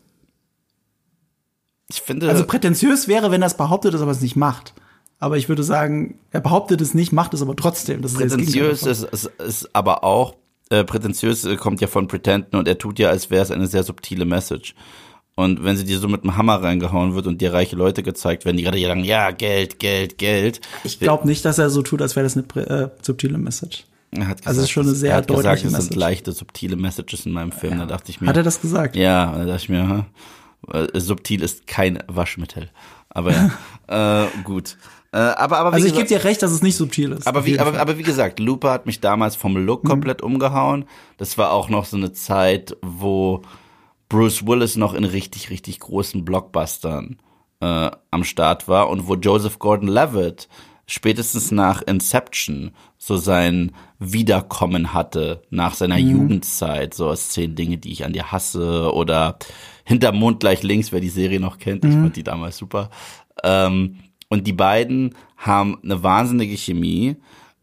Ich 1.90 2.02
finde, 2.02 2.30
Also 2.30 2.46
prätentiös 2.46 3.10
wäre, 3.10 3.30
wenn 3.32 3.42
er 3.42 3.48
es 3.48 3.58
behauptet, 3.58 3.94
aber 3.94 4.12
es 4.12 4.22
nicht 4.22 4.38
macht. 4.38 4.74
Aber 5.22 5.38
ich 5.38 5.48
würde 5.48 5.64
sagen, 5.64 6.16
er 6.32 6.42
behauptet 6.42 6.82
es 6.82 6.96
nicht, 6.96 7.14
macht 7.14 7.34
es 7.36 7.44
aber 7.44 7.56
trotzdem. 7.56 8.02
Das 8.02 8.16
prätentiös 8.16 8.82
ist, 8.84 9.04
ist, 9.04 9.26
ist 9.38 9.70
aber 9.74 10.04
auch, 10.04 10.36
äh, 10.72 10.84
prätentiös 10.84 11.48
kommt 11.60 11.80
ja 11.80 11.88
von 11.88 12.08
Pretenden 12.08 12.58
und 12.58 12.68
er 12.68 12.80
tut 12.80 12.98
ja, 12.98 13.10
als 13.10 13.30
wäre 13.30 13.44
es 13.44 13.52
eine 13.52 13.68
sehr 13.68 13.84
subtile 13.84 14.26
Message. 14.26 14.74
Und 15.36 15.64
wenn 15.64 15.78
sie 15.78 15.86
dir 15.86 16.00
so 16.00 16.08
mit 16.08 16.24
dem 16.24 16.38
Hammer 16.38 16.64
reingehauen 16.64 17.14
wird 17.14 17.28
und 17.28 17.40
dir 17.40 17.54
reiche 17.54 17.76
Leute 17.76 18.02
gezeigt 18.02 18.46
werden, 18.46 18.58
die 18.58 18.64
gerade 18.64 18.82
sagen, 18.82 19.04
ja, 19.04 19.30
Geld, 19.30 19.78
Geld, 19.80 20.18
Geld. 20.18 20.60
Ich 20.84 21.00
glaube 21.00 21.28
nicht, 21.28 21.46
dass 21.46 21.60
er 21.60 21.70
so 21.70 21.84
tut, 21.84 22.02
als 22.02 22.16
wäre 22.16 22.24
das 22.24 22.36
eine 22.36 22.68
äh, 22.68 22.90
subtile 23.04 23.38
Message. 23.38 23.86
Er 24.10 24.28
hat 24.28 24.38
gesagt, 24.38 24.48
Also 24.48 24.60
es 24.62 24.66
ist 24.66 24.72
schon 24.72 24.88
eine 24.88 24.96
sehr 24.96 25.12
er 25.12 25.18
hat 25.18 25.30
deutliche 25.30 25.44
gesagt, 25.44 25.66
es 25.66 25.72
Message. 25.72 25.90
sind 25.90 26.00
leichte, 26.00 26.32
subtile 26.32 26.76
Messages 26.78 27.28
in 27.28 27.32
meinem 27.32 27.52
Film. 27.52 27.78
Da 27.78 27.86
dachte 27.86 28.10
ich 28.10 28.20
mir, 28.22 28.28
Hat 28.28 28.38
er 28.38 28.44
das 28.44 28.60
gesagt? 28.60 28.96
ja, 28.96 29.32
da 29.38 29.46
dachte 29.46 29.62
ich 29.64 29.70
mir, 29.70 30.06
subtil 30.96 31.44
ist 31.44 31.68
kein 31.68 32.04
Waschmittel. 32.08 32.70
Aber 33.10 33.32
ja, 33.88 34.24
äh, 34.26 34.28
gut. 34.44 34.78
Äh, 35.14 35.18
aber, 35.18 35.58
aber 35.58 35.72
wie 35.72 35.76
Also 35.76 35.88
ich 35.88 35.94
gebe 35.94 36.08
dir 36.08 36.24
recht, 36.24 36.42
dass 36.42 36.52
es 36.52 36.62
nicht 36.62 36.78
subtil 36.78 37.12
ist. 37.12 37.28
aber 37.28 37.46
wie, 37.46 37.60
aber, 37.60 37.78
aber 37.80 37.98
wie 37.98 38.04
gesagt, 38.04 38.40
Looper 38.40 38.72
hat 38.72 38.86
mich 38.86 39.02
damals 39.02 39.36
vom 39.36 39.58
Look 39.58 39.84
komplett 39.84 40.22
umgehauen. 40.22 40.86
Das 41.18 41.38
war 41.38 41.52
auch 41.52 41.68
noch 41.70 41.86
so 41.86 41.98
eine 41.98 42.14
Zeit, 42.14 42.78
wo 42.82 43.42
Bruce 44.08 44.46
Willis 44.46 44.78
noch 44.78 44.94
in 44.94 45.04
richtig, 45.04 45.50
richtig 45.50 45.80
großen 45.80 46.24
Blockbustern 46.24 47.18
äh, 47.60 47.92
am 48.10 48.24
Start 48.24 48.68
war 48.68 48.90
und 48.90 49.08
wo 49.08 49.16
Joseph 49.16 49.60
Gordon-Levitt 49.60 50.48
spätestens 50.86 51.52
nach 51.52 51.82
Inception 51.82 52.72
so 52.98 53.16
sein 53.16 53.72
Wiederkommen 54.00 54.94
hatte 54.94 55.42
nach 55.50 55.74
seiner 55.74 55.98
Jugendzeit, 55.98 56.94
so 56.94 57.08
aus 57.08 57.30
zehn 57.30 57.56
Dinge, 57.56 57.78
die 57.78 57.92
ich 57.92 58.04
an 58.04 58.14
dir 58.14 58.32
hasse 58.32 58.94
oder 58.94 59.38
Hinterm 59.86 60.18
Mond 60.18 60.40
gleich 60.40 60.64
links, 60.64 60.92
wer 60.92 61.00
die 61.00 61.10
Serie 61.10 61.40
noch 61.40 61.60
kennt, 61.60 61.86
ich 61.86 61.94
fand 61.94 62.16
die 62.16 62.24
damals 62.24 62.58
super. 62.58 62.90
Ähm, 63.44 64.00
und 64.32 64.48
die 64.48 64.54
beiden 64.54 65.14
haben 65.36 65.78
eine 65.84 66.04
wahnsinnige 66.04 66.56
Chemie. 66.56 67.18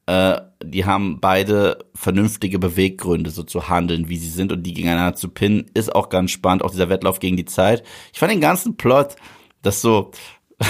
Äh, 0.04 0.38
die 0.62 0.84
haben 0.84 1.18
beide 1.18 1.78
vernünftige 1.94 2.58
Beweggründe, 2.58 3.30
so 3.30 3.42
zu 3.42 3.70
handeln, 3.70 4.10
wie 4.10 4.18
sie 4.18 4.28
sind 4.28 4.52
und 4.52 4.64
die 4.64 4.74
gegeneinander 4.74 5.16
zu 5.16 5.30
pinnen, 5.30 5.70
ist 5.72 5.94
auch 5.94 6.10
ganz 6.10 6.30
spannend. 6.30 6.62
Auch 6.62 6.70
dieser 6.70 6.90
Wettlauf 6.90 7.20
gegen 7.20 7.38
die 7.38 7.46
Zeit. 7.46 7.82
Ich 8.12 8.18
fand 8.18 8.32
den 8.32 8.42
ganzen 8.42 8.76
Plot, 8.76 9.16
das 9.62 9.80
so, 9.80 10.10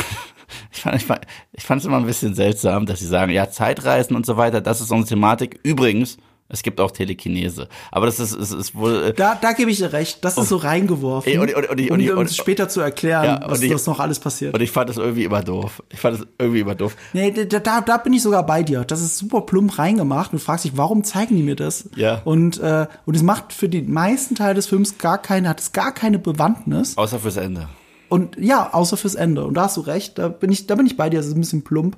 ich 0.72 0.80
fand, 0.80 0.94
ich 0.94 1.04
fand, 1.04 1.26
ich 1.52 1.64
fand 1.64 1.80
es 1.80 1.87
immer 1.87 1.96
ein 1.96 2.06
bisschen 2.06 2.37
seltsam, 2.37 2.87
dass 2.87 3.00
sie 3.00 3.06
sagen, 3.06 3.32
ja, 3.32 3.50
Zeitreisen 3.50 4.14
und 4.14 4.24
so 4.24 4.37
weiter, 4.37 4.61
das 4.61 4.80
ist 4.80 4.92
unsere 4.92 5.16
Thematik. 5.16 5.58
Übrigens, 5.64 6.16
es 6.48 6.62
gibt 6.62 6.80
auch 6.80 6.90
Telekinese. 6.90 7.68
Aber 7.92 8.06
das 8.06 8.18
ist, 8.20 8.34
ist, 8.34 8.52
ist 8.52 8.74
wohl, 8.74 9.02
äh, 9.08 9.12
Da, 9.12 9.34
da 9.40 9.52
gebe 9.52 9.70
ich 9.70 9.78
dir 9.78 9.92
recht. 9.92 10.24
Das 10.24 10.38
ist 10.38 10.48
so 10.48 10.56
reingeworfen, 10.56 11.30
Ey, 11.32 11.38
und- 11.38 11.54
und- 11.54 11.68
und- 11.68 11.80
um 11.90 11.96
und- 11.98 12.11
und- 12.11 12.16
uns 12.18 12.37
später 12.37 12.68
zu 12.68 12.80
erklären, 12.80 13.24
Ja, 13.24 13.44
und 13.44 13.50
was, 13.50 13.61
ich- 13.62 13.72
was 13.74 13.87
noch 13.87 14.00
alles 14.00 14.18
passiert. 14.18 14.54
und 14.54 14.61
ich 14.61 14.70
fand 14.70 14.88
das 14.88 14.96
irgendwie 14.96 15.24
immer 15.24 15.42
doof. 15.42 15.82
Ich 15.90 16.00
fand 16.00 16.18
das 16.18 16.26
irgendwie 16.38 16.61
immer 16.61 16.74
doof. 16.74 16.96
Nee, 17.12 17.30
da, 17.32 17.58
da, 17.58 17.80
da 17.82 17.96
bin 17.98 18.12
ich 18.12 18.22
sogar 18.22 18.44
bei 18.46 18.62
dir. 18.62 18.84
Das 18.84 19.00
ist 19.02 19.18
super 19.18 19.42
plump 19.42 19.78
reingemacht. 19.78 20.32
Du 20.32 20.38
fragst 20.38 20.64
dich, 20.64 20.76
warum 20.76 21.04
zeigen 21.04 21.37
die 21.37 21.42
mir 21.42 21.56
das? 21.56 21.88
Ja. 21.96 22.22
Und, 22.24 22.58
äh, 22.61 22.87
und 23.04 23.14
es 23.14 23.22
macht 23.22 23.52
für 23.52 23.68
den 23.68 23.92
meisten 23.92 24.34
Teil 24.34 24.54
des 24.54 24.66
Films 24.66 24.98
gar 24.98 25.18
keine, 25.18 25.48
hat 25.50 25.61
es 25.61 25.72
gar 25.72 25.92
keine 25.92 26.18
Bewandtnis. 26.18 26.96
Außer 26.96 27.18
fürs 27.18 27.37
Ende. 27.37 27.68
Und 28.08 28.37
ja, 28.38 28.72
außer 28.72 28.96
fürs 28.96 29.14
Ende. 29.16 29.44
Und 29.44 29.52
da 29.54 29.64
hast 29.64 29.76
du 29.76 29.82
recht, 29.82 30.16
da 30.18 30.28
bin 30.28 30.50
ich, 30.50 30.66
da 30.66 30.76
bin 30.76 30.87
ich 30.87 30.96
bei 30.96 31.11
dir, 31.11 31.18
das 31.18 31.26
ist 31.26 31.34
ein 31.37 31.40
bisschen 31.40 31.62
plump. 31.62 31.96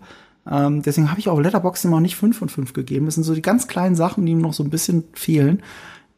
Ähm, 0.49 0.83
deswegen 0.83 1.11
habe 1.11 1.21
ich 1.21 1.29
auch 1.29 1.41
Letterboxd 1.41 1.85
immer 1.85 2.01
nicht 2.01 2.17
5 2.17 2.37
von 2.39 2.49
5 2.49 2.73
gegeben. 2.73 3.07
Das 3.07 3.15
sind 3.15 3.25
so 3.25 3.35
die 3.35 3.43
ganz 3.43 3.67
kleinen 3.69 3.95
Sachen, 3.95 4.25
die 4.27 4.35
mir 4.35 4.43
noch 4.43 4.55
so 4.55 4.63
ein 4.63 4.71
bisschen 4.71 5.05
fehlen. 5.13 5.63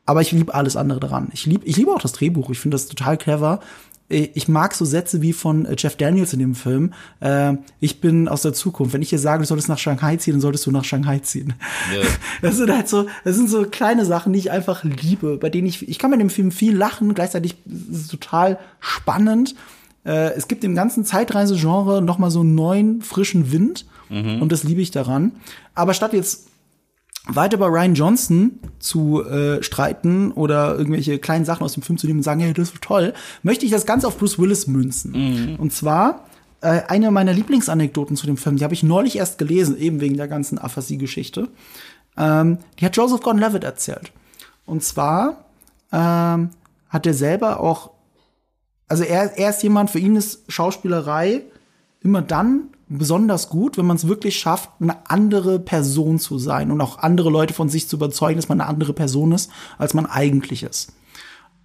Aber 0.07 0.21
ich 0.21 0.33
liebe 0.33 0.55
alles 0.55 0.77
andere 0.77 1.01
daran. 1.01 1.29
Ich 1.33 1.47
liebe 1.47 1.65
ich 1.65 1.77
liebe 1.77 1.93
auch 1.93 2.01
das 2.03 2.13
Drehbuch. 2.13 2.51
Ich 2.51 2.59
finde 2.59 2.75
das 2.77 2.87
total 2.87 3.17
clever. 3.17 3.61
Äh, 4.09 4.31
Ich 4.35 4.49
mag 4.49 4.75
so 4.75 4.85
Sätze 4.85 5.23
wie 5.23 5.33
von 5.33 5.65
äh, 5.67 5.75
Jeff 5.79 5.97
Daniels 5.97 6.33
in 6.33 6.39
dem 6.41 6.55
Film. 6.55 6.93
Äh, 7.21 7.55
ich 7.81 8.01
bin 8.01 8.27
aus 8.29 8.43
der 8.43 8.53
Zukunft. 8.53 8.95
Wenn 8.95 9.03
ich 9.03 9.11
dir 9.11 9.19
sage, 9.19 9.43
du 9.43 9.47
solltest 9.47 9.69
nach 9.69 9.79
Shanghai 9.79 10.17
ziehen, 10.17 10.35
dann 10.35 10.41
solltest 10.41 10.67
du 10.67 10.71
nach 10.71 10.85
Shanghai 10.85 11.19
ziehen. 11.21 11.55
Ja. 11.95 12.03
Das 12.43 12.57
sind 12.57 12.73
halt 12.73 12.89
so, 12.89 13.07
das 13.25 13.37
sind 13.37 13.49
so 13.49 13.65
kleine 13.65 14.05
Sachen, 14.05 14.33
die 14.33 14.41
ich 14.41 14.51
einfach 14.51 14.83
liebe, 14.83 15.37
bei 15.37 15.49
denen 15.51 15.69
ich, 15.69 15.89
ich 15.89 15.99
kann 15.99 16.11
bei 16.11 16.17
dem 16.17 16.31
Film 16.31 16.51
viel 16.51 16.77
lachen, 16.77 17.15
gleichzeitig 17.15 17.57
ist 17.67 18.01
es 18.01 18.09
total 18.09 18.59
spannend. 18.81 19.55
Äh, 20.05 20.33
es 20.35 20.49
gibt 20.49 20.65
dem 20.65 20.75
ganzen 20.75 21.05
Zeitreise-Genre 21.05 22.03
noch 22.03 22.19
mal 22.19 22.31
so 22.33 22.41
einen 22.41 22.57
neuen, 22.57 23.03
frischen 23.03 23.53
Wind 23.53 23.87
und 24.41 24.53
das 24.53 24.65
liebe 24.65 24.81
ich 24.81 24.91
daran. 24.91 25.33
Aber 25.75 25.95
statt 25.95 26.13
jetzt 26.13 26.49
weiter 27.27 27.57
bei 27.57 27.67
Ryan 27.67 27.95
Johnson 27.95 28.59
zu 28.79 29.25
äh, 29.25 29.63
streiten 29.63 30.33
oder 30.33 30.77
irgendwelche 30.77 31.19
kleinen 31.19 31.45
Sachen 31.45 31.65
aus 31.65 31.75
dem 31.75 31.83
Film 31.83 31.99
zu 31.99 32.07
nehmen 32.07 32.21
und 32.21 32.25
sagen, 32.25 32.41
hey, 32.41 32.53
das 32.53 32.71
ist 32.71 32.83
toll, 32.83 33.15
möchte 33.43 33.65
ich 33.65 33.71
das 33.71 33.87
Ganze 33.87 34.09
auf 34.09 34.19
Bruce 34.19 34.39
Willis 34.39 34.67
münzen. 34.67 35.57
Und 35.59 35.73
zwar 35.73 36.27
äh, 36.63 36.83
eine 36.89 37.11
meiner 37.11 37.33
Lieblingsanekdoten 37.33 38.17
zu 38.17 38.27
dem 38.27 38.37
Film, 38.37 38.57
die 38.57 38.65
habe 38.65 38.75
ich 38.75 38.83
neulich 38.83 39.17
erst 39.17 39.39
gelesen, 39.39 39.79
eben 39.79 40.01
wegen 40.01 40.17
der 40.17 40.29
ganzen 40.29 40.59
Aphasie-Geschichte. 40.59 41.49
Ähm, 42.17 42.59
die 42.79 42.85
hat 42.85 42.97
Joseph 42.97 43.21
Gordon-Levitt 43.21 43.65
erzählt. 43.65 44.13
Und 44.67 44.83
zwar 44.83 45.45
ähm, 45.93 46.51
hat 46.89 47.07
er 47.07 47.15
selber 47.15 47.61
auch, 47.61 47.91
also 48.89 49.05
er, 49.05 49.39
er 49.39 49.51
ist 49.51 49.63
jemand, 49.63 49.91
für 49.91 49.99
ihn 49.99 50.17
ist 50.17 50.43
Schauspielerei 50.49 51.43
immer 52.01 52.21
dann 52.21 52.69
besonders 52.99 53.49
gut, 53.49 53.79
wenn 53.79 53.87
man 53.87 53.97
es 53.97 54.09
wirklich 54.09 54.39
schafft, 54.39 54.71
eine 54.81 55.11
andere 55.11 55.59
Person 55.59 56.19
zu 56.19 56.39
sein 56.39 56.71
und 56.71 56.81
auch 56.81 56.99
andere 56.99 57.31
Leute 57.31 57.55
von 57.55 57.69
sich 57.69 57.89
zu 57.89 57.97
überzeugen, 57.97 58.37
dass 58.37 58.49
man 58.49 58.61
eine 58.61 58.69
andere 58.69 58.93
Person 58.93 59.33
ist, 59.33 59.51
als 59.79 59.95
man 59.95 60.07
eigentlich 60.07 60.63
ist. 60.63 60.93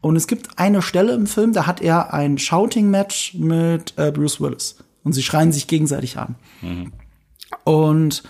Und 0.02 0.16
es 0.16 0.28
gibt 0.28 0.60
eine 0.60 0.82
Stelle 0.82 1.14
im 1.14 1.28
Film, 1.28 1.54
da 1.54 1.66
hat 1.66 1.82
er 1.82 2.14
ein 2.14 2.38
Shouting-Match 2.38 3.36
mit 3.36 3.94
äh, 3.98 4.12
Bruce 4.12 4.40
Willis. 4.40 4.78
Und 5.04 5.14
sie 5.14 5.24
schreien 5.24 5.52
sich 5.52 5.68
gegenseitig 5.68 6.18
an. 6.18 6.36
Und 7.64 8.24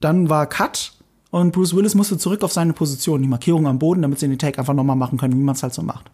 dann 0.00 0.28
war 0.28 0.46
Cut 0.46 0.92
und 1.30 1.52
Bruce 1.52 1.74
Willis 1.74 1.94
musste 1.94 2.18
zurück 2.18 2.42
auf 2.42 2.52
seine 2.52 2.72
Position, 2.72 3.22
die 3.22 3.28
Markierung 3.28 3.66
am 3.66 3.78
Boden, 3.78 4.02
damit 4.02 4.18
sie 4.18 4.28
den 4.28 4.38
Take 4.38 4.58
einfach 4.58 4.74
nochmal 4.74 4.96
machen 4.96 5.18
können, 5.18 5.34
wie 5.34 5.42
man 5.42 5.54
es 5.54 5.62
halt 5.62 5.74
so 5.74 5.82
macht. 5.82 6.10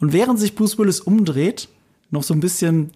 Und 0.00 0.12
während 0.12 0.38
sich 0.38 0.54
Bruce 0.54 0.78
Willis 0.78 1.00
umdreht, 1.00 1.68
noch 2.10 2.22
so 2.22 2.32
ein 2.32 2.40
bisschen, 2.40 2.92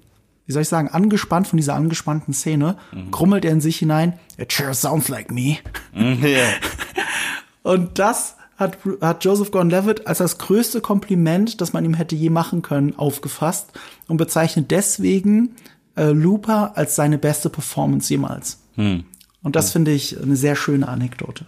wie 0.47 0.53
soll 0.53 0.63
ich 0.63 0.69
sagen, 0.69 0.89
angespannt 0.89 1.47
von 1.47 1.57
dieser 1.57 1.75
angespannten 1.75 2.35
Szene, 2.35 2.77
grummelt 3.11 3.45
er 3.45 3.53
in 3.53 3.61
sich 3.61 3.79
hinein, 3.79 4.19
it 4.39 4.53
sure 4.53 4.75
sounds 4.75 5.09
like 5.09 5.31
me. 5.31 5.59
ja. 5.95 6.49
Und 7.63 7.99
das 7.99 8.37
hat, 8.57 8.79
hat 9.01 9.25
Joseph 9.25 9.51
Gordon-Levitt 9.51 10.07
als 10.07 10.19
das 10.19 10.39
größte 10.39 10.81
Kompliment, 10.81 11.61
das 11.61 11.73
man 11.73 11.85
ihm 11.85 11.95
hätte 11.95 12.17
je 12.17 12.31
machen 12.31 12.63
können, 12.63 12.97
aufgefasst 12.97 13.73
und 14.09 14.17
bezeichnet 14.17 14.71
deswegen 14.71 15.55
äh, 15.97 16.11
Looper 16.11 16.77
als 16.77 16.97
seine 16.97 17.19
beste 17.19 17.51
Performance 17.51 18.13
jemals. 18.13 18.63
Und 19.43 19.57
das 19.57 19.73
finde 19.73 19.93
ich 19.93 20.21
eine 20.21 20.37
sehr 20.37 20.57
schöne 20.57 20.89
Anekdote. 20.89 21.47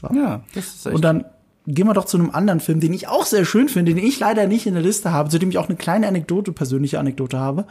So. 0.00 0.08
ja, 0.14 0.44
das 0.54 0.66
ist 0.66 0.86
echt. 0.86 0.94
Und 0.94 1.02
dann 1.02 1.24
gehen 1.72 1.86
wir 1.86 1.94
doch 1.94 2.04
zu 2.04 2.16
einem 2.16 2.30
anderen 2.30 2.60
Film, 2.60 2.80
den 2.80 2.92
ich 2.92 3.08
auch 3.08 3.26
sehr 3.26 3.44
schön 3.44 3.68
finde, 3.68 3.94
den 3.94 4.04
ich 4.04 4.18
leider 4.18 4.46
nicht 4.46 4.66
in 4.66 4.74
der 4.74 4.82
Liste 4.82 5.12
habe, 5.12 5.28
zu 5.28 5.38
dem 5.38 5.50
ich 5.50 5.58
auch 5.58 5.68
eine 5.68 5.76
kleine 5.76 6.08
Anekdote, 6.08 6.52
persönliche 6.52 6.98
Anekdote 6.98 7.38
habe. 7.38 7.66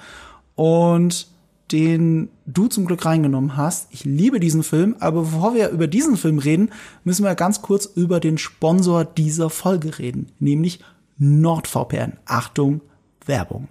Und 0.55 1.27
den 1.71 2.29
du 2.45 2.67
zum 2.67 2.85
Glück 2.85 3.05
reingenommen 3.05 3.55
hast. 3.55 3.89
Ich 3.91 4.03
liebe 4.03 4.39
diesen 4.39 4.63
Film, 4.63 4.95
aber 4.99 5.21
bevor 5.21 5.53
wir 5.53 5.69
über 5.69 5.88
diesen 5.88 6.17
Film 6.17 6.39
reden, 6.39 6.71
müssen 7.03 7.23
wir 7.23 7.35
ganz 7.35 7.62
kurz 7.62 7.85
über 7.85 8.19
den 8.19 8.38
Sponsor 8.38 9.05
dieser 9.05 9.49
Folge 9.49 9.99
reden, 9.99 10.31
nämlich 10.39 10.79
NordVPN. 11.17 12.13
Achtung, 12.25 12.81
Werbung. 13.25 13.67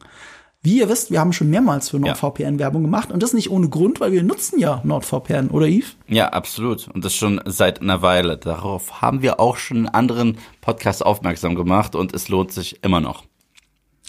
Wie 0.60 0.78
ihr 0.78 0.88
wisst, 0.88 1.12
wir 1.12 1.20
haben 1.20 1.32
schon 1.32 1.50
mehrmals 1.50 1.90
für 1.90 2.00
NordVPN 2.00 2.58
Werbung 2.58 2.82
gemacht 2.82 3.12
und 3.12 3.22
das 3.22 3.32
nicht 3.32 3.48
ohne 3.48 3.68
Grund, 3.68 4.00
weil 4.00 4.10
wir 4.10 4.24
nutzen 4.24 4.58
ja 4.58 4.80
NordVPN, 4.82 5.50
oder 5.50 5.68
Yves? 5.68 5.96
Ja, 6.08 6.30
absolut. 6.30 6.88
Und 6.88 7.04
das 7.04 7.14
schon 7.14 7.40
seit 7.44 7.80
einer 7.80 8.02
Weile. 8.02 8.36
Darauf 8.36 9.00
haben 9.00 9.22
wir 9.22 9.38
auch 9.38 9.56
schon 9.56 9.76
in 9.76 9.88
anderen 9.88 10.38
Podcasts 10.60 11.00
aufmerksam 11.00 11.54
gemacht 11.54 11.94
und 11.94 12.12
es 12.12 12.28
lohnt 12.28 12.52
sich 12.52 12.82
immer 12.82 13.00
noch. 13.00 13.22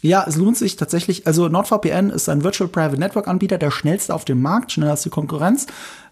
Ja, 0.02 0.26
es 0.28 0.38
lohnt 0.38 0.58
sich 0.58 0.76
tatsächlich. 0.76 1.28
Also 1.28 1.50
NordVPN 1.50 2.10
ist 2.10 2.30
ein 2.30 2.44
Virtual 2.44 2.70
Private 2.70 3.00
Network 3.00 3.28
Anbieter, 3.28 3.58
der 3.58 3.70
schnellste 3.70 4.16
auf 4.16 4.26
dem 4.26 4.42
Markt, 4.42 4.72
schneller 4.72 4.92
als 4.92 5.04
die 5.04 5.10
Konkurrenz. 5.10 5.68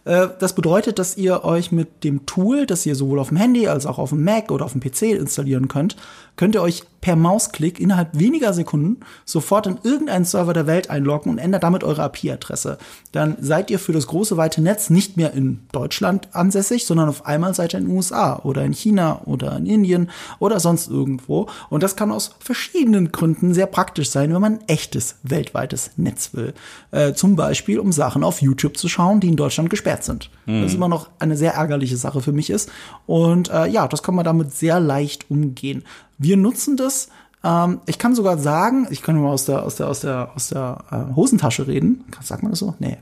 Äh, 0.08 0.30
Das 0.40 0.54
bedeutet, 0.54 1.00
dass 1.00 1.18
ihr 1.18 1.44
euch 1.44 1.72
mit 1.72 2.04
dem 2.04 2.26
Tool, 2.26 2.66
das 2.66 2.86
ihr 2.86 2.96
sowohl 2.96 3.20
auf 3.20 3.28
dem 3.28 3.38
Handy 3.38 3.68
als 3.68 3.86
auch 3.86 4.00
auf 4.00 4.10
dem 4.10 4.24
Mac 4.24 4.52
oder 4.52 4.66
auf 4.66 4.72
dem 4.72 4.82
PC 4.82 5.14
installieren 5.14 5.68
könnt, 5.68 5.98
könnt 6.38 6.56
ihr 6.56 6.62
euch 6.62 6.84
per 7.02 7.16
Mausklick 7.16 7.80
innerhalb 7.80 8.18
weniger 8.18 8.54
Sekunden 8.54 8.98
sofort 9.26 9.66
in 9.66 9.80
irgendeinen 9.84 10.26
Server 10.26 10.54
der 10.54 10.68
Welt 10.68 10.90
einloggen 10.90 11.32
und 11.32 11.38
ändert 11.38 11.64
damit 11.64 11.84
eure 11.84 12.06
IP-Adresse. 12.06 12.78
Dann 13.12 13.38
seid 13.40 13.72
ihr 13.72 13.80
für 13.80 13.92
das 13.92 14.08
große 14.08 14.38
weite 14.38 14.62
Netz 14.62 14.90
nicht 14.90 15.18
mehr 15.18 15.34
in 15.34 15.62
Deutschland 15.72 16.30
ansässig, 16.34 16.86
sondern 16.86 17.10
auf 17.10 17.26
einmal 17.26 17.54
seid 17.54 17.74
ihr 17.74 17.80
in 17.80 17.88
den 17.88 17.96
USA 17.96 18.40
oder 18.44 18.64
in 18.64 18.74
China 18.74 19.22
oder 19.26 19.56
in 19.58 19.66
Indien 19.66 20.10
oder 20.40 20.60
sonst 20.60 20.90
irgendwo. 20.90 21.48
Und 21.70 21.82
das 21.82 21.96
kann 21.96 22.12
aus 22.12 22.36
verschiedenen 22.40 23.12
Gründen 23.12 23.54
sehr 23.54 23.68
praktisch 23.68 24.10
sein, 24.10 24.34
wenn 24.34 24.42
man 24.42 24.54
ein 24.60 24.68
echtes 24.68 25.16
weltweites 25.24 25.92
Netz 25.98 26.32
will. 26.34 26.54
Äh, 26.92 27.14
zum 27.14 27.36
Beispiel, 27.36 27.80
um 27.80 27.92
Sachen 27.92 28.24
auf 28.24 28.42
YouTube 28.42 28.78
zu 28.78 28.88
schauen, 28.90 29.20
die 29.20 29.30
in 29.30 29.38
Deutschland 29.38 29.70
gesperrt 29.70 29.97
sind. 30.04 30.30
Das 30.46 30.74
immer 30.74 30.88
noch 30.88 31.10
eine 31.20 31.36
sehr 31.36 31.54
ärgerliche 31.54 31.98
Sache 31.98 32.22
für 32.22 32.32
mich 32.32 32.50
ist. 32.50 32.72
Und 33.06 33.50
äh, 33.50 33.68
ja, 33.68 33.88
das 33.88 34.02
kann 34.04 34.16
man 34.16 34.26
damit 34.26 34.54
sehr 34.54 34.80
leicht 34.80 35.30
umgehen. 35.30 35.84
Wir 36.18 36.38
nutzen 36.38 36.78
das 36.78 37.10
Ähm, 37.44 37.82
ich 37.86 38.00
kann 38.00 38.16
sogar 38.16 38.38
sagen, 38.38 38.88
ich 38.90 39.02
kann 39.04 39.22
mal 39.22 39.30
aus 39.30 39.46
der, 39.46 39.64
aus 39.64 39.76
der, 39.76 39.88
aus 39.88 40.02
der, 40.02 40.32
aus 40.36 40.50
der 40.50 40.80
äh, 40.92 41.16
Hosentasche 41.16 41.68
reden. 41.68 42.04
Sagt 42.22 42.42
man 42.42 42.52
das 42.52 42.60
so? 42.60 42.76
Nee. 42.80 42.98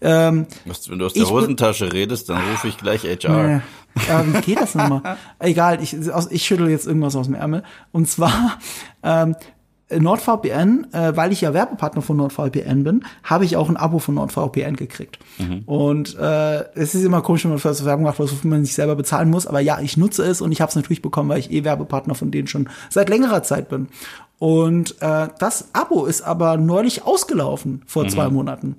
Ähm, 0.00 0.46
wenn 0.88 0.98
du 0.98 1.06
aus 1.06 1.12
der 1.12 1.28
Hosentasche 1.28 1.92
redest, 1.92 2.28
dann 2.28 2.42
rufe 2.50 2.68
ich 2.68 2.76
gleich 2.76 3.04
HR. 3.04 3.46
Nee. 3.46 3.60
Ja, 4.08 4.26
wie 4.26 4.40
geht 4.42 4.60
das 4.60 4.74
nochmal? 4.74 5.16
Egal, 5.38 5.82
ich, 5.82 5.96
ich 6.30 6.44
schüttel 6.44 6.68
jetzt 6.68 6.86
irgendwas 6.86 7.16
aus 7.16 7.26
dem 7.26 7.34
Ärmel. 7.34 7.62
Und 7.92 8.08
zwar, 8.08 8.58
ähm, 9.02 9.36
NordVPN, 9.90 10.92
äh, 10.92 11.16
weil 11.16 11.32
ich 11.32 11.40
ja 11.40 11.54
Werbepartner 11.54 12.02
von 12.02 12.16
NordVPN 12.18 12.84
bin, 12.84 13.04
habe 13.22 13.44
ich 13.44 13.56
auch 13.56 13.68
ein 13.68 13.76
Abo 13.76 13.98
von 13.98 14.14
NordVPN 14.16 14.76
gekriegt. 14.76 15.18
Mhm. 15.38 15.62
Und 15.66 16.16
äh, 16.18 16.64
es 16.74 16.94
ist 16.94 17.04
immer 17.04 17.22
komisch, 17.22 17.44
wenn 17.44 17.52
man 17.52 17.58
für 17.58 17.84
Werbung 17.84 18.04
macht, 18.04 18.18
wofür 18.18 18.50
man 18.50 18.64
sich 18.64 18.74
selber 18.74 18.96
bezahlen 18.96 19.30
muss. 19.30 19.46
Aber 19.46 19.60
ja, 19.60 19.80
ich 19.80 19.96
nutze 19.96 20.24
es 20.24 20.40
und 20.40 20.52
ich 20.52 20.60
habe 20.60 20.68
es 20.68 20.76
natürlich 20.76 21.02
bekommen, 21.02 21.28
weil 21.30 21.38
ich 21.38 21.50
eh 21.50 21.64
Werbepartner 21.64 22.14
von 22.14 22.30
denen 22.30 22.48
schon 22.48 22.68
seit 22.90 23.08
längerer 23.08 23.42
Zeit 23.42 23.68
bin. 23.68 23.88
Und 24.38 25.00
äh, 25.00 25.28
das 25.38 25.70
Abo 25.72 26.04
ist 26.04 26.22
aber 26.22 26.56
neulich 26.56 27.04
ausgelaufen 27.04 27.82
vor 27.86 28.04
mhm. 28.04 28.08
zwei 28.10 28.28
Monaten. 28.28 28.76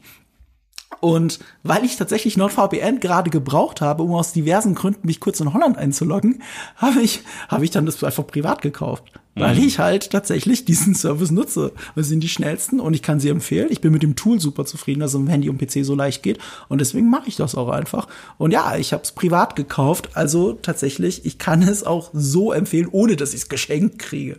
Und 1.01 1.39
weil 1.63 1.85
ich 1.85 1.95
tatsächlich 1.95 2.35
NordVPN 2.35 2.99
gerade 2.99 3.29
gebraucht 3.29 3.81
habe, 3.81 4.03
um 4.03 4.13
aus 4.13 4.33
diversen 4.33 4.75
Gründen 4.75 5.07
mich 5.07 5.19
kurz 5.19 5.39
in 5.39 5.53
Holland 5.53 5.77
einzuloggen, 5.77 6.41
habe 6.75 7.01
ich, 7.01 7.23
habe 7.47 7.63
ich 7.63 7.71
dann 7.71 7.85
das 7.85 8.03
einfach 8.03 8.27
privat 8.27 8.61
gekauft. 8.61 9.03
Weil 9.39 9.55
mhm. 9.55 9.63
ich 9.63 9.79
halt 9.79 10.09
tatsächlich 10.09 10.65
diesen 10.65 10.95
Service 10.95 11.31
nutze. 11.31 11.71
Wir 11.95 12.03
sind 12.03 12.21
die 12.21 12.29
schnellsten 12.29 12.79
und 12.79 12.93
ich 12.93 13.01
kann 13.01 13.19
sie 13.19 13.29
empfehlen. 13.29 13.67
Ich 13.71 13.81
bin 13.81 13.91
mit 13.91 14.03
dem 14.03 14.15
Tool 14.15 14.39
super 14.39 14.65
zufrieden, 14.65 14.99
dass 14.99 15.13
es 15.13 15.19
im 15.19 15.27
Handy 15.27 15.49
und 15.49 15.57
PC 15.57 15.85
so 15.85 15.95
leicht 15.95 16.23
geht. 16.23 16.39
Und 16.67 16.81
deswegen 16.81 17.09
mache 17.09 17.27
ich 17.27 17.35
das 17.35 17.55
auch 17.55 17.69
einfach. 17.69 18.07
Und 18.37 18.51
ja, 18.51 18.75
ich 18.77 18.93
habe 18.93 19.03
es 19.03 19.11
privat 19.11 19.55
gekauft. 19.55 20.09
Also 20.13 20.53
tatsächlich, 20.53 21.25
ich 21.25 21.37
kann 21.37 21.61
es 21.61 21.83
auch 21.83 22.09
so 22.13 22.51
empfehlen, 22.51 22.87
ohne 22.91 23.15
dass 23.15 23.33
ich 23.33 23.41
es 23.41 23.49
geschenkt 23.49 23.99
kriege. 23.99 24.37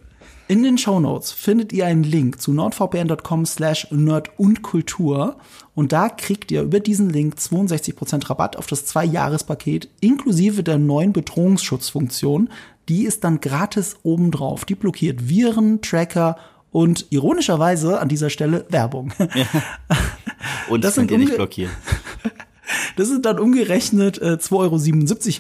In 0.51 0.65
den 0.65 0.79
Show 0.79 0.99
Notes 0.99 1.31
findet 1.31 1.73
ihr 1.73 1.87
einen 1.87 2.03
Link 2.03 2.41
zu 2.41 2.53
nordvpn.com 2.53 3.47
slash 3.47 3.87
nerd 3.93 4.31
und 4.37 4.63
Kultur 4.63 5.37
und 5.77 5.93
da 5.93 6.09
kriegt 6.09 6.51
ihr 6.51 6.63
über 6.63 6.81
diesen 6.81 7.09
Link 7.09 7.37
62% 7.37 8.29
Rabatt 8.29 8.57
auf 8.57 8.67
das 8.67 8.85
Zwei-Jahres-Paket 8.85 9.89
inklusive 10.01 10.65
der 10.65 10.79
neuen 10.79 11.13
Bedrohungsschutzfunktion. 11.13 12.51
Die 12.91 13.05
ist 13.05 13.23
dann 13.23 13.41
gratis 13.41 13.99
obendrauf. 14.03 14.65
Die 14.65 14.75
blockiert 14.75 15.29
Viren, 15.29 15.81
Tracker 15.81 16.37
und 16.73 17.07
ironischerweise 17.11 18.01
an 18.01 18.09
dieser 18.09 18.31
Stelle 18.31 18.67
Werbung. 18.69 19.13
Ja. 19.19 19.47
Und 20.69 20.83
das 20.83 20.97
sind 20.97 21.11
ihr 21.11 21.19
nicht 21.19 21.37
blockieren. 21.37 21.73
Das 22.95 23.09
sind 23.09 23.27
dann 23.27 23.41
umgerechnet 23.41 24.19
äh, 24.19 24.35
2,77 24.35 24.53
Euro 24.53 24.79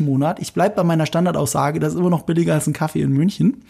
im 0.00 0.06
Monat. 0.06 0.40
Ich 0.40 0.52
bleib 0.52 0.74
bei 0.74 0.82
meiner 0.82 1.06
Standardaussage, 1.06 1.78
das 1.78 1.92
ist 1.92 2.00
immer 2.00 2.10
noch 2.10 2.22
billiger 2.22 2.54
als 2.54 2.66
ein 2.66 2.72
Kaffee 2.72 3.02
in 3.02 3.12
München. 3.12 3.62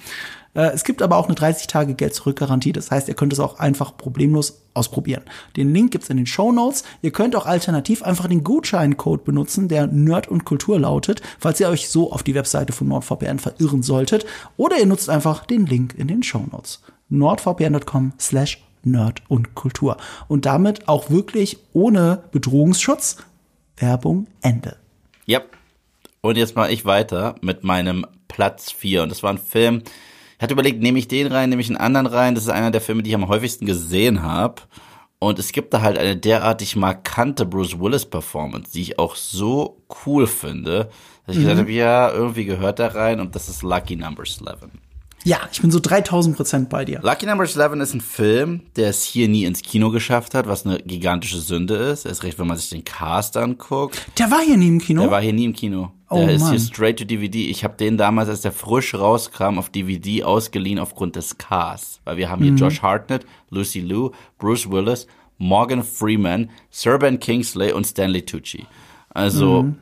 Äh, 0.55 0.73
es 0.73 0.85
gibt 0.85 1.03
aber 1.03 1.17
auch 1.17 1.27
eine 1.27 1.35
30 1.35 1.67
Tage 1.67 1.95
Geld 1.95 2.15
zurück 2.15 2.37
Garantie. 2.37 2.73
Das 2.73 2.91
heißt, 2.91 3.09
ihr 3.09 3.15
könnt 3.15 3.33
es 3.33 3.41
auch 3.41 3.59
einfach 3.59 3.97
problemlos 3.97 4.63
ausprobieren. 4.75 5.23
Den 5.57 5.73
Link 5.73 5.93
gibt's 5.93 6.11
in 6.11 6.17
den 6.17 6.27
Show 6.27 6.53
Notes. 6.53 6.85
Ihr 7.03 7.13
könnt 7.13 7.37
auch 7.37 7.47
alternativ 7.47 8.03
einfach 8.03 8.29
den 8.29 8.45
Gutscheincode 8.45 9.25
benutzen, 9.25 9.69
der 9.69 9.87
Nerd 9.87 10.29
und 10.29 10.45
Kultur 10.45 10.79
lautet, 10.79 11.23
falls 11.39 11.61
ihr 11.61 11.69
euch 11.69 11.89
so 11.89 12.13
auf 12.13 12.23
die 12.23 12.35
Webseite 12.35 12.73
von 12.73 12.89
NordVPN 12.89 13.39
verirren 13.39 13.83
solltet. 13.83 14.27
Oder 14.57 14.79
ihr 14.79 14.87
nutzt 14.87 15.11
einfach 15.11 15.45
den 15.45 15.67
Link 15.67 15.95
in 15.97 16.09
den 16.09 16.23
Show 16.23 16.45
Notes. 16.51 16.83
nordvpn.com 17.09 18.13
slash 18.19 18.63
Nerd 18.83 19.23
und 19.29 19.55
Kultur. 19.55 19.99
Und 20.29 20.47
damit 20.47 20.89
auch 20.89 21.11
wirklich 21.11 21.59
ohne 21.73 22.25
Bedrohungsschutz. 22.33 23.19
Werbung 23.77 24.27
Ende. 24.43 24.77
Ja. 25.27 25.43
Und 26.23 26.37
jetzt 26.37 26.55
mache 26.55 26.71
ich 26.71 26.85
weiter 26.85 27.35
mit 27.41 27.65
meinem 27.65 28.07
Platz 28.29 28.71
4. 28.73 29.05
Und 29.05 29.09
das 29.09 29.23
war 29.23 29.31
ein 29.31 29.39
Film, 29.39 29.83
hatte 30.43 30.55
überlegt, 30.55 30.82
nehme 30.82 30.99
ich 30.99 31.09
den 31.09 31.26
rein, 31.26 31.51
nehme 31.51 31.62
ich 31.62 31.68
einen 31.68 31.76
anderen 31.76 32.07
rein. 32.07 32.34
Das 32.34 32.45
ist 32.45 32.51
einer 32.51 32.70
der 32.70 32.80
Filme, 32.80 33.03
die 33.03 33.11
ich 33.11 33.14
am 33.14 33.28
häufigsten 33.28 33.66
gesehen 33.66 34.22
habe. 34.22 34.62
Und 35.18 35.38
es 35.38 35.53
gibt 35.53 35.74
da 35.74 35.82
halt 35.82 35.99
eine 35.99 36.16
derartig 36.16 36.76
markante 36.76 37.45
Bruce 37.45 37.78
Willis 37.78 38.07
Performance, 38.07 38.72
die 38.72 38.80
ich 38.80 38.99
auch 38.99 39.16
so 39.16 39.82
cool 40.07 40.26
finde, 40.26 40.88
dass 41.26 41.36
ich 41.36 41.43
mhm. 41.43 41.43
gesagt 41.43 41.61
habe, 41.61 41.72
ja, 41.72 42.11
irgendwie 42.11 42.47
gehört 42.47 42.78
da 42.78 42.86
rein 42.86 43.20
und 43.20 43.34
das 43.34 43.51
ist 43.51 43.62
Lucky 43.62 43.97
Number 43.97 44.22
11. 44.22 44.70
Ja, 45.25 45.41
ich 45.53 45.61
bin 45.61 45.71
so 45.71 45.81
3000 45.81 46.35
Prozent 46.37 46.68
bei 46.71 46.85
dir. 46.85 47.01
Lucky 47.03 47.27
Number 47.27 47.45
11 47.45 47.75
ist 47.81 47.95
ein 47.95 48.01
Film, 48.01 48.62
der 48.77 48.89
es 48.89 49.05
hier 49.05 49.29
nie 49.29 49.45
ins 49.45 49.62
Kino 49.62 49.91
geschafft 49.91 50.35
hat, 50.35 50.49
was 50.49 50.64
eine 50.64 50.79
gigantische 50.79 51.39
Sünde 51.39 51.75
ist. 51.75 52.07
Erst 52.07 52.23
recht, 52.23 52.39
wenn 52.39 52.47
man 52.47 52.57
sich 52.57 52.71
den 52.71 52.85
Cast 52.85 53.37
anguckt. 53.37 54.07
Der 54.18 54.31
war 54.31 54.41
hier 54.41 54.57
nie 54.57 54.68
im 54.68 54.81
Kino? 54.81 55.03
Der 55.03 55.11
war 55.11 55.21
hier 55.21 55.35
nie 55.35 55.45
im 55.45 55.53
Kino. 55.53 55.93
Oh, 56.09 56.16
der 56.16 56.31
ist 56.31 56.43
Mann. 56.43 56.51
hier 56.51 56.61
straight 56.61 56.99
to 56.99 57.05
DVD. 57.05 57.51
Ich 57.51 57.64
habe 57.64 57.77
den 57.77 57.99
damals, 57.99 58.29
als 58.29 58.41
der 58.41 58.53
frisch 58.53 58.95
rauskam, 58.95 59.59
auf 59.59 59.68
DVD 59.68 60.25
ausgeliehen 60.25 60.79
aufgrund 60.79 61.16
des 61.16 61.37
Casts. 61.37 62.01
Weil 62.05 62.16
wir 62.16 62.31
haben 62.31 62.43
hier 62.43 62.53
mhm. 62.53 62.59
Josh 62.59 62.83
Hartnett, 62.83 63.27
Lucy 63.51 63.81
Liu, 63.81 64.11
Bruce 64.39 64.71
Willis, 64.71 65.07
Morgan 65.39 65.85
Freeman, 65.85 66.51
Sir 66.71 66.99
Ben 66.99 67.21
Kingsley 67.21 67.73
und 67.73 67.87
Stanley 67.87 68.23
Tucci. 68.23 68.66
Also 69.11 69.64
mhm. 69.64 69.77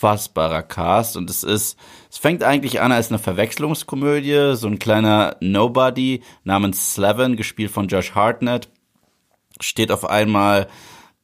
Unfassbarer 0.00 0.62
Cast 0.62 1.16
und 1.16 1.28
es 1.28 1.42
ist 1.44 1.76
es 2.10 2.18
fängt 2.18 2.42
eigentlich 2.42 2.80
an 2.80 2.90
als 2.90 3.10
eine 3.10 3.18
Verwechslungskomödie, 3.18 4.56
so 4.56 4.66
ein 4.66 4.78
kleiner 4.78 5.36
Nobody 5.40 6.22
namens 6.42 6.94
Slevin, 6.94 7.36
gespielt 7.36 7.70
von 7.70 7.86
Josh 7.86 8.14
Hartnett, 8.14 8.68
steht 9.60 9.92
auf 9.92 10.04
einmal 10.04 10.66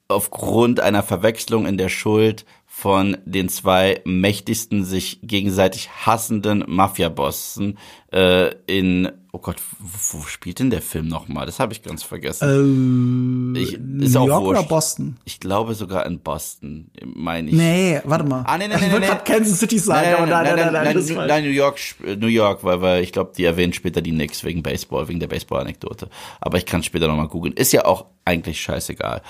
aufgrund 0.09 0.79
einer 0.79 1.03
Verwechslung 1.03 1.67
in 1.67 1.79
der 1.79 1.89
Schuld 1.89 2.45
von 2.79 3.17
den 3.25 3.49
zwei 3.49 4.03
mächtigsten, 4.05 4.85
sich 4.85 5.21
gegenseitig 5.23 5.89
hassenden 6.05 6.63
Mafia-Bossen 6.67 7.79
äh, 8.13 8.51
in, 8.67 9.11
oh 9.33 9.39
Gott, 9.39 9.57
wo, 9.79 10.19
wo 10.19 10.23
spielt 10.25 10.59
denn 10.59 10.69
der 10.69 10.83
Film 10.83 11.09
nochmal? 11.09 11.47
Das 11.47 11.59
habe 11.59 11.73
ich 11.73 11.83
ganz 11.83 12.03
vergessen. 12.03 13.57
Äh, 13.57 13.61
ich, 13.61 13.79
New 13.81 14.27
York 14.27 14.45
oder 14.45 14.63
Boston? 14.63 15.17
Ich 15.25 15.41
glaube 15.41 15.73
sogar 15.73 16.05
in 16.05 16.21
Boston, 16.21 16.91
meine 17.03 17.49
ich. 17.49 17.57
Nee, 17.57 18.03
warte 18.05 18.25
mal. 18.25 18.45
Ah, 18.47 18.59
nee, 18.59 18.69
nee, 18.69 18.77
nee, 18.77 18.89
ich 18.89 18.93
wollte 18.93 19.07
nee, 19.11 19.21
Kansas 19.25 19.59
City 19.59 19.79
sagen, 19.79 20.15
aber 20.15 20.27
nein, 20.27 20.45
nein, 20.45 20.57
nein, 20.57 20.73
nein, 20.73 20.97
nein, 20.97 21.17
nein, 21.17 21.29
nein 21.29 21.45
New 21.45 21.51
York, 21.51 21.79
New 22.19 22.27
York, 22.27 22.63
weil, 22.63 22.83
weil 22.83 23.03
ich 23.03 23.11
glaube, 23.11 23.33
die 23.35 23.45
erwähnen 23.45 23.73
später 23.73 24.03
die 24.03 24.13
Knicks 24.13 24.45
wegen 24.45 24.63
Baseball, 24.63 25.09
wegen 25.09 25.19
der 25.19 25.29
Baseball-Anekdote. 25.29 26.11
Aber 26.43 26.59
ich 26.59 26.67
kann 26.67 26.83
später 26.83 27.09
nochmal 27.09 27.29
googeln. 27.29 27.55
Ist 27.55 27.73
ja 27.73 27.87
auch 27.87 28.05
eigentlich 28.27 28.61
scheißegal. 28.61 29.23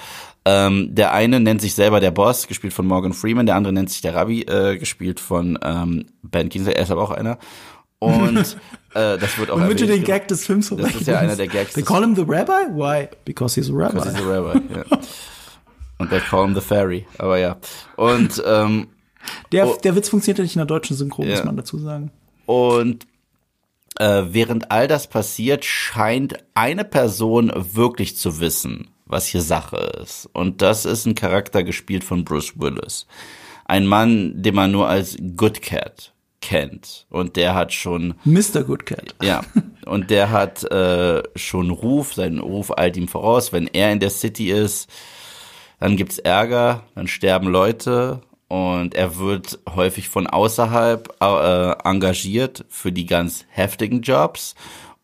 Ähm, 0.49 0.95
der 0.95 1.13
eine 1.13 1.41
nennt 1.41 1.61
sich 1.61 1.75
selber 1.75 1.99
der 1.99 2.13
Boss, 2.13 2.47
gespielt 2.47 2.73
von 2.73 2.87
Morgan 2.87 3.13
Freeman, 3.13 3.47
der 3.47 3.57
andere 3.57 3.73
nennt 3.73 3.91
sich 3.91 4.01
der 4.01 4.15
Rabbi, 4.15 4.43
äh, 4.43 4.79
gespielt 4.79 5.19
von 5.19 5.59
ähm, 5.61 6.07
Ben 6.23 6.49
Kingsley, 6.49 6.73
er 6.73 6.85
ist 6.85 6.93
aber 6.93 7.03
auch 7.03 7.11
einer. 7.11 7.39
Und 7.99 8.39
äh, 8.95 9.19
das 9.19 9.39
wird 9.39 9.51
auch 9.51 9.57
Und 9.57 9.69
bitte 9.69 9.89
den 9.89 10.05
Gag 10.05 10.29
des 10.29 10.47
Films 10.47 10.69
Das 10.69 10.95
ist 10.95 11.09
ja 11.09 11.19
einer 11.19 11.35
der 11.35 11.49
Gags. 11.49 11.73
They 11.73 11.83
call 11.83 12.01
him 12.01 12.15
the 12.15 12.23
Rabbi? 12.25 12.71
Why? 12.71 13.09
Because 13.25 13.61
he's 13.61 13.69
a 13.69 13.75
Rabbi. 13.75 13.95
Because 13.95 14.17
he's 14.17 14.25
a 14.25 14.29
Rabbi, 14.29 14.61
ja. 14.73 14.99
Und 15.99 16.11
they 16.11 16.21
call 16.21 16.45
him 16.45 16.55
the 16.55 16.61
Fairy, 16.61 17.09
aber 17.19 17.39
ja. 17.39 17.57
Und 17.97 18.41
ähm, 18.47 18.87
der, 19.51 19.67
oh, 19.67 19.77
der 19.83 19.97
Witz 19.97 20.11
funktioniert 20.11 20.39
ja 20.39 20.45
nicht 20.45 20.55
in 20.55 20.61
der 20.61 20.67
deutschen 20.67 20.97
Synchron, 20.97 21.27
ja. 21.27 21.33
muss 21.33 21.45
man 21.45 21.57
dazu 21.57 21.79
sagen. 21.79 22.13
Und 22.45 23.05
äh, 23.99 24.23
während 24.29 24.71
all 24.71 24.87
das 24.87 25.09
passiert, 25.09 25.65
scheint 25.65 26.37
eine 26.55 26.85
Person 26.85 27.53
wirklich 27.57 28.17
zu 28.17 28.39
wissen, 28.39 28.91
was 29.07 29.27
hier 29.27 29.41
Sache 29.41 29.77
ist. 30.03 30.29
Und 30.33 30.63
das 30.63 30.85
ist 30.85 31.07
ein 31.07 31.15
Charakter 31.15 31.63
gespielt 31.63 32.05
von 32.05 32.25
Bruce 32.25 32.59
Willis. 32.59 33.07
Ein 33.65 33.87
Mann, 33.87 34.43
den 34.43 34.55
man 34.55 34.71
nur 34.71 34.89
als 34.89 35.17
Good 35.37 35.63
Cat 35.63 36.13
kennt. 36.41 37.07
Und 37.11 37.37
der 37.37 37.55
hat 37.55 37.73
schon. 37.73 38.15
Mr. 38.25 38.63
Good 38.65 38.87
Cat. 38.87 39.15
Ja. 39.23 39.43
Und 39.87 40.11
der 40.11 40.31
hat 40.31 40.65
äh, 40.65 41.23
schon 41.37 41.71
Ruf, 41.71 42.15
seinen 42.15 42.39
Ruf 42.39 42.77
eilt 42.77 42.97
ihm 42.97 43.09
voraus. 43.09 43.53
Wenn 43.53 43.69
er 43.69 43.93
in 43.93 44.01
der 44.01 44.11
City 44.11 44.51
ist, 44.51 44.91
dann 45.79 45.97
gibt's 45.97 46.19
Ärger, 46.19 46.83
dann 46.95 47.07
sterben 47.07 47.49
Leute 47.49 48.21
und 48.49 48.95
er 48.95 49.19
wird 49.19 49.59
häufig 49.69 50.09
von 50.09 50.27
außerhalb 50.27 51.15
äh, 51.21 51.89
engagiert 51.89 52.65
für 52.69 52.93
die 52.93 53.07
ganz 53.07 53.45
heftigen 53.49 54.03
Jobs 54.03 54.55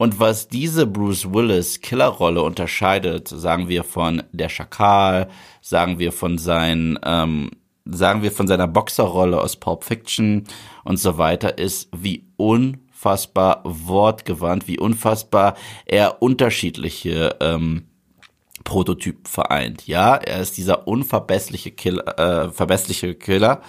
und 0.02 0.18
was 0.18 0.48
diese 0.48 0.84
Bruce 0.84 1.32
Willis 1.32 1.80
Killerrolle 1.80 2.42
unterscheidet, 2.42 3.28
sagen 3.28 3.68
wir 3.68 3.84
von 3.84 4.24
der 4.32 4.48
Schakal, 4.48 5.28
sagen 5.60 6.00
wir 6.00 6.10
von 6.10 6.38
seinen, 6.38 6.98
ähm, 7.04 7.52
sagen 7.84 8.24
wir 8.24 8.32
von 8.32 8.48
seiner 8.48 8.66
Boxerrolle 8.66 9.40
aus 9.40 9.54
Pulp 9.54 9.84
Fiction 9.84 10.42
und 10.82 10.96
so 10.96 11.18
weiter, 11.18 11.56
ist 11.56 11.88
wie 11.96 12.26
unfassbar 12.36 13.60
wortgewandt, 13.62 14.66
wie 14.66 14.80
unfassbar 14.80 15.54
er 15.86 16.20
unterschiedliche 16.20 17.36
ähm, 17.38 17.84
Prototypen 18.64 19.26
vereint. 19.26 19.86
Ja, 19.86 20.16
er 20.16 20.40
ist 20.40 20.56
dieser 20.56 20.88
unverbessliche 20.88 21.70
Killer, 21.70 22.18
äh, 22.18 22.50
verbessliche 22.50 23.14
Killer 23.14 23.62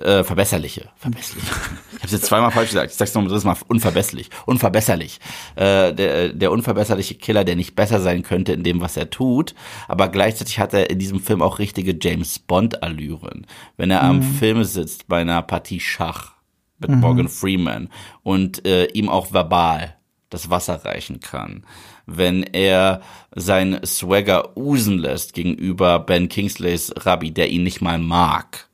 äh, 0.00 0.24
verbesserliche, 0.24 0.88
verbesslich. 0.96 1.44
Ich 2.02 2.04
habe 2.04 2.16
jetzt 2.16 2.24
zweimal 2.24 2.50
falsch 2.50 2.70
gesagt. 2.70 2.92
Ich 2.92 2.96
sag's 2.96 3.12
noch 3.12 3.28
das 3.28 3.44
Mal 3.44 3.56
unverbesslich, 3.68 4.30
unverbesserlich. 4.46 5.20
Äh, 5.54 5.92
der, 5.92 6.30
der 6.30 6.50
unverbesserliche 6.50 7.16
Killer, 7.16 7.44
der 7.44 7.56
nicht 7.56 7.76
besser 7.76 8.00
sein 8.00 8.22
könnte 8.22 8.54
in 8.54 8.62
dem, 8.62 8.80
was 8.80 8.96
er 8.96 9.10
tut, 9.10 9.54
aber 9.86 10.08
gleichzeitig 10.08 10.58
hat 10.58 10.72
er 10.72 10.88
in 10.88 10.98
diesem 10.98 11.20
Film 11.20 11.42
auch 11.42 11.58
richtige 11.58 11.94
James 12.00 12.38
Bond 12.38 12.82
Allüren. 12.82 13.46
Wenn 13.76 13.90
er 13.90 14.02
mhm. 14.02 14.08
am 14.08 14.22
Film 14.22 14.64
sitzt 14.64 15.08
bei 15.08 15.20
einer 15.20 15.42
Partie 15.42 15.78
Schach 15.78 16.32
mit 16.78 16.90
mhm. 16.90 17.00
Morgan 17.00 17.28
Freeman 17.28 17.90
und 18.22 18.66
äh, 18.66 18.86
ihm 18.86 19.10
auch 19.10 19.34
verbal 19.34 19.94
das 20.30 20.48
Wasser 20.48 20.84
reichen 20.84 21.20
kann, 21.20 21.64
wenn 22.06 22.42
er 22.42 23.02
sein 23.34 23.80
Swagger 23.84 24.56
usen 24.56 24.98
lässt 24.98 25.34
gegenüber 25.34 25.98
Ben 25.98 26.28
Kingsleys 26.28 26.92
Rabbi, 26.96 27.30
der 27.30 27.50
ihn 27.50 27.62
nicht 27.62 27.82
mal 27.82 27.98
mag, 27.98 28.69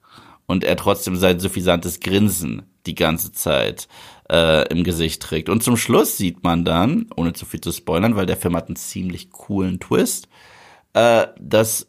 und 0.46 0.64
er 0.64 0.76
trotzdem 0.76 1.16
sein 1.16 1.40
suffisantes 1.40 2.00
Grinsen 2.00 2.62
die 2.86 2.94
ganze 2.94 3.32
Zeit 3.32 3.88
äh, 4.30 4.68
im 4.68 4.84
Gesicht 4.84 5.22
trägt. 5.22 5.48
Und 5.48 5.62
zum 5.62 5.76
Schluss 5.76 6.16
sieht 6.16 6.42
man 6.44 6.64
dann, 6.64 7.06
ohne 7.16 7.32
zu 7.32 7.46
viel 7.46 7.60
zu 7.60 7.72
spoilern, 7.72 8.16
weil 8.16 8.26
der 8.26 8.36
Film 8.36 8.56
hat 8.56 8.68
einen 8.68 8.76
ziemlich 8.76 9.30
coolen 9.30 9.80
Twist, 9.80 10.28
äh, 10.94 11.26
dass 11.40 11.88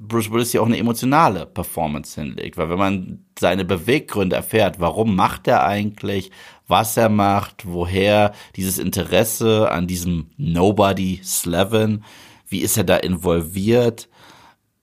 Bruce 0.00 0.30
Willis 0.30 0.52
ja 0.52 0.60
auch 0.60 0.66
eine 0.66 0.78
emotionale 0.78 1.44
Performance 1.44 2.20
hinlegt, 2.20 2.56
weil 2.56 2.70
wenn 2.70 2.78
man 2.78 3.24
seine 3.38 3.64
Beweggründe 3.64 4.36
erfährt, 4.36 4.78
warum 4.78 5.16
macht 5.16 5.48
er 5.48 5.64
eigentlich, 5.64 6.30
was 6.68 6.96
er 6.96 7.08
macht, 7.08 7.64
woher 7.66 8.32
dieses 8.54 8.78
Interesse 8.78 9.70
an 9.70 9.86
diesem 9.86 10.30
Nobody 10.36 11.20
Slevin, 11.24 12.04
wie 12.46 12.60
ist 12.60 12.76
er 12.76 12.84
da 12.84 12.96
involviert, 12.96 14.08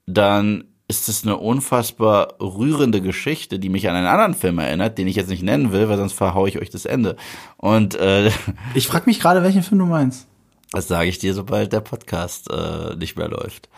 dann 0.06 0.66
ist 0.88 1.10
es 1.10 1.24
eine 1.24 1.38
unfassbar 1.38 2.36
rührende 2.40 3.02
Geschichte, 3.02 3.58
die 3.58 3.70
mich 3.70 3.90
an 3.90 3.96
einen 3.96 4.06
anderen 4.06 4.36
Film 4.36 4.60
erinnert, 4.60 4.98
den 4.98 5.08
ich 5.08 5.16
jetzt 5.16 5.30
nicht 5.30 5.42
nennen 5.42 5.72
will, 5.72 5.90
weil 5.90 5.98
sonst 5.98 6.14
verhaue 6.14 6.48
ich 6.48 6.60
euch 6.60 6.70
das 6.70 6.86
Ende. 6.86 7.16
Und 7.58 7.96
äh, 7.96 8.30
ich 8.76 8.88
frage 8.88 9.06
mich 9.08 9.20
gerade, 9.20 9.42
welchen 9.44 9.64
Film 9.64 9.80
du 9.80 9.86
meinst. 9.86 10.28
Das 10.72 10.88
sage 10.88 11.10
ich 11.10 11.20
dir, 11.20 11.34
sobald 11.34 11.74
der 11.74 11.80
Podcast 11.80 12.52
äh, 12.52 12.96
nicht 12.98 13.18
mehr 13.18 13.30
läuft. 13.30 13.70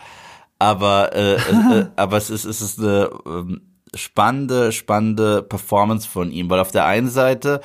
Aber 0.60 1.14
äh, 1.14 1.36
äh, 1.36 1.88
aber 1.96 2.18
es 2.18 2.30
ist 2.30 2.46
es 2.46 2.62
ist 2.62 2.80
eine 2.80 3.10
ähm, 3.26 3.62
spannende 3.94 4.72
spannende 4.72 5.44
Performance 5.44 6.08
von 6.08 6.32
ihm, 6.32 6.50
weil 6.50 6.60
auf 6.60 6.72
der 6.72 6.86
einen 6.86 7.10
Seite 7.10 7.62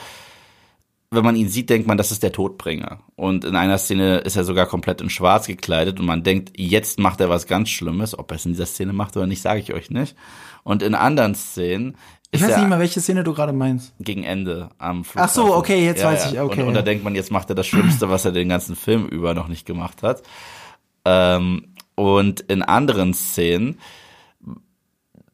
wenn 1.12 1.24
man 1.24 1.36
ihn 1.36 1.48
sieht, 1.48 1.68
denkt 1.68 1.86
man, 1.86 1.98
das 1.98 2.10
ist 2.10 2.22
der 2.22 2.32
Todbringer. 2.32 3.00
Und 3.16 3.44
in 3.44 3.54
einer 3.54 3.78
Szene 3.78 4.18
ist 4.18 4.36
er 4.36 4.44
sogar 4.44 4.66
komplett 4.66 5.00
in 5.00 5.10
Schwarz 5.10 5.46
gekleidet 5.46 6.00
und 6.00 6.06
man 6.06 6.22
denkt, 6.22 6.52
jetzt 6.56 6.98
macht 6.98 7.20
er 7.20 7.28
was 7.28 7.46
ganz 7.46 7.68
Schlimmes. 7.68 8.18
Ob 8.18 8.30
er 8.30 8.36
es 8.36 8.46
in 8.46 8.52
dieser 8.52 8.66
Szene 8.66 8.92
macht 8.92 9.16
oder 9.16 9.26
nicht, 9.26 9.42
sage 9.42 9.60
ich 9.60 9.74
euch 9.74 9.90
nicht. 9.90 10.16
Und 10.64 10.82
in 10.82 10.94
anderen 10.94 11.34
Szenen 11.34 11.96
ich 12.34 12.40
weiß 12.40 12.56
nicht 12.56 12.68
mal, 12.68 12.78
welche 12.78 13.02
Szene 13.02 13.24
du 13.24 13.34
gerade 13.34 13.52
meinst. 13.52 13.92
Gegen 14.00 14.24
Ende 14.24 14.70
am 14.78 15.04
Flughafen. 15.04 15.30
Ach 15.30 15.34
so, 15.34 15.54
okay, 15.54 15.84
jetzt 15.84 16.00
ja, 16.00 16.08
weiß 16.08 16.24
ja. 16.24 16.32
ich, 16.32 16.40
okay. 16.40 16.62
Und, 16.62 16.68
und, 16.68 16.74
da 16.74 16.80
denkt 16.80 17.04
man, 17.04 17.14
jetzt 17.14 17.30
macht 17.30 17.50
er 17.50 17.54
das 17.54 17.66
Schlimmste, 17.66 18.08
was 18.08 18.24
er 18.24 18.32
den 18.32 18.48
ganzen 18.48 18.74
Film 18.74 19.06
über 19.06 19.34
noch 19.34 19.48
nicht 19.48 19.66
gemacht 19.66 20.02
hat. 20.02 20.22
Ähm, 21.04 21.74
und 21.94 22.40
in 22.40 22.62
anderen 22.62 23.12
Szenen 23.12 23.78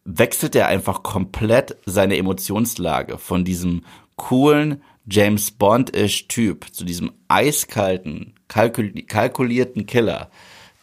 wechselt 0.04 0.56
er 0.56 0.66
einfach 0.66 1.04
komplett 1.04 1.76
seine 1.86 2.16
Emotionslage 2.16 3.16
von 3.16 3.44
diesem 3.44 3.82
coolen, 4.16 4.82
James 5.10 5.50
Bond-ish 5.50 6.28
Typ, 6.28 6.66
zu 6.72 6.84
diesem 6.84 7.12
eiskalten, 7.28 8.34
kalkul 8.48 8.92
kalkulierten 9.02 9.86
Killer, 9.86 10.30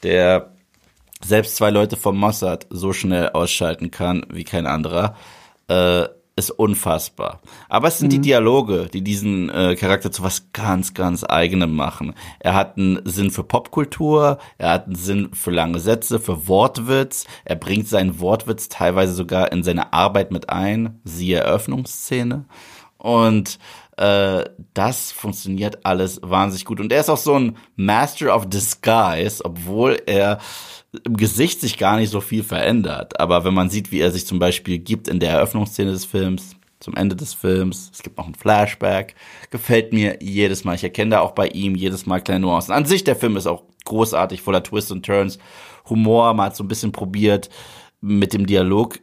der 0.04 0.54
selbst 1.24 1.56
zwei 1.56 1.70
Leute 1.70 1.98
vom 1.98 2.18
Mossad 2.18 2.68
so 2.70 2.94
schnell 2.94 3.30
ausschalten 3.30 3.92
kann 3.92 4.26
wie 4.30 4.44
kein 4.44 4.68
anderer, 4.68 5.16
äh, 5.68 6.06
ist 6.38 6.52
unfassbar. 6.52 7.40
Aber 7.70 7.88
es 7.88 8.00
sind 8.00 8.08
mhm. 8.08 8.16
die 8.16 8.22
Dialoge, 8.22 8.90
die 8.92 9.02
diesen 9.02 9.50
äh, 9.50 9.76
Charakter 9.76 10.12
zu 10.12 10.22
was 10.22 10.52
ganz, 10.52 10.94
ganz 10.94 11.24
eigenem 11.24 11.74
machen. 11.74 12.14
Er 12.40 12.54
hat 12.54 12.78
einen 12.78 13.00
Sinn 13.06 13.32
für 13.32 13.44
Popkultur, 13.44 14.40
er 14.58 14.72
hat 14.72 14.86
einen 14.88 14.96
Sinn 14.96 15.30
für 15.34 15.52
lange 15.52 15.80
Sätze, 15.80 16.20
für 16.20 16.48
Wortwitz. 16.48 17.26
Er 17.46 17.56
bringt 17.56 17.88
seinen 17.88 18.20
Wortwitz 18.20 18.68
teilweise 18.68 19.14
sogar 19.14 19.52
in 19.54 19.64
seine 19.64 19.94
Arbeit 19.94 20.32
mit 20.32 20.50
ein, 20.50 21.00
siehe 21.06 21.40
Eröffnungsszene. 21.40 22.46
Und 22.98 23.60
äh, 23.98 24.44
das 24.74 25.12
funktioniert 25.12 25.86
alles 25.86 26.20
wahnsinnig 26.22 26.66
gut. 26.66 26.80
Und 26.80 26.92
er 26.92 27.00
ist 27.00 27.10
auch 27.10 27.18
so 27.18 27.34
ein 27.34 27.58
Master 27.76 28.36
of 28.36 28.50
Disguise, 28.50 29.44
obwohl 29.44 30.02
er 30.06 30.40
im 31.04 31.18
Gesicht 31.18 31.62
sich 31.62 31.78
gar 31.78 31.98
nicht 31.98 32.10
so 32.10 32.22
viel 32.22 32.44
verändert. 32.44 33.20
Aber 33.20 33.44
wenn 33.44 33.54
man 33.54 33.70
sieht, 33.70 33.92
wie 33.92 34.00
er 34.00 34.12
sich 34.12 34.26
zum 34.26 34.40
Beispiel 34.40 34.80
gibt 34.80 35.08
in 35.08 35.20
der 35.20 35.32
Eröffnungsszene 35.32 35.92
des 35.92 36.06
Films, 36.06 36.56
zum 36.80 36.96
Ende 36.96 37.16
des 37.16 37.34
Films, 37.34 37.90
es 37.94 38.04
gibt 38.04 38.18
noch 38.18 38.28
ein 38.28 38.36
Flashback, 38.36 39.16
gefällt 39.50 39.94
mir 39.94 40.20
jedes 40.22 40.64
Mal. 40.64 40.76
Ich 40.76 40.84
erkenne 40.84 41.12
da 41.12 41.20
auch 41.22 41.32
bei 41.32 41.48
ihm 41.48 41.76
jedes 41.76 42.06
Mal 42.06 42.22
kleine 42.22 42.42
Nuancen. 42.42 42.74
An 42.74 42.86
sich, 42.86 43.04
der 43.04 43.16
Film 43.16 43.38
ist 43.38 43.48
auch 43.48 43.64
großartig, 43.86 44.42
voller 44.42 44.64
Twists 44.64 44.92
und 44.92 45.06
Turns, 45.06 45.40
Humor, 45.90 46.34
man 46.34 46.48
hat 46.48 46.56
so 46.56 46.64
ein 46.64 46.68
bisschen 46.68 46.92
probiert 46.92 47.50
mit 48.02 48.34
dem 48.34 48.46
Dialog 48.46 49.00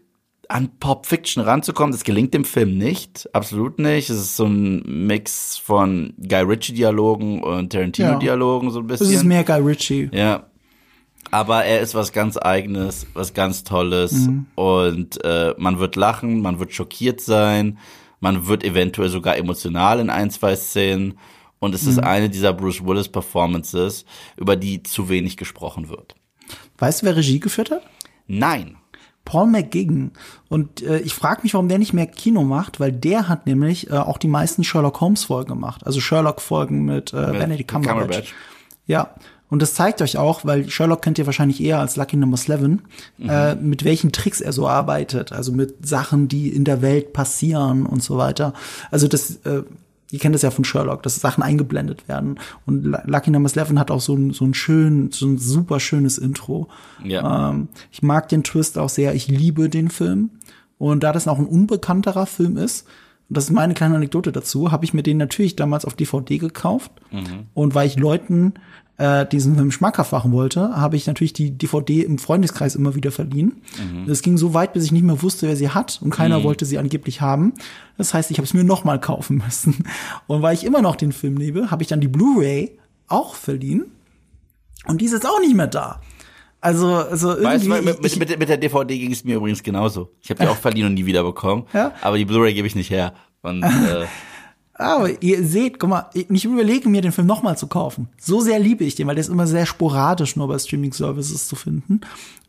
an 0.53 0.79
Pop 0.79 1.07
Fiction 1.07 1.43
ranzukommen. 1.43 1.93
Das 1.93 2.05
gelingt 2.05 2.35
dem 2.35 2.45
Film 2.45 2.77
nicht, 2.77 3.29
absolut 3.33 3.79
nicht. 3.79 4.11
Es 4.11 4.19
ist 4.19 4.37
so 4.37 4.47
ein 4.47 4.83
Mix 5.07 5.57
von 5.59 6.15
Guy 6.19 6.43
Ritchie 6.43 6.75
Dialogen 6.75 7.43
und 7.43 7.73
Tarantino 7.73 8.19
Dialogen 8.19 8.71
so 8.71 8.81
ein 8.81 8.87
bisschen. 8.87 9.07
Es 9.07 9.13
ist 9.13 9.25
mehr 9.25 9.45
Guy 9.45 9.61
Ritchie. 9.61 10.11
Ja. 10.13 10.47
Aber 11.31 11.65
er 11.65 11.81
ist 11.81 11.95
was 11.95 12.13
ganz 12.13 12.37
eigenes, 12.37 13.07
was 13.15 13.33
ganz 13.33 13.65
Tolles 13.65 14.13
mhm. 14.13 14.47
und 14.55 15.25
äh, 15.25 15.55
man 15.57 15.79
wird 15.79 15.97
lachen, 15.97 16.43
man 16.43 16.59
wird 16.59 16.75
schockiert 16.75 17.21
sein, 17.21 17.79
man 18.21 18.47
wird 18.49 18.65
eventuell 18.65 19.09
sogar 19.09 19.37
emotional 19.39 20.01
in 20.01 20.11
ein, 20.11 20.31
zwei 20.31 20.57
Szenen 20.57 21.19
und 21.59 21.75
es 21.75 21.85
mhm. 21.85 21.91
ist 21.91 21.99
eine 22.01 22.29
dieser 22.29 22.53
Bruce 22.53 22.85
Willis 22.85 23.09
Performances, 23.09 24.05
über 24.37 24.57
die 24.57 24.83
zu 24.83 25.09
wenig 25.09 25.37
gesprochen 25.37 25.89
wird. 25.89 26.17
Weißt 26.77 27.01
du, 27.01 27.07
wer 27.07 27.17
Regie 27.17 27.41
geführt 27.41 27.71
hat? 27.71 27.83
Nein. 28.27 28.77
Paul 29.25 29.47
McGigan. 29.47 30.13
Und 30.49 30.83
äh, 30.83 30.99
ich 30.99 31.15
frage 31.15 31.43
mich, 31.43 31.55
warum 31.55 31.69
der 31.69 31.79
nicht 31.79 31.93
mehr 31.93 32.07
Kino 32.07 32.43
macht, 32.43 32.81
weil 32.81 32.93
der 32.93 33.29
hat 33.29 33.47
nämlich 33.47 33.91
äh, 33.91 33.95
auch 33.95 34.19
die 34.19 34.29
meisten 34.29 34.65
Sherlock 34.65 35.01
Holmes 35.01 35.25
Folgen 35.25 35.51
gemacht. 35.51 35.87
Also 35.87 36.01
Sherlock 36.01 36.41
Folgen 36.41 36.85
mit, 36.85 37.13
äh, 37.13 37.29
mit 37.29 37.41
Benedict 37.41 37.71
Cumberbatch. 37.71 38.01
Cumberbatch. 38.01 38.35
Ja. 38.87 39.15
Und 39.49 39.61
das 39.61 39.75
zeigt 39.75 40.01
euch 40.01 40.17
auch, 40.17 40.47
weil 40.47 40.71
Sherlock 40.71 41.03
kennt 41.03 41.19
ihr 41.19 41.27
wahrscheinlich 41.27 41.63
eher 41.63 41.79
als 41.79 41.97
Lucky 41.97 42.17
Number 42.17 42.39
11, 42.39 42.61
mhm. 42.63 42.81
äh, 43.29 43.55
mit 43.55 43.85
welchen 43.85 44.11
Tricks 44.11 44.41
er 44.41 44.55
so 44.55 44.67
arbeitet. 44.67 45.31
Also 45.31 45.53
mit 45.53 45.87
Sachen, 45.87 46.27
die 46.27 46.49
in 46.49 46.65
der 46.65 46.81
Welt 46.81 47.13
passieren 47.13 47.85
und 47.85 48.03
so 48.03 48.17
weiter. 48.17 48.55
Also 48.91 49.09
das 49.09 49.37
äh, 49.45 49.63
ihr 50.13 50.19
kennt 50.19 50.35
das 50.35 50.43
ja 50.43 50.51
von 50.51 50.65
Sherlock, 50.65 51.03
dass 51.03 51.17
Sachen 51.17 51.43
eingeblendet 51.43 52.07
werden. 52.07 52.39
Und 52.67 52.85
Lucky 52.85 53.31
Number 53.31 53.51
11 53.55 53.77
hat 53.77 53.91
auch 53.91 54.01
so 54.01 54.15
ein, 54.15 54.33
so 54.33 54.45
ein 54.45 54.55
schön, 54.55 55.11
so 55.11 55.27
ein 55.27 55.39
super 55.39 55.81
schönes 55.81 56.19
Intro. 56.19 56.69
Ja. 57.03 57.51
Ähm, 57.51 57.69
ich 57.91 58.03
mag 58.03 58.29
den 58.29 58.45
Twist 58.45 58.79
auch 58.79 58.91
sehr. 58.91 59.15
Ich 59.15 59.29
liebe 59.29 59.69
den 59.71 59.89
Film. 59.89 60.31
Und 60.79 61.03
da 61.03 61.13
das 61.13 61.29
auch 61.29 61.39
ein 61.39 61.47
unbekannterer 61.47 62.27
Film 62.27 62.57
ist, 62.57 62.87
und 63.29 63.37
das 63.37 63.45
ist 63.45 63.51
meine 63.51 63.73
kleine 63.73 63.97
Anekdote 63.97 64.33
dazu, 64.33 64.71
habe 64.71 64.85
ich 64.85 64.93
mir 64.93 65.03
den 65.03 65.17
natürlich 65.17 65.57
damals 65.57 65.87
auf 65.87 65.95
DVD 65.95 66.37
gekauft. 66.37 66.93
Mhm. 67.11 67.47
Und 67.55 67.75
weil 67.75 67.87
ich 67.87 67.99
Leuten 67.99 68.55
äh, 69.03 69.27
diesen 69.27 69.57
Film 69.57 69.73
schmackhaft 69.73 70.13
machen 70.13 70.31
wollte, 70.31 70.77
habe 70.77 70.95
ich 70.95 71.09
natürlich 71.09 71.33
die 71.33 71.51
DVD 71.51 72.03
im 72.03 72.19
Freundeskreis 72.19 72.77
immer 72.77 72.95
wieder 72.95 73.11
verliehen. 73.11 73.61
Mhm. 73.77 74.09
Es 74.09 74.23
ging 74.23 74.39
so 74.39 74.55
weit, 74.55 74.75
bis 74.75 74.85
ich 74.85 74.93
nicht 74.93 75.03
mehr 75.03 75.23
wusste, 75.23 75.49
wer 75.49 75.57
sie 75.57 75.71
hat 75.71 75.99
und 76.03 76.11
keiner 76.11 76.39
mhm. 76.39 76.45
wollte 76.45 76.65
sie 76.67 76.79
angeblich 76.79 77.21
haben. 77.21 77.55
Das 77.99 78.15
heißt, 78.15 78.31
ich 78.31 78.39
habe 78.39 78.47
es 78.47 78.55
mir 78.55 78.63
noch 78.63 78.85
mal 78.85 79.01
kaufen 79.01 79.43
müssen. 79.45 79.85
Und 80.29 80.43
weil 80.43 80.55
ich 80.55 80.65
immer 80.65 80.83
noch 80.83 80.95
den 80.95 81.11
Film 81.11 81.37
liebe, 81.37 81.73
habe 81.73 81.83
ich 81.83 81.89
dann 81.89 82.01
die 82.01 82.07
Blu-ray 82.07 82.79
auch 83.09 83.35
verliehen. 83.35 83.87
Und 84.87 85.01
die 85.01 85.07
ist 85.07 85.13
jetzt 85.13 85.27
auch 85.27 85.41
nicht 85.41 85.57
mehr 85.57 85.67
da. 85.67 86.01
Also, 86.61 86.95
also 86.95 87.31
irgendwie. 87.31 87.45
Weißt 87.45 87.65
du, 87.65 87.69
mit, 87.71 88.07
ich, 88.07 88.19
mit, 88.21 88.39
mit, 88.39 88.49
der 88.49 88.57
DVD 88.57 88.97
ging 88.97 89.11
es 89.11 89.25
mir 89.25 89.37
übrigens 89.37 89.65
genauso. 89.65 90.13
Ich 90.21 90.31
habe 90.31 90.45
die 90.45 90.49
auch 90.49 90.57
verliehen 90.57 90.87
und 90.87 90.95
nie 90.95 91.07
wieder 91.07 91.25
bekommen. 91.25 91.65
Ja? 91.73 91.93
Aber 92.03 92.19
die 92.19 92.25
Blu-ray 92.25 92.55
gebe 92.55 92.69
ich 92.69 92.77
nicht 92.77 92.91
her. 92.91 93.15
Und 93.43 93.65
äh, 93.65 94.07
aber 94.75 95.23
ihr 95.23 95.45
seht, 95.45 95.79
guck 95.79 95.91
mal, 95.91 96.11
ich 96.15 96.45
überlege 96.45 96.89
mir 96.89 97.03
den 97.03 97.13
Film 97.13 97.27
nochmal 97.27 97.59
zu 97.59 97.67
kaufen. 97.67 98.09
So 98.19 98.41
sehr 98.41 98.59
liebe 98.59 98.85
ich 98.85 98.95
den, 98.95 99.07
weil 99.07 99.15
der 99.15 99.23
ist 99.23 99.29
immer 99.29 99.47
sehr 99.47 99.67
sporadisch 99.67 100.37
nur 100.37 100.49
bei 100.49 100.59
Streaming-Services 100.59 101.47
zu 101.47 101.57
finden. 101.57 102.01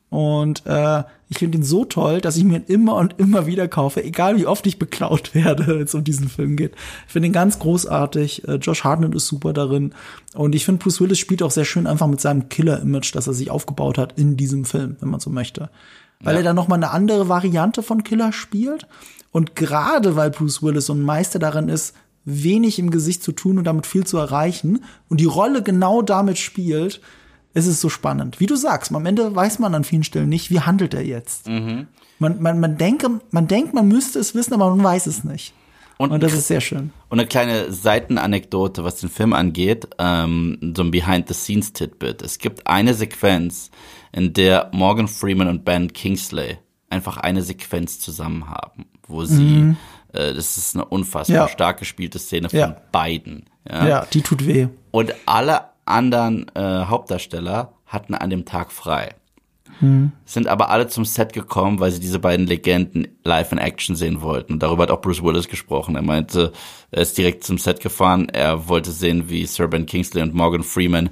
Und 0.10 0.64
äh, 0.68 1.04
ich 1.28 1.40
finde 1.40 1.58
ihn 1.58 1.64
so 1.64 1.86
toll, 1.86 2.22
dass 2.22 2.38
ich 2.38 2.44
mir 2.44 2.58
ihn 2.58 2.66
immer 2.68 2.96
und 2.98 3.16
immer 3.18 3.48
wieder 3.48 3.68
kaufe, 3.68 4.04
egal 4.04 4.38
wie 4.38 4.46
oft 4.46 4.68
ich 4.68 4.78
beklaut 4.78 5.34
werde, 5.34 5.66
wenn 5.66 5.82
es 5.82 5.96
um 5.96 6.04
diesen 6.04 6.30
Film 6.30 6.56
geht. 6.56 6.76
Ich 7.08 7.14
finde 7.14 7.28
ihn 7.28 7.34
ganz 7.34 7.58
großartig. 7.58 8.48
Äh, 8.48 8.56
Josh 8.58 8.84
Hartnett 8.84 9.16
ist 9.16 9.26
super 9.26 9.54
darin. 9.54 9.96
Und 10.36 10.54
ich 10.54 10.66
finde, 10.66 10.84
Bruce 10.84 11.02
Willis 11.02 11.18
spielt 11.18 11.42
auch 11.42 11.50
sehr 11.50 11.66
schön 11.66 11.88
einfach 11.88 12.06
mit 12.06 12.22
seinem 12.22 12.48
Killer-Image, 12.48 13.16
das 13.16 13.26
er 13.26 13.34
sich 13.34 13.50
aufgebaut 13.50 13.98
hat 13.98 14.18
in 14.20 14.38
diesem 14.38 14.66
Film, 14.66 14.98
wenn 15.00 15.10
man 15.10 15.20
so 15.20 15.32
möchte. 15.32 15.72
Weil 16.22 16.36
ja. 16.36 16.42
er 16.42 16.44
dann 16.44 16.56
noch 16.56 16.68
mal 16.68 16.76
eine 16.76 16.92
andere 16.92 17.28
Variante 17.28 17.82
von 17.82 18.04
Killer 18.04 18.32
spielt. 18.32 18.88
Und 19.32 19.56
gerade 19.56 20.16
weil 20.16 20.30
Bruce 20.30 20.62
Willis 20.62 20.86
so 20.86 20.94
ein 20.94 21.02
Meister 21.02 21.40
darin 21.40 21.70
ist, 21.70 21.96
wenig 22.26 22.80
im 22.80 22.92
Gesicht 22.92 23.24
zu 23.24 23.32
tun 23.32 23.58
und 23.58 23.66
damit 23.66 23.86
viel 23.86 24.06
zu 24.06 24.18
erreichen 24.18 24.84
und 25.10 25.20
die 25.20 25.26
Rolle 25.26 25.64
genau 25.64 26.02
damit 26.02 26.38
spielt, 26.38 27.02
ist 27.54 27.68
es 27.68 27.82
so 27.82 27.90
spannend. 27.90 28.40
Wie 28.40 28.46
du 28.46 28.56
sagst, 28.56 28.94
am 28.94 29.06
Ende 29.06 29.36
weiß 29.36 29.60
man 29.60 29.76
an 29.76 29.84
vielen 29.84 30.04
Stellen 30.04 30.30
nicht, 30.30 30.50
wie 30.50 30.62
handelt 30.62 30.94
er 30.94 31.06
jetzt. 31.06 31.48
Mhm. 31.48 31.88
Man, 32.20 32.42
man, 32.42 32.60
man, 32.60 32.78
denke, 32.78 33.22
man 33.32 33.48
denkt, 33.48 33.74
man 33.74 33.88
müsste 33.88 34.20
es 34.20 34.34
wissen, 34.34 34.54
aber 34.54 34.70
man 34.70 34.84
weiß 34.84 35.08
es 35.08 35.24
nicht. 35.24 35.54
Und, 35.98 36.12
und 36.12 36.24
das 36.24 36.34
ist 36.34 36.48
sehr 36.48 36.62
schön. 36.62 36.92
Und 37.10 37.20
eine 37.20 37.28
kleine 37.28 37.72
Seitenanekdote, 37.72 38.84
was 38.84 38.96
den 38.96 39.10
Film 39.10 39.34
angeht, 39.34 39.88
ähm, 40.00 40.74
so 40.76 40.84
ein 40.84 40.92
Behind-the-Scenes-Titbit. 40.92 42.22
Es 42.24 42.40
gibt 42.40 42.66
eine 42.66 42.94
Sequenz, 42.94 43.70
in 44.14 44.32
der 44.34 44.70
Morgan 44.74 45.08
Freeman 45.08 45.48
und 45.48 45.66
Ben 45.66 45.92
Kingsley 45.92 46.58
einfach 46.90 47.18
eine 47.18 47.42
Sequenz 47.42 48.00
zusammen 48.00 48.50
haben, 48.50 48.86
wo 49.08 49.26
sie 49.26 49.42
mhm. 49.42 49.78
Äh, 50.14 50.34
das 50.34 50.58
ist 50.58 50.76
eine 50.76 50.86
unfassbar 50.86 51.36
ja. 51.36 51.48
stark 51.48 51.80
gespielte 51.80 52.20
Szene 52.20 52.50
von 52.50 52.60
ja. 52.60 52.78
beiden. 52.92 53.46
Ja, 53.70 53.88
Ja, 53.88 54.08
die 54.12 54.22
tut 54.22 54.46
weh. 54.46 54.68
Und 54.92 55.14
alle 55.26 55.62
anderen 55.86 56.48
äh, 56.56 56.86
Hauptdarsteller 56.86 57.74
hatten 57.86 58.16
an 58.16 58.30
dem 58.30 58.46
Tag 58.46 58.72
frei. 58.72 59.16
Sind 60.26 60.48
aber 60.48 60.70
alle 60.70 60.88
zum 60.88 61.04
Set 61.04 61.34
gekommen, 61.34 61.80
weil 61.80 61.92
sie 61.92 62.00
diese 62.00 62.20
beiden 62.20 62.48
Legenden 62.48 63.08
live 63.24 63.52
in 63.52 63.58
Action 63.58 63.96
sehen 63.96 64.22
wollten. 64.22 64.54
Und 64.54 64.64
darüber 64.64 64.84
hat 64.84 64.92
auch 64.92 65.02
Bruce 65.02 65.24
Willis 65.24 65.48
gesprochen. 65.48 65.96
Er 65.96 66.02
meinte, 66.02 66.52
er 66.92 67.02
ist 67.02 67.18
direkt 67.18 67.44
zum 67.44 67.58
Set 67.58 67.80
gefahren. 67.80 68.30
Er 68.30 68.68
wollte 68.68 68.92
sehen, 68.92 69.30
wie 69.30 69.46
Sir 69.46 69.68
Ben 69.68 69.86
Kingsley 69.86 70.22
und 70.22 70.34
Morgan 70.34 70.64
Freeman 70.64 71.10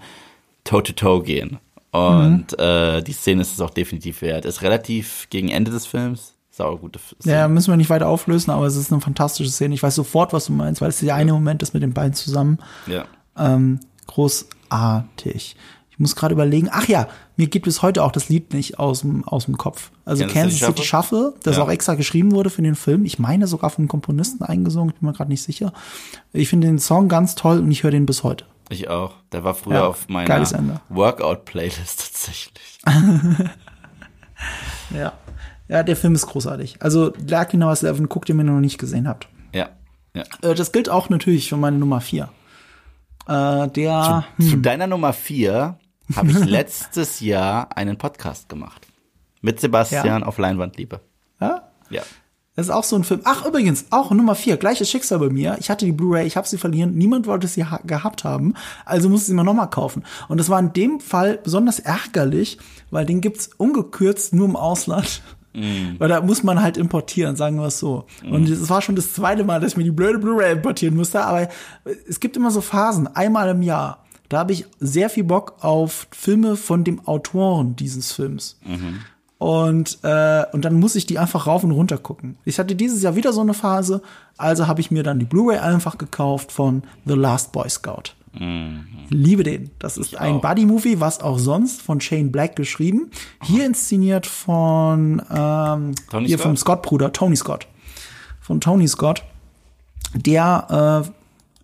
toe-to-toe 0.64 1.24
gehen. 1.24 1.60
Und 1.92 2.58
äh, 2.60 3.02
die 3.02 3.14
Szene 3.14 3.42
ist 3.42 3.54
es 3.54 3.62
auch 3.62 3.72
definitiv 3.72 4.22
wert. 4.22 4.46
Ist 4.46 4.62
relativ 4.62 5.28
gegen 5.30 5.50
Ende 5.50 5.72
des 5.72 5.86
Films. 5.86 6.36
Sauergute 6.52 7.00
Szene. 7.00 7.36
Ja, 7.36 7.48
müssen 7.48 7.72
wir 7.72 7.78
nicht 7.78 7.90
weiter 7.90 8.08
auflösen, 8.10 8.52
aber 8.52 8.66
es 8.66 8.76
ist 8.76 8.92
eine 8.92 9.02
fantastische 9.02 9.50
Szene. 9.50 9.74
Ich 9.74 9.82
weiß 9.82 9.96
sofort, 9.96 10.34
was 10.34 10.46
du 10.46 10.52
meinst, 10.54 10.82
weil 10.82 10.90
es 10.90 11.00
der 11.00 11.16
eine 11.16 11.32
Moment 11.34 11.64
ist 11.64 11.74
mit 11.74 11.82
den 11.82 11.94
beiden 11.94 12.14
zusammen. 12.14 12.60
ja. 12.88 13.06
Ähm, 13.38 13.80
großartig. 14.08 15.56
Ich 15.90 16.00
muss 16.00 16.16
gerade 16.16 16.34
überlegen, 16.34 16.68
ach 16.72 16.88
ja, 16.88 17.08
mir 17.38 17.48
geht 17.48 17.64
bis 17.64 17.82
heute 17.82 18.04
auch 18.04 18.12
das 18.12 18.28
Lied 18.30 18.54
nicht 18.54 18.80
aus 18.80 19.02
dem, 19.02 19.26
aus 19.28 19.46
dem 19.46 19.58
Kopf. 19.58 19.92
Also 20.04 20.24
Kansas 20.26 20.60
Kansas 20.60 20.60
City 20.60 20.84
Shuffle, 20.84 21.34
das 21.44 21.56
Ja. 21.58 21.64
auch 21.64 21.70
extra 21.70 21.96
geschrieben 21.96 22.32
wurde 22.34 22.50
für 22.50 22.62
den 22.62 22.76
Film. 22.76 23.06
Ich 23.06 23.20
meine 23.20 23.48
sogar 23.48 23.70
vom 23.70 23.88
Komponisten 23.88 24.44
eingesungen, 24.44 24.90
ich 24.94 25.00
bin 25.00 25.08
mir 25.08 25.14
gerade 25.14 25.30
nicht 25.30 25.44
sicher. 25.44 25.72
Ich 26.34 26.50
finde 26.50 26.68
den 26.68 26.80
Song 26.80 27.08
ganz 27.08 27.36
toll 27.36 27.60
und 27.60 27.72
ich 27.72 27.84
höre 27.84 27.92
den 27.92 28.06
bis 28.06 28.24
heute. 28.24 28.46
Ich 28.70 28.90
auch. 28.90 29.14
Der 29.32 29.44
war 29.44 29.54
früher 29.54 29.76
Ja, 29.76 29.88
auf 29.88 30.10
meiner. 30.10 30.82
Workout-Playlist 30.90 32.00
tatsächlich. 32.14 32.80
Ja. 34.94 35.14
Ja, 35.72 35.84
der 35.84 35.96
Film 35.96 36.16
ist 36.16 36.28
großartig. 36.28 36.76
Also 36.82 37.14
Lucky 37.30 37.56
Number 37.56 37.82
11, 37.82 38.10
guckt 38.10 38.28
ihr 38.28 38.36
mir 38.36 38.44
noch 38.44 38.60
nicht 38.60 38.78
gesehen 38.78 39.08
habt. 39.08 39.30
Ja. 39.56 39.70
ja. 40.14 40.24
Äh, 40.42 40.54
das 40.54 40.74
gilt 40.74 40.90
auch 40.90 41.08
natürlich 41.08 41.48
für 41.48 41.56
meine 41.56 41.78
Nummer 41.78 42.02
4. 42.02 42.28
Äh, 43.28 43.68
der, 43.70 44.26
Zu 44.38 44.58
deiner 44.58 44.88
Nummer 44.88 45.14
vier 45.14 45.78
habe 46.16 46.32
ich 46.32 46.40
letztes 46.46 47.22
Jahr 47.22 47.76
einen 47.78 47.98
Podcast 47.98 48.50
gemacht. 48.50 48.86
Mit 49.42 49.62
Sebastian 49.62 50.22
Ja. 50.22 50.28
auf 50.28 50.38
Leinwandliebe. 50.38 51.00
ja, 51.40 51.72
Ja. 51.90 52.02
Das 52.54 52.66
ist 52.66 52.72
auch 52.74 52.84
so 52.84 52.98
ein 52.98 53.06
Film. 53.06 53.22
Ach, 53.24 53.46
übrigens, 53.46 53.86
auch 53.92 54.12
Nummer 54.12 54.36
vier, 54.36 54.58
gleiches 54.58 54.90
Schicksal 54.90 55.20
bei 55.20 55.30
mir. 55.30 55.56
Ich 55.62 55.70
hatte 55.70 55.86
die 55.86 55.94
Blu-ray, 55.94 56.28
ich 56.28 56.36
habe 56.36 56.46
sie 56.46 56.58
verlieren, 56.58 56.94
niemand 56.96 57.26
wollte 57.26 57.48
sie 57.48 57.64
ha 57.64 57.80
gehabt 57.86 58.26
haben, 58.26 58.56
also 58.84 59.08
musste 59.08 59.24
ich 59.24 59.28
sie 59.28 59.34
mir 59.36 59.46
nochmal 59.46 59.70
kaufen. 59.70 60.04
Und 60.28 60.38
das 60.38 60.50
war 60.50 60.60
in 60.60 60.74
dem 60.74 61.00
Fall 61.00 61.38
besonders 61.42 61.80
ärgerlich, 61.80 62.58
weil 62.90 63.06
den 63.06 63.22
gibt's 63.22 63.52
ungekürzt 63.56 64.34
nur 64.34 64.50
im 64.50 64.58
Ausland. 64.58 65.22
Weil 65.54 66.10
da 66.10 66.22
muss 66.22 66.44
man 66.44 66.62
halt 66.62 66.78
importieren, 66.78 67.36
sagen 67.36 67.58
wir 67.58 67.68
es 67.68 67.80
so. 67.80 68.06
Und 68.30 68.50
es 68.50 68.70
war 68.70 68.82
schon 68.82 68.96
das 68.96 69.14
zweite 69.14 69.44
Mal, 69.44 69.60
dass 69.60 69.72
ich 69.72 69.78
mir 69.78 69.84
die 69.84 69.92
blöde 69.92 70.20
Blu-ray 70.20 70.54
importieren 70.54 70.96
musste, 70.96 71.24
aber 71.26 71.50
es 72.08 72.20
gibt 72.20 72.38
immer 72.38 72.52
so 72.52 72.62
Phasen, 72.62 73.08
einmal 73.16 73.50
im 73.50 73.62
Jahr. 73.62 74.06
Da 74.30 74.40
habe 74.40 74.54
ich 74.54 74.66
sehr 74.80 75.10
viel 75.10 75.26
Bock 75.26 75.56
auf 75.60 76.08
Filme 76.12 76.56
von 76.56 76.86
dem 76.86 77.06
Autoren 77.06 77.76
dieses 77.76 78.14
Films. 78.14 78.58
Und, 79.40 79.98
äh, 80.04 80.46
und 80.54 80.64
dann 80.64 80.80
muss 80.80 80.96
ich 80.96 81.06
die 81.08 81.18
einfach 81.18 81.48
rauf 81.48 81.64
und 81.64 81.72
runter 81.72 81.98
gucken. 81.98 82.38
Ich 82.46 82.60
hatte 82.60 82.76
dieses 82.76 83.02
Jahr 83.02 83.16
wieder 83.16 83.34
so 83.34 83.42
eine 83.42 83.56
Phase, 83.56 84.02
also 84.38 84.68
habe 84.68 84.80
ich 84.80 84.92
mir 84.92 85.04
dann 85.04 85.20
die 85.20 85.26
Blu-ray 85.26 85.58
einfach 85.58 85.98
gekauft 85.98 86.52
von 86.52 86.84
The 87.06 87.16
Last 87.16 87.52
Boy 87.52 87.68
Scout. 87.68 88.14
Liebe 88.34 89.44
den. 89.44 89.72
Das 89.80 89.98
ist 89.98 90.16
ein. 90.16 90.40
Buddy-Movie, 90.40 91.00
was 91.00 91.20
auch 91.20 91.38
sonst 91.38 91.82
von 91.82 92.00
Shane 92.00 92.32
Black 92.32 92.56
geschrieben. 92.56 93.12
Hier 93.44 93.66
inszeniert 93.66 94.26
von 94.26 95.22
ähm, 95.30 95.94
Tony 96.10 96.28
hier 96.28 96.38
Scott? 96.38 96.48
vom 96.48 96.58
Scott-Bruder, 96.58 97.12
Tony 97.12 97.36
Scott. 97.36 97.68
Von 98.40 98.62
Tony 98.62 98.88
Scott, 98.88 99.24
der 100.16 101.04
äh, 101.06 101.12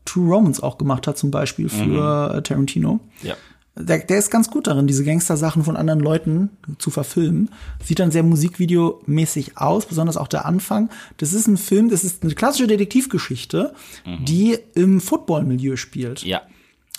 True 0.05 0.29
Romance 0.29 0.61
auch 0.61 0.77
gemacht 0.77 1.07
hat, 1.07 1.17
zum 1.17 1.31
Beispiel 1.31 1.69
für 1.69 2.33
äh, 2.35 2.41
Tarantino. 2.41 2.99
Ja. 3.23 3.35
Der, 3.79 3.99
der 3.99 4.17
ist 4.17 4.31
ganz 4.31 4.49
gut 4.49 4.67
darin, 4.67 4.87
diese 4.87 5.03
Gangster-Sachen 5.03 5.63
von 5.63 5.77
anderen 5.77 5.99
Leuten 5.99 6.49
zu 6.79 6.89
verfilmen. 6.89 7.49
Sieht 7.83 7.99
dann 7.99 8.11
sehr 8.11 8.23
musikvideomäßig 8.23 9.57
aus, 9.57 9.85
besonders 9.85 10.17
auch 10.17 10.27
der 10.27 10.45
Anfang. 10.45 10.89
Das 11.17 11.31
ist 11.31 11.47
ein 11.47 11.57
Film, 11.57 11.89
das 11.89 12.03
ist 12.03 12.23
eine 12.23 12.33
klassische 12.33 12.67
Detektivgeschichte, 12.67 13.73
die 14.23 14.57
im 14.73 14.99
Football-Milieu 14.99 15.75
spielt. 15.75 16.23
Ja. 16.23 16.41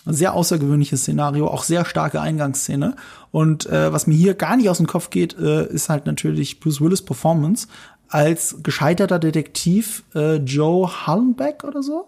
Ein 0.07 0.14
sehr 0.14 0.34
außergewöhnliches 0.34 1.03
Szenario, 1.03 1.49
auch 1.49 1.64
sehr 1.64 1.84
starke 1.84 2.20
Eingangsszene. 2.20 2.96
Und 3.30 3.66
äh, 3.66 3.92
was 3.92 4.07
mir 4.07 4.14
hier 4.14 4.34
gar 4.34 4.57
nicht 4.57 4.70
aus 4.70 4.78
dem 4.78 4.86
Kopf 4.86 5.11
geht, 5.11 5.38
äh, 5.38 5.66
ist 5.66 5.88
halt 5.88 6.07
natürlich 6.07 6.61
Bruce 6.61 6.80
Willis 6.80 7.03
Performance 7.03 7.68
als 8.09 8.57
gescheiterter 8.62 9.18
Detektiv 9.18 10.05
äh, 10.14 10.36
Joe 10.36 11.07
Hallenbeck 11.07 11.64
oder 11.64 11.82
so. 11.82 12.07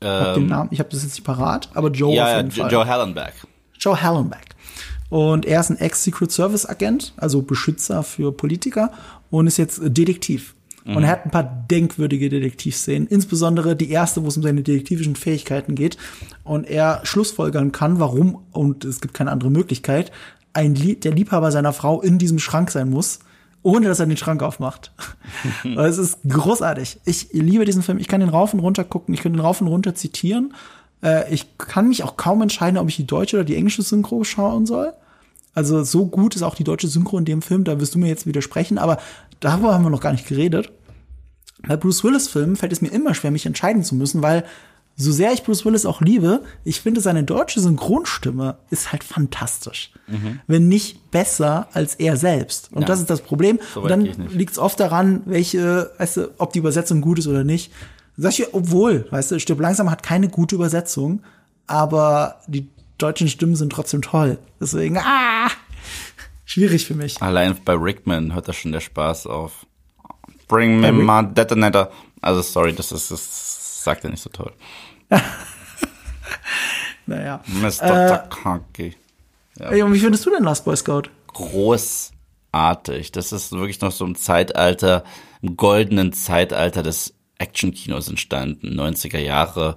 Ich 0.00 0.08
hab 0.08 0.34
den 0.34 0.46
Namen, 0.46 0.68
ich 0.72 0.80
habe 0.80 0.90
das 0.90 1.02
jetzt 1.02 1.14
nicht 1.14 1.24
parat, 1.24 1.70
aber 1.74 1.90
Joe 1.90 2.10
Ähm, 2.10 2.16
Ja, 2.16 2.30
auf 2.30 2.36
jeden 2.36 2.50
Fall. 2.50 2.70
Joe 2.70 2.86
Hallenberg. 2.86 3.32
Joe 3.78 4.02
Hallenbeck. 4.02 4.54
Und 5.10 5.46
er 5.46 5.60
ist 5.60 5.70
ein 5.70 5.78
Ex-Secret 5.78 6.32
Service 6.32 6.66
Agent, 6.66 7.12
also 7.16 7.42
Beschützer 7.42 8.02
für 8.02 8.32
Politiker 8.32 8.90
und 9.30 9.46
ist 9.46 9.56
jetzt 9.56 9.80
Detektiv. 9.82 10.54
Und 10.86 11.02
er 11.02 11.10
hat 11.10 11.24
ein 11.24 11.30
paar 11.30 11.44
denkwürdige 11.44 12.28
Detektivszenen, 12.28 13.08
insbesondere 13.08 13.74
die 13.74 13.90
erste, 13.90 14.22
wo 14.22 14.28
es 14.28 14.36
um 14.36 14.42
seine 14.42 14.62
detektivischen 14.62 15.16
Fähigkeiten 15.16 15.74
geht 15.74 15.96
und 16.42 16.64
er 16.68 17.00
schlussfolgern 17.04 17.72
kann, 17.72 18.00
warum, 18.00 18.42
und 18.52 18.84
es 18.84 19.00
gibt 19.00 19.14
keine 19.14 19.30
andere 19.30 19.50
Möglichkeit, 19.50 20.12
ein 20.52 20.74
Lie 20.74 20.96
der 20.96 21.12
Liebhaber 21.12 21.50
seiner 21.52 21.72
Frau 21.72 22.02
in 22.02 22.18
diesem 22.18 22.38
Schrank 22.38 22.70
sein 22.70 22.90
muss, 22.90 23.20
ohne 23.62 23.88
dass 23.88 23.98
er 23.98 24.06
den 24.06 24.18
Schrank 24.18 24.42
aufmacht. 24.42 24.92
Es 25.76 25.96
ist 25.96 26.18
großartig. 26.28 27.00
Ich 27.06 27.28
liebe 27.32 27.64
diesen 27.64 27.82
Film. 27.82 27.98
Ich 27.98 28.08
kann 28.08 28.20
den 28.20 28.28
rauf 28.28 28.52
und 28.52 28.60
runter 28.60 28.84
gucken. 28.84 29.14
Ich 29.14 29.22
kann 29.22 29.32
den 29.32 29.40
rauf 29.40 29.62
und 29.62 29.68
runter 29.68 29.94
zitieren. 29.94 30.54
Äh, 31.02 31.32
ich 31.32 31.56
kann 31.56 31.88
mich 31.88 32.04
auch 32.04 32.16
kaum 32.16 32.42
entscheiden, 32.42 32.78
ob 32.78 32.88
ich 32.88 32.96
die 32.96 33.06
deutsche 33.06 33.36
oder 33.36 33.44
die 33.44 33.56
englische 33.56 33.82
Synchro 33.82 34.22
schauen 34.22 34.66
soll. 34.66 34.92
Also 35.54 35.84
so 35.84 36.06
gut 36.06 36.34
ist 36.34 36.42
auch 36.42 36.56
die 36.56 36.64
deutsche 36.64 36.88
Synchro 36.88 37.16
in 37.16 37.24
dem 37.24 37.40
Film, 37.40 37.62
da 37.64 37.80
wirst 37.80 37.94
du 37.94 37.98
mir 37.98 38.08
jetzt 38.08 38.26
widersprechen, 38.26 38.76
aber 38.76 38.98
darüber 39.40 39.74
haben 39.74 39.84
wir 39.84 39.90
noch 39.90 40.00
gar 40.00 40.12
nicht 40.12 40.26
geredet. 40.26 40.70
Bei 41.66 41.76
Bruce 41.76 42.04
Willis 42.04 42.28
Filmen 42.28 42.56
fällt 42.56 42.72
es 42.72 42.82
mir 42.82 42.88
immer 42.92 43.14
schwer, 43.14 43.30
mich 43.30 43.46
entscheiden 43.46 43.82
zu 43.82 43.94
müssen, 43.94 44.22
weil 44.22 44.44
so 44.96 45.10
sehr 45.10 45.32
ich 45.32 45.42
Bruce 45.42 45.64
Willis 45.64 45.86
auch 45.86 46.00
liebe, 46.02 46.42
ich 46.62 46.80
finde 46.80 47.00
seine 47.00 47.24
deutsche 47.24 47.58
Synchronstimme 47.60 48.58
ist 48.70 48.92
halt 48.92 49.02
fantastisch. 49.02 49.90
Wenn 50.46 50.68
nicht 50.68 51.10
besser 51.10 51.66
als 51.72 51.94
er 51.96 52.16
selbst. 52.16 52.70
Und 52.72 52.82
Ja. 52.82 52.86
das 52.88 53.00
ist 53.00 53.10
das 53.10 53.22
Problem. 53.22 53.58
So 53.72 53.82
Und 53.82 53.88
dann 53.88 54.04
liegt 54.04 54.52
es 54.52 54.58
oft 54.58 54.78
daran, 54.78 55.22
welche, 55.24 55.90
weißt 55.98 56.16
du, 56.18 56.30
ob 56.38 56.52
die 56.52 56.58
Übersetzung 56.60 57.00
gut 57.00 57.18
ist 57.18 57.26
oder 57.26 57.42
nicht. 57.42 57.72
Sag 58.16 58.38
ich, 58.38 58.54
obwohl, 58.54 59.06
weißt 59.10 59.32
du, 59.32 59.40
Stirb 59.40 59.58
langsam 59.60 59.90
hat 59.90 60.02
keine 60.04 60.28
gute 60.28 60.54
Übersetzung, 60.54 61.22
aber 61.66 62.40
die 62.46 62.68
deutschen 62.98 63.26
Stimmen 63.28 63.56
sind 63.56 63.72
trotzdem 63.72 64.02
toll. 64.02 64.38
Deswegen, 64.60 64.98
ah, 64.98 65.48
schwierig 66.44 66.86
für 66.86 66.94
mich. 66.94 67.20
Allein 67.20 67.56
bei 67.64 67.74
Rickman 67.74 68.34
hört 68.34 68.48
da 68.48 68.52
schon 68.52 68.72
der 68.72 68.80
Spaß 68.80 69.26
auf. 69.26 69.66
Bring 70.48 70.80
me 70.80 70.92
my 70.92 71.26
detonator. 71.26 71.90
Also 72.20 72.42
sorry, 72.42 72.74
das 72.74 72.92
ist, 72.92 73.10
das 73.10 73.84
sagt 73.84 74.04
er 74.04 74.10
nicht 74.10 74.22
so 74.22 74.30
toll. 74.30 74.52
Naja. 77.06 77.42
Mr. 77.46 78.08
Takagi. 78.30 78.96
Ey, 79.58 79.82
und 79.82 79.92
wie 79.92 79.98
findest 79.98 80.24
du 80.24 80.30
denn 80.30 80.42
Last 80.42 80.64
Boy 80.64 80.74
Scout? 80.74 81.02
großartig. 81.34 83.12
Das 83.12 83.32
ist 83.32 83.52
wirklich 83.52 83.80
noch 83.82 83.92
so 83.92 84.06
im 84.06 84.14
Zeitalter, 84.14 85.04
im 85.42 85.56
goldenen 85.56 86.12
Zeitalter 86.14 86.82
des 86.82 87.14
Actionkinos 87.38 88.08
entstanden, 88.08 88.80
90er 88.80 89.18
Jahre. 89.18 89.76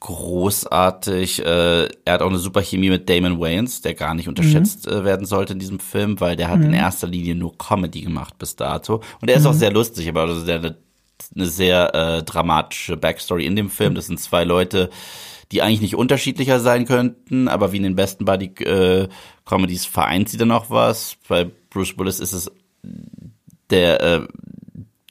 Großartig. 0.00 1.44
Äh, 1.44 1.88
er 2.04 2.14
hat 2.14 2.22
auch 2.22 2.30
eine 2.30 2.38
super 2.38 2.62
Chemie 2.62 2.88
mit 2.88 3.08
Damon 3.10 3.38
Wayans, 3.38 3.82
der 3.82 3.92
gar 3.92 4.14
nicht 4.14 4.28
unterschätzt 4.28 4.88
äh, 4.88 5.04
werden 5.04 5.26
sollte 5.26 5.52
in 5.52 5.58
diesem 5.58 5.78
Film, 5.78 6.20
weil 6.20 6.36
der 6.36 6.48
hat 6.48 6.62
in 6.62 6.72
erster 6.72 7.06
Linie 7.06 7.34
nur 7.34 7.56
Comedy 7.58 8.00
gemacht 8.00 8.38
bis 8.38 8.56
dato. 8.56 9.02
Und 9.20 9.28
er 9.28 9.36
ist 9.36 9.44
auch 9.44 9.52
sehr 9.52 9.70
lustig, 9.70 10.08
aber 10.08 10.26
ist 10.30 10.48
ja 10.48 10.56
eine, 10.56 10.76
eine 11.34 11.46
sehr 11.46 11.94
äh, 11.94 12.22
dramatische 12.22 12.96
Backstory 12.96 13.44
in 13.44 13.56
dem 13.56 13.68
Film. 13.68 13.94
Das 13.94 14.06
sind 14.06 14.18
zwei 14.18 14.44
Leute, 14.44 14.88
die 15.52 15.60
eigentlich 15.60 15.82
nicht 15.82 15.96
unterschiedlicher 15.96 16.60
sein 16.60 16.86
könnten, 16.86 17.48
aber 17.48 17.72
wie 17.72 17.78
in 17.78 17.82
den 17.82 17.96
besten 17.96 18.24
Buddy 18.24 18.52
äh, 18.64 19.08
Comedies 19.44 19.84
vereint 19.84 20.30
sie 20.30 20.38
dann 20.38 20.50
auch 20.50 20.70
was. 20.70 21.18
Bei 21.28 21.50
Bruce 21.68 21.98
Willis 21.98 22.20
ist 22.20 22.32
es 22.32 22.50
der 23.68 24.00
äh, 24.00 24.26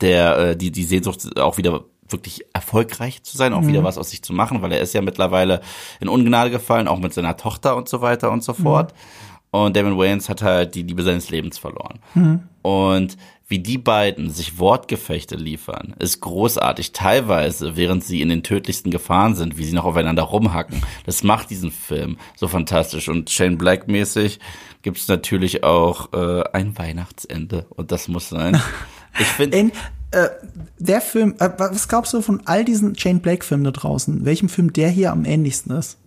der 0.01 0.37
äh, 0.37 0.57
die 0.57 0.71
die 0.71 0.83
Sehnsucht 0.83 1.37
auch 1.37 1.57
wieder 1.57 1.85
wirklich 2.11 2.45
erfolgreich 2.53 3.23
zu 3.23 3.37
sein, 3.37 3.53
auch 3.53 3.65
wieder 3.65 3.83
was 3.83 3.97
aus 3.97 4.09
sich 4.09 4.21
zu 4.21 4.33
machen, 4.33 4.61
weil 4.61 4.71
er 4.71 4.81
ist 4.81 4.93
ja 4.93 5.01
mittlerweile 5.01 5.61
in 5.99 6.09
Ungnade 6.09 6.51
gefallen, 6.51 6.87
auch 6.87 6.99
mit 6.99 7.13
seiner 7.13 7.37
Tochter 7.37 7.75
und 7.75 7.89
so 7.89 8.01
weiter 8.01 8.31
und 8.31 8.43
so 8.43 8.53
fort. 8.53 8.93
Und 9.51 9.75
Damon 9.75 9.97
Wayans 9.97 10.29
hat 10.29 10.41
halt 10.41 10.75
die 10.75 10.83
Liebe 10.83 11.01
seines 11.03 11.29
Lebens 11.31 11.57
verloren. 11.57 11.99
Und 12.61 13.17
wie 13.47 13.59
die 13.59 13.79
beiden 13.79 14.29
sich 14.29 14.59
Wortgefechte 14.59 15.35
liefern, 15.35 15.95
ist 15.97 16.21
großartig. 16.21 16.91
Teilweise, 16.91 17.75
während 17.75 18.03
sie 18.03 18.21
in 18.21 18.29
den 18.29 18.43
tödlichsten 18.43 18.91
Gefahren 18.91 19.33
sind, 19.33 19.57
wie 19.57 19.65
sie 19.65 19.73
noch 19.73 19.85
aufeinander 19.85 20.21
rumhacken. 20.21 20.83
Das 21.07 21.23
macht 21.23 21.49
diesen 21.49 21.71
Film 21.71 22.17
so 22.35 22.47
fantastisch. 22.47 23.09
Und 23.09 23.31
Shane 23.31 23.57
Black 23.57 23.87
mäßig 23.87 24.39
gibt's 24.83 25.07
natürlich 25.07 25.63
auch 25.63 26.13
äh, 26.13 26.43
ein 26.53 26.77
Weihnachtsende. 26.77 27.65
Und 27.69 27.91
das 27.91 28.07
muss 28.07 28.29
sein. 28.29 28.61
Ich 29.19 29.25
finde, 29.25 29.71
Äh, 30.11 30.29
der 30.79 31.01
Film, 31.01 31.35
äh, 31.39 31.49
was 31.57 31.87
glaubst 31.87 32.13
du 32.13 32.21
von 32.21 32.41
all 32.45 32.65
diesen 32.65 32.97
Shane 32.97 33.19
Blake-Filmen 33.19 33.63
da 33.63 33.71
draußen, 33.71 34.25
welchem 34.25 34.49
Film 34.49 34.73
der 34.73 34.89
hier 34.89 35.11
am 35.11 35.25
ähnlichsten 35.25 35.75
ist? 35.75 35.97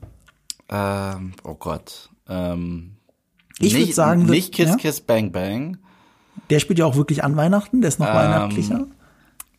Ähm, 0.68 1.34
oh 1.44 1.54
Gott. 1.54 2.10
Ähm, 2.28 2.96
Ich 3.58 3.74
würd 3.74 3.86
nicht, 3.86 3.94
sagen, 3.94 4.24
nicht 4.24 4.52
Kiss 4.54 4.70
ja? 4.70 4.76
Kiss 4.76 5.00
Bang 5.00 5.30
Bang. 5.30 5.78
Der 6.50 6.58
spielt 6.58 6.78
ja 6.78 6.86
auch 6.86 6.96
wirklich 6.96 7.22
an 7.22 7.36
Weihnachten, 7.36 7.80
der 7.80 7.88
ist 7.88 8.00
Ähm, 8.00 8.06
noch 8.06 8.14
weihnachtlicher. 8.14 8.86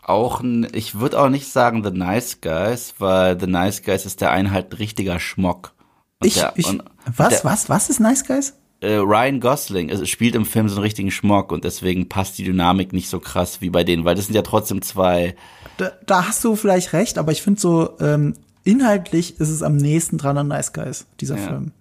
Auch 0.05 0.43
ich 0.73 0.99
würde 0.99 1.19
auch 1.21 1.29
nicht 1.29 1.49
sagen 1.49 1.81
The 1.83 1.91
Nice 1.91 2.41
Guys, 2.41 2.95
weil 2.97 3.39
The 3.39 3.47
Nice 3.47 3.83
Guys 3.83 4.05
ist 4.05 4.19
der 4.19 4.31
ein 4.31 4.51
halt 4.51 4.77
richtiger 4.79 5.19
Schmock. 5.19 5.73
Und 6.19 6.27
Ich, 6.27 6.33
der, 6.33 6.51
ich, 6.57 6.67
was, 7.15 7.29
der, 7.29 7.43
was, 7.45 7.69
was 7.69 7.89
ist 7.89 8.01
Nice 8.01 8.25
Guys? 8.25 8.53
Äh, 8.83 8.95
Ryan 8.97 9.39
Gosling 9.39 9.89
also, 9.91 10.05
spielt 10.05 10.35
im 10.35 10.45
Film 10.45 10.67
so 10.67 10.75
einen 10.75 10.83
richtigen 10.83 11.09
Schmock 11.11 11.51
und 11.51 11.63
deswegen 11.63 12.09
passt 12.09 12.37
die 12.37 12.43
Dynamik 12.43 12.91
nicht 12.93 13.09
so 13.09 13.19
krass 13.19 13.61
wie 13.61 13.69
bei 13.69 13.83
denen, 13.83 14.03
weil 14.05 14.15
das 14.15 14.25
sind 14.25 14.35
ja 14.35 14.41
trotzdem 14.41 14.81
zwei. 14.81 15.35
Da, 15.77 15.91
da 16.05 16.27
hast 16.27 16.43
du 16.43 16.55
vielleicht 16.55 16.93
recht, 16.93 17.17
aber 17.17 17.31
ich 17.31 17.41
finde 17.41 17.59
so, 17.61 17.91
ähm, 17.99 18.33
inhaltlich 18.65 19.39
ist 19.39 19.49
es 19.49 19.63
am 19.63 19.77
nächsten 19.77 20.17
dran 20.17 20.37
an 20.37 20.47
Nice 20.49 20.73
Guys, 20.73 21.05
dieser 21.19 21.37
Ja. 21.37 21.47
Film. 21.47 21.71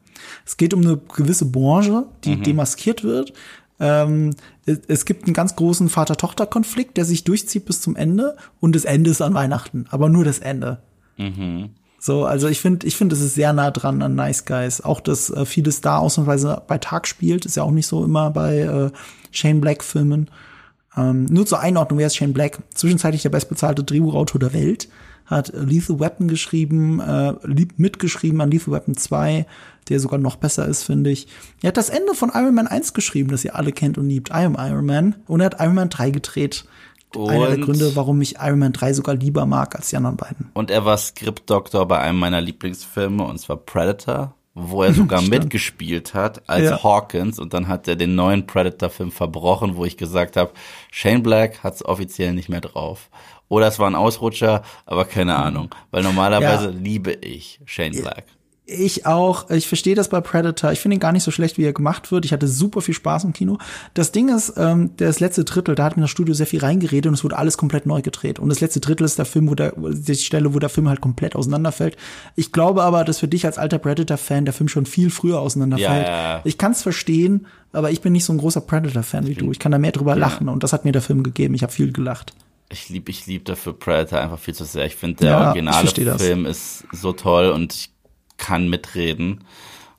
Es 0.47 0.57
geht 0.57 0.73
um 0.73 0.81
eine 0.83 0.97
gewisse 1.15 1.47
Branche, 1.47 2.07
die 2.25 2.37
Mhm. 2.37 2.43
demaskiert 2.45 3.03
wird. 3.03 3.33
Ähm, 3.81 4.31
es, 4.67 4.79
es 4.87 5.05
gibt 5.05 5.25
einen 5.25 5.35
ganz 5.35 5.57
großen 5.57 5.89
Vater-Tochter-Konflikt, 5.89 6.97
der 6.97 7.05
sich 7.05 7.25
durchzieht 7.25 7.65
bis 7.65 7.81
zum 7.81 7.97
Ende 7.97 8.37
und 8.61 8.77
das 8.77 8.85
Ende 8.85 9.11
ist 9.11 9.21
an 9.21 9.35
Weihnachten, 9.35 9.87
aber 9.91 10.09
nur 10.09 10.25
das 10.25 10.39
Ende. 10.39 10.79
So, 12.05 12.25
also 12.25 12.49
ich 12.49 12.61
finde, 12.61 12.85
ich 12.85 12.97
finde, 12.97 13.15
es 13.15 13.21
ist 13.21 13.37
sehr 13.37 13.53
nah 13.53 13.71
dran 13.71 14.03
an 14.03 14.17
Nice 14.17 14.45
Guys. 14.45 14.81
Auch, 14.81 15.01
dass 15.01 15.31
äh, 15.31 15.47
vieles 15.47 15.83
da 15.83 15.99
ausnahmsweise 15.99 16.61
bei 16.67 16.79
Tag 16.79 17.07
spielt, 17.07 17.47
ist 17.47 17.57
ja 17.57 17.63
auch 17.63 17.71
nicht 17.71 17.87
so 17.87 18.05
immer 18.05 18.33
bei 18.33 18.59
äh, 18.59 18.91
Shane 19.31 19.61
Black 19.61 19.85
Filmen. 19.85 20.29
Ähm, 20.97 21.27
nur 21.27 21.47
zur 21.47 21.61
Einordnung, 21.61 22.01
wer 22.01 22.09
ist 22.09 22.17
Shane 22.17 22.33
Black? 22.33 22.59
Zwischenzeitlich 22.75 23.23
der 23.23 23.31
bestbezahlte 23.31 23.85
Drehbuchautor 23.85 24.41
der 24.41 24.53
Welt, 24.53 24.89
hat 25.27 25.53
Lethal 25.55 26.01
Weapon 26.01 26.27
geschrieben, 26.27 26.99
äh, 26.99 27.35
mitgeschrieben 27.77 28.41
an 28.41 28.51
Lethal 28.51 28.75
Weapon 28.75 28.97
2, 28.97 29.47
der 29.89 30.01
sogar 30.01 30.19
noch 30.19 30.35
besser 30.35 30.67
ist, 30.67 30.83
finde 30.83 31.11
ich. 31.11 31.29
Er 31.63 31.69
hat 31.69 31.77
das 31.77 31.89
Ende 31.89 32.15
von 32.15 32.33
Iron 32.35 32.57
Man 32.57 32.67
1 32.67 32.95
geschrieben, 32.95 33.31
das 33.31 33.45
ihr 33.45 33.55
alle 33.55 33.71
kennt 33.71 33.97
und 33.97 34.09
liebt, 34.09 34.31
I 34.31 34.45
am 34.45 34.57
Iron 34.59 34.87
Man. 34.87 35.15
Und 35.29 35.39
er 35.39 35.47
hat 35.47 35.61
Iron 35.61 35.77
Man 35.77 35.89
3 35.89 36.11
gedreht. 36.11 36.65
Einer 37.17 37.47
der 37.49 37.57
Und- 37.57 37.61
Gründe, 37.63 37.95
warum 37.97 38.21
ich 38.23 38.37
Iron 38.41 38.59
Man 38.59 38.73
3 38.73 38.93
sogar 38.95 39.15
lieber 39.15 39.47
mag 39.47 39.75
als 39.77 39.91
die 39.91 39.97
anderen 39.97 40.17
beiden. 40.17 40.51
Und 40.55 40.71
er 40.71 40.85
war 40.85 40.97
Skriptdoktor 40.97 41.87
bei 41.87 41.99
einem 41.99 42.19
meiner 42.19 42.41
Lieblingsfilme 42.41 43.23
und 43.25 43.39
zwar 43.39 43.57
Predator, 43.59 44.35
wo 44.55 44.83
er 44.83 44.93
sogar 44.93 45.23
mitgespielt 45.23 46.15
hat 46.15 46.49
als 46.49 46.65
Ja. 46.65 46.83
Hawkins 46.83 47.39
und 47.39 47.55
dann 47.55 47.69
hat 47.69 47.89
er 47.89 47.97
den 47.97 48.15
neuen 48.15 48.47
Predator-Film 48.47 49.11
verbrochen, 49.11 49.77
wo 49.77 49.85
ich 49.85 49.97
gesagt 49.97 50.37
habe, 50.37 50.53
Shane 50.91 51.23
Black 51.23 51.63
hat's 51.63 51.85
offiziell 51.85 52.33
nicht 52.35 52.49
mehr 52.49 52.61
drauf. 52.61 53.09
Oder 53.49 53.67
es 53.69 53.79
war 53.79 53.87
ein 53.89 53.95
Ausrutscher, 53.95 54.63
aber 54.87 55.05
keine 55.05 55.37
Ahnung, 55.37 55.71
weil 55.91 56.03
normalerweise 56.03 56.67
Ja. 56.67 56.71
liebe 56.79 57.13
ich 57.13 57.61
Shane 57.67 57.93
Black. 57.93 58.25
Ich 58.65 59.07
auch. 59.07 59.51
Ich 59.51 59.67
verstehe 59.67 59.97
das 59.97 60.09
bei 60.09 60.21
Predator. 60.21 60.71
Ich 60.71 60.79
finde 60.79 60.97
ihn 60.97 61.01
gar 61.01 61.11
nicht 61.11 61.25
so 61.25 61.33
schlecht, 61.33 61.59
wie 61.59 61.65
er 61.65 61.73
gemacht 61.73 62.13
wird. 62.13 62.25
Ich 62.25 62.33
hatte 62.33 62.47
super 62.47 62.81
viel 62.81 62.95
Spaß 62.95 63.25
im 63.25 63.33
Kino. 63.33 63.59
Das 63.93 64.13
Ding 64.13 64.29
ist, 64.29 64.55
ähm, 64.57 64.91
das 64.99 65.19
letzte 65.19 65.43
Drittel, 65.43 65.75
da 65.75 65.83
hat 65.85 65.97
mir 65.97 66.03
das 66.03 66.11
Studio 66.11 66.33
sehr 66.33 66.47
viel 66.47 66.61
reingeredet 66.61 67.09
und 67.09 67.15
es 67.15 67.25
wurde 67.25 67.37
alles 67.37 67.59
komplett 67.59 67.87
neu 67.87 68.03
gedreht. 68.03 68.39
Und 68.39 68.51
das 68.51 68.61
letzte 68.61 68.79
Drittel 68.79 69.05
ist 69.05 69.19
der 69.19 69.25
Film, 69.25 69.51
wo 69.51 69.57
der, 69.57 69.73
die 69.77 70.15
Stelle, 70.15 70.55
wo 70.55 70.61
der 70.61 70.69
Film 70.69 70.89
halt 70.89 71.01
komplett 71.01 71.35
auseinanderfällt. 71.35 71.97
Ich 72.37 72.53
glaube 72.53 72.85
aber, 72.85 73.03
dass 73.05 73.19
für 73.19 73.27
dich 73.29 73.45
als 73.47 73.59
alter 73.59 73.79
Predator-Fan 73.79 74.45
der 74.45 74.55
Film 74.55 74.69
schon 74.69 74.87
viel 74.87 75.11
früher 75.11 75.41
auseinanderfällt. 75.41 76.07
Ja, 76.07 76.37
ja. 76.37 76.41
Ich 76.45 76.57
kann 76.57 76.71
es 76.71 76.83
verstehen, 76.83 77.47
aber 77.73 77.91
ich 77.91 78.01
bin 78.01 78.13
nicht 78.13 78.25
so 78.25 78.33
ein 78.33 78.39
großer 78.39 78.61
Predator-Fan 78.61 79.27
wie 79.27 79.35
du. 79.35 79.51
Ich 79.51 79.59
kann 79.59 79.73
da 79.73 79.79
mehr 79.79 79.93
drüber 79.93 80.15
lachen 80.15 80.49
und 80.49 80.63
das 80.63 80.73
hat 80.73 80.85
mir 80.85 80.93
der 80.93 81.03
Film 81.03 81.25
gegeben. 81.25 81.55
Ich 81.55 81.63
habe 81.65 81.73
viel 81.73 81.93
gelacht. 81.93 82.33
Ich 82.71 82.89
lieb, 82.89 83.09
ich 83.09 83.27
lieb 83.27 83.45
dafür 83.45 83.73
Predator 83.73 84.21
einfach 84.21 84.39
viel 84.39 84.55
zu 84.55 84.65
sehr. 84.65 84.87
Ich 84.87 84.95
finde, 84.97 85.17
der 85.25 85.31
Ja, 85.33 85.47
originale. 85.49 86.19
Film 86.19 86.47
ist 86.47 86.85
so 86.93 87.13
toll 87.13 87.51
und 87.51 87.75
ich 87.75 87.91
kann 88.43 88.69
mitreden. 88.69 89.45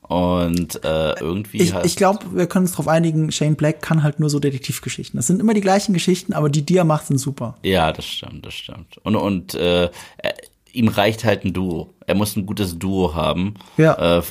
Und 0.02 0.84
äh, 0.84 1.18
irgendwie 1.20 1.62
Ich, 1.62 1.74
ich 1.84 1.96
glaube, 1.96 2.20
wir 2.34 2.46
können 2.46 2.66
uns 2.66 2.74
darauf 2.74 2.90
einigen, 2.90 3.32
Shane 3.32 3.56
Black 3.56 3.82
kann 3.82 4.04
halt 4.04 4.20
nur 4.20 4.30
so 4.30 4.40
Detektivgeschichten. 4.40 5.18
Das 5.18 5.28
sind 5.28 5.40
immer 5.40 5.54
die 5.54 5.62
gleichen 5.62 5.94
Geschichten, 5.94 6.34
aber 6.34 6.50
die, 6.50 6.64
die 6.64 6.76
er 6.76 6.84
macht, 6.84 7.08
sind 7.08 7.18
super. 7.18 7.58
Ja, 7.64 7.92
das 7.94 8.06
stimmt, 8.06 8.46
das 8.46 8.54
stimmt. 8.54 8.98
Und, 9.04 9.16
und 9.16 9.56
äh, 9.56 9.90
er, 10.18 10.36
ihm 10.74 10.90
reicht 10.90 11.24
halt 11.24 11.46
ein 11.46 11.54
Duo. 11.54 11.94
Er 12.06 12.16
muss 12.16 12.36
ein 12.36 12.46
gutes 12.46 12.78
Duo 12.78 13.16
haben. 13.16 13.54
Ja. 13.78 14.18
Äh, 14.18 14.22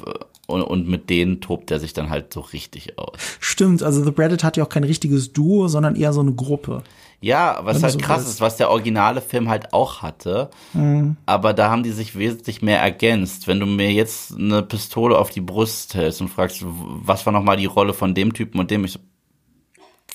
und, 0.46 0.62
und 0.62 0.88
mit 0.88 1.08
denen 1.08 1.40
tobt 1.40 1.70
er 1.70 1.80
sich 1.80 1.94
dann 1.94 2.10
halt 2.10 2.34
so 2.34 2.40
richtig 2.40 2.98
aus. 2.98 3.16
Stimmt, 3.40 3.82
also 3.82 4.04
The 4.04 4.10
Predator 4.10 4.46
hat 4.46 4.58
ja 4.58 4.64
auch 4.64 4.68
kein 4.68 4.84
richtiges 4.84 5.32
Duo, 5.32 5.68
sondern 5.68 5.96
eher 5.96 6.12
so 6.12 6.20
eine 6.20 6.32
Gruppe. 6.32 6.82
Ja, 7.22 7.60
was 7.62 7.76
Wenn 7.76 7.82
halt 7.84 7.92
so 7.92 7.98
krass 8.00 8.28
ist, 8.28 8.40
was 8.40 8.56
der 8.56 8.68
originale 8.68 9.20
Film 9.20 9.48
halt 9.48 9.72
auch 9.72 10.02
hatte. 10.02 10.50
Mhm. 10.72 11.16
Aber 11.24 11.54
da 11.54 11.70
haben 11.70 11.84
die 11.84 11.92
sich 11.92 12.18
wesentlich 12.18 12.62
mehr 12.62 12.80
ergänzt. 12.80 13.46
Wenn 13.46 13.60
du 13.60 13.66
mir 13.66 13.92
jetzt 13.92 14.36
eine 14.36 14.62
Pistole 14.62 15.16
auf 15.16 15.30
die 15.30 15.40
Brust 15.40 15.94
hältst 15.94 16.20
und 16.20 16.28
fragst, 16.28 16.64
was 16.64 17.24
war 17.24 17.32
nochmal 17.32 17.56
die 17.56 17.66
Rolle 17.66 17.94
von 17.94 18.14
dem 18.14 18.34
Typen 18.34 18.58
und 18.58 18.72
dem, 18.72 18.84
ich 18.84 18.92
so, 18.92 18.98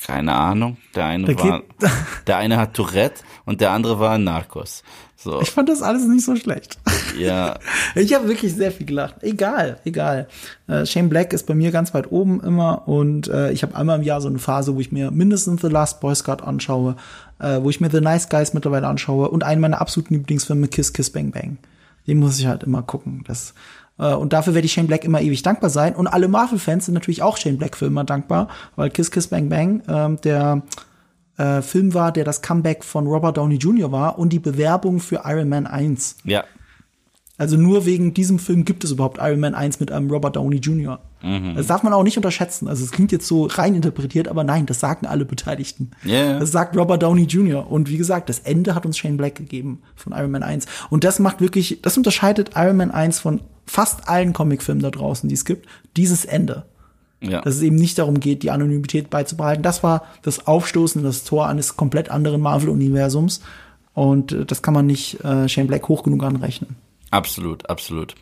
keine 0.05 0.34
Ahnung. 0.34 0.78
Der 0.95 1.05
eine 1.05 1.38
war, 1.39 1.64
der 2.28 2.38
eine 2.38 2.58
hat 2.58 2.74
Tourette 2.74 3.24
und 3.45 3.62
der 3.62 3.72
andere 3.72 3.99
war 3.99 4.12
ein 4.12 4.26
Narcos. 4.26 4.84
So, 5.20 5.41
Ich 5.41 5.49
fand 5.49 5.68
das 5.68 5.82
alles 5.82 6.05
nicht 6.05 6.24
so 6.24 6.36
schlecht. 6.36 6.78
ja. 7.18 7.57
Ich 7.95 8.13
habe 8.13 8.28
wirklich 8.28 8.53
sehr 8.53 8.72
viel 8.72 8.86
gelacht. 8.86 9.15
Egal, 9.22 9.80
egal. 9.84 10.28
Äh, 10.68 10.86
Shane 10.86 11.09
Black 11.09 11.34
ist 11.34 11.47
bei 11.47 11.55
mir 11.55 11.72
ganz 11.72 11.93
weit 11.95 12.11
oben 12.11 12.39
immer 12.41 12.88
und 12.88 13.28
äh, 13.28 13.51
ich 13.51 13.63
habe 13.63 13.76
einmal 13.76 13.97
im 13.97 14.03
Jahr 14.03 14.22
so 14.22 14.28
eine 14.28 14.38
Phase, 14.38 14.76
wo 14.76 14.80
ich 14.80 14.91
mir 14.91 15.09
mindestens 15.09 15.61
The 15.61 15.68
Last 15.70 15.99
Boy 16.01 16.15
Scout 16.15 16.43
anschaue, 16.43 16.95
äh, 17.39 17.59
wo 17.61 17.72
ich 17.72 17.82
mir 17.82 17.89
The 17.89 18.01
Nice 18.01 18.30
Guys 18.30 18.53
mittlerweile 18.53 18.88
anschaue 18.88 19.30
und 19.30 19.43
einen 19.43 19.61
meiner 19.61 19.82
absoluten 19.82 20.13
Lieblingsfilme 20.13 20.68
Kiss 20.68 20.93
Kiss 20.93 21.09
Bang 21.09 21.32
Bang. 21.32 21.57
Den 22.05 22.20
muss 22.20 22.39
ich 22.39 22.45
halt 22.45 22.63
immer 22.63 22.84
gucken. 22.84 23.24
Das 23.28 23.55
äh, 23.97 24.13
und 24.13 24.34
dafür 24.34 24.53
werde 24.53 24.68
ich 24.68 24.74
Shane 24.74 24.88
Black 24.88 25.03
immer 25.03 25.22
ewig 25.22 25.41
dankbar 25.41 25.72
sein. 25.72 25.95
Und 25.95 26.05
alle 26.05 26.28
Marvel-Fans 26.28 26.86
sind 26.86 26.93
natürlich 26.93 27.24
auch 27.24 27.38
Shane 27.38 27.57
Black 27.57 27.76
für 27.76 27.88
immer 27.88 28.03
dankbar, 28.03 28.49
weil 28.76 28.91
Kiss 28.91 29.09
Kiss 29.09 29.28
Bang 29.28 29.49
Bang 29.49 29.82
ähm, 29.88 30.22
der 30.22 30.61
äh, 31.38 31.62
Film 31.62 31.94
war, 31.94 32.12
der 32.12 32.24
das 32.24 32.42
Comeback 32.42 32.84
von 32.84 33.08
Robert 33.08 33.38
Downey 33.38 33.56
Jr. 33.58 33.92
war 33.92 34.18
und 34.20 34.34
die 34.34 34.40
Bewerbung 34.40 35.00
für 35.00 35.22
Iron 35.26 35.50
Man 35.50 35.68
1. 35.68 36.18
Ja, 36.24 36.44
Also 37.38 37.58
nur 37.58 37.86
wegen 37.86 38.14
diesem 38.14 38.40
Film 38.40 38.66
gibt 38.66 38.84
es 38.84 38.92
überhaupt 38.92 39.20
Iron 39.22 39.40
Man 39.40 39.54
1 39.54 39.80
mit 39.80 39.92
einem 39.92 40.10
Robert 40.10 40.36
Downey 40.36 40.58
Jr. 40.58 41.00
Das 41.56 41.66
darf 41.68 41.82
man 41.84 41.94
auch 41.94 42.04
nicht 42.04 42.16
unterschätzen. 42.18 42.68
Also 42.68 42.84
es 42.86 42.92
klingt 42.92 43.12
jetzt 43.12 43.28
so 43.28 43.46
rein 43.46 43.74
interpretiert, 43.74 44.28
aber 44.28 44.44
nein, 44.44 44.66
das 44.68 44.80
sagen 44.80 45.08
alle 45.08 45.26
Beteiligten. 45.26 45.92
Ja. 46.04 46.38
Das 46.40 46.52
sagt 46.52 46.78
Robert 46.78 47.02
Downey 47.02 47.24
Jr. 47.24 47.70
Und 47.70 47.90
wie 47.90 47.98
gesagt, 47.98 48.30
das 48.30 48.40
Ende 48.40 48.76
hat 48.76 48.86
uns 48.86 48.98
Shane 48.98 49.18
Black 49.18 49.36
gegeben 49.36 49.82
von 49.96 50.14
Iron 50.14 50.32
Man 50.32 50.44
1. 50.44 50.68
Und 50.90 51.04
das 51.04 51.18
macht 51.20 51.42
wirklich, 51.42 51.80
das 51.82 51.98
unterscheidet 51.98 52.52
Iron 52.56 52.78
Man 52.78 52.92
1 52.92 53.20
von 53.20 53.42
fast 53.66 54.08
allen 54.08 54.34
Comicfilmen 54.34 54.82
da 54.82 54.92
draußen, 54.92 55.28
die 55.28 55.36
es 55.36 55.44
gibt. 55.44 55.68
Dieses 55.96 56.24
Ende. 56.24 56.66
Ja. 57.22 57.41
Dass 57.41 57.55
es 57.55 57.61
eben 57.61 57.78
nicht 57.78 57.97
darum 57.97 58.20
geht, 58.20 58.43
die 58.43 58.51
Anonymität 58.51 59.09
beizubehalten. 59.09 59.63
Das 59.63 59.82
war 59.82 60.03
das 60.22 60.45
Aufstoßen, 60.45 61.01
das 61.03 61.24
Tor 61.24 61.47
eines 61.47 61.76
komplett 61.76 62.11
anderen 62.11 62.41
Marvel-Universums. 62.41 63.41
Und 63.93 64.32
äh, 64.32 64.45
das 64.45 64.61
kann 64.61 64.74
man 64.74 64.86
nicht 64.86 65.24
äh, 65.24 65.49
Shane 65.49 65.68
Black 65.68 65.88
hoch 65.88 66.03
genug 66.03 66.24
anrechnen. 66.24 66.76
Absolut, 67.09 67.68
absolut. 67.70 68.13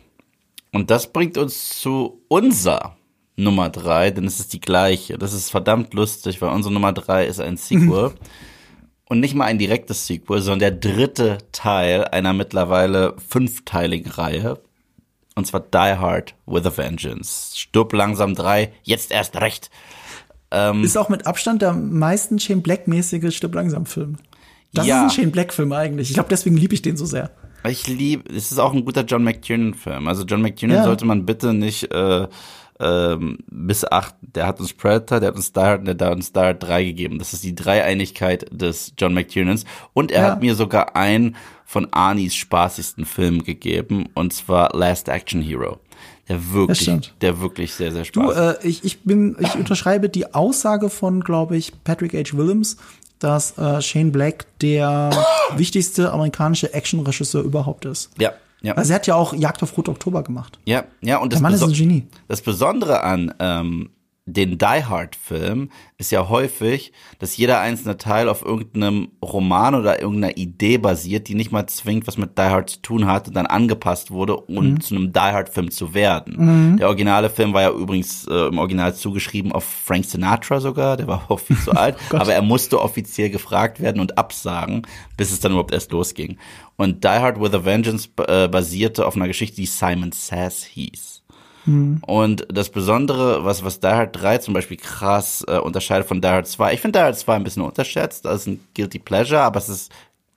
Und 0.72 0.90
das 0.90 1.12
bringt 1.12 1.36
uns 1.36 1.78
zu 1.78 2.22
unser 2.28 2.96
Nummer 3.36 3.68
drei, 3.68 4.10
denn 4.10 4.24
es 4.24 4.40
ist 4.40 4.54
die 4.54 4.60
gleiche. 4.60 5.18
Das 5.18 5.34
ist 5.34 5.50
verdammt 5.50 5.92
lustig, 5.92 6.40
weil 6.40 6.50
unsere 6.50 6.72
Nummer 6.72 6.92
drei 6.92 7.26
ist 7.26 7.40
ein 7.40 7.56
Sequel. 7.56 8.12
Und 9.08 9.20
nicht 9.20 9.36
mal 9.36 9.44
ein 9.44 9.58
direktes 9.58 10.06
Sequel, 10.06 10.40
sondern 10.40 10.58
der 10.58 10.92
dritte 10.92 11.38
Teil 11.52 12.04
einer 12.06 12.32
mittlerweile 12.32 13.14
fünfteiligen 13.28 14.10
Reihe. 14.10 14.58
Und 15.36 15.46
zwar 15.46 15.60
Die 15.60 15.76
Hard 15.98 16.34
with 16.46 16.64
a 16.66 16.76
Vengeance. 16.76 17.52
Stirb 17.56 17.92
langsam 17.92 18.34
drei, 18.34 18.72
jetzt 18.82 19.10
erst 19.12 19.36
recht. 19.40 19.70
Ist 20.82 20.96
auch 20.96 21.08
mit 21.10 21.26
Abstand 21.26 21.60
der 21.60 21.74
meisten 21.74 22.38
Shane 22.38 22.62
Black-mäßige 22.62 23.34
Stirb 23.36 23.54
langsam 23.54 23.84
Film. 23.84 24.16
Das 24.72 24.86
Ja. 24.86 25.06
ist 25.06 25.12
ein 25.12 25.22
Shane 25.24 25.30
Black-Film 25.32 25.72
eigentlich. 25.72 26.08
Ich 26.08 26.14
glaube, 26.14 26.30
deswegen 26.30 26.56
liebe 26.56 26.72
ich 26.74 26.80
den 26.82 26.96
so 26.96 27.04
sehr. 27.04 27.30
Ich 27.68 27.86
liebe, 27.86 28.32
es 28.34 28.50
ist 28.52 28.58
auch 28.58 28.72
ein 28.72 28.84
guter 28.84 29.02
John 29.04 29.24
McTiernan-Film. 29.24 30.08
Also 30.08 30.24
John 30.24 30.40
McTiernan 30.40 30.78
Ja. 30.78 30.84
sollte 30.84 31.04
man 31.04 31.26
bitte 31.26 31.52
nicht 31.52 31.92
äh, 31.92 32.28
ähm, 32.78 33.38
missachten. 33.50 34.32
Der 34.32 34.46
hat 34.46 34.60
uns 34.60 34.72
Predator, 34.72 35.18
der 35.20 35.28
hat 35.30 35.36
uns 35.36 35.52
Die 35.52 35.60
Hard 35.60 35.86
und 35.88 36.00
der 36.00 36.08
hat 36.08 36.16
uns 36.16 36.32
Die 36.32 36.38
Hard 36.40 36.62
3 36.62 36.84
gegeben. 36.84 37.18
Das 37.18 37.32
ist 37.34 37.42
die 37.44 37.54
Dreieinigkeit 37.54 38.46
des 38.52 38.92
John 38.96 39.12
McTiernans. 39.14 39.64
Und 39.92 40.12
er 40.12 40.22
Ja. 40.22 40.30
hat 40.32 40.40
mir 40.42 40.54
sogar 40.54 40.94
einen 40.96 41.36
von 41.66 41.92
Arnis 41.92 42.34
spaßigsten 42.36 43.04
Filmen 43.04 43.42
gegeben, 43.44 44.08
und 44.14 44.32
zwar 44.32 44.74
Last 44.74 45.08
Action 45.08 45.42
Hero. 45.42 45.78
Der 46.28 46.52
wirklich, 46.52 47.12
der 47.20 47.40
wirklich 47.40 47.74
sehr, 47.74 47.92
sehr 47.92 48.04
Du, 48.04 48.30
spaßig. 48.32 48.64
äh, 48.64 48.68
ich, 48.68 48.84
ich 48.84 49.02
bin, 49.02 49.36
ich 49.38 49.54
unterschreibe 49.54 50.08
die 50.08 50.32
Aussage 50.34 50.88
von, 50.90 51.20
glaube 51.22 51.56
ich, 51.56 51.72
Patrick 51.84 52.14
H. 52.14 52.36
Willems, 52.36 52.76
dass 53.20 53.56
äh, 53.58 53.80
Shane 53.80 54.10
Black 54.12 54.46
der 54.60 55.10
wichtigste 55.56 56.12
amerikanische 56.12 56.72
Actionregisseur 56.74 57.42
überhaupt 57.42 57.84
ist. 57.84 58.10
ja, 58.18 58.32
ja. 58.62 58.72
Also 58.74 58.92
er 58.92 58.96
hat 58.96 59.06
ja 59.06 59.14
auch 59.14 59.34
Jagd 59.34 59.62
auf 59.62 59.76
Rot 59.76 59.88
Oktober 59.88 60.22
gemacht. 60.24 60.58
Ja, 60.64 60.84
ja, 61.00 61.18
und 61.18 61.32
das, 61.32 61.38
Der 61.38 61.42
Mann 61.42 61.54
ist 61.54 61.62
ein 61.62 61.72
Genie. 61.72 62.06
das 62.26 62.40
Besondere 62.40 63.02
an 63.04 63.32
ähm, 63.38 63.90
den 64.28 64.58
Die 64.58 64.84
Hard 64.84 65.14
Film 65.14 65.70
ist 65.98 66.10
ja 66.10 66.28
häufig, 66.28 66.92
dass 67.20 67.36
jeder 67.36 67.60
einzelne 67.60 67.96
Teil 67.96 68.28
auf 68.28 68.44
irgendeinem 68.44 69.08
Roman 69.22 69.76
oder 69.76 70.02
irgendeiner 70.02 70.36
Idee 70.36 70.78
basiert, 70.78 71.28
die 71.28 71.36
nicht 71.36 71.52
mal 71.52 71.68
zwingend 71.68 72.08
was 72.08 72.18
mit 72.18 72.36
Die 72.36 72.42
Hard 72.42 72.68
zu 72.68 72.82
tun 72.82 73.06
hat 73.06 73.28
und 73.28 73.36
dann 73.36 73.46
angepasst 73.46 74.10
wurde, 74.10 74.36
um 74.36 74.72
mhm. 74.72 74.80
zu 74.80 74.96
einem 74.96 75.12
Die 75.12 75.18
Hard 75.20 75.48
Film 75.48 75.70
zu 75.70 75.94
werden. 75.94 76.72
Mhm. 76.72 76.76
Der 76.78 76.88
originale 76.88 77.30
Film 77.30 77.54
war 77.54 77.62
ja 77.62 77.70
übrigens 77.70 78.26
äh, 78.26 78.48
im 78.48 78.58
Original 78.58 78.96
zugeschrieben 78.96 79.52
auf 79.52 79.62
Frank 79.64 80.04
Sinatra 80.04 80.58
sogar, 80.58 80.96
der 80.96 81.06
war 81.06 81.24
auch 81.30 81.38
viel 81.38 81.58
zu 81.58 81.70
alt, 81.76 81.96
oh 82.12 82.16
aber 82.16 82.34
er 82.34 82.42
musste 82.42 82.82
offiziell 82.82 83.30
gefragt 83.30 83.80
werden 83.80 84.00
und 84.00 84.18
absagen, 84.18 84.82
bis 85.16 85.30
es 85.30 85.38
dann 85.38 85.52
überhaupt 85.52 85.72
erst 85.72 85.92
losging. 85.92 86.36
Und 86.74 87.04
Die 87.04 87.08
Hard 87.08 87.40
with 87.40 87.54
a 87.54 87.64
Vengeance 87.64 88.08
äh, 88.26 88.48
basierte 88.48 89.06
auf 89.06 89.14
einer 89.14 89.28
Geschichte, 89.28 89.56
die 89.56 89.66
Simon 89.66 90.10
Says 90.10 90.64
hieß. 90.64 91.15
Mhm. 91.66 91.98
Und 92.06 92.46
das 92.50 92.70
Besondere, 92.70 93.44
was, 93.44 93.64
was 93.64 93.80
Die 93.80 93.88
Hard 93.88 94.20
3 94.20 94.38
zum 94.38 94.54
Beispiel 94.54 94.76
krass 94.76 95.44
äh, 95.46 95.58
unterscheidet 95.58 96.08
von 96.08 96.20
Die 96.20 96.28
Hard 96.28 96.46
2, 96.46 96.74
ich 96.74 96.80
finde 96.80 96.98
Die 96.98 97.02
Hard 97.04 97.18
2 97.18 97.34
ein 97.34 97.44
bisschen 97.44 97.62
unterschätzt, 97.62 98.24
das 98.24 98.42
ist 98.42 98.46
ein 98.46 98.60
Guilty 98.74 98.98
Pleasure, 98.98 99.40
aber 99.40 99.58
es 99.58 99.68
ist 99.68 99.92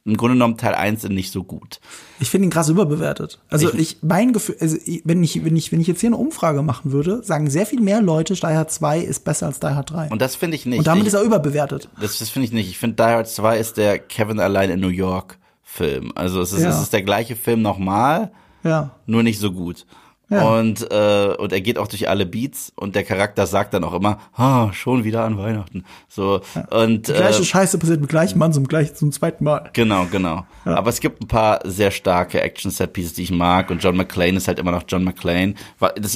im 0.06 0.18
Grunde 0.18 0.36
genommen 0.36 0.58
Teil 0.58 0.74
1 0.74 1.04
nicht 1.10 1.32
so 1.32 1.44
gut. 1.44 1.80
Ich 2.20 2.30
finde 2.30 2.48
ihn 2.48 2.52
krass 2.52 2.70
überbewertet. 2.70 3.40
Also 3.50 3.70
ich, 3.70 3.80
ich 3.80 3.98
mein 4.02 4.34
Gefühl, 4.34 4.56
also 4.60 4.78
wenn 5.04 5.24
ich, 5.24 5.44
wenn 5.44 5.56
ich, 5.56 5.72
wenn 5.72 5.82
ich 5.82 5.88
jetzt 5.88 6.02
hier 6.02 6.10
eine 6.10 6.18
Umfrage 6.18 6.64
machen 6.64 6.92
würde, 6.92 7.22
sagen 7.24 7.50
sehr 7.50 7.66
viel 7.66 7.82
mehr 7.82 8.02
Leute, 8.02 8.34
Die 8.34 8.42
Hard 8.42 8.72
2 8.72 9.00
ist 9.00 9.24
besser 9.24 9.48
als 9.48 9.60
Die 9.60 9.68
Hard 9.68 9.92
3. 9.92 10.10
Und 10.10 10.22
das 10.22 10.36
finde 10.36 10.56
ich 10.56 10.66
nicht. 10.66 10.80
Und 10.80 10.88
damit 10.88 11.04
ich, 11.04 11.10
ist 11.10 11.14
er 11.14 11.22
überbewertet. 11.22 11.90
Das, 12.02 12.18
das 12.18 12.30
finde 12.30 12.48
ich 12.48 12.54
nicht. 12.54 12.70
Ich 12.70 12.78
finde 12.78 12.96
Die 12.96 13.04
Hard 13.04 13.28
2 13.28 13.58
ist 13.60 13.78
der 13.78 14.00
Kevin 14.00 14.40
allein 14.40 14.70
in 14.70 14.80
New 14.80 14.88
York 14.88 15.38
Film. 15.62 16.12
Also 16.16 16.42
es 16.42 16.52
ist, 16.52 16.64
ja. 16.64 16.70
es 16.70 16.82
ist 16.82 16.94
der 16.94 17.04
gleiche 17.04 17.36
Film 17.36 17.62
nochmal, 17.62 18.32
ja. 18.64 18.90
nur 19.06 19.22
nicht 19.22 19.40
so 19.40 19.52
gut. 19.52 19.86
Ja. 20.30 20.44
Und, 20.44 20.92
äh, 20.92 21.34
und 21.38 21.52
er 21.52 21.62
geht 21.62 21.80
auch 21.80 21.88
durch 21.88 22.08
alle 22.08 22.26
Beats 22.28 22.72
und 22.76 22.96
der 22.96 23.04
Charakter 23.04 23.48
sagt 23.48 23.74
dann 23.74 23.84
auch 23.84 23.94
immer, 23.94 24.20
ah, 24.36 24.72
schon 24.74 25.04
wieder 25.04 25.24
an 25.24 25.38
Weihnachten. 25.40 25.86
So, 26.08 26.42
ja. 26.54 26.66
und, 26.84 27.08
Die 27.08 27.14
gleiche 27.14 27.42
äh, 27.42 27.46
Scheiße 27.46 27.80
passiert 27.80 28.00
mit 28.00 28.10
gleichem 28.10 28.38
Mann 28.38 28.54
zum 28.54 28.68
gleichen, 28.68 28.96
zum 28.96 29.12
zweiten 29.12 29.44
Mal. 29.44 29.70
Genau, 29.74 30.06
genau. 30.06 30.46
Ja. 30.66 30.76
Aber 30.76 30.90
es 30.90 31.00
gibt 31.00 31.22
ein 31.24 31.28
paar 31.28 31.62
sehr 31.66 31.90
starke 31.90 32.42
Action-Set-Pieces, 32.42 33.14
die 33.14 33.24
ich 33.24 33.32
mag 33.32 33.72
und 33.72 33.84
John 33.84 33.98
McClane 33.98 34.38
ist 34.38 34.48
halt 34.48 34.60
immer 34.60 34.72
noch 34.72 34.84
John 34.88 35.04
McClane. 35.04 35.56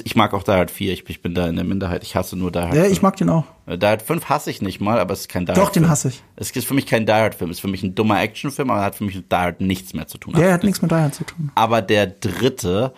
Ich 0.03 0.16
mag 0.16 0.34
auch 0.36 0.43
Die 0.43 0.51
Hard 0.51 0.70
4, 0.70 0.93
ich, 0.93 1.09
ich 1.09 1.22
bin 1.24 1.34
da 1.34 1.47
in 1.47 1.55
der 1.55 1.66
Minderheit, 1.66 2.03
ich 2.03 2.16
hasse 2.16 2.36
nur 2.36 2.51
Die 2.51 2.59
Hard 2.59 2.76
Ja, 2.76 2.82
5. 2.84 2.93
ich 2.93 3.01
mag 3.01 3.16
den 3.18 3.30
auch. 3.30 3.45
Äh, 3.66 3.80
Die 3.80 3.86
Hard 3.88 4.03
5 4.03 4.26
hasse 4.30 4.51
ich 4.51 4.61
nicht 4.61 4.80
mal, 4.80 4.99
aber 4.99 5.14
es 5.14 5.22
ist 5.22 5.30
kein 5.30 5.45
Die 5.45 5.53
Hard 5.53 5.57
Doch, 5.57 5.70
den 5.72 5.89
hasse 5.89 6.09
ich. 6.09 6.22
Es 6.36 6.51
ist 6.51 6.68
für 6.68 6.76
mich 6.76 6.86
kein 6.86 7.07
Die 7.07 7.11
Hard 7.14 7.34
Film, 7.34 7.49
es 7.49 7.57
ist 7.57 7.61
für 7.61 7.68
mich 7.68 7.82
ein 7.82 7.95
dummer 7.95 8.22
Actionfilm, 8.22 8.70
aber 8.70 8.82
hat 8.84 8.95
für 8.95 9.05
mich 9.05 9.16
mit 9.16 9.32
Die 9.32 9.36
Hard 9.36 9.59
nichts 9.59 9.95
mehr 9.95 10.05
zu 10.05 10.20
tun. 10.20 10.36
Der 10.36 10.53
hat 10.53 10.64
nichts 10.64 10.84
mit 10.84 10.91
Die 10.91 10.95
Hard 10.95 11.16
zu 11.16 11.24
tun. 11.24 11.51
Aber 11.55 11.82
der 11.82 12.05
dritte 12.05 12.93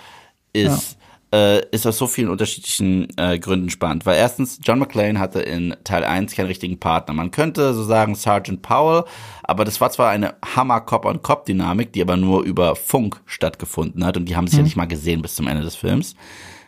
ist 0.51 0.97
äh, 1.33 1.65
ist 1.69 1.85
aus 1.85 1.97
so 1.97 2.07
vielen 2.07 2.29
unterschiedlichen 2.29 3.07
äh, 3.17 3.39
Gründen 3.39 3.69
spannend. 3.69 4.05
Weil 4.05 4.17
erstens, 4.17 4.59
John 4.63 4.79
McClane 4.79 5.19
hatte 5.19 5.41
in 5.41 5.75
Teil 5.83 6.03
1 6.03 6.35
keinen 6.35 6.47
richtigen 6.47 6.79
Partner. 6.79 7.13
Man 7.13 7.31
könnte 7.31 7.73
so 7.73 7.83
sagen 7.83 8.15
Sergeant 8.15 8.61
Powell, 8.61 9.03
aber 9.43 9.65
das 9.65 9.81
war 9.81 9.91
zwar 9.91 10.09
eine 10.09 10.35
Hammer-Cop-on-Cop-Dynamik, 10.55 11.93
die 11.93 12.01
aber 12.01 12.17
nur 12.17 12.43
über 12.43 12.75
Funk 12.75 13.21
stattgefunden 13.25 14.05
hat 14.05 14.17
und 14.17 14.25
die 14.25 14.35
haben 14.35 14.47
sich 14.47 14.55
mhm. 14.55 14.59
ja 14.59 14.63
nicht 14.63 14.77
mal 14.77 14.85
gesehen 14.85 15.21
bis 15.21 15.35
zum 15.35 15.47
Ende 15.47 15.63
des 15.63 15.75
Films. 15.75 16.15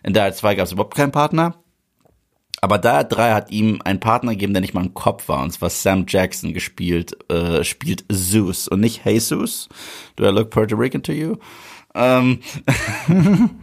In 0.03 0.13
Teil 0.13 0.33
2 0.33 0.55
gab 0.55 0.65
es 0.65 0.71
überhaupt 0.71 0.95
keinen 0.95 1.11
Partner. 1.11 1.55
Aber 2.59 2.79
da 2.79 3.03
3 3.03 3.33
hat 3.33 3.51
ihm 3.51 3.81
einen 3.83 3.99
Partner 3.99 4.31
gegeben, 4.31 4.53
der 4.53 4.61
nicht 4.61 4.73
mal 4.73 4.83
ein 4.83 4.93
Kopf 4.95 5.29
war, 5.29 5.43
und 5.43 5.51
zwar 5.51 5.69
Sam 5.69 6.05
Jackson 6.07 6.53
gespielt, 6.53 7.15
äh, 7.31 7.63
spielt 7.63 8.05
Zeus 8.11 8.67
und 8.67 8.79
nicht 8.79 9.05
Jesus. 9.05 9.69
Do 10.15 10.27
I 10.27 10.31
look 10.31 10.49
Puerto 10.49 10.75
Rican 10.75 11.03
to 11.03 11.11
you? 11.11 11.35
Ähm, 11.93 12.39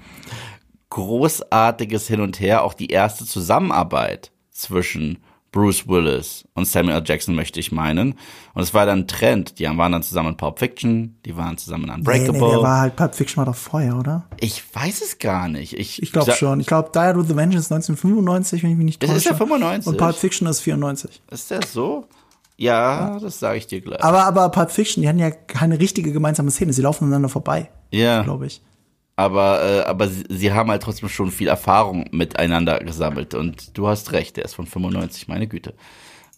großartiges 0.95 2.07
Hin 2.07 2.21
und 2.21 2.39
Her, 2.39 2.63
auch 2.63 2.73
die 2.73 2.87
erste 2.87 3.25
Zusammenarbeit 3.25 4.31
zwischen 4.53 5.19
Bruce 5.51 5.89
Willis 5.89 6.45
und 6.55 6.69
Samuel 6.69 7.03
Jackson, 7.05 7.35
möchte 7.35 7.59
ich 7.59 7.73
meinen. 7.73 8.15
Und 8.55 8.63
es 8.63 8.75
war 8.75 8.87
dann 8.87 9.01
ein 9.01 9.09
Trend. 9.09 9.59
Die 9.59 9.65
waren 9.65 9.91
dann 9.91 10.05
zusammen 10.05 10.31
in 10.31 10.37
Pulp 10.37 10.61
Fiction, 10.61 11.19
die 11.25 11.37
waren 11.37 11.59
zusammen 11.59 11.85
in 11.85 11.91
Unbreakable. 11.91 12.33
Nee, 12.33 12.41
nee, 12.41 12.51
der 12.51 12.63
war 12.63 12.81
halt 12.81 12.95
Pulp 12.95 13.15
Fiction 13.17 13.39
war 13.39 13.47
doch 13.47 13.59
vorher, 13.59 13.97
oder? 13.97 14.27
Ich 14.39 14.63
weiß 14.73 15.03
es 15.03 15.19
gar 15.19 15.49
nicht. 15.49 15.77
Ich, 15.77 16.01
ich 16.01 16.13
glaube 16.13 16.31
schon. 16.31 16.61
Ich 16.61 16.69
glaube, 16.69 16.91
Die 16.95 16.99
Hard 17.01 17.17
with 17.17 17.27
the 17.27 17.37
Vengeance 17.37 17.75
1995, 17.75 18.63
wenn 18.63 18.71
ich 18.71 18.77
mich 18.77 18.85
nicht 18.85 19.01
täusche. 19.01 19.15
Das 19.15 19.23
ist 19.23 19.31
ja 19.31 19.35
95. 19.35 19.89
Und 19.89 19.99
Pulp 19.99 20.15
Fiction 20.15 20.47
ist 20.47 20.61
94. 20.61 21.23
Ist 21.29 21.51
der 21.51 21.61
so? 21.67 22.07
Ja, 22.57 23.15
ja. 23.15 23.19
das 23.19 23.41
sage 23.41 23.59
ich 23.59 23.67
dir 23.67 23.81
gleich. 23.81 24.03
Aber, 24.03 24.23
aber 24.25 24.49
Pulp 24.51 24.71
Fiction, 24.71 25.03
die 25.03 25.09
hatten 25.09 25.19
ja 25.19 25.33
keine 25.33 25.81
richtige 25.81 26.13
gemeinsame 26.13 26.53
Szene. 26.53 26.73
Sie 26.73 26.83
laufen 26.83 27.05
aneinander 27.07 27.29
vorbei. 27.29 27.71
Ja. 27.91 28.23
Glaube 28.23 28.47
ich 28.47 28.63
aber, 29.17 29.63
äh, 29.63 29.81
aber 29.83 30.09
sie, 30.09 30.25
sie 30.29 30.53
haben 30.53 30.71
halt 30.71 30.83
trotzdem 30.83 31.09
schon 31.09 31.31
viel 31.31 31.49
Erfahrung 31.49 32.07
miteinander 32.11 32.79
gesammelt. 32.81 33.35
Und 33.35 33.77
du 33.77 33.87
hast 33.87 34.13
recht, 34.13 34.37
der 34.37 34.45
ist 34.45 34.55
von 34.55 34.67
95, 34.67 35.29
meine 35.29 35.47
Güte. 35.47 35.75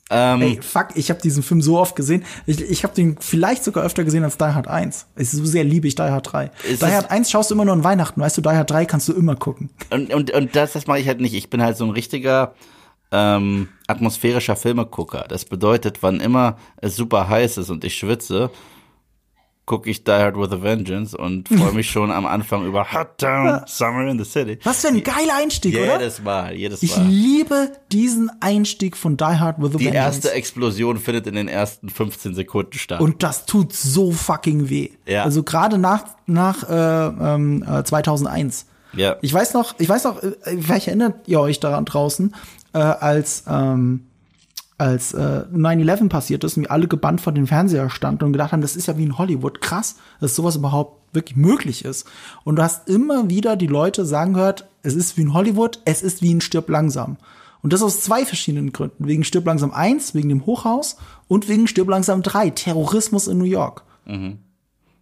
Ähm, 0.08 0.40
Ey, 0.40 0.60
fuck, 0.62 0.88
ich 0.94 1.10
habe 1.10 1.20
diesen 1.20 1.42
Film 1.42 1.60
so 1.60 1.78
oft 1.78 1.96
gesehen. 1.96 2.24
Ich, 2.46 2.60
ich 2.60 2.84
habe 2.84 2.94
den 2.94 3.16
vielleicht 3.18 3.64
sogar 3.64 3.84
öfter 3.84 4.04
gesehen 4.04 4.22
als 4.22 4.38
Die 4.38 4.44
Hard 4.44 4.68
1. 4.68 5.06
Es 5.16 5.32
ist 5.32 5.40
so 5.40 5.44
sehr 5.44 5.64
liebe 5.64 5.88
ich 5.88 5.96
Die 5.96 6.02
Hard 6.02 6.32
3. 6.32 6.50
Die 6.64 6.84
Hard 6.84 7.10
1 7.10 7.30
schaust 7.30 7.50
du 7.50 7.54
immer 7.54 7.64
nur 7.64 7.74
an 7.74 7.82
Weihnachten, 7.82 8.20
weißt 8.20 8.36
du, 8.36 8.40
Die 8.40 8.48
Hard 8.50 8.70
3 8.70 8.84
kannst 8.84 9.08
du 9.08 9.14
immer 9.14 9.34
gucken. 9.34 9.70
Und, 9.90 10.14
und, 10.14 10.30
und 10.30 10.54
das, 10.54 10.74
das 10.74 10.86
mache 10.86 11.00
ich 11.00 11.08
halt 11.08 11.20
nicht. 11.20 11.34
Ich 11.34 11.50
bin 11.50 11.60
halt 11.60 11.76
so 11.76 11.84
ein 11.84 11.90
richtiger 11.90 12.54
ähm, 13.10 13.68
atmosphärischer 13.88 14.54
Filmegucker. 14.54 15.24
Das 15.28 15.44
bedeutet, 15.44 16.02
wann 16.02 16.20
immer 16.20 16.56
es 16.76 16.94
super 16.94 17.28
heiß 17.28 17.58
ist 17.58 17.70
und 17.70 17.82
ich 17.84 17.96
schwitze, 17.96 18.50
gucke 19.66 19.90
ich 19.90 20.04
Die 20.04 20.12
Hard 20.12 20.38
with 20.38 20.52
a 20.52 20.62
Vengeance 20.62 21.16
und 21.16 21.48
freue 21.48 21.72
mich 21.72 21.90
schon 21.90 22.12
am 22.12 22.24
Anfang 22.24 22.64
über 22.64 22.92
Hot 22.92 23.18
Town, 23.18 23.62
Summer 23.66 24.06
in 24.06 24.18
the 24.18 24.24
City. 24.24 24.58
Was 24.62 24.82
für 24.82 24.88
ein 24.88 25.02
geiler 25.02 25.36
Einstieg, 25.36 25.74
jedes 25.74 25.88
oder? 25.88 25.98
Jedes 25.98 26.22
Mal, 26.22 26.54
jedes 26.54 26.82
Mal. 26.82 26.88
Ich 26.88 26.96
liebe 26.96 27.72
diesen 27.90 28.30
Einstieg 28.40 28.96
von 28.96 29.16
Die 29.16 29.24
Hard 29.24 29.58
with 29.58 29.74
a 29.74 29.78
Die 29.78 29.86
Vengeance. 29.86 30.20
Die 30.20 30.26
erste 30.26 30.32
Explosion 30.32 30.98
findet 30.98 31.26
in 31.26 31.34
den 31.34 31.48
ersten 31.48 31.90
15 31.90 32.34
Sekunden 32.34 32.78
statt. 32.78 33.00
Und 33.00 33.22
das 33.24 33.44
tut 33.44 33.72
so 33.72 34.12
fucking 34.12 34.70
weh. 34.70 34.90
Ja. 35.04 35.24
Also 35.24 35.42
gerade 35.42 35.78
nach, 35.78 36.04
nach 36.26 36.68
äh, 36.68 37.34
ähm, 37.34 37.64
2001. 37.84 38.66
Äh, 38.94 39.00
ja. 39.00 39.16
Ich 39.20 39.34
weiß 39.34 39.52
noch, 39.54 39.74
ich 39.78 39.88
weiß 39.88 40.04
noch, 40.04 40.22
äh, 40.22 40.32
vielleicht 40.60 40.86
erinnert 40.86 41.26
ihr 41.26 41.40
euch 41.40 41.58
daran 41.58 41.84
draußen, 41.84 42.34
äh, 42.72 42.78
als 42.78 43.44
ähm, 43.48 44.06
als 44.78 45.14
äh, 45.14 45.44
9-11 45.52 46.08
passiert 46.08 46.44
ist 46.44 46.56
und 46.56 46.64
wir 46.64 46.70
alle 46.70 46.86
gebannt 46.86 47.20
vor 47.20 47.32
den 47.32 47.46
Fernseher 47.46 47.88
standen 47.88 48.24
und 48.24 48.32
gedacht 48.32 48.52
haben, 48.52 48.60
das 48.60 48.76
ist 48.76 48.86
ja 48.86 48.98
wie 48.98 49.04
in 49.04 49.18
Hollywood, 49.18 49.60
krass, 49.60 49.96
dass 50.20 50.36
sowas 50.36 50.56
überhaupt 50.56 51.14
wirklich 51.14 51.36
möglich 51.36 51.84
ist. 51.84 52.06
Und 52.44 52.56
du 52.56 52.62
hast 52.62 52.88
immer 52.88 53.30
wieder 53.30 53.56
die 53.56 53.66
Leute 53.66 54.04
sagen 54.04 54.34
gehört, 54.34 54.68
es 54.82 54.94
ist 54.94 55.16
wie 55.16 55.22
in 55.22 55.32
Hollywood, 55.32 55.80
es 55.84 56.02
ist 56.02 56.20
wie 56.20 56.30
in 56.30 56.40
Stirb 56.40 56.68
langsam. 56.68 57.16
Und 57.62 57.72
das 57.72 57.82
aus 57.82 58.02
zwei 58.02 58.24
verschiedenen 58.24 58.72
Gründen. 58.72 59.08
Wegen 59.08 59.24
Stirb 59.24 59.46
langsam 59.46 59.72
1, 59.72 60.14
wegen 60.14 60.28
dem 60.28 60.44
Hochhaus 60.44 60.98
und 61.26 61.48
wegen 61.48 61.66
Stirb 61.66 61.88
langsam 61.88 62.22
3, 62.22 62.50
Terrorismus 62.50 63.28
in 63.28 63.38
New 63.38 63.44
York. 63.44 63.82
Mhm. 64.04 64.38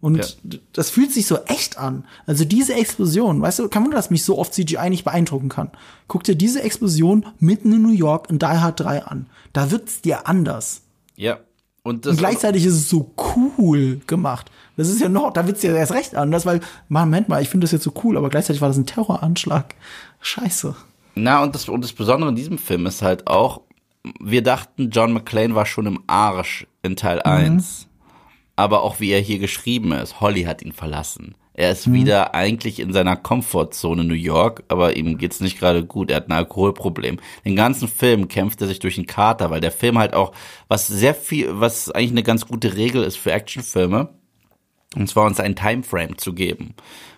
Und 0.05 0.17
ja. 0.43 0.59
das 0.71 0.91
fühlt 0.91 1.11
sich 1.11 1.25
so 1.25 1.39
echt 1.47 1.79
an. 1.79 2.05
Also 2.27 2.45
diese 2.45 2.75
Explosion, 2.75 3.41
weißt 3.41 3.57
du, 3.57 3.69
kein 3.69 3.85
Wunder, 3.85 3.97
dass 3.97 4.11
mich 4.11 4.23
so 4.23 4.37
oft 4.37 4.53
CGI 4.53 4.91
nicht 4.91 5.03
beeindrucken 5.03 5.49
kann. 5.49 5.71
Guck 6.07 6.23
dir 6.23 6.35
diese 6.35 6.61
Explosion 6.61 7.25
mitten 7.39 7.73
in 7.73 7.81
New 7.81 7.89
York 7.89 8.29
in 8.29 8.37
Die 8.37 8.45
Hard 8.45 8.81
3 8.81 9.03
an. 9.03 9.25
Da 9.51 9.71
wird's 9.71 10.01
dir 10.01 10.27
anders. 10.27 10.83
Ja. 11.15 11.39
Und, 11.81 12.05
und 12.05 12.17
gleichzeitig 12.17 12.65
ist 12.65 12.75
es 12.75 12.87
so 12.87 13.15
cool 13.57 13.99
gemacht. 14.05 14.51
Das 14.77 14.89
ist 14.89 15.01
ja 15.01 15.09
noch, 15.09 15.33
da 15.33 15.47
wird's 15.47 15.63
ja 15.63 15.73
erst 15.73 15.93
recht 15.93 16.13
anders, 16.13 16.45
weil, 16.45 16.59
Moment 16.87 17.27
mal, 17.27 17.41
ich 17.41 17.49
finde 17.49 17.65
das 17.65 17.71
jetzt 17.71 17.83
so 17.83 17.93
cool, 18.03 18.15
aber 18.15 18.29
gleichzeitig 18.29 18.61
war 18.61 18.67
das 18.67 18.77
ein 18.77 18.85
Terroranschlag. 18.85 19.73
Scheiße. 20.21 20.75
Na, 21.15 21.41
und 21.41 21.55
das, 21.55 21.67
und 21.67 21.83
das 21.83 21.93
Besondere 21.93 22.29
in 22.29 22.35
diesem 22.35 22.59
Film 22.59 22.85
ist 22.85 23.01
halt 23.01 23.25
auch, 23.25 23.61
wir 24.19 24.43
dachten, 24.43 24.91
John 24.91 25.13
McClane 25.13 25.55
war 25.55 25.65
schon 25.65 25.87
im 25.87 26.03
Arsch 26.05 26.67
in 26.83 26.95
Teil 26.95 27.17
mhm. 27.25 27.31
1 27.31 27.87
aber 28.55 28.83
auch 28.83 28.99
wie 28.99 29.11
er 29.11 29.19
hier 29.19 29.39
geschrieben 29.39 29.91
ist. 29.91 30.21
Holly 30.21 30.43
hat 30.43 30.61
ihn 30.61 30.71
verlassen. 30.71 31.35
Er 31.57 31.71
ist 31.71 31.87
mhm. 31.87 31.93
wieder 31.93 32.35
eigentlich 32.35 32.79
in 32.79 32.91
seiner 32.91 33.15
Komfortzone 33.15 34.03
New 34.03 34.13
York, 34.13 34.63
aber 34.67 34.97
ihm 34.97 35.17
geht's 35.17 35.39
nicht 35.39 35.57
gerade 35.57 35.85
gut. 35.85 36.11
Er 36.11 36.17
hat 36.17 36.29
ein 36.29 36.33
Alkoholproblem. 36.33 37.17
Den 37.45 37.55
ganzen 37.55 37.87
Film 37.87 38.27
kämpft 38.27 38.61
er 38.61 38.67
sich 38.67 38.79
durch 38.79 38.95
den 38.95 39.05
Kater, 39.05 39.49
weil 39.49 39.61
der 39.61 39.71
Film 39.71 39.97
halt 39.97 40.13
auch, 40.13 40.33
was 40.67 40.87
sehr 40.87 41.15
viel, 41.15 41.47
was 41.59 41.89
eigentlich 41.91 42.11
eine 42.11 42.23
ganz 42.23 42.45
gute 42.45 42.75
Regel 42.75 43.03
ist 43.03 43.15
für 43.15 43.31
Actionfilme, 43.31 44.09
und 44.95 45.09
zwar 45.09 45.25
uns 45.25 45.39
einen 45.39 45.55
Timeframe 45.55 46.17
zu 46.17 46.33
geben. 46.33 46.73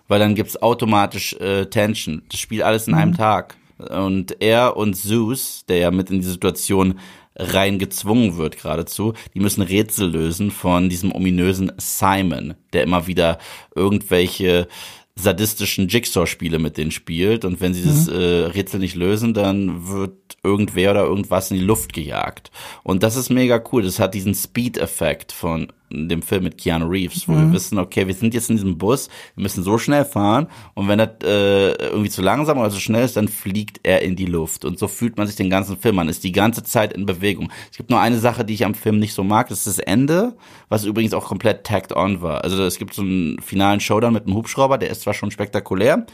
Weil 0.07 0.19
dann 0.19 0.35
gibt's 0.35 0.61
automatisch 0.61 1.33
äh, 1.33 1.65
Tension. 1.65 2.21
Das 2.29 2.39
spielt 2.39 2.61
alles 2.61 2.87
in 2.87 2.93
mhm. 2.93 2.99
einem 2.99 3.17
Tag. 3.17 3.57
Und 3.77 4.41
er 4.41 4.77
und 4.77 4.95
Zeus, 4.95 5.65
der 5.67 5.77
ja 5.77 5.91
mit 5.91 6.09
in 6.09 6.21
die 6.21 6.27
Situation 6.27 6.99
rein 7.37 7.79
gezwungen 7.79 8.37
wird 8.37 8.61
geradezu. 8.61 9.13
Die 9.33 9.39
müssen 9.39 9.61
Rätsel 9.61 10.09
lösen 10.09 10.51
von 10.51 10.89
diesem 10.89 11.13
ominösen 11.13 11.71
Simon, 11.77 12.55
der 12.73 12.83
immer 12.83 13.07
wieder 13.07 13.37
irgendwelche 13.75 14.67
sadistischen 15.15 15.87
Jigsaw-Spiele 15.87 16.59
mit 16.59 16.77
denen 16.77 16.91
spielt. 16.91 17.45
Und 17.45 17.61
wenn 17.61 17.73
sie 17.73 17.83
das 17.83 18.07
mhm. 18.07 18.13
äh, 18.13 18.45
Rätsel 18.45 18.79
nicht 18.79 18.95
lösen, 18.95 19.33
dann 19.33 19.87
wird 19.87 20.26
irgendwer 20.43 20.91
oder 20.91 21.03
irgendwas 21.03 21.51
in 21.51 21.57
die 21.57 21.63
Luft 21.63 21.93
gejagt. 21.93 22.51
Und 22.83 23.03
das 23.03 23.15
ist 23.15 23.29
mega 23.29 23.61
cool. 23.71 23.83
Das 23.83 23.99
hat 23.99 24.13
diesen 24.13 24.33
Speed-Effekt 24.33 25.31
von 25.31 25.71
dem 25.89 26.21
Film 26.21 26.43
mit 26.43 26.57
Keanu 26.57 26.85
Reeves, 26.87 27.27
wo 27.27 27.33
mhm. 27.33 27.47
wir 27.47 27.53
wissen, 27.53 27.79
okay, 27.79 28.07
wir 28.07 28.13
sind 28.13 28.33
jetzt 28.33 28.49
in 28.49 28.57
diesem 28.57 28.77
Bus, 28.77 29.07
wir 29.35 29.43
müssen 29.43 29.63
so 29.63 29.77
schnell 29.77 30.03
fahren 30.03 30.47
und 30.73 30.87
wenn 30.87 30.97
das 30.97 31.09
äh, 31.23 31.71
irgendwie 31.71 32.09
zu 32.09 32.21
langsam 32.21 32.57
oder 32.57 32.69
zu 32.69 32.79
schnell 32.79 33.05
ist, 33.05 33.15
dann 33.15 33.29
fliegt 33.29 33.79
er 33.83 34.01
in 34.01 34.15
die 34.15 34.25
Luft. 34.25 34.65
Und 34.65 34.77
so 34.79 34.87
fühlt 34.87 35.17
man 35.17 35.27
sich 35.27 35.37
den 35.37 35.49
ganzen 35.49 35.77
Film 35.77 35.97
an, 35.99 36.09
ist 36.09 36.23
die 36.23 36.33
ganze 36.33 36.63
Zeit 36.63 36.93
in 36.93 37.05
Bewegung. 37.05 37.51
Es 37.71 37.77
gibt 37.77 37.89
nur 37.89 38.01
eine 38.01 38.19
Sache, 38.19 38.43
die 38.43 38.53
ich 38.53 38.65
am 38.65 38.75
Film 38.75 38.99
nicht 38.99 39.13
so 39.13 39.23
mag, 39.23 39.47
das 39.47 39.59
ist 39.59 39.67
das 39.67 39.79
Ende, 39.79 40.35
was 40.67 40.83
übrigens 40.83 41.13
auch 41.13 41.25
komplett 41.25 41.65
tagged 41.65 41.95
on 41.95 42.21
war. 42.21 42.43
Also 42.43 42.61
es 42.63 42.77
gibt 42.77 42.93
so 42.93 43.01
einen 43.01 43.39
finalen 43.39 43.79
Showdown 43.79 44.13
mit 44.13 44.25
einem 44.25 44.35
Hubschrauber, 44.35 44.77
der 44.77 44.89
ist 44.89 45.01
zwar 45.01 45.13
schon 45.13 45.31
spektakulär, 45.31 46.05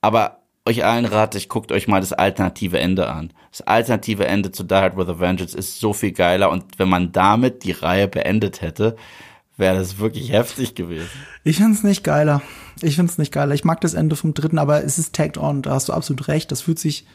aber 0.00 0.37
euch 0.68 0.84
allen 0.84 1.06
rate 1.06 1.38
ich, 1.38 1.48
guckt 1.48 1.72
euch 1.72 1.88
mal 1.88 2.00
das 2.00 2.12
alternative 2.12 2.78
Ende 2.78 3.08
an. 3.08 3.32
Das 3.50 3.62
alternative 3.62 4.26
Ende 4.26 4.52
zu 4.52 4.62
Die 4.62 4.74
Hard 4.74 4.96
with 4.96 5.08
a 5.08 5.18
Vengeance 5.18 5.56
ist 5.56 5.80
so 5.80 5.92
viel 5.92 6.12
geiler 6.12 6.50
und 6.50 6.64
wenn 6.78 6.88
man 6.88 7.10
damit 7.12 7.64
die 7.64 7.72
Reihe 7.72 8.06
beendet 8.06 8.60
hätte, 8.60 8.96
wäre 9.56 9.76
das 9.76 9.98
wirklich 9.98 10.30
heftig 10.30 10.74
gewesen. 10.74 11.08
Ich 11.42 11.56
find's 11.56 11.82
nicht 11.82 12.04
geiler. 12.04 12.42
Ich 12.82 12.96
find's 12.96 13.18
nicht 13.18 13.32
geiler. 13.32 13.54
Ich 13.54 13.64
mag 13.64 13.80
das 13.80 13.94
Ende 13.94 14.14
vom 14.14 14.34
dritten, 14.34 14.58
aber 14.58 14.84
es 14.84 14.98
ist 14.98 15.14
tagged 15.14 15.38
on. 15.38 15.62
Da 15.62 15.70
hast 15.70 15.88
du 15.88 15.92
absolut 15.92 16.28
recht. 16.28 16.52
Das 16.52 16.60
fühlt 16.60 16.78
sich 16.78 17.06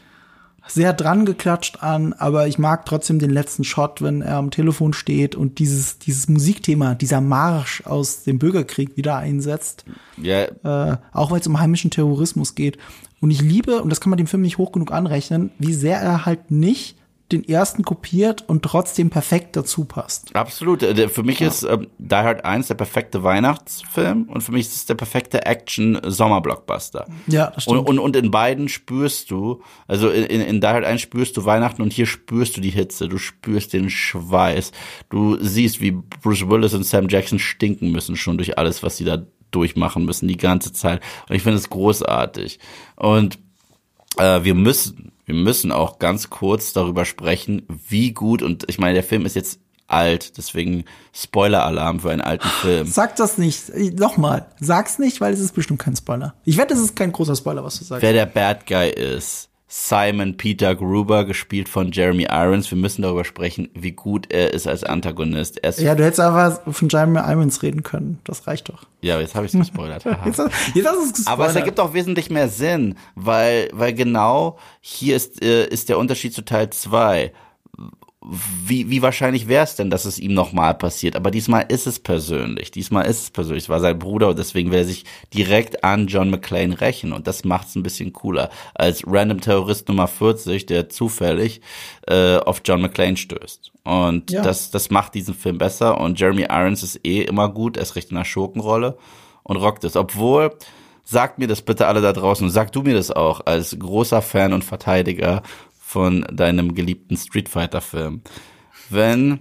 sehr 0.66 0.92
dran 0.92 1.26
geklatscht 1.26 1.82
an, 1.82 2.14
aber 2.14 2.46
ich 2.46 2.58
mag 2.58 2.86
trotzdem 2.86 3.18
den 3.18 3.30
letzten 3.30 3.64
Shot, 3.64 4.00
wenn 4.00 4.22
er 4.22 4.36
am 4.36 4.50
Telefon 4.50 4.94
steht 4.94 5.34
und 5.34 5.58
dieses, 5.58 5.98
dieses 5.98 6.28
Musikthema, 6.28 6.94
dieser 6.94 7.20
Marsch 7.20 7.82
aus 7.84 8.24
dem 8.24 8.38
Bürgerkrieg 8.38 8.96
wieder 8.96 9.16
einsetzt. 9.16 9.84
Ja. 10.16 10.44
Äh, 10.44 10.96
auch 11.12 11.30
weil 11.30 11.40
es 11.40 11.46
um 11.46 11.60
heimischen 11.60 11.90
Terrorismus 11.90 12.54
geht. 12.54 12.78
Und 13.24 13.30
ich 13.30 13.40
liebe, 13.40 13.80
und 13.80 13.88
das 13.88 14.02
kann 14.02 14.10
man 14.10 14.18
dem 14.18 14.26
Film 14.26 14.42
nicht 14.42 14.58
hoch 14.58 14.70
genug 14.70 14.92
anrechnen, 14.92 15.50
wie 15.58 15.72
sehr 15.72 15.98
er 15.98 16.26
halt 16.26 16.50
nicht 16.50 16.98
den 17.32 17.48
ersten 17.48 17.82
kopiert 17.82 18.46
und 18.46 18.62
trotzdem 18.62 19.08
perfekt 19.08 19.56
dazu 19.56 19.86
passt. 19.86 20.36
Absolut. 20.36 20.82
Äh, 20.82 21.08
für 21.08 21.22
mich 21.22 21.40
ja. 21.40 21.48
ist 21.48 21.62
ähm, 21.62 21.86
Die 21.96 22.14
Hard 22.14 22.44
1 22.44 22.68
der 22.68 22.74
perfekte 22.74 23.22
Weihnachtsfilm 23.22 24.24
und 24.24 24.42
für 24.42 24.52
mich 24.52 24.66
ist 24.66 24.76
es 24.76 24.84
der 24.84 24.96
perfekte 24.96 25.46
Action-Sommer-Blockbuster. 25.46 27.06
Ja, 27.26 27.50
das 27.50 27.62
stimmt. 27.62 27.78
Und, 27.78 27.86
und, 27.86 27.98
und 27.98 28.16
in 28.16 28.30
beiden 28.30 28.68
spürst 28.68 29.30
du, 29.30 29.62
also 29.88 30.10
in, 30.10 30.42
in 30.42 30.60
Die 30.60 30.66
Hard 30.66 30.84
1 30.84 31.00
spürst 31.00 31.34
du 31.38 31.46
Weihnachten 31.46 31.80
und 31.80 31.94
hier 31.94 32.04
spürst 32.04 32.58
du 32.58 32.60
die 32.60 32.68
Hitze, 32.68 33.08
du 33.08 33.16
spürst 33.16 33.72
den 33.72 33.88
Schweiß, 33.88 34.72
du 35.08 35.38
siehst, 35.40 35.80
wie 35.80 35.92
Bruce 35.92 36.46
Willis 36.46 36.74
und 36.74 36.84
Sam 36.84 37.08
Jackson 37.08 37.38
stinken 37.38 37.90
müssen 37.90 38.16
schon 38.16 38.36
durch 38.36 38.58
alles, 38.58 38.82
was 38.82 38.98
sie 38.98 39.04
da 39.04 39.24
durchmachen 39.54 40.04
müssen 40.04 40.28
die 40.28 40.36
ganze 40.36 40.72
Zeit. 40.72 41.00
Und 41.28 41.36
ich 41.36 41.42
finde 41.42 41.58
es 41.58 41.70
großartig. 41.70 42.58
Und 42.96 43.38
äh, 44.18 44.44
wir 44.44 44.54
müssen 44.54 45.12
wir 45.26 45.34
müssen 45.34 45.72
auch 45.72 45.98
ganz 45.98 46.30
kurz 46.30 46.72
darüber 46.72 47.04
sprechen, 47.04 47.66
wie 47.88 48.12
gut, 48.12 48.42
und 48.42 48.64
ich 48.68 48.78
meine, 48.78 48.94
der 48.94 49.02
Film 49.02 49.24
ist 49.24 49.36
jetzt 49.36 49.60
alt, 49.86 50.36
deswegen 50.38 50.84
Spoiler-Alarm 51.12 52.00
für 52.00 52.10
einen 52.10 52.20
alten 52.20 52.48
Film. 52.48 52.86
Sag 52.86 53.16
das 53.16 53.38
nicht. 53.38 53.70
Nochmal, 53.98 54.46
sag's 54.60 54.98
nicht, 54.98 55.20
weil 55.20 55.32
es 55.32 55.40
ist 55.40 55.52
bestimmt 55.52 55.80
kein 55.80 55.96
Spoiler. 55.96 56.34
Ich 56.44 56.56
wette, 56.56 56.74
es 56.74 56.80
ist 56.80 56.96
kein 56.96 57.12
großer 57.12 57.36
Spoiler, 57.36 57.64
was 57.64 57.78
du 57.78 57.84
sagst. 57.84 58.02
Wer 58.02 58.12
der 58.12 58.26
Bad 58.26 58.66
Guy 58.66 58.90
ist. 58.90 59.50
Simon 59.76 60.36
Peter 60.36 60.76
Gruber, 60.76 61.24
gespielt 61.24 61.68
von 61.68 61.90
Jeremy 61.90 62.28
Irons. 62.30 62.70
Wir 62.70 62.78
müssen 62.78 63.02
darüber 63.02 63.24
sprechen, 63.24 63.70
wie 63.74 63.90
gut 63.90 64.32
er 64.32 64.54
ist 64.54 64.68
als 64.68 64.84
Antagonist. 64.84 65.58
Er 65.64 65.72
ja, 65.80 65.96
du 65.96 66.04
hättest 66.04 66.20
einfach 66.20 66.60
von 66.72 66.88
Jeremy 66.88 67.18
Irons 67.18 67.60
reden 67.60 67.82
können. 67.82 68.20
Das 68.22 68.46
reicht 68.46 68.68
doch. 68.68 68.84
Ja, 69.00 69.18
jetzt 69.18 69.34
habe 69.34 69.46
ich 69.46 69.52
es 69.52 69.58
gespoilert. 69.58 70.04
jetzt, 70.24 70.38
jetzt 70.74 70.86
hast 70.86 71.14
gespoilert. 71.16 71.26
Aber 71.26 71.48
es 71.48 71.56
ergibt 71.56 71.80
auch 71.80 71.92
wesentlich 71.92 72.30
mehr 72.30 72.48
Sinn, 72.48 72.94
weil, 73.16 73.68
weil 73.72 73.92
genau 73.94 74.58
hier 74.80 75.16
ist, 75.16 75.42
äh, 75.42 75.66
ist 75.66 75.88
der 75.88 75.98
Unterschied 75.98 76.32
zu 76.32 76.44
Teil 76.44 76.70
2 76.70 77.32
wie, 78.24 78.88
wie 78.88 79.02
wahrscheinlich 79.02 79.48
wäre 79.48 79.64
es 79.64 79.76
denn, 79.76 79.90
dass 79.90 80.06
es 80.06 80.18
ihm 80.18 80.32
nochmal 80.32 80.74
passiert? 80.74 81.14
Aber 81.14 81.30
diesmal 81.30 81.66
ist 81.68 81.86
es 81.86 81.98
persönlich. 81.98 82.70
Diesmal 82.70 83.04
ist 83.04 83.22
es 83.22 83.30
persönlich. 83.30 83.64
Es 83.64 83.68
war 83.68 83.80
sein 83.80 83.98
Bruder 83.98 84.30
und 84.30 84.38
deswegen 84.38 84.70
will 84.70 84.78
er 84.78 84.84
sich 84.86 85.04
direkt 85.34 85.84
an 85.84 86.06
John 86.06 86.30
McClane 86.30 86.80
rächen. 86.80 87.12
Und 87.12 87.26
das 87.26 87.44
macht 87.44 87.68
es 87.68 87.76
ein 87.76 87.82
bisschen 87.82 88.14
cooler 88.14 88.48
als 88.74 89.04
Random 89.06 89.42
Terrorist 89.42 89.88
Nummer 89.88 90.08
40, 90.08 90.64
der 90.64 90.88
zufällig 90.88 91.60
äh, 92.06 92.38
auf 92.38 92.62
John 92.64 92.80
McClane 92.80 93.18
stößt. 93.18 93.72
Und 93.84 94.30
ja. 94.30 94.42
das, 94.42 94.70
das 94.70 94.90
macht 94.90 95.14
diesen 95.14 95.34
Film 95.34 95.58
besser. 95.58 96.00
Und 96.00 96.18
Jeremy 96.18 96.46
Irons 96.48 96.82
ist 96.82 97.00
eh 97.04 97.22
immer 97.22 97.50
gut. 97.50 97.76
Er 97.76 97.82
ist 97.82 97.94
recht 97.94 98.10
in 98.10 98.16
der 98.16 98.24
Schurkenrolle 98.24 98.96
und 99.42 99.56
rockt 99.56 99.84
es. 99.84 99.96
Obwohl, 99.96 100.56
sagt 101.04 101.38
mir 101.38 101.46
das 101.46 101.60
bitte 101.60 101.86
alle 101.86 102.00
da 102.00 102.14
draußen, 102.14 102.48
sag 102.48 102.72
du 102.72 102.80
mir 102.80 102.94
das 102.94 103.10
auch 103.10 103.42
als 103.44 103.78
großer 103.78 104.22
Fan 104.22 104.54
und 104.54 104.64
Verteidiger 104.64 105.42
von 105.94 106.26
deinem 106.32 106.74
geliebten 106.74 107.16
Street 107.16 107.48
Fighter 107.48 107.80
Film. 107.80 108.22
Wenn 108.90 109.38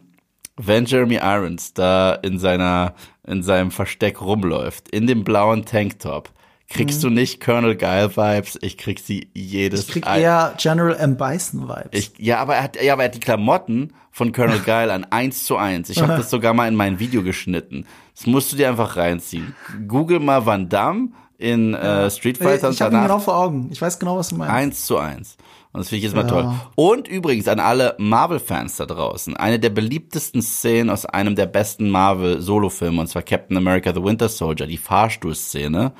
wenn 0.55 0.85
Jeremy 0.85 1.15
Irons 1.15 1.73
da 1.73 2.13
in 2.13 2.37
seiner 2.37 2.93
in 3.25 3.41
seinem 3.41 3.71
Versteck 3.71 4.21
rumläuft 4.21 4.87
in 4.89 5.07
dem 5.07 5.23
blauen 5.23 5.65
Tanktop, 5.65 6.29
kriegst 6.69 6.99
mhm. 6.99 7.07
du 7.07 7.09
nicht 7.15 7.43
Colonel 7.43 7.75
Guile 7.75 8.15
Vibes, 8.15 8.59
ich 8.61 8.77
krieg 8.77 8.99
sie 8.99 9.31
jedes 9.33 9.81
Ich 9.81 9.87
krieg 9.87 10.05
eher 10.05 10.53
General 10.59 10.95
M 10.95 11.17
Bison 11.17 11.67
Vibes. 11.67 11.89
Ich, 11.91 12.11
ja, 12.19 12.37
aber 12.37 12.57
er 12.57 12.63
hat 12.63 12.79
ja, 12.79 12.93
aber 12.93 13.01
er 13.01 13.07
hat 13.07 13.15
die 13.15 13.19
Klamotten 13.19 13.93
von 14.11 14.31
Colonel 14.31 14.59
Guile 14.63 14.93
an 14.93 15.07
eins 15.09 15.45
zu 15.45 15.57
eins. 15.57 15.89
Ich 15.89 16.03
habe 16.03 16.17
das 16.17 16.29
sogar 16.29 16.53
mal 16.53 16.67
in 16.67 16.75
mein 16.75 16.99
Video 16.99 17.23
geschnitten. 17.23 17.87
Das 18.15 18.27
musst 18.27 18.53
du 18.53 18.57
dir 18.57 18.69
einfach 18.69 18.95
reinziehen. 18.95 19.55
Google 19.87 20.19
mal 20.19 20.45
Van 20.45 20.69
Damme 20.69 21.09
in 21.39 21.73
äh, 21.73 22.11
Street 22.11 22.37
Fighter. 22.37 22.69
Ich 22.69 22.79
habe 22.79 22.95
ihn 22.95 23.01
genau 23.01 23.17
vor 23.17 23.37
Augen. 23.37 23.69
Ich 23.71 23.81
weiß 23.81 23.97
genau, 23.97 24.17
was 24.17 24.29
du 24.29 24.35
meinst. 24.35 24.53
Eins 24.53 24.85
zu 24.85 24.99
eins. 24.99 25.35
Und 25.73 25.79
das 25.79 25.89
finde 25.89 25.97
ich 25.97 26.03
jetzt 26.03 26.15
mal 26.15 26.21
ja. 26.21 26.27
toll. 26.27 26.53
Und 26.75 27.07
übrigens 27.07 27.47
an 27.47 27.59
alle 27.59 27.95
Marvel-Fans 27.97 28.77
da 28.77 28.85
draußen. 28.85 29.35
Eine 29.35 29.59
der 29.59 29.71
beliebtesten 29.71 30.43
Szenen 30.43 30.91
aus 30.91 31.05
einem 31.07 31.35
der 31.35 31.47
besten 31.47 31.89
Marvel-Solo-Filme, 31.89 33.01
und 33.01 33.07
zwar 33.07 33.23
Captain 33.23 33.57
America 33.57 33.91
The 33.91 34.03
Winter 34.03 34.29
Soldier, 34.29 34.67
die 34.67 34.77
Fahrstuhlszene, 34.77 35.93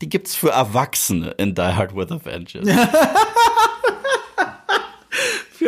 die 0.00 0.08
gibt's 0.08 0.34
für 0.34 0.50
Erwachsene 0.50 1.30
in 1.38 1.54
Die 1.54 1.62
Hard 1.62 1.94
with 1.94 2.10
a 2.10 2.18
Vengeance. 2.22 2.68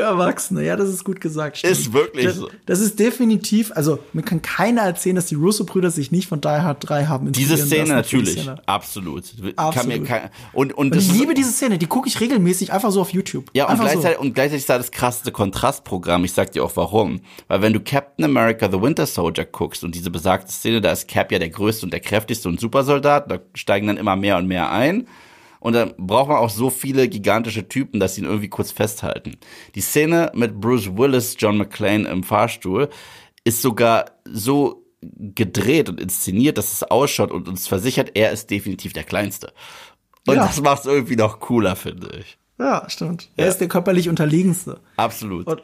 Erwachsene, 0.04 0.64
ja, 0.64 0.76
das 0.76 0.88
ist 0.88 1.04
gut 1.04 1.20
gesagt. 1.20 1.58
Stimmt. 1.58 1.72
Ist 1.72 1.92
wirklich 1.92 2.26
das, 2.26 2.36
so. 2.36 2.50
Das 2.66 2.80
ist 2.80 2.98
definitiv, 2.98 3.72
also 3.74 3.98
mir 4.12 4.22
kann 4.22 4.42
keiner 4.42 4.82
erzählen, 4.82 5.16
dass 5.16 5.26
die 5.26 5.34
Russo-Brüder 5.34 5.90
sich 5.90 6.12
nicht 6.12 6.28
von 6.28 6.40
Die 6.40 6.48
Hard 6.48 6.88
3 6.88 7.06
haben 7.06 7.32
Diese 7.32 7.56
Szene 7.56 7.90
natürlich, 7.90 8.32
Szene. 8.32 8.62
absolut. 8.66 9.24
absolut. 9.56 10.04
Kein, 10.06 10.30
und, 10.52 10.72
und, 10.72 10.92
und 10.92 10.96
ich 10.96 11.12
liebe 11.12 11.34
diese 11.34 11.50
Szene, 11.50 11.78
die 11.78 11.86
gucke 11.86 12.08
ich 12.08 12.20
regelmäßig 12.20 12.72
einfach 12.72 12.90
so 12.90 13.00
auf 13.00 13.10
YouTube. 13.10 13.50
Ja, 13.54 13.68
und 13.68 13.80
gleichzeitig, 13.80 14.16
so. 14.16 14.22
und 14.22 14.34
gleichzeitig 14.34 14.62
ist 14.62 14.70
da 14.70 14.78
das 14.78 14.90
krasseste 14.90 15.32
Kontrastprogramm. 15.32 16.24
Ich 16.24 16.32
sag 16.32 16.52
dir 16.52 16.64
auch 16.64 16.72
warum. 16.76 17.20
Weil 17.48 17.62
wenn 17.62 17.72
du 17.72 17.80
Captain 17.80 18.24
America 18.24 18.68
The 18.70 18.80
Winter 18.80 19.06
Soldier 19.06 19.44
guckst 19.44 19.84
und 19.84 19.94
diese 19.94 20.10
besagte 20.10 20.52
Szene, 20.52 20.80
da 20.80 20.92
ist 20.92 21.08
Cap 21.08 21.32
ja 21.32 21.38
der 21.38 21.50
größte 21.50 21.86
und 21.86 21.92
der 21.92 22.00
kräftigste 22.00 22.48
und 22.48 22.60
Supersoldat, 22.60 23.30
da 23.30 23.38
steigen 23.54 23.86
dann 23.86 23.96
immer 23.96 24.16
mehr 24.16 24.38
und 24.38 24.46
mehr 24.46 24.70
ein. 24.70 25.06
Und 25.64 25.72
dann 25.72 25.94
braucht 25.96 26.28
man 26.28 26.36
auch 26.36 26.50
so 26.50 26.68
viele 26.68 27.08
gigantische 27.08 27.66
Typen, 27.66 27.98
dass 27.98 28.14
sie 28.14 28.20
ihn 28.20 28.26
irgendwie 28.26 28.50
kurz 28.50 28.70
festhalten. 28.70 29.38
Die 29.74 29.80
Szene 29.80 30.30
mit 30.34 30.60
Bruce 30.60 30.94
Willis, 30.94 31.36
John 31.38 31.56
McClane 31.56 32.06
im 32.06 32.22
Fahrstuhl 32.22 32.90
ist 33.44 33.62
sogar 33.62 34.10
so 34.26 34.84
gedreht 35.00 35.88
und 35.88 36.00
inszeniert, 36.00 36.58
dass 36.58 36.74
es 36.74 36.82
ausschaut 36.82 37.30
und 37.30 37.48
uns 37.48 37.66
versichert, 37.66 38.10
er 38.12 38.30
ist 38.30 38.50
definitiv 38.50 38.92
der 38.92 39.04
Kleinste. 39.04 39.54
Und 40.26 40.36
ja. 40.36 40.46
das 40.46 40.60
macht 40.60 40.80
es 40.80 40.86
irgendwie 40.86 41.16
noch 41.16 41.40
cooler, 41.40 41.76
finde 41.76 42.10
ich. 42.18 42.36
Ja, 42.58 42.84
stimmt. 42.90 43.30
Er 43.38 43.48
ist 43.48 43.56
der 43.56 43.68
körperlich 43.68 44.10
unterlegenste. 44.10 44.80
Absolut. 44.98 45.46
Und 45.46 45.62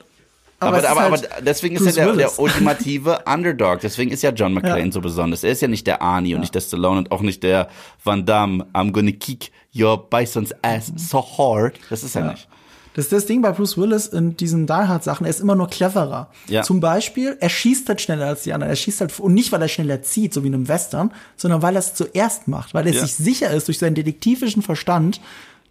aber, 0.60 0.78
aber, 0.78 0.88
aber, 0.90 1.00
halt 1.00 1.32
aber, 1.32 1.42
deswegen 1.42 1.76
ist 1.76 1.96
er 1.96 2.06
der, 2.06 2.14
der, 2.14 2.38
ultimative 2.38 3.20
Underdog. 3.26 3.80
Deswegen 3.80 4.10
ist 4.10 4.22
ja 4.22 4.30
John 4.30 4.54
McClane 4.54 4.86
ja. 4.86 4.92
so 4.92 5.00
besonders. 5.00 5.42
Er 5.42 5.52
ist 5.52 5.62
ja 5.62 5.68
nicht 5.68 5.86
der 5.86 6.02
Arnie 6.02 6.30
ja. 6.30 6.36
und 6.36 6.42
nicht 6.42 6.54
der 6.54 6.60
Stallone 6.60 6.98
und 6.98 7.12
auch 7.12 7.22
nicht 7.22 7.42
der 7.42 7.68
Van 8.04 8.26
Damme. 8.26 8.66
I'm 8.74 8.92
gonna 8.92 9.12
kick 9.12 9.50
your 9.74 10.08
bison's 10.08 10.54
ass 10.62 10.92
so 10.96 11.24
hard. 11.38 11.74
Das 11.88 12.02
ist 12.02 12.14
er 12.14 12.24
ja. 12.24 12.30
nicht. 12.32 12.48
Das 12.94 13.04
ist 13.04 13.12
das 13.12 13.26
Ding 13.26 13.40
bei 13.40 13.52
Bruce 13.52 13.78
Willis 13.78 14.08
in 14.08 14.36
diesen 14.36 14.66
Die 14.66 14.72
Hard 14.72 15.04
Sachen. 15.04 15.24
Er 15.24 15.30
ist 15.30 15.40
immer 15.40 15.54
nur 15.54 15.68
cleverer. 15.68 16.28
Ja. 16.48 16.62
Zum 16.62 16.80
Beispiel, 16.80 17.36
er 17.40 17.48
schießt 17.48 17.88
halt 17.88 18.00
schneller 18.00 18.26
als 18.26 18.42
die 18.42 18.52
anderen. 18.52 18.70
Er 18.70 18.76
schießt 18.76 19.00
halt, 19.00 19.18
und 19.20 19.32
nicht, 19.32 19.52
weil 19.52 19.62
er 19.62 19.68
schneller 19.68 20.02
zieht, 20.02 20.34
so 20.34 20.42
wie 20.42 20.48
in 20.48 20.54
einem 20.54 20.68
Western, 20.68 21.12
sondern 21.36 21.62
weil 21.62 21.76
er 21.76 21.80
es 21.80 21.94
zuerst 21.94 22.48
macht, 22.48 22.74
weil 22.74 22.86
er 22.86 22.92
ja. 22.92 23.00
sich 23.00 23.14
sicher 23.14 23.50
ist 23.52 23.68
durch 23.68 23.78
seinen 23.78 23.94
detektivischen 23.94 24.62
Verstand, 24.62 25.20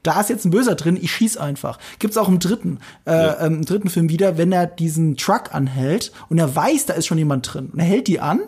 da 0.04 0.22
ist 0.22 0.30
jetzt 0.30 0.46
ein 0.46 0.52
Böser 0.52 0.76
drin, 0.76 0.98
ich 1.02 1.12
schieß 1.12 1.38
einfach. 1.38 1.78
Gibt's 2.00 2.18
auch 2.18 2.28
im 2.28 2.40
dritten, 2.40 2.80
äh, 3.06 3.12
ja. 3.12 3.46
ähm, 3.46 3.56
im 3.56 3.66
dritten 3.66 3.90
Film 3.90 4.10
wieder, 4.10 4.38
wenn 4.38 4.52
er 4.52 4.66
diesen 4.68 5.18
Truck 5.18 5.54
anhält 5.54 6.12
und 6.30 6.38
er 6.38 6.56
weiß, 6.56 6.86
da 6.86 6.94
ist 6.94 7.08
schon 7.08 7.18
jemand 7.18 7.54
drin. 7.54 7.70
Und 7.72 7.80
er 7.80 7.86
hält 7.86 8.08
die 8.08 8.20
an 8.20 8.42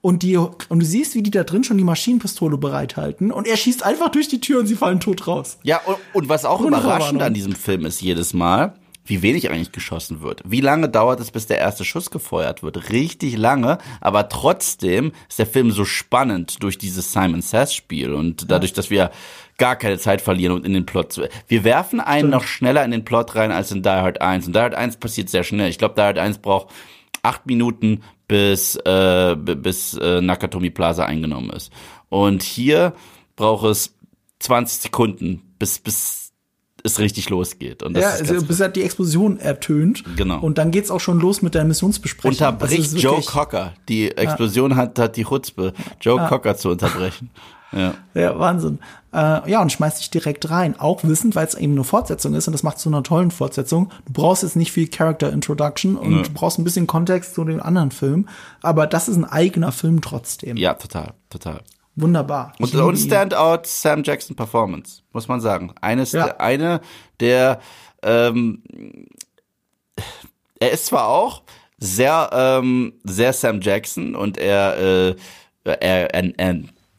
und 0.00 0.22
die 0.22 0.36
und 0.36 0.58
du 0.70 0.84
siehst, 0.84 1.14
wie 1.14 1.22
die 1.22 1.30
da 1.30 1.44
drin 1.44 1.64
schon 1.64 1.78
die 1.78 1.84
Maschinenpistole 1.84 2.58
bereithalten 2.58 3.32
und 3.32 3.46
er 3.46 3.56
schießt 3.56 3.84
einfach 3.84 4.10
durch 4.10 4.28
die 4.28 4.40
Tür 4.40 4.60
und 4.60 4.66
sie 4.66 4.74
fallen 4.74 5.00
tot 5.00 5.26
raus. 5.26 5.58
Ja, 5.62 5.80
und, 5.86 5.96
und 6.12 6.28
was 6.28 6.44
auch 6.44 6.60
Ohne 6.60 6.68
überraschend 6.68 7.22
an 7.22 7.32
diesem 7.32 7.54
Film 7.54 7.86
ist 7.86 8.02
jedes 8.02 8.34
Mal, 8.34 8.74
wie 9.04 9.22
wenig 9.22 9.50
eigentlich 9.50 9.72
geschossen 9.72 10.20
wird. 10.20 10.42
Wie 10.44 10.60
lange 10.60 10.88
dauert 10.88 11.20
es, 11.20 11.30
bis 11.30 11.46
der 11.46 11.58
erste 11.58 11.84
Schuss 11.84 12.10
gefeuert 12.10 12.62
wird? 12.62 12.90
Richtig 12.90 13.36
lange, 13.36 13.78
aber 14.00 14.28
trotzdem 14.28 15.12
ist 15.28 15.38
der 15.38 15.46
Film 15.46 15.70
so 15.70 15.84
spannend 15.84 16.62
durch 16.62 16.78
dieses 16.78 17.12
Simon 17.12 17.42
Says 17.42 17.74
Spiel 17.74 18.12
und 18.12 18.50
dadurch, 18.50 18.72
dass 18.72 18.90
wir 18.90 19.10
gar 19.62 19.76
keine 19.76 19.96
Zeit 19.96 20.20
verlieren 20.20 20.56
und 20.56 20.66
in 20.66 20.74
den 20.74 20.86
Plot 20.86 21.12
zu. 21.12 21.28
Wir 21.46 21.62
werfen 21.62 22.00
einen 22.00 22.30
noch 22.30 22.42
schneller 22.42 22.84
in 22.84 22.90
den 22.90 23.04
Plot 23.04 23.36
rein 23.36 23.52
als 23.52 23.70
in 23.70 23.84
Die 23.84 23.88
Hard 23.88 24.20
1. 24.20 24.48
Und 24.48 24.56
Die 24.56 24.58
Hard 24.58 24.74
1 24.74 24.96
passiert 24.96 25.28
sehr 25.28 25.44
schnell. 25.44 25.70
Ich 25.70 25.78
glaube, 25.78 25.94
Die 25.96 26.00
Hard 26.00 26.18
1 26.18 26.38
braucht 26.38 26.74
acht 27.22 27.46
Minuten, 27.46 28.02
bis, 28.26 28.74
äh, 28.74 29.36
bis 29.36 29.94
äh, 29.94 30.20
Nakatomi 30.20 30.70
Plaza 30.70 31.04
eingenommen 31.04 31.50
ist. 31.50 31.70
Und 32.08 32.42
hier 32.42 32.92
braucht 33.36 33.66
es 33.66 33.94
20 34.40 34.82
Sekunden, 34.82 35.54
bis, 35.60 35.78
bis 35.78 36.32
es 36.82 36.98
richtig 36.98 37.30
losgeht. 37.30 37.84
Und 37.84 37.94
das 37.94 38.02
ja, 38.02 38.10
ist 38.14 38.32
also, 38.32 38.44
bis 38.44 38.58
halt 38.58 38.74
die 38.74 38.82
Explosion 38.82 39.38
ertönt. 39.38 40.02
Genau. 40.16 40.40
Und 40.40 40.58
dann 40.58 40.72
geht's 40.72 40.90
auch 40.90 40.98
schon 40.98 41.20
los 41.20 41.40
mit 41.40 41.54
der 41.54 41.62
Missionsbesprechung. 41.62 42.32
unterbricht 42.32 42.80
Also 42.80 42.96
ist 42.96 43.00
Joe 43.00 43.22
Cocker. 43.22 43.74
Die 43.88 44.10
Explosion 44.10 44.74
hat, 44.74 44.98
hat 44.98 45.16
die 45.16 45.22
Chutzpe, 45.22 45.72
Joe 46.00 46.26
Cocker 46.26 46.56
zu 46.56 46.70
unterbrechen. 46.70 47.30
Ja. 47.72 47.94
Ja, 48.14 48.38
Wahnsinn. 48.38 48.78
Äh, 49.12 49.50
ja, 49.50 49.60
und 49.62 49.70
schmeißt 49.72 49.98
dich 50.00 50.10
direkt 50.10 50.50
rein. 50.50 50.78
Auch 50.78 51.04
wissend, 51.04 51.34
weil 51.34 51.46
es 51.46 51.54
eben 51.54 51.72
eine 51.72 51.84
Fortsetzung 51.84 52.34
ist 52.34 52.46
und 52.46 52.52
das 52.52 52.62
macht 52.62 52.78
zu 52.78 52.88
einer 52.88 53.02
tollen 53.02 53.30
Fortsetzung. 53.30 53.90
Du 54.06 54.12
brauchst 54.12 54.42
jetzt 54.42 54.56
nicht 54.56 54.72
viel 54.72 54.88
Character 54.88 55.32
Introduction 55.32 55.96
und 55.96 56.16
Ja. 56.16 56.22
du 56.22 56.30
brauchst 56.32 56.58
ein 56.58 56.64
bisschen 56.64 56.86
Kontext 56.86 57.34
zu 57.34 57.44
den 57.44 57.60
anderen 57.60 57.90
Filmen. 57.90 58.28
Aber 58.62 58.86
das 58.86 59.08
ist 59.08 59.16
ein 59.16 59.24
eigener 59.24 59.72
Film 59.72 60.00
trotzdem. 60.00 60.56
ja, 60.56 60.74
total, 60.74 61.14
total. 61.30 61.60
Wunderbar. 61.94 62.52
Und, 62.58 62.74
und. 62.74 62.96
Standout 62.96 63.62
Sam 63.64 64.02
Jackson 64.02 64.34
Performance, 64.34 65.02
muss 65.12 65.28
man 65.28 65.40
sagen. 65.42 65.74
Eines, 65.82 66.12
Ja. 66.12 66.24
der, 66.24 66.40
eine 66.40 66.80
der, 67.20 67.60
ähm, 68.02 68.62
er 70.58 70.70
ist 70.70 70.86
zwar 70.86 71.08
auch 71.08 71.42
sehr, 71.78 72.30
ähm, 72.32 72.94
sehr 73.04 73.32
Sam 73.32 73.60
Jackson 73.60 74.14
und 74.14 74.38
er, 74.38 74.78
äh, 74.78 75.16
er, 75.64 75.82
er, 76.14 76.38
er 76.38 76.56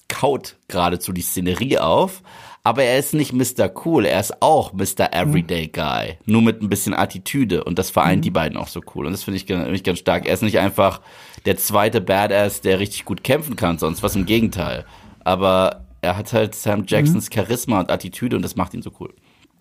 kaut 0.09 0.57
geradezu 0.73 1.13
die 1.13 1.21
Szenerie 1.21 1.77
auf, 1.79 2.21
aber 2.65 2.83
er 2.83 2.99
ist 2.99 3.13
nicht 3.13 3.31
Mr. 3.33 3.69
Cool, 3.85 4.05
er 4.05 4.19
ist 4.19 4.41
auch 4.41 4.73
Mr. 4.73 5.13
Everyday 5.13 5.67
Guy, 5.67 6.17
nur 6.25 6.41
mit 6.41 6.61
ein 6.61 6.69
bisschen 6.69 6.93
Attitüde 6.93 7.63
und 7.63 7.79
das 7.79 7.89
vereint 7.89 8.25
die 8.25 8.31
beiden 8.31 8.57
auch 8.57 8.67
so 8.67 8.81
cool 8.95 9.05
und 9.05 9.11
das 9.13 9.23
finde 9.23 9.37
ich, 9.37 9.45
ganz- 9.47 9.63
finde 9.63 9.75
ich 9.75 9.83
ganz 9.83 9.99
stark. 9.99 10.25
Er 10.27 10.33
ist 10.33 10.43
nicht 10.43 10.59
einfach 10.59 10.99
der 11.45 11.55
zweite 11.57 12.01
Badass, 12.01 12.59
der 12.61 12.79
richtig 12.79 13.05
gut 13.05 13.23
kämpfen 13.23 13.55
kann, 13.55 13.77
sonst 13.79 14.03
was 14.03 14.15
im 14.15 14.25
Gegenteil. 14.25 14.85
Aber 15.23 15.85
er 16.01 16.17
hat 16.17 16.33
halt 16.33 16.53
Sam 16.55 16.83
Jacksons 16.87 17.29
Charisma 17.33 17.79
und 17.79 17.89
Attitüde 17.91 18.35
und 18.35 18.41
das 18.41 18.55
macht 18.55 18.73
ihn 18.73 18.81
so 18.81 18.91
cool. 18.99 19.13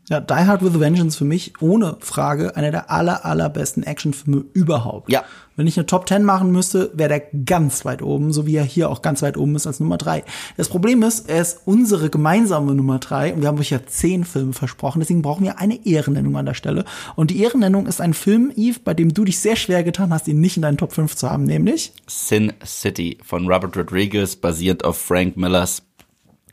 Ja, 0.09 0.19
Die 0.21 0.35
Hard 0.35 0.63
with 0.65 0.75
a 0.75 0.81
Vengeance 0.81 1.17
für 1.17 1.25
mich 1.25 1.53
ohne 1.61 1.97
Frage 2.01 2.57
einer 2.57 2.73
der 2.73 2.91
aller, 2.91 3.25
allerbesten 3.25 3.85
Actionfilme 3.85 4.45
überhaupt. 4.53 5.11
Ja. 5.11 5.23
Wenn 5.57 5.67
ich 5.67 5.77
eine 5.77 5.87
Top 5.87 6.09
10 6.09 6.25
machen 6.25 6.51
müsste, 6.51 6.91
wäre 6.95 7.09
der 7.09 7.21
ganz 7.45 7.85
weit 7.85 8.03
oben, 8.03 8.33
so 8.33 8.47
wie 8.47 8.57
er 8.57 8.65
hier 8.65 8.91
auch 8.91 9.03
ganz 9.03 9.23
weit 9.23 9.37
oben 9.37 9.55
ist 9.55 9.67
als 9.67 9.81
Nummer 9.81 9.99
3. 9.99 10.25
Das 10.57 10.69
Problem 10.69 11.03
ist, 11.03 11.29
er 11.29 11.43
ist 11.43 11.61
unsere 11.67 12.09
gemeinsame 12.09 12.75
Nummer 12.75 12.99
3 12.99 13.35
und 13.35 13.43
wir 13.43 13.49
haben 13.49 13.59
euch 13.59 13.71
ja 13.71 13.85
10 13.85 14.25
Filme 14.25 14.53
versprochen, 14.53 15.01
deswegen 15.01 15.23
brauchen 15.23 15.45
wir 15.45 15.59
eine 15.59 15.85
Ehrennennung 15.87 16.37
an 16.37 16.47
der 16.47 16.55
Stelle. 16.55 16.85
Und 17.17 17.31
die 17.31 17.43
Ehrennennung 17.43 17.87
ist 17.87 18.01
ein 18.01 18.15
Film, 18.15 18.53
Eve, 18.57 18.81
bei 18.83 18.95
dem 18.95 19.13
du 19.13 19.25
dich 19.25 19.39
sehr 19.39 19.57
schwer 19.57 19.85
getan 19.85 20.13
hast, 20.13 20.29
ihn 20.29 20.41
nicht 20.41 20.57
in 20.57 20.63
deinen 20.63 20.79
Top 20.79 20.93
5 20.93 21.17
zu 21.17 21.31
haben, 21.31 21.45
nämlich 21.45 21.93
Sin 22.07 22.53
City 22.65 23.19
von 23.23 23.47
Robert 23.47 23.77
Rodriguez, 23.77 24.37
basierend 24.37 24.85
auf 24.85 24.99
Frank 24.99 25.37
Millers 25.37 25.83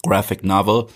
Graphic 0.04 0.44
Novel. 0.44 0.88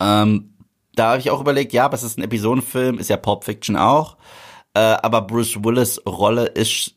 Ähm, 0.00 0.54
da 0.96 1.10
habe 1.10 1.20
ich 1.20 1.30
auch 1.30 1.40
überlegt, 1.40 1.72
ja, 1.72 1.84
aber 1.84 1.94
es 1.94 2.02
ist 2.02 2.18
ein 2.18 2.24
Episodenfilm, 2.24 2.98
ist 2.98 3.10
ja 3.10 3.16
Pulp 3.16 3.44
Fiction 3.44 3.76
auch. 3.76 4.16
Äh, 4.74 4.80
aber 4.80 5.22
Bruce 5.22 5.62
Willis 5.62 6.00
Rolle 6.06 6.46
ist 6.46 6.95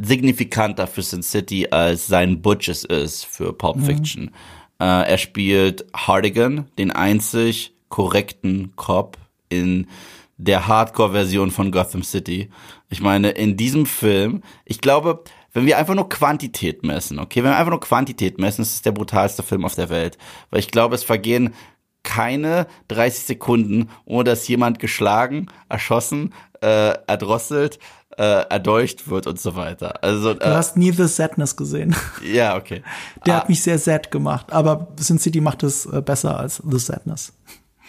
signifikanter 0.00 0.86
für 0.86 1.02
Sin 1.02 1.22
City, 1.22 1.68
als 1.70 2.06
sein 2.06 2.42
Butches 2.42 2.84
ist 2.84 3.26
für 3.26 3.52
Pulp 3.52 3.84
Fiction. 3.84 4.30
Äh, 4.78 5.10
er 5.10 5.18
spielt 5.18 5.86
Hardigan, 5.94 6.66
den 6.78 6.90
einzig 6.90 7.74
korrekten 7.88 8.74
Cop 8.76 9.18
in 9.48 9.86
der 10.38 10.66
Hardcore-Version 10.66 11.50
von 11.50 11.70
Gotham 11.70 12.02
City. 12.02 12.50
Ich 12.88 13.00
meine, 13.00 13.30
in 13.30 13.56
diesem 13.56 13.86
Film, 13.86 14.42
ich 14.64 14.80
glaube, 14.80 15.24
wenn 15.52 15.66
wir 15.66 15.78
einfach 15.78 15.94
nur 15.94 16.08
Quantität 16.08 16.82
messen, 16.84 17.18
okay, 17.18 17.42
wenn 17.42 17.50
wir 17.50 17.56
einfach 17.56 17.70
nur 17.70 17.80
Quantität 17.80 18.38
messen, 18.38 18.62
ist 18.62 18.74
es 18.74 18.82
der 18.82 18.92
brutalste 18.92 19.42
Film 19.42 19.64
auf 19.64 19.74
der 19.74 19.88
Welt. 19.88 20.18
Weil 20.50 20.60
ich 20.60 20.70
glaube, 20.70 20.94
es 20.94 21.04
vergehen 21.04 21.54
keine 22.02 22.66
30 22.88 23.24
Sekunden, 23.24 23.88
ohne 24.04 24.24
dass 24.24 24.46
jemand 24.46 24.78
geschlagen, 24.78 25.46
erschossen, 25.68 26.34
äh, 26.60 26.94
erdrosselt, 27.06 27.78
äh, 28.18 28.46
erdolcht 28.48 29.08
wird 29.08 29.26
und 29.26 29.40
so 29.40 29.56
weiter. 29.56 30.02
Also, 30.02 30.34
du 30.34 30.44
äh, 30.44 30.48
hast 30.48 30.76
nie 30.76 30.92
The 30.92 31.06
Sadness 31.06 31.56
gesehen. 31.56 31.94
ja, 32.32 32.56
okay. 32.56 32.82
Der 33.26 33.36
hat 33.36 33.48
mich 33.48 33.62
sehr 33.62 33.78
sad 33.78 34.10
gemacht, 34.10 34.52
aber 34.52 34.88
Sin 34.96 35.18
City 35.18 35.40
macht 35.40 35.62
es 35.62 35.86
äh, 35.86 36.00
besser 36.00 36.38
als 36.38 36.62
The 36.64 36.78
Sadness. 36.78 37.32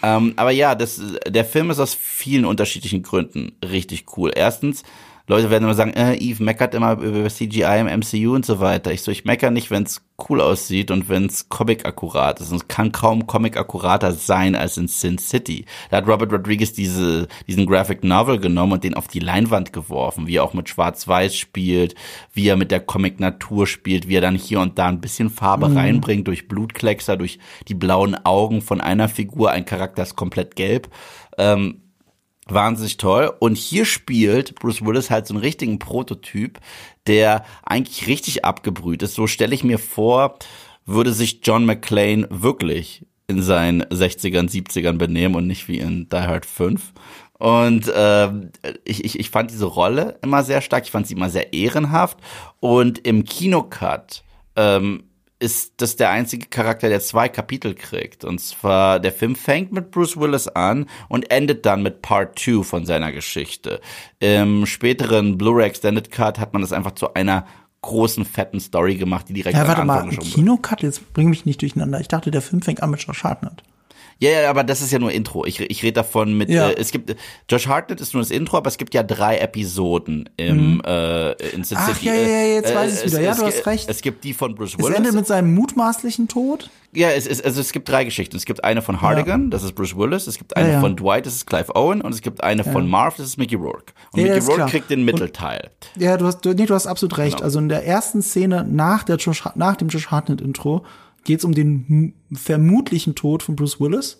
Ähm, 0.02 0.34
aber 0.36 0.50
ja, 0.50 0.74
das, 0.74 1.00
der 1.26 1.44
Film 1.44 1.70
ist 1.70 1.80
aus 1.80 1.94
vielen 1.94 2.44
unterschiedlichen 2.44 3.02
Gründen 3.02 3.52
richtig 3.64 4.16
cool. 4.16 4.30
Erstens, 4.34 4.84
Leute 5.28 5.50
werden 5.50 5.64
immer 5.64 5.74
sagen, 5.74 5.92
äh, 5.92 6.14
Eve 6.14 6.42
meckert 6.42 6.74
immer 6.74 6.92
über 6.92 7.28
CGI 7.28 7.80
im 7.80 8.00
MCU 8.00 8.34
und 8.34 8.46
so 8.46 8.60
weiter. 8.60 8.92
Ich 8.92 9.02
so, 9.02 9.10
ich 9.10 9.26
mecker 9.26 9.50
nicht, 9.50 9.70
wenn 9.70 9.82
es 9.82 10.00
cool 10.28 10.40
aussieht 10.40 10.90
und 10.90 11.10
wenn 11.10 11.26
es 11.26 11.50
Comic-akkurat 11.50 12.40
ist. 12.40 12.50
Und 12.50 12.62
es 12.62 12.68
kann 12.68 12.92
kaum 12.92 13.26
Comic-akkurater 13.26 14.12
sein 14.12 14.56
als 14.56 14.78
in 14.78 14.88
Sin 14.88 15.18
City. 15.18 15.66
Da 15.90 15.98
hat 15.98 16.08
Robert 16.08 16.32
Rodriguez 16.32 16.72
diese, 16.72 17.28
diesen 17.46 17.66
Graphic 17.66 18.02
Novel 18.02 18.38
genommen 18.38 18.72
und 18.72 18.84
den 18.84 18.94
auf 18.94 19.06
die 19.06 19.20
Leinwand 19.20 19.74
geworfen, 19.74 20.26
wie 20.26 20.36
er 20.36 20.44
auch 20.44 20.54
mit 20.54 20.70
Schwarz-Weiß 20.70 21.36
spielt, 21.36 21.94
wie 22.32 22.48
er 22.48 22.56
mit 22.56 22.70
der 22.70 22.80
Comic-Natur 22.80 23.66
spielt, 23.66 24.08
wie 24.08 24.16
er 24.16 24.22
dann 24.22 24.34
hier 24.34 24.60
und 24.60 24.78
da 24.78 24.88
ein 24.88 25.02
bisschen 25.02 25.28
Farbe 25.28 25.74
reinbringt 25.74 26.26
durch 26.26 26.48
Blutkleckser, 26.48 27.18
durch 27.18 27.38
die 27.68 27.74
blauen 27.74 28.16
Augen 28.24 28.62
von 28.62 28.80
einer 28.80 29.10
Figur. 29.10 29.50
Ein 29.50 29.66
Charakter 29.66 30.04
ist 30.04 30.16
komplett 30.16 30.56
gelb. 30.56 30.88
Ähm, 31.36 31.82
wahnsinnig 32.48 32.96
toll. 32.96 33.32
Und 33.38 33.56
hier 33.56 33.84
spielt 33.84 34.54
Bruce 34.56 34.84
Willis 34.84 35.10
halt 35.10 35.26
so 35.26 35.34
einen 35.34 35.42
richtigen 35.42 35.78
Prototyp, 35.78 36.58
der 37.06 37.44
eigentlich 37.64 38.06
richtig 38.06 38.44
abgebrüht 38.44 39.02
ist. 39.02 39.14
So 39.14 39.26
stelle 39.26 39.54
ich 39.54 39.64
mir 39.64 39.78
vor, 39.78 40.38
würde 40.86 41.12
sich 41.12 41.40
John 41.42 41.66
McClane 41.66 42.26
wirklich 42.30 43.06
in 43.26 43.42
seinen 43.42 43.82
60ern, 43.84 44.50
70ern 44.50 44.96
benehmen 44.96 45.34
und 45.34 45.46
nicht 45.46 45.68
wie 45.68 45.78
in 45.78 46.08
Die 46.08 46.16
Hard 46.16 46.46
5. 46.46 46.92
Und 47.38 47.92
ähm, 47.94 48.50
ich, 48.84 49.04
ich, 49.04 49.20
ich 49.20 49.30
fand 49.30 49.50
diese 49.50 49.66
Rolle 49.66 50.18
immer 50.22 50.42
sehr 50.42 50.60
stark, 50.60 50.84
ich 50.84 50.90
fand 50.90 51.06
sie 51.06 51.14
immer 51.14 51.30
sehr 51.30 51.52
ehrenhaft. 51.52 52.18
Und 52.58 53.06
im 53.06 53.24
Kinocut 53.24 54.24
ähm, 54.56 55.04
ist 55.40 55.74
das 55.76 55.96
der 55.96 56.10
einzige 56.10 56.46
Charakter, 56.46 56.88
der 56.88 57.00
zwei 57.00 57.28
Kapitel 57.28 57.74
kriegt. 57.74 58.24
Und 58.24 58.40
zwar, 58.40 58.98
der 58.98 59.12
Film 59.12 59.36
fängt 59.36 59.72
mit 59.72 59.90
Bruce 59.90 60.16
Willis 60.16 60.48
an 60.48 60.86
und 61.08 61.30
endet 61.30 61.64
dann 61.64 61.82
mit 61.82 62.02
Part 62.02 62.38
2 62.38 62.64
von 62.64 62.86
seiner 62.86 63.12
Geschichte. 63.12 63.80
Im 64.18 64.66
späteren 64.66 65.38
Blu-ray 65.38 65.66
Extended 65.66 66.10
Cut 66.10 66.38
hat 66.38 66.52
man 66.52 66.62
das 66.62 66.72
einfach 66.72 66.92
zu 66.92 67.14
einer 67.14 67.46
großen, 67.82 68.24
fetten 68.24 68.58
Story 68.58 68.96
gemacht, 68.96 69.28
die 69.28 69.34
direkt 69.34 69.54
Ja, 69.54 69.62
am 69.62 69.68
warte 69.68 69.82
Anfang 69.82 70.06
mal, 70.06 70.12
schon 70.12 70.24
Kinocut, 70.24 70.82
jetzt 70.82 71.12
bring 71.12 71.30
mich 71.30 71.46
nicht 71.46 71.62
durcheinander. 71.62 72.00
Ich 72.00 72.08
dachte, 72.08 72.30
der 72.30 72.42
Film 72.42 72.60
fängt 72.60 72.82
an 72.82 72.90
mit 72.90 73.06
Hartnett. 73.06 73.62
Ja, 74.20 74.30
ja, 74.30 74.50
aber 74.50 74.64
das 74.64 74.80
ist 74.82 74.90
ja 74.92 74.98
nur 74.98 75.12
Intro. 75.12 75.44
Ich, 75.46 75.60
ich 75.60 75.82
rede 75.82 75.92
davon 75.92 76.36
mit, 76.36 76.48
Ja. 76.48 76.70
äh, 76.70 76.74
es 76.76 76.90
gibt, 76.90 77.14
Josh 77.48 77.68
Hartnett 77.68 78.00
ist 78.00 78.14
nur 78.14 78.22
das 78.22 78.30
Intro, 78.32 78.56
aber 78.56 78.66
es 78.68 78.76
gibt 78.76 78.92
ja 78.94 79.02
drei 79.04 79.38
Episoden 79.38 80.28
im, 80.36 80.80
äh, 80.84 81.32
in 81.54 81.62
Sin 81.62 81.78
Mhm. 81.78 81.84
Ach, 81.86 81.94
City. 81.94 82.06
ja, 82.06 82.14
ja, 82.14 82.28
ja, 82.28 82.54
jetzt 82.54 82.70
Äh, 82.70 82.74
weiß 82.74 82.92
ich's 82.94 83.04
es- 83.04 83.12
wieder. 83.12 83.20
Ja, 83.22 83.30
es, 83.32 83.38
du 83.38 83.46
hast 83.46 83.54
es, 83.60 83.66
recht. 83.66 83.88
Es 83.88 84.02
gibt 84.02 84.24
die 84.24 84.34
von 84.34 84.54
Bruce 84.56 84.74
Es 84.74 84.78
Willis. 84.84 84.96
endet 84.96 85.14
mit 85.14 85.26
seinem 85.26 85.54
mutmaßlichen 85.54 86.26
Tod. 86.26 86.68
Ja, 86.92 87.10
es 87.10 87.26
ist, 87.26 87.44
also 87.44 87.60
es 87.60 87.70
gibt 87.72 87.88
drei 87.88 88.04
Geschichten. 88.04 88.34
Es 88.36 88.44
gibt 88.44 88.64
eine 88.64 88.82
von 88.82 89.02
Hardigan, 89.02 89.50
das 89.50 89.62
ist 89.62 89.74
Bruce 89.74 89.96
Willis, 89.96 90.26
es 90.26 90.38
gibt 90.38 90.56
eine 90.56 90.66
Ja, 90.68 90.74
ja. 90.74 90.80
von 90.80 90.96
Dwight, 90.96 91.26
das 91.26 91.34
ist 91.34 91.46
Clive 91.46 91.76
Owen, 91.76 92.00
und 92.00 92.12
es 92.12 92.22
gibt 92.22 92.42
eine 92.42 92.64
von 92.64 92.88
Marv, 92.88 93.16
das 93.18 93.26
ist 93.26 93.36
Mickey 93.36 93.54
Rourke. 93.56 93.92
Und 94.12 94.20
Ja, 94.20 94.26
ja, 94.28 94.32
Mickey 94.34 94.46
Rourke 94.46 94.56
klar. 94.56 94.68
kriegt 94.70 94.90
den 94.90 95.04
Mittelteil. 95.04 95.70
Ja, 95.96 96.16
du 96.16 96.26
hast, 96.26 96.40
du, 96.40 96.54
nee, 96.54 96.66
du 96.66 96.74
hast 96.74 96.86
absolut 96.86 97.18
recht. 97.18 97.36
Genau. 97.36 97.44
Also 97.44 97.58
in 97.60 97.68
der 97.68 97.86
ersten 97.86 98.22
Szene 98.22 98.66
nach, 98.68 99.04
der 99.04 99.16
Josh, 99.16 99.44
nach 99.54 99.76
dem 99.76 99.88
Josh 99.88 100.08
Hartnett-Intro 100.08 100.84
geht 101.28 101.40
es 101.40 101.44
um 101.44 101.52
den 101.54 102.14
vermutlichen 102.32 103.14
Tod 103.14 103.42
von 103.42 103.54
Bruce 103.54 103.78
Willis. 103.80 104.18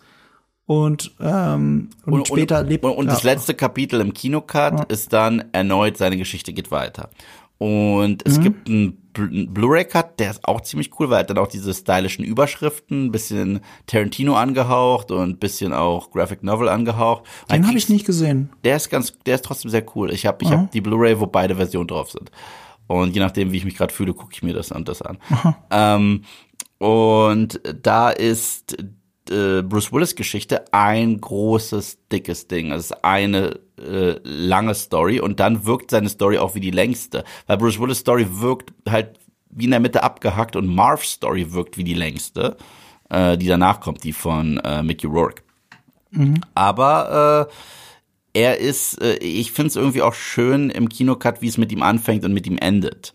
Und, 0.67 1.13
ähm, 1.19 1.89
und, 2.05 2.29
später 2.29 2.63
lebt 2.63 2.85
und, 2.85 2.93
und 2.93 3.07
ja. 3.07 3.13
das 3.15 3.23
letzte 3.23 3.55
Kapitel 3.55 4.03
im 4.03 4.13
Kinocut 4.13 4.93
ist 4.93 5.15
dann 5.15 5.45
erneut 5.53 5.97
seine 5.97 6.19
Geschichte 6.19 6.53
geht 6.53 6.71
weiter. 6.71 7.09
Und 7.57 8.23
es 8.27 8.37
Mhm. 8.39 8.43
gibt 8.43 8.69
einen 8.69 8.99
Blu- 9.15 9.25
einen 9.29 9.55
Blu-ray-Cut, 9.55 10.21
der 10.21 10.31
ist 10.33 10.45
auch 10.47 10.61
ziemlich 10.61 10.91
cool, 11.01 11.09
weil 11.09 11.17
er 11.17 11.21
hat 11.21 11.31
dann 11.31 11.39
auch 11.39 11.49
diese 11.49 11.73
stylischen 11.73 12.23
Überschriften, 12.23 13.07
ein 13.07 13.11
bisschen 13.13 13.61
Tarantino 13.87 14.35
angehaucht 14.37 15.11
und 15.11 15.31
ein 15.31 15.39
bisschen 15.39 15.73
auch 15.73 16.11
Graphic 16.11 16.43
Novel 16.43 16.69
angehaucht. 16.69 17.25
Und 17.49 17.53
Den 17.53 17.67
habe 17.67 17.79
ich 17.79 17.89
nicht 17.89 18.05
gesehen. 18.05 18.51
Der 18.63 18.77
ist 18.77 18.91
ganz, 18.91 19.15
der 19.25 19.37
ist 19.37 19.47
trotzdem 19.47 19.71
sehr 19.71 19.85
cool. 19.97 20.13
Ich 20.13 20.27
habe 20.27 20.45
ich 20.45 20.51
hab 20.51 20.71
die 20.71 20.83
Blu-ray, 20.83 21.19
wo 21.19 21.27
beide 21.27 21.57
Versionen 21.57 21.89
drauf 21.89 22.11
sind. 22.11 22.31
Und 22.87 23.15
je 23.15 23.21
nachdem, 23.21 23.53
wie 23.53 23.57
ich 23.57 23.65
mich 23.65 23.77
gerade 23.77 23.93
fühle, 23.93 24.15
gucke 24.15 24.33
ich 24.35 24.43
mir 24.43 24.55
das 24.55 24.71
und 24.71 24.87
das 24.89 25.03
an. 25.03 25.19
Ähm, 25.71 26.23
und 26.79 27.61
da 27.83 28.11
ist 28.11 28.77
äh, 29.31 29.63
Bruce 29.63 29.93
Willis 29.93 30.15
Geschichte 30.15 30.73
ein 30.73 31.21
großes, 31.21 31.99
dickes 32.11 32.49
Ding. 32.49 32.73
Es 32.73 32.87
ist 32.87 33.05
eine 33.05 33.59
äh, 33.79 34.17
lange 34.23 34.75
Story 34.75 35.21
und 35.21 35.41
dann 35.41 35.67
wirkt 35.67 35.91
seine 35.91 36.09
Story 36.09 36.39
auch 36.39 36.55
wie 36.55 36.61
die 36.61 36.71
längste. 36.71 37.25
Weil 37.47 37.59
Bruce 37.59 37.81
Willis 37.81 37.99
Story 37.99 38.27
wirkt 38.31 38.73
halt 38.89 39.19
wie 39.51 39.65
in 39.65 39.71
der 39.71 39.81
Mitte 39.81 40.03
abgehackt 40.03 40.57
und 40.57 40.67
Marv's 40.67 41.13
Story 41.13 41.53
wirkt 41.53 41.79
wie 41.79 41.85
die 41.85 41.95
längste, 41.95 42.57
äh, 43.11 43.37
die 43.37 43.47
danach 43.47 43.81
kommt, 43.81 44.05
die 44.05 44.13
von 44.13 44.59
äh, 44.59 44.83
Mickey 44.83 45.07
Rourke. 45.07 45.43
Mhm. 46.11 46.41
Aber 46.55 47.49
äh, 48.35 48.41
er 48.41 48.59
ist, 48.59 49.01
äh, 49.03 49.17
ich 49.17 49.53
finde 49.53 49.69
es 49.69 49.77
irgendwie 49.77 50.03
auch 50.03 50.15
schön 50.15 50.71
im 50.71 50.89
Kinocut, 50.89 51.43
wie 51.43 51.49
es 51.49 51.59
mit 51.59 51.73
ihm 51.73 51.83
anfängt 51.83 52.25
und 52.25 52.33
mit 52.33 52.47
ihm 52.47 52.59
endet. 52.59 53.15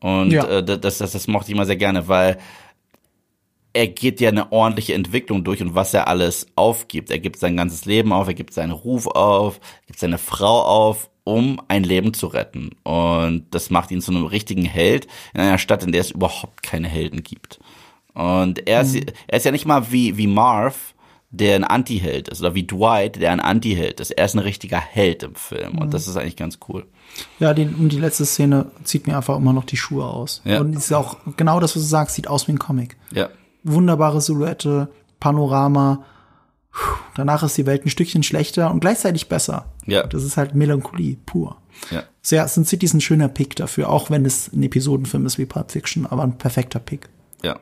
Und 0.00 0.30
ja. 0.30 0.44
äh, 0.44 0.64
das, 0.64 0.98
das, 0.98 1.12
das 1.12 1.28
mochte 1.28 1.50
ich 1.50 1.54
immer 1.54 1.66
sehr 1.66 1.76
gerne, 1.76 2.08
weil 2.08 2.38
er 3.72 3.86
geht 3.86 4.20
ja 4.20 4.30
eine 4.30 4.50
ordentliche 4.52 4.94
Entwicklung 4.94 5.44
durch 5.44 5.62
und 5.62 5.74
was 5.74 5.94
er 5.94 6.08
alles 6.08 6.46
aufgibt. 6.56 7.10
Er 7.10 7.18
gibt 7.18 7.38
sein 7.38 7.56
ganzes 7.56 7.84
Leben 7.84 8.12
auf, 8.12 8.26
er 8.26 8.34
gibt 8.34 8.54
seinen 8.54 8.72
Ruf 8.72 9.06
auf, 9.06 9.60
gibt 9.86 9.98
seine 9.98 10.18
Frau 10.18 10.62
auf, 10.62 11.10
um 11.24 11.60
ein 11.68 11.84
Leben 11.84 12.14
zu 12.14 12.26
retten. 12.28 12.70
Und 12.82 13.46
das 13.50 13.70
macht 13.70 13.90
ihn 13.90 14.00
zu 14.00 14.10
einem 14.10 14.24
richtigen 14.24 14.64
Held 14.64 15.06
in 15.34 15.40
einer 15.40 15.58
Stadt, 15.58 15.84
in 15.84 15.92
der 15.92 16.00
es 16.00 16.10
überhaupt 16.10 16.62
keine 16.62 16.88
Helden 16.88 17.22
gibt. 17.22 17.60
Und 18.14 18.66
er 18.66 18.80
ist, 18.80 18.94
mhm. 18.94 19.06
er 19.28 19.36
ist 19.36 19.44
ja 19.44 19.52
nicht 19.52 19.66
mal 19.66 19.92
wie, 19.92 20.16
wie 20.16 20.26
Marv, 20.26 20.94
der 21.30 21.56
ein 21.56 21.64
Anti-Held 21.64 22.28
ist, 22.28 22.40
oder 22.40 22.54
wie 22.54 22.66
Dwight, 22.66 23.20
der 23.20 23.32
ein 23.32 23.40
Anti-Held 23.40 24.00
ist. 24.00 24.12
Er 24.12 24.24
ist 24.24 24.34
ein 24.34 24.40
richtiger 24.40 24.80
Held 24.80 25.22
im 25.22 25.34
Film. 25.34 25.78
Und 25.78 25.88
mhm. 25.88 25.90
das 25.90 26.08
ist 26.08 26.16
eigentlich 26.16 26.36
ganz 26.36 26.58
cool. 26.68 26.86
Ja, 27.38 27.52
die, 27.52 27.64
und 27.64 27.90
die 27.90 27.98
letzte 27.98 28.24
Szene 28.24 28.70
zieht 28.84 29.06
mir 29.06 29.16
einfach 29.16 29.36
immer 29.36 29.52
noch 29.52 29.64
die 29.64 29.76
Schuhe 29.76 30.06
aus. 30.06 30.40
Ja. 30.44 30.60
Und 30.60 30.74
ist 30.74 30.92
auch 30.92 31.18
genau 31.36 31.60
das, 31.60 31.76
was 31.76 31.82
du 31.82 31.88
sagst, 31.88 32.16
sieht 32.16 32.28
aus 32.28 32.48
wie 32.48 32.52
ein 32.52 32.58
Comic. 32.58 32.96
Ja. 33.12 33.28
Wunderbare 33.64 34.20
Silhouette, 34.20 34.88
Panorama. 35.20 36.04
Danach 37.16 37.42
ist 37.42 37.56
die 37.56 37.66
Welt 37.66 37.84
ein 37.84 37.90
Stückchen 37.90 38.22
schlechter 38.22 38.70
und 38.70 38.80
gleichzeitig 38.80 39.28
besser. 39.28 39.72
Ja. 39.86 40.06
Das 40.06 40.22
ist 40.22 40.36
halt 40.36 40.54
Melancholie 40.54 41.16
pur. 41.26 41.56
Ja. 41.90 42.04
Sehr, 42.22 42.46
Sin 42.48 42.64
City 42.64 42.86
ist 42.86 42.94
ein 42.94 43.00
schöner 43.00 43.28
Pick 43.28 43.56
dafür, 43.56 43.90
auch 43.90 44.10
wenn 44.10 44.24
es 44.24 44.52
ein 44.52 44.62
Episodenfilm 44.62 45.26
ist 45.26 45.38
wie 45.38 45.46
Pulp 45.46 45.72
Fiction, 45.72 46.06
aber 46.06 46.22
ein 46.22 46.38
perfekter 46.38 46.78
Pick. 46.78 47.08
Ja. 47.42 47.58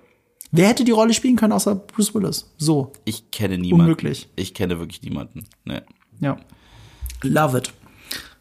Wer 0.51 0.69
hätte 0.69 0.85
die 0.85 0.93
Rolle 0.93 1.15
spielen 1.15 1.37
können 1.37 1.53
außer 1.53 1.75
Bruce 1.75 2.15
Willis? 2.15 2.53
So. 2.57 2.93
Ich 3.05 3.31
kenne 3.31 3.59
niemanden. 3.59 3.85
Unmöglich. 3.85 4.29
Ich 4.37 4.55
kenne 4.55 4.79
wirklich 4.79 5.03
niemanden. 5.03 5.45
Nee. 5.65 5.83
Ja. 6.21 6.37
Love 7.23 7.59
it. 7.59 7.73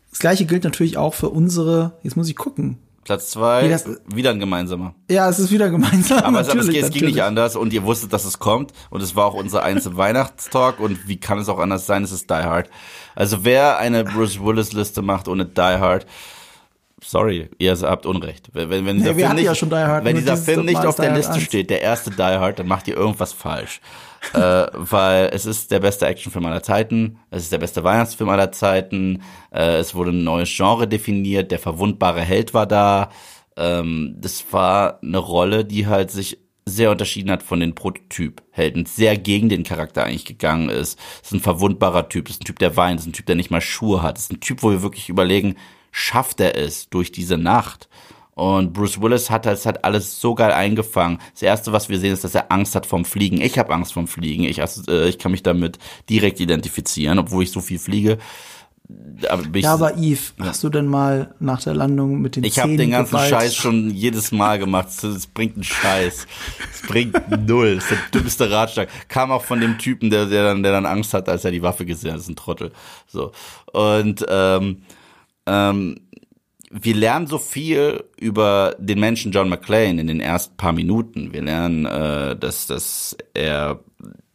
Das 0.10 0.20
gleiche 0.20 0.46
gilt 0.46 0.64
natürlich 0.64 0.98
auch 0.98 1.14
für 1.14 1.30
unsere, 1.30 1.98
jetzt 2.04 2.16
muss 2.16 2.30
ich 2.30 2.36
gucken. 2.36 2.78
Platz 3.06 3.30
zwei, 3.30 3.68
das, 3.68 3.86
wieder 4.08 4.32
ein 4.32 4.40
gemeinsamer. 4.40 4.96
Ja, 5.12 5.30
es 5.30 5.38
ist 5.38 5.52
wieder 5.52 5.70
gemeinsam. 5.70 6.24
Aber, 6.24 6.42
es, 6.42 6.50
aber 6.50 6.62
es, 6.62 6.68
es 6.68 6.90
ging 6.90 7.06
nicht 7.06 7.22
anders 7.22 7.56
und 7.56 7.72
ihr 7.72 7.84
wusstet, 7.84 8.12
dass 8.12 8.26
es 8.26 8.40
kommt 8.40 8.74
und 8.90 9.02
es 9.04 9.16
war 9.16 9.26
auch 9.26 9.36
unser 9.36 9.62
einzelne 9.62 9.96
Weihnachtstalk 9.98 10.80
und 10.80 11.08
wie 11.08 11.18
kann 11.18 11.38
es 11.38 11.48
auch 11.48 11.60
anders 11.60 11.86
sein? 11.86 12.04
Es 12.04 12.12
ist 12.12 12.32
Die 12.32 12.34
Hard. 12.34 12.68
Also 13.14 13.46
wer 13.46 13.78
eine 13.78 14.04
Bruce 14.04 14.44
Willis 14.44 14.74
Liste 14.74 15.04
macht 15.04 15.28
ohne 15.28 15.46
Die 15.46 15.62
Hard, 15.62 16.08
sorry, 17.00 17.48
ihr 17.60 17.78
habt 17.80 18.08
Unrecht. 18.08 18.50
Wenn, 18.54 18.72
wenn, 18.72 18.86
wenn 18.88 18.98
nee, 18.98 19.04
dieser, 19.04 19.16
Film 19.16 19.36
nicht, 19.36 19.72
ja 19.72 19.88
Hard, 19.88 20.06
wenn 20.06 20.16
dieser 20.16 20.38
Film 20.38 20.66
nicht 20.66 20.84
auf 20.84 20.96
der 20.96 21.14
Liste 21.14 21.34
1. 21.34 21.44
steht, 21.44 21.70
der 21.70 21.84
erste 21.84 22.10
Die 22.10 22.22
Hard, 22.24 22.58
dann 22.58 22.68
macht 22.68 22.88
ihr 22.88 22.98
irgendwas 22.98 23.34
falsch. 23.34 23.82
Äh, 24.34 24.68
weil 24.74 25.30
es 25.34 25.46
ist 25.46 25.72
der 25.72 25.80
beste 25.80 26.06
Actionfilm 26.08 26.46
aller 26.46 26.64
Zeiten, 26.64 27.20
es 27.30 27.44
ist 27.44 27.52
der 27.52 27.60
beste 27.60 27.84
Weihnachtsfilm 27.84 28.30
aller 28.30 28.52
Zeiten, 28.52 29.22
äh, 29.52 29.78
es 29.78 29.96
wurde 29.96 30.12
ein 30.12 30.24
neues 30.24 30.50
Genre 30.54 30.88
definiert, 30.88 31.52
der 31.52 31.60
verwundbare 31.60 32.22
Held 32.22 32.54
war 32.54 32.66
da. 32.66 33.10
Ähm, 33.58 34.16
das 34.20 34.46
war 34.52 35.00
eine 35.02 35.18
Rolle, 35.18 35.66
die 35.66 35.88
halt 35.88 36.12
sich 36.12 36.40
sehr 36.68 36.92
unterschieden 36.92 37.30
hat 37.30 37.44
von 37.44 37.60
den 37.60 37.76
Prototyp-Helden, 37.76 38.86
sehr 38.88 39.18
gegen 39.18 39.50
den 39.50 39.64
Charakter 39.64 40.04
eigentlich 40.04 40.26
gegangen 40.26 40.70
ist. 40.70 41.00
Es 41.22 41.28
ist 41.28 41.34
ein 41.34 41.40
verwundbarer 41.40 42.10
Typ, 42.10 42.28
es 42.28 42.36
ist 42.36 42.42
ein 42.42 42.46
Typ, 42.46 42.60
der 42.60 42.76
weint, 42.76 43.00
es 43.00 43.06
ist 43.06 43.12
ein 43.12 43.14
Typ, 43.14 43.28
der 43.28 43.36
nicht 43.36 43.52
mal 43.52 43.62
Schuhe 43.62 44.02
hat, 44.02 44.18
es 44.18 44.26
ist 44.26 44.34
ein 44.34 44.40
Typ, 44.40 44.64
wo 44.64 44.72
wir 44.72 44.82
wirklich 44.82 45.10
überlegen, 45.10 45.56
schafft 45.92 46.40
er 46.40 46.58
es 46.58 46.90
durch 46.90 47.12
diese 47.12 47.38
Nacht? 47.38 47.88
Und 48.36 48.74
Bruce 48.74 49.02
Willis 49.02 49.30
hat 49.30 49.46
das 49.46 49.66
hat 49.66 49.86
alles 49.86 50.20
so 50.20 50.36
geil 50.36 50.52
eingefangen. 50.52 51.20
Das 51.34 51.42
erste, 51.42 51.72
was 51.72 51.88
wir 51.88 52.00
sehen, 52.00 52.14
ist, 52.14 52.26
dass 52.26 52.36
er 52.36 52.52
Angst 52.52 52.76
hat 52.76 52.86
vom 52.86 53.06
Fliegen. 53.06 53.40
Ich 53.40 53.58
habe 53.58 53.74
Angst 53.74 53.94
vom 53.94 54.08
Fliegen. 54.08 54.44
Ich, 54.44 54.60
äh, 54.60 55.08
ich 55.08 55.18
kann 55.18 55.32
mich 55.32 55.42
damit 55.42 55.80
direkt 56.10 56.42
identifizieren, 56.42 57.18
obwohl 57.18 57.44
ich 57.44 57.52
so 57.52 57.62
viel 57.62 57.80
fliege. 57.80 58.18
Aber 59.30 59.58
ja, 59.58 59.74
aber 59.74 59.98
Yves, 59.98 60.34
ja. 60.38 60.46
hast 60.46 60.64
du 60.64 60.70
denn 60.70 60.86
mal 60.86 61.34
nach 61.40 61.64
der 61.64 61.74
Landung 61.74 62.22
mit 62.22 62.36
den 62.36 62.44
Ich 62.44 62.60
habe 62.60 62.76
den 62.76 62.92
ganzen 62.92 63.12
geballt? 63.12 63.30
Scheiß 63.30 63.56
schon 63.56 63.90
jedes 63.90 64.32
Mal 64.32 64.60
gemacht. 64.60 64.90
Es 65.04 65.28
bringt 65.28 65.56
einen 65.56 65.64
Scheiß. 65.64 66.28
Es 66.72 66.82
bringt 66.88 67.48
null. 67.48 67.76
Das 67.76 67.86
ist 67.86 67.92
der 67.92 68.20
dümmste 68.20 68.52
Ratschlag. 68.52 68.90
Kam 69.08 69.32
auch 69.32 69.44
von 69.44 69.62
dem 69.62 69.80
Typen, 69.80 70.10
der, 70.10 70.26
der 70.26 70.44
dann, 70.44 70.62
der 70.62 70.74
dann 70.74 70.86
Angst 70.86 71.14
hat, 71.14 71.30
als 71.30 71.46
er 71.46 71.52
die 71.52 71.62
Waffe 71.62 71.86
gesehen 71.86 72.12
hat. 72.12 72.18
Das 72.18 72.26
ist 72.26 72.30
ein 72.30 72.36
Trottel. 72.36 72.74
So 73.08 73.32
und 73.72 74.24
ähm, 74.30 74.82
ähm, 75.48 75.96
wir 76.82 76.94
lernen 76.94 77.28
so 77.28 77.38
viel 77.38 78.04
über 78.20 78.76
den 78.80 79.00
Menschen 79.00 79.32
John 79.32 79.48
McClane 79.48 80.02
in 80.02 80.08
den 80.08 80.20
ersten 80.20 80.58
paar 80.58 80.74
Minuten. 80.74 81.32
Wir 81.32 81.42
lernen, 81.42 81.86
äh, 81.86 82.36
dass, 82.36 82.68
dass 82.68 83.16
er 83.34 83.80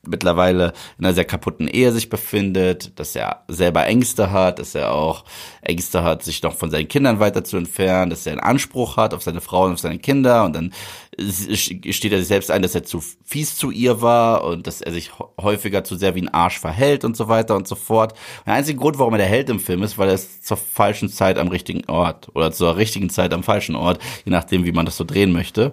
mittlerweile 0.06 0.72
in 0.98 1.05
einer 1.05 1.14
sehr 1.14 1.24
kaputten 1.24 1.68
Ehe 1.68 1.93
sich 1.93 2.09
befindet, 2.09 2.98
dass 2.98 3.14
er 3.14 3.44
selber 3.48 3.86
Ängste 3.86 4.31
hat, 4.31 4.59
dass 4.59 4.74
er 4.74 4.93
auch 4.93 5.24
Ängste 5.62 6.02
hat, 6.02 6.22
sich 6.22 6.43
noch 6.43 6.55
von 6.55 6.70
seinen 6.70 6.89
Kindern 6.89 7.20
weiter 7.20 7.44
zu 7.44 7.56
entfernen, 7.56 8.10
dass 8.10 8.27
er 8.27 8.32
einen 8.32 8.40
Anspruch 8.40 8.97
hat 8.97 9.12
auf 9.12 9.22
seine 9.22 9.40
Frau 9.40 9.66
und 9.66 9.72
auf 9.74 9.81
seine 9.81 9.98
Kinder 9.98 10.44
und 10.44 10.55
dann 10.55 10.72
steht 11.18 12.12
er 12.12 12.18
sich 12.18 12.28
selbst 12.28 12.51
ein, 12.51 12.62
dass 12.62 12.74
er 12.74 12.85
zu 12.85 13.02
fies 13.24 13.56
zu 13.56 13.70
ihr 13.70 14.01
war 14.01 14.44
und 14.44 14.66
dass 14.66 14.81
er 14.81 14.93
sich 14.93 15.10
häufiger 15.40 15.85
zu 15.85 15.97
sehr 15.97 16.14
wie 16.14 16.22
ein 16.22 16.32
Arsch 16.32 16.59
verhält 16.59 17.05
und 17.05 17.16
so 17.16 17.28
weiter 17.28 17.56
und 17.56 17.68
so 17.68 17.74
fort. 17.74 18.14
Der 18.47 18.55
einzige 18.55 18.78
Grund, 18.78 18.98
warum 18.98 19.14
er 19.14 19.18
der 19.18 19.27
Held 19.27 19.51
im 19.51 19.60
Film 19.60 19.82
ist, 19.82 19.98
weil 19.98 20.09
er 20.09 20.14
ist 20.14 20.47
zur 20.47 20.56
falschen 20.56 21.10
Zeit 21.10 21.36
am 21.36 21.48
richtigen 21.48 21.85
Ort 21.90 22.28
oder 22.35 22.52
zur 22.52 22.77
richtigen 22.77 23.10
Zeit 23.10 23.35
am 23.35 23.43
falschen 23.43 23.77
Ort, 23.77 24.01
je 24.24 24.32
nachdem, 24.32 24.64
wie 24.64 24.72
man 24.72 24.86
das 24.86 24.97
so 24.97 25.05
drehen 25.05 25.32
möchte. 25.32 25.72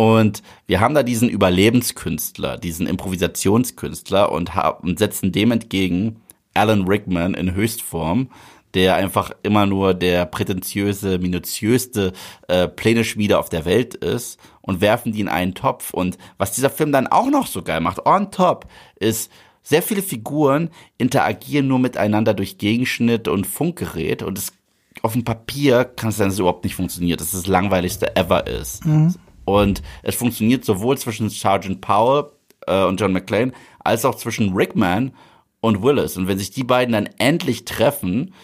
Und 0.00 0.42
wir 0.66 0.80
haben 0.80 0.94
da 0.94 1.02
diesen 1.02 1.28
Überlebenskünstler, 1.28 2.56
diesen 2.56 2.86
Improvisationskünstler 2.86 4.32
und, 4.32 4.52
und 4.80 4.98
setzen 4.98 5.30
dem 5.30 5.50
entgegen 5.50 6.22
Alan 6.54 6.88
Rickman 6.88 7.34
in 7.34 7.54
Höchstform, 7.54 8.30
der 8.72 8.94
einfach 8.94 9.30
immer 9.42 9.66
nur 9.66 9.92
der 9.92 10.24
prätentiöse, 10.24 11.18
minutiöste 11.18 12.14
äh, 12.48 12.66
Pläne-Schmiede 12.66 13.38
auf 13.38 13.50
der 13.50 13.66
Welt 13.66 13.94
ist 13.94 14.40
und 14.62 14.80
werfen 14.80 15.12
die 15.12 15.20
in 15.20 15.28
einen 15.28 15.54
Topf. 15.54 15.92
Und 15.92 16.16
was 16.38 16.52
dieser 16.52 16.70
Film 16.70 16.92
dann 16.92 17.06
auch 17.06 17.28
noch 17.28 17.46
so 17.46 17.60
geil 17.60 17.82
macht, 17.82 18.06
on 18.06 18.30
top, 18.30 18.68
ist, 18.98 19.30
sehr 19.62 19.82
viele 19.82 20.00
Figuren 20.00 20.70
interagieren 20.96 21.68
nur 21.68 21.78
miteinander 21.78 22.32
durch 22.32 22.56
Gegenschnitt 22.56 23.28
und 23.28 23.46
Funkgerät 23.46 24.22
und 24.22 24.38
es 24.38 24.54
auf 25.02 25.12
dem 25.12 25.24
Papier 25.24 25.84
kann 25.84 26.08
es 26.08 26.18
es 26.18 26.38
überhaupt 26.38 26.64
nicht 26.64 26.74
funktioniert, 26.74 27.20
dass 27.20 27.34
es 27.34 27.42
das 27.42 27.46
langweiligste 27.46 28.16
ever 28.16 28.46
ist. 28.46 28.84
Mhm. 28.86 29.14
Und 29.58 29.82
es 30.02 30.14
funktioniert 30.14 30.64
sowohl 30.64 30.98
zwischen 30.98 31.28
Sergeant 31.28 31.80
Powell 31.80 32.30
äh, 32.66 32.84
und 32.84 33.00
John 33.00 33.12
McClane 33.12 33.52
als 33.80 34.04
auch 34.04 34.14
zwischen 34.14 34.54
Rickman 34.54 35.12
und 35.60 35.82
Willis. 35.82 36.16
Und 36.16 36.28
wenn 36.28 36.38
sich 36.38 36.50
die 36.50 36.64
beiden 36.64 36.92
dann 36.92 37.08
endlich 37.18 37.64
treffen, 37.64 38.34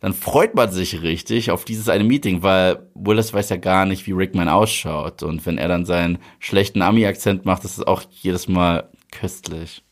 dann 0.00 0.12
freut 0.12 0.54
man 0.54 0.70
sich 0.70 1.02
richtig 1.02 1.50
auf 1.50 1.64
dieses 1.64 1.88
eine 1.88 2.04
Meeting, 2.04 2.42
weil 2.42 2.86
Willis 2.94 3.32
weiß 3.32 3.48
ja 3.48 3.56
gar 3.56 3.86
nicht, 3.86 4.06
wie 4.06 4.12
Rickman 4.12 4.48
ausschaut. 4.48 5.22
Und 5.22 5.46
wenn 5.46 5.58
er 5.58 5.68
dann 5.68 5.86
seinen 5.86 6.18
schlechten 6.38 6.82
Ami-Akzent 6.82 7.44
macht, 7.44 7.64
ist 7.64 7.78
es 7.78 7.86
auch 7.86 8.02
jedes 8.10 8.46
Mal 8.46 8.90
köstlich. 9.10 9.82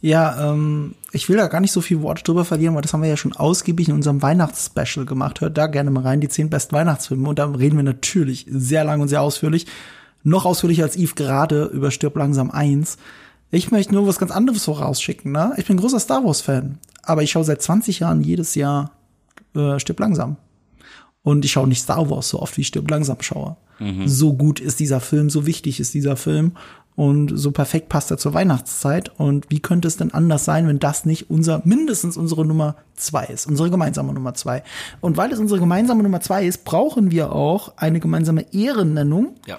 Ja, 0.00 0.52
ähm, 0.52 0.94
ich 1.12 1.28
will 1.28 1.36
da 1.36 1.48
gar 1.48 1.60
nicht 1.60 1.72
so 1.72 1.80
viel 1.80 2.02
Worte 2.02 2.22
drüber 2.22 2.44
verlieren, 2.44 2.74
weil 2.74 2.82
das 2.82 2.92
haben 2.92 3.02
wir 3.02 3.08
ja 3.08 3.16
schon 3.16 3.32
ausgiebig 3.32 3.88
in 3.88 3.94
unserem 3.94 4.22
Weihnachtsspecial 4.22 5.06
gemacht. 5.06 5.40
Hört 5.40 5.58
da 5.58 5.66
gerne 5.66 5.90
mal 5.90 6.02
rein, 6.02 6.20
die 6.20 6.28
zehn 6.28 6.50
besten 6.50 6.74
Weihnachtsfilme. 6.74 7.28
Und 7.28 7.38
da 7.38 7.46
reden 7.46 7.76
wir 7.76 7.82
natürlich 7.82 8.46
sehr 8.48 8.84
lang 8.84 9.00
und 9.00 9.08
sehr 9.08 9.22
ausführlich. 9.22 9.66
Noch 10.22 10.44
ausführlicher 10.44 10.84
als 10.84 10.96
Yves 10.96 11.16
gerade 11.16 11.64
über 11.66 11.90
Stirb 11.90 12.16
langsam 12.16 12.50
eins. 12.50 12.98
Ich 13.50 13.70
möchte 13.70 13.94
nur 13.94 14.06
was 14.06 14.18
ganz 14.18 14.30
anderes 14.30 14.64
vorausschicken. 14.64 15.32
Ne? 15.32 15.54
Ich 15.56 15.66
bin 15.66 15.76
ein 15.76 15.80
großer 15.80 16.00
Star 16.00 16.24
Wars-Fan, 16.24 16.78
aber 17.02 17.22
ich 17.22 17.30
schaue 17.30 17.44
seit 17.44 17.62
20 17.62 18.00
Jahren 18.00 18.20
jedes 18.20 18.54
Jahr 18.54 18.92
äh, 19.54 19.78
Stirb 19.80 19.98
langsam. 19.98 20.36
Und 21.22 21.44
ich 21.44 21.52
schaue 21.52 21.66
nicht 21.66 21.82
Star 21.82 22.08
Wars 22.10 22.28
so 22.28 22.40
oft, 22.40 22.56
wie 22.56 22.60
ich 22.60 22.68
Stirb 22.68 22.90
langsam 22.90 23.16
schaue. 23.20 23.56
Mhm. 23.78 24.06
So 24.06 24.34
gut 24.34 24.60
ist 24.60 24.80
dieser 24.80 25.00
Film, 25.00 25.30
so 25.30 25.46
wichtig 25.46 25.80
ist 25.80 25.94
dieser 25.94 26.16
Film 26.16 26.52
und 26.98 27.30
so 27.38 27.52
perfekt 27.52 27.88
passt 27.88 28.10
er 28.10 28.18
zur 28.18 28.34
Weihnachtszeit. 28.34 29.12
Und 29.20 29.46
wie 29.50 29.60
könnte 29.60 29.86
es 29.86 29.96
denn 29.96 30.12
anders 30.12 30.44
sein, 30.44 30.66
wenn 30.66 30.80
das 30.80 31.04
nicht 31.04 31.30
unser, 31.30 31.62
mindestens 31.64 32.16
unsere 32.16 32.44
Nummer 32.44 32.74
zwei 32.96 33.26
ist, 33.26 33.46
unsere 33.46 33.70
gemeinsame 33.70 34.12
Nummer 34.12 34.34
zwei. 34.34 34.64
Und 35.00 35.16
weil 35.16 35.30
es 35.30 35.38
unsere 35.38 35.60
gemeinsame 35.60 36.02
Nummer 36.02 36.20
zwei 36.20 36.44
ist, 36.44 36.64
brauchen 36.64 37.12
wir 37.12 37.30
auch 37.30 37.74
eine 37.76 38.00
gemeinsame 38.00 38.52
Ehrennennung. 38.52 39.36
Ja. 39.46 39.58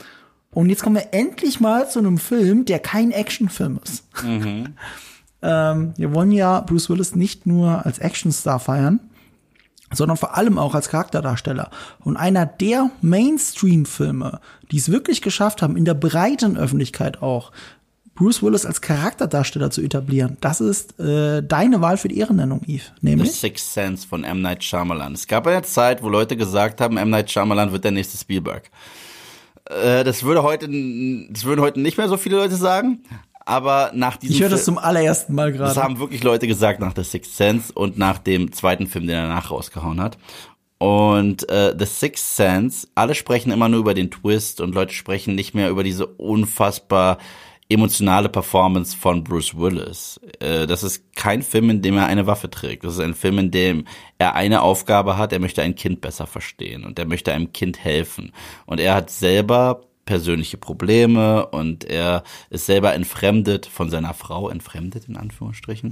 Und 0.51 0.67
jetzt 0.67 0.83
kommen 0.83 0.97
wir 0.97 1.13
endlich 1.13 1.61
mal 1.61 1.89
zu 1.89 1.99
einem 1.99 2.17
Film, 2.17 2.65
der 2.65 2.79
kein 2.79 3.11
Actionfilm 3.11 3.79
ist. 3.85 4.03
Mhm. 4.21 4.73
ähm, 5.41 5.93
wir 5.95 6.13
wollen 6.13 6.33
ja 6.33 6.59
Bruce 6.59 6.89
Willis 6.89 7.15
nicht 7.15 7.45
nur 7.45 7.85
als 7.85 7.99
Actionstar 7.99 8.59
feiern, 8.59 8.99
sondern 9.93 10.17
vor 10.17 10.37
allem 10.37 10.57
auch 10.57 10.75
als 10.75 10.89
Charakterdarsteller. 10.89 11.69
Und 11.99 12.17
einer 12.17 12.45
der 12.45 12.91
Mainstream-Filme, 13.01 14.39
die 14.71 14.77
es 14.77 14.91
wirklich 14.91 15.21
geschafft 15.21 15.61
haben, 15.61 15.75
in 15.77 15.85
der 15.85 15.93
breiten 15.93 16.57
Öffentlichkeit 16.57 17.21
auch 17.21 17.51
Bruce 18.19 18.43
Willis 18.43 18.65
als 18.65 18.81
Charakterdarsteller 18.81 19.71
zu 19.71 19.81
etablieren. 19.81 20.37
Das 20.41 20.59
ist 20.59 20.99
äh, 20.99 21.41
deine 21.41 21.79
Wahl 21.79 21.95
für 21.95 22.09
die 22.09 22.17
Ehrennennung, 22.17 22.61
Eve. 22.67 22.83
The 23.01 23.07
Nämlich? 23.07 23.31
Sixth 23.31 23.73
Sense 23.73 24.05
von 24.05 24.25
M. 24.25 24.41
Night 24.41 24.61
Shyamalan. 24.61 25.13
Es 25.13 25.25
gab 25.25 25.47
eine 25.47 25.61
Zeit, 25.61 26.03
wo 26.03 26.09
Leute 26.09 26.35
gesagt 26.35 26.81
haben, 26.81 26.97
M. 26.97 27.09
Night 27.09 27.31
Shyamalan 27.31 27.71
wird 27.71 27.85
der 27.85 27.91
nächste 27.91 28.17
Spielberg. 28.17 28.69
Äh, 29.69 30.03
das 30.03 30.23
würde 30.23 30.43
heute, 30.43 30.67
das 30.67 31.45
würden 31.45 31.61
heute 31.61 31.79
nicht 31.79 31.97
mehr 31.97 32.09
so 32.09 32.17
viele 32.17 32.35
Leute 32.35 32.55
sagen. 32.55 33.03
Aber 33.49 33.91
nach 33.95 34.17
diesem 34.17 34.35
Ich 34.35 34.41
höre 34.41 34.49
das 34.49 34.61
Film- 34.63 34.75
zum 34.75 34.83
allerersten 34.83 35.33
Mal 35.33 35.51
Das 35.53 35.73
gerade. 35.73 35.83
haben 35.83 35.99
wirklich 35.99 36.23
Leute 36.23 36.47
gesagt 36.47 36.79
nach 36.79 36.93
The 36.95 37.03
Sixth 37.03 37.35
Sense 37.35 37.73
und 37.73 37.97
nach 37.97 38.19
dem 38.19 38.51
zweiten 38.51 38.87
Film, 38.87 39.07
den 39.07 39.15
er 39.15 39.23
danach 39.27 39.49
rausgehauen 39.51 39.99
hat. 39.99 40.17
Und 40.77 41.49
äh, 41.49 41.75
The 41.77 41.85
Sixth 41.85 42.35
Sense, 42.37 42.87
alle 42.95 43.15
sprechen 43.15 43.51
immer 43.51 43.67
nur 43.67 43.79
über 43.81 43.93
den 43.93 44.11
Twist 44.11 44.61
und 44.61 44.73
Leute 44.75 44.93
sprechen 44.93 45.35
nicht 45.35 45.53
mehr 45.53 45.69
über 45.69 45.83
diese 45.83 46.05
unfassbar 46.05 47.17
emotionale 47.71 48.29
Performance 48.29 48.95
von 48.97 49.23
Bruce 49.23 49.55
Willis. 49.57 50.19
Äh, 50.39 50.65
das 50.67 50.83
ist 50.83 51.03
kein 51.15 51.41
Film, 51.43 51.69
in 51.69 51.81
dem 51.81 51.97
er 51.97 52.05
eine 52.07 52.25
Waffe 52.27 52.49
trägt. 52.49 52.83
Das 52.83 52.93
ist 52.93 52.99
ein 52.99 53.13
Film, 53.13 53.37
in 53.39 53.51
dem 53.51 53.85
er 54.17 54.35
eine 54.35 54.61
Aufgabe 54.61 55.17
hat, 55.17 55.33
er 55.33 55.39
möchte 55.39 55.61
ein 55.61 55.75
Kind 55.75 56.01
besser 56.01 56.25
verstehen 56.27 56.83
und 56.85 56.97
er 56.97 57.05
möchte 57.05 57.33
einem 57.33 57.51
Kind 57.51 57.77
helfen. 57.83 58.31
Und 58.65 58.79
er 58.79 58.95
hat 58.95 59.09
selber 59.11 59.81
persönliche 60.09 60.57
Probleme 60.57 61.45
und 61.45 61.83
er 61.83 62.23
ist 62.49 62.65
selber 62.65 62.95
entfremdet 62.95 63.67
von 63.67 63.91
seiner 63.91 64.15
Frau, 64.15 64.49
entfremdet 64.49 65.07
in 65.07 65.15
Anführungsstrichen. 65.17 65.87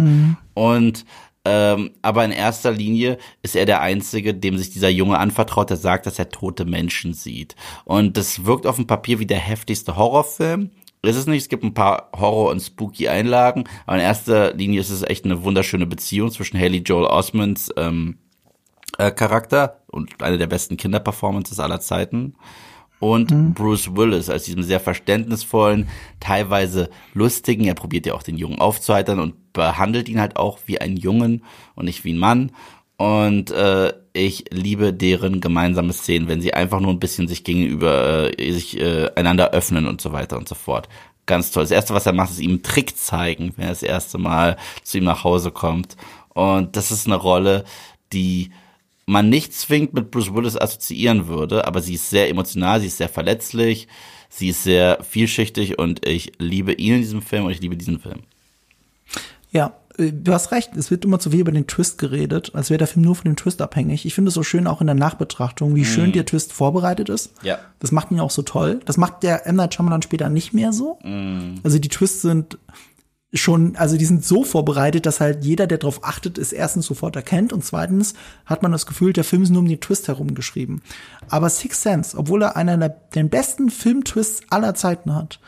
Und 0.55 1.05
ähm, 1.45 1.91
aber 2.01 2.25
in 2.25 2.31
erster 2.31 2.71
Linie 2.71 3.19
ist 3.43 3.55
er 3.55 3.67
der 3.67 3.81
Einzige, 3.81 4.33
dem 4.33 4.57
sich 4.57 4.71
dieser 4.71 4.89
Junge 4.89 5.19
anvertraut, 5.19 5.69
der 5.69 5.77
sagt, 5.77 6.07
dass 6.07 6.17
er 6.17 6.29
tote 6.29 6.65
Menschen 6.65 7.13
sieht. 7.13 7.55
Und 7.85 8.17
das 8.17 8.43
wirkt 8.43 8.65
auf 8.65 8.77
dem 8.77 8.87
Papier 8.87 9.19
wie 9.19 9.27
der 9.27 9.37
heftigste 9.37 9.97
Horrorfilm. 9.97 10.71
Ist 11.03 11.15
es 11.15 11.27
nicht, 11.27 11.43
es 11.43 11.49
gibt 11.49 11.63
ein 11.63 11.75
paar 11.75 12.09
Horror- 12.11 12.49
und 12.49 12.59
Spooky-Einlagen, 12.59 13.65
aber 13.85 13.97
in 13.97 14.03
erster 14.03 14.55
Linie 14.55 14.81
ist 14.81 14.89
es 14.89 15.03
echt 15.03 15.25
eine 15.25 15.43
wunderschöne 15.43 15.85
Beziehung 15.85 16.31
zwischen 16.31 16.59
Haley 16.59 16.79
Joel 16.79 17.05
Osmonds 17.05 17.71
ähm, 17.77 18.17
äh, 18.97 19.11
Charakter 19.11 19.83
und 19.91 20.23
eine 20.23 20.39
der 20.39 20.47
besten 20.47 20.75
Kinderperformances 20.75 21.59
aller 21.59 21.79
Zeiten 21.79 22.33
und 22.99 23.53
Bruce 23.53 23.95
Willis 23.95 24.29
als 24.29 24.45
diesem 24.45 24.63
sehr 24.63 24.79
verständnisvollen, 24.79 25.87
teilweise 26.19 26.89
lustigen, 27.13 27.65
er 27.65 27.75
probiert 27.75 28.05
ja 28.05 28.13
auch 28.13 28.23
den 28.23 28.37
Jungen 28.37 28.59
aufzuheitern 28.59 29.19
und 29.19 29.53
behandelt 29.53 30.09
ihn 30.09 30.19
halt 30.19 30.35
auch 30.35 30.59
wie 30.65 30.81
einen 30.81 30.97
Jungen 30.97 31.43
und 31.75 31.85
nicht 31.85 32.03
wie 32.03 32.13
ein 32.13 32.17
Mann. 32.17 32.51
Und 32.97 33.51
äh, 33.51 33.93
ich 34.13 34.45
liebe 34.49 34.91
deren 34.91 35.39
gemeinsame 35.39 35.93
Szenen, 35.93 36.27
wenn 36.27 36.41
sie 36.41 36.55
einfach 36.55 36.79
nur 36.79 36.91
ein 36.91 36.99
bisschen 36.99 37.27
sich 37.27 37.43
gegenüber, 37.43 38.31
äh, 38.39 38.51
sich 38.51 38.79
äh, 38.79 39.11
einander 39.15 39.51
öffnen 39.51 39.85
und 39.85 40.01
so 40.01 40.11
weiter 40.11 40.37
und 40.37 40.49
so 40.49 40.55
fort. 40.55 40.89
Ganz 41.27 41.51
toll. 41.51 41.63
Das 41.63 41.71
erste, 41.71 41.93
was 41.93 42.07
er 42.07 42.13
macht, 42.13 42.31
ist 42.31 42.39
ihm 42.39 42.51
einen 42.51 42.63
Trick 42.63 42.97
zeigen, 42.97 43.53
wenn 43.55 43.65
er 43.65 43.71
das 43.71 43.83
erste 43.83 44.17
Mal 44.17 44.57
zu 44.81 44.97
ihm 44.97 45.03
nach 45.03 45.23
Hause 45.23 45.51
kommt. 45.51 45.95
Und 46.29 46.75
das 46.75 46.89
ist 46.89 47.05
eine 47.05 47.17
Rolle, 47.17 47.65
die 48.13 48.51
man 49.07 49.29
nicht 49.29 49.53
zwingend 49.53 49.93
mit 49.93 50.11
Bruce 50.11 50.33
Willis 50.33 50.57
assoziieren 50.57 51.27
würde, 51.27 51.65
aber 51.65 51.81
sie 51.81 51.95
ist 51.95 52.09
sehr 52.09 52.29
emotional, 52.29 52.81
sie 52.81 52.87
ist 52.87 52.97
sehr 52.97 53.09
verletzlich, 53.09 53.87
sie 54.29 54.49
ist 54.49 54.63
sehr 54.63 54.99
vielschichtig 55.01 55.79
und 55.79 56.05
ich 56.05 56.33
liebe 56.37 56.73
ihn 56.73 56.95
in 56.95 57.01
diesem 57.01 57.21
Film 57.21 57.45
und 57.45 57.51
ich 57.51 57.61
liebe 57.61 57.77
diesen 57.77 57.99
Film. 57.99 58.23
Ja, 59.49 59.73
äh, 59.97 60.11
du 60.11 60.33
hast 60.33 60.51
recht. 60.51 60.75
Es 60.75 60.91
wird 60.91 61.05
immer 61.05 61.19
zu 61.19 61.31
viel 61.31 61.39
über 61.39 61.53
den 61.53 61.67
Twist 61.67 61.97
geredet, 61.97 62.51
als 62.53 62.69
wäre 62.69 62.79
der 62.79 62.87
Film 62.87 63.05
nur 63.05 63.15
von 63.15 63.23
dem 63.23 63.37
Twist 63.37 63.61
abhängig. 63.61 64.05
Ich 64.05 64.13
finde 64.13 64.27
es 64.27 64.35
so 64.35 64.43
schön 64.43 64.67
auch 64.67 64.81
in 64.81 64.87
der 64.87 64.95
Nachbetrachtung, 64.95 65.73
wie 65.75 65.85
schön 65.85 66.11
der 66.11 66.25
Twist 66.25 66.51
vorbereitet 66.51 67.07
ist. 67.07 67.31
Ja. 67.43 67.59
Das 67.79 67.93
macht 67.93 68.11
ihn 68.11 68.19
auch 68.19 68.31
so 68.31 68.41
toll. 68.41 68.81
Das 68.85 68.97
macht 68.97 69.23
der 69.23 69.47
M. 69.47 69.55
Night 69.55 69.73
Shyamalan 69.73 70.01
später 70.01 70.29
nicht 70.29 70.53
mehr 70.53 70.73
so. 70.73 70.99
Also 71.63 71.79
die 71.79 71.89
Twists 71.89 72.21
sind 72.21 72.57
schon, 73.37 73.75
also 73.75 73.97
die 73.97 74.05
sind 74.05 74.23
so 74.25 74.43
vorbereitet, 74.43 75.05
dass 75.05 75.19
halt 75.19 75.43
jeder, 75.43 75.67
der 75.67 75.77
darauf 75.77 76.03
achtet, 76.03 76.37
es 76.37 76.51
erstens 76.51 76.85
sofort 76.85 77.15
erkennt 77.15 77.53
und 77.53 77.63
zweitens 77.63 78.13
hat 78.45 78.63
man 78.63 78.71
das 78.71 78.85
Gefühl, 78.85 79.13
der 79.13 79.23
Film 79.23 79.43
ist 79.43 79.49
nur 79.49 79.61
um 79.61 79.67
den 79.67 79.79
Twist 79.79 80.07
herum 80.07 80.35
geschrieben. 80.35 80.81
Aber 81.29 81.49
Six 81.49 81.81
Sense, 81.81 82.17
obwohl 82.17 82.43
er 82.43 82.55
einer 82.55 82.77
der 82.77 82.89
den 82.89 83.29
besten 83.29 83.69
Filmtwists 83.69 84.41
aller 84.49 84.75
Zeiten 84.75 85.15
hat, 85.15 85.39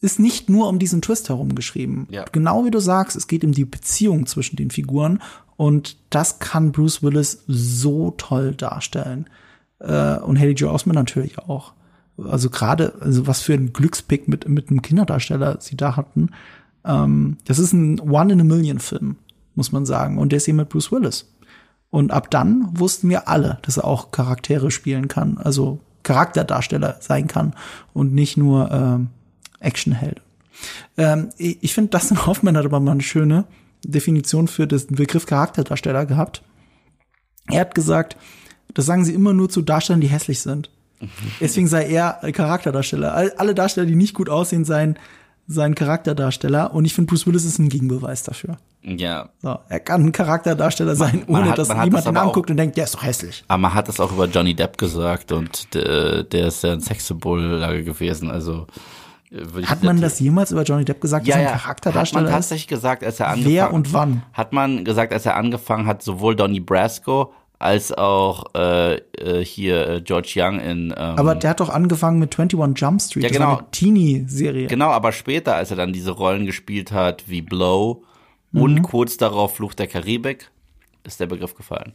ist 0.00 0.20
nicht 0.20 0.48
nur 0.48 0.68
um 0.68 0.78
diesen 0.78 1.02
Twist 1.02 1.28
herum 1.28 1.54
geschrieben. 1.54 2.06
Ja. 2.10 2.24
Genau 2.30 2.64
wie 2.64 2.70
du 2.70 2.78
sagst, 2.78 3.16
es 3.16 3.26
geht 3.26 3.44
um 3.44 3.52
die 3.52 3.64
Beziehung 3.64 4.26
zwischen 4.26 4.56
den 4.56 4.70
Figuren 4.70 5.20
und 5.56 5.96
das 6.10 6.38
kann 6.38 6.70
Bruce 6.70 7.02
Willis 7.02 7.42
so 7.48 8.12
toll 8.12 8.54
darstellen. 8.54 9.28
Äh, 9.80 10.18
und 10.18 10.38
Haley 10.38 10.52
Joel 10.52 10.74
Osment 10.74 10.94
natürlich 10.94 11.38
auch. 11.38 11.72
Also 12.16 12.50
gerade, 12.50 12.94
also 13.00 13.26
was 13.26 13.40
für 13.40 13.54
ein 13.54 13.72
Glückspick 13.72 14.28
mit, 14.28 14.48
mit 14.48 14.70
einem 14.70 14.82
Kinderdarsteller 14.82 15.58
sie 15.60 15.76
da 15.76 15.96
hatten. 15.96 16.30
Ähm, 16.84 17.36
das 17.44 17.58
ist 17.58 17.72
ein 17.72 18.00
One-in-a-Million-Film, 18.00 19.16
muss 19.54 19.72
man 19.72 19.86
sagen. 19.86 20.18
Und 20.18 20.30
der 20.32 20.38
ist 20.38 20.48
eben 20.48 20.58
mit 20.58 20.68
Bruce 20.68 20.92
Willis. 20.92 21.32
Und 21.90 22.10
ab 22.12 22.30
dann 22.30 22.68
wussten 22.78 23.08
wir 23.08 23.28
alle, 23.28 23.58
dass 23.62 23.78
er 23.78 23.84
auch 23.84 24.10
Charaktere 24.10 24.70
spielen 24.70 25.08
kann, 25.08 25.38
also 25.38 25.80
Charakterdarsteller 26.02 26.96
sein 27.00 27.26
kann 27.26 27.54
und 27.94 28.12
nicht 28.14 28.36
nur 28.36 28.70
ähm, 28.70 29.08
Actionheld. 29.60 30.20
Ähm, 30.96 31.30
ich 31.38 31.72
finde, 31.74 31.90
Dustin 31.90 32.26
Hoffman 32.26 32.56
hat 32.56 32.64
aber 32.66 32.80
mal 32.80 32.92
eine 32.92 33.02
schöne 33.02 33.44
Definition 33.84 34.48
für 34.48 34.66
den 34.66 34.96
Begriff 34.96 35.24
Charakterdarsteller 35.26 36.04
gehabt. 36.04 36.42
Er 37.46 37.60
hat 37.60 37.74
gesagt, 37.74 38.16
das 38.74 38.84
sagen 38.84 39.04
sie 39.04 39.14
immer 39.14 39.32
nur 39.32 39.48
zu 39.48 39.62
Darstellern, 39.62 40.00
die 40.02 40.08
hässlich 40.08 40.40
sind. 40.40 40.70
Deswegen 41.40 41.68
sei 41.68 41.88
er 41.88 42.20
Charakterdarsteller. 42.32 43.14
All- 43.14 43.32
Alle 43.38 43.54
Darsteller, 43.54 43.86
die 43.86 43.94
nicht 43.94 44.14
gut 44.14 44.28
aussehen, 44.28 44.64
seien, 44.64 44.98
seien 45.48 45.74
Charakterdarsteller. 45.74 46.72
Und 46.74 46.84
ich 46.84 46.94
finde, 46.94 47.08
Bruce 47.10 47.26
Willis 47.26 47.44
ist 47.44 47.58
ein 47.58 47.68
Gegenbeweis 47.68 48.22
dafür. 48.22 48.58
Ja. 48.82 49.30
So, 49.42 49.58
er 49.68 49.80
kann 49.80 50.04
ein 50.04 50.12
Charakterdarsteller 50.12 50.94
sein, 50.94 51.24
ohne 51.26 51.50
hat- 51.50 51.58
dass 51.58 51.68
man 51.68 51.78
hat 51.78 51.92
das 51.92 52.06
ihn 52.06 52.16
anguckt 52.16 52.50
und 52.50 52.56
denkt, 52.58 52.76
der 52.76 52.84
ist 52.84 52.94
doch 52.94 53.02
hässlich. 53.02 53.44
Aber 53.48 53.58
man 53.58 53.74
hat 53.74 53.88
das 53.88 53.98
auch 53.98 54.12
über 54.12 54.26
Johnny 54.26 54.54
Depp 54.54 54.78
gesagt 54.78 55.32
und 55.32 55.74
der, 55.74 56.22
der 56.22 56.46
ist 56.48 56.62
ja 56.62 56.72
ein 56.72 56.80
Sexsymbol 56.80 57.82
gewesen, 57.82 58.30
also 58.30 58.66
äh, 59.30 59.38
würde 59.38 59.62
ich 59.62 59.68
Hat 59.70 59.82
man 59.82 60.00
das 60.00 60.20
jemals 60.20 60.52
über 60.52 60.62
Johnny 60.62 60.84
Depp 60.84 61.00
gesagt, 61.00 61.26
ja, 61.26 61.34
dass 61.34 61.42
er 61.42 61.42
ein 61.42 61.46
hat 61.48 61.54
man 61.54 61.62
Charakterdarsteller 61.64 62.28
ist? 62.28 62.34
tatsächlich 62.34 62.68
gesagt, 62.68 63.02
als 63.04 63.18
er 63.18 63.28
angefangen 63.28 63.52
Wer 63.54 63.72
und 63.72 63.92
wann? 63.92 64.22
Hat 64.32 64.52
man 64.52 64.84
gesagt, 64.84 65.12
als 65.12 65.26
er 65.26 65.36
angefangen 65.36 65.86
hat, 65.86 66.02
sowohl 66.02 66.36
Donnie 66.36 66.60
Brasco 66.60 67.32
als 67.58 67.92
auch 67.92 68.54
äh, 68.54 68.94
äh, 68.96 69.44
hier 69.44 69.88
äh, 69.88 70.00
George 70.00 70.32
Young 70.36 70.60
in 70.60 70.90
ähm, 70.90 70.94
Aber 70.96 71.34
der 71.34 71.50
hat 71.50 71.60
doch 71.60 71.70
angefangen 71.70 72.18
mit 72.18 72.38
21 72.38 72.80
Jump 72.80 73.02
Street. 73.02 73.24
Ja, 73.24 73.30
genau. 73.30 73.60
Teenie-Serie. 73.72 74.68
Genau, 74.68 74.90
aber 74.90 75.12
später, 75.12 75.56
als 75.56 75.70
er 75.70 75.76
dann 75.76 75.92
diese 75.92 76.12
Rollen 76.12 76.46
gespielt 76.46 76.92
hat 76.92 77.24
wie 77.26 77.42
Blow 77.42 78.04
Mhm. 78.50 78.62
und 78.62 78.82
kurz 78.82 79.16
darauf 79.16 79.56
Fluch 79.56 79.74
der 79.74 79.86
Karibik, 79.88 80.50
ist 81.04 81.20
der 81.20 81.26
Begriff 81.26 81.54
gefallen. 81.54 81.92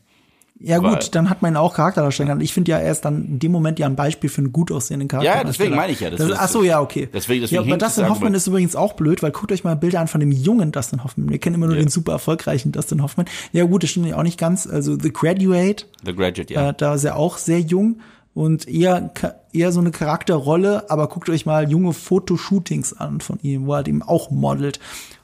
Ja 0.59 0.81
Weil- 0.81 0.91
gut, 0.95 1.09
dann 1.15 1.29
hat 1.29 1.41
man 1.41 1.53
ihn 1.53 1.57
auch 1.57 1.73
Charakterdarsteller. 1.73 2.37
Ich 2.39 2.53
finde 2.53 2.71
ja, 2.71 2.77
er 2.77 2.91
ist 2.91 3.01
dann 3.01 3.25
in 3.25 3.39
dem 3.39 3.51
Moment 3.51 3.79
ja 3.79 3.85
ein 3.87 3.95
Beispiel 3.97 4.29
für 4.29 4.39
einen 4.39 4.53
gut 4.53 4.71
aussehenden 4.71 5.09
Charakterdarsteller. 5.09 5.51
deswegen 5.51 5.75
meine 5.75 5.91
ich 5.91 5.99
ja, 5.99 6.09
das 6.09 6.19
Das 6.25 6.39
ach 6.39 6.47
so, 6.47 6.63
ja, 6.63 6.79
okay. 6.79 7.09
deswegen- 7.11 7.41
deswegen 7.41 7.67
ja, 7.67 7.75
das 7.77 7.95
Dustin 7.95 8.09
Hoffman 8.09 8.33
ist 8.33 8.47
übrigens 8.47 8.75
auch 8.75 8.93
blöd, 8.93 9.21
weil 9.23 9.31
guckt 9.31 9.51
euch 9.51 9.63
mal 9.63 9.75
Bilder 9.75 9.99
an 9.99 10.07
von 10.07 10.19
dem 10.21 10.31
jungen 10.31 10.71
Dustin 10.71 11.03
Hoffman. 11.03 11.29
Wir 11.29 11.39
kennen 11.39 11.55
immer 11.55 11.65
nur 11.67 11.75
Ja. 11.75 11.81
den 11.81 11.89
super 11.89 12.13
erfolgreichen 12.13 12.71
Dustin 12.71 13.01
Hoffman. 13.01 13.25
Ja 13.51 13.65
gut, 13.65 13.83
das 13.83 13.89
stimmt 13.89 14.05
ja 14.07 14.17
auch 14.17 14.23
nicht 14.23 14.39
ganz. 14.39 14.65
Also 14.67 14.97
The 14.97 15.11
Graduate, 15.11 15.85
The 16.05 16.15
Graduate, 16.15 16.53
ja. 16.53 16.69
äh, 16.69 16.73
da 16.77 16.93
ist 16.95 17.03
er 17.03 17.17
auch 17.17 17.37
sehr 17.37 17.59
jung 17.59 17.99
und 18.33 18.67
eher, 18.67 19.11
eher 19.51 19.71
so 19.71 19.79
eine 19.81 19.91
Charakterrolle, 19.91 20.89
aber 20.89 21.07
guckt 21.07 21.29
euch 21.29 21.45
mal 21.45 21.69
junge 21.69 21.93
Fotoshootings 21.93 22.93
an 22.93 23.19
von 23.21 23.37
ihm, 23.41 23.65
wo 23.65 23.73
er 23.73 23.77
halt 23.77 23.87
eben 23.89 24.01
auch 24.01 24.31
modelt. 24.31 24.79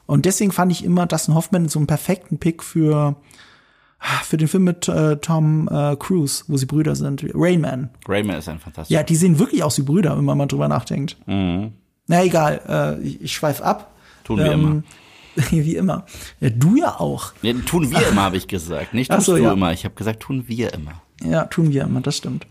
Und 0.06 0.26
deswegen 0.26 0.52
fand 0.52 0.70
ich 0.72 0.84
immer 0.84 1.06
Dustin 1.06 1.34
Hoffman 1.34 1.68
so 1.68 1.78
einen 1.78 1.86
perfekten 1.86 2.38
Pick 2.38 2.62
für, 2.62 3.16
für 4.24 4.36
den 4.36 4.48
Film 4.48 4.64
mit 4.64 4.88
äh, 4.88 5.16
Tom 5.18 5.68
äh, 5.70 5.96
Cruise, 5.96 6.44
wo 6.48 6.56
sie 6.56 6.66
Brüder 6.66 6.96
sind. 6.96 7.24
Rayman. 7.34 7.90
Rayman 8.08 8.36
ist 8.36 8.48
ein 8.48 8.58
fantastischer. 8.58 8.98
Ja, 9.00 9.04
die 9.04 9.16
sehen 9.16 9.38
wirklich 9.38 9.62
aus 9.62 9.78
wie 9.78 9.82
Brüder, 9.82 10.16
wenn 10.16 10.24
man 10.24 10.38
mal 10.38 10.46
drüber 10.46 10.68
nachdenkt. 10.68 11.16
Na 11.26 12.24
egal, 12.24 12.60
äh, 13.00 13.02
ich, 13.06 13.20
ich 13.22 13.32
schweif 13.34 13.60
ab. 13.60 13.90
Mhm. 13.92 14.24
Tun 14.24 14.38
wir 14.38 14.52
immer. 14.52 14.82
Wie 15.50 15.76
immer. 15.76 16.06
Ja, 16.40 16.50
du 16.50 16.76
ja 16.76 16.98
auch. 16.98 17.32
Nee, 17.42 17.52
tun 17.54 17.88
wir 17.90 18.08
immer, 18.08 18.22
habe 18.22 18.36
ich 18.36 18.48
gesagt. 18.48 18.94
Nicht 18.94 19.12
tust 19.12 19.26
so, 19.26 19.36
du 19.36 19.44
ja. 19.44 19.52
immer. 19.52 19.72
Ich 19.72 19.84
habe 19.84 19.94
gesagt, 19.94 20.20
tun 20.20 20.44
wir 20.48 20.74
immer. 20.74 21.02
Ja, 21.22 21.44
tun 21.44 21.72
wir 21.72 21.84
immer, 21.84 22.00
das 22.00 22.16
stimmt. 22.16 22.46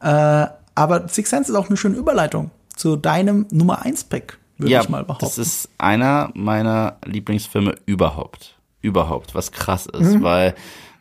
Äh, 0.00 0.46
aber 0.76 1.08
Six 1.08 1.28
Sense 1.28 1.50
ist 1.50 1.58
auch 1.58 1.66
eine 1.68 1.76
schöne 1.76 1.96
Überleitung 1.96 2.52
zu 2.76 2.94
deinem 2.96 3.46
Nummer 3.50 3.82
1 3.82 4.04
Pick, 4.04 4.38
würde 4.58 4.72
ja, 4.72 4.80
ich 4.80 4.88
mal 4.88 5.04
behaupten. 5.04 5.26
das 5.26 5.38
ist 5.38 5.68
einer 5.76 6.30
meiner 6.34 6.98
Lieblingsfilme 7.04 7.74
überhaupt. 7.84 8.56
Überhaupt, 8.80 9.34
was 9.34 9.50
krass 9.52 9.86
ist, 9.86 10.14
Mhm. 10.14 10.22
weil 10.22 10.54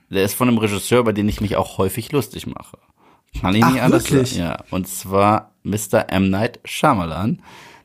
der 0.10 0.24
ist 0.24 0.34
von 0.34 0.48
einem 0.48 0.58
Regisseur, 0.58 1.04
bei 1.04 1.12
dem 1.12 1.30
ich 1.30 1.42
mich 1.42 1.56
auch 1.56 1.78
häufig 1.78 2.12
lustig 2.12 2.48
mache. 2.48 2.78
Kann 3.40 3.56
ich 3.56 3.64
Ach, 3.64 3.72
nicht 3.72 3.82
anders 3.82 4.12
wirklich? 4.12 4.32
sagen. 4.32 4.42
Ja, 4.42 4.64
und 4.72 4.88
zwar 4.88 5.54
Mr. 5.64 6.10
M. 6.10 6.30
Night 6.30 6.60
Shyamalan, 6.66 7.42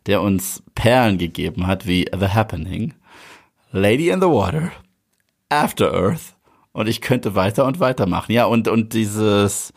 der 0.06 0.22
uns 0.22 0.62
Perlen 0.74 1.18
gegeben 1.18 1.66
hat 1.66 1.86
wie 1.86 2.06
The 2.18 2.28
Happening, 2.28 2.94
Lady 3.72 4.10
in 4.10 4.20
the 4.20 4.26
Water, 4.26 4.72
After 5.48 5.92
Earth 5.92 6.34
und 6.72 6.88
ich 6.88 7.00
könnte 7.00 7.34
weiter 7.34 7.66
und 7.66 7.80
weiter 7.80 8.06
machen. 8.06 8.32
Ja, 8.32 8.46
und, 8.46 8.68
und 8.68 8.94
dieses 8.94 9.72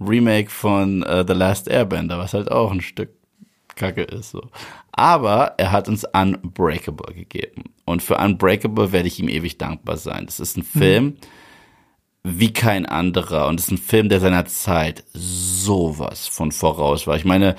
Remake 0.00 0.50
von 0.50 1.02
äh, 1.02 1.24
The 1.26 1.34
Last 1.34 1.68
Airbender, 1.68 2.18
was 2.18 2.34
halt 2.34 2.50
auch 2.50 2.72
ein 2.72 2.80
Stück 2.80 3.10
kacke 3.74 4.02
ist. 4.02 4.30
So. 4.30 4.42
Aber 4.92 5.54
er 5.58 5.72
hat 5.72 5.88
uns 5.88 6.04
Unbreakable 6.12 7.14
gegeben. 7.14 7.64
Und 7.84 8.02
für 8.02 8.16
Unbreakable 8.18 8.92
werde 8.92 9.08
ich 9.08 9.18
ihm 9.18 9.28
ewig 9.28 9.58
dankbar 9.58 9.96
sein. 9.96 10.26
Das 10.26 10.40
ist 10.40 10.56
ein 10.56 10.62
Film 10.62 11.04
mhm. 11.04 11.16
Wie 12.24 12.52
kein 12.52 12.86
anderer. 12.86 13.48
Und 13.48 13.58
es 13.58 13.66
ist 13.66 13.72
ein 13.72 13.78
Film, 13.78 14.08
der 14.08 14.20
seiner 14.20 14.44
Zeit 14.46 15.04
sowas 15.12 16.28
von 16.28 16.52
voraus 16.52 17.06
war. 17.06 17.16
Ich 17.16 17.24
meine, 17.24 17.56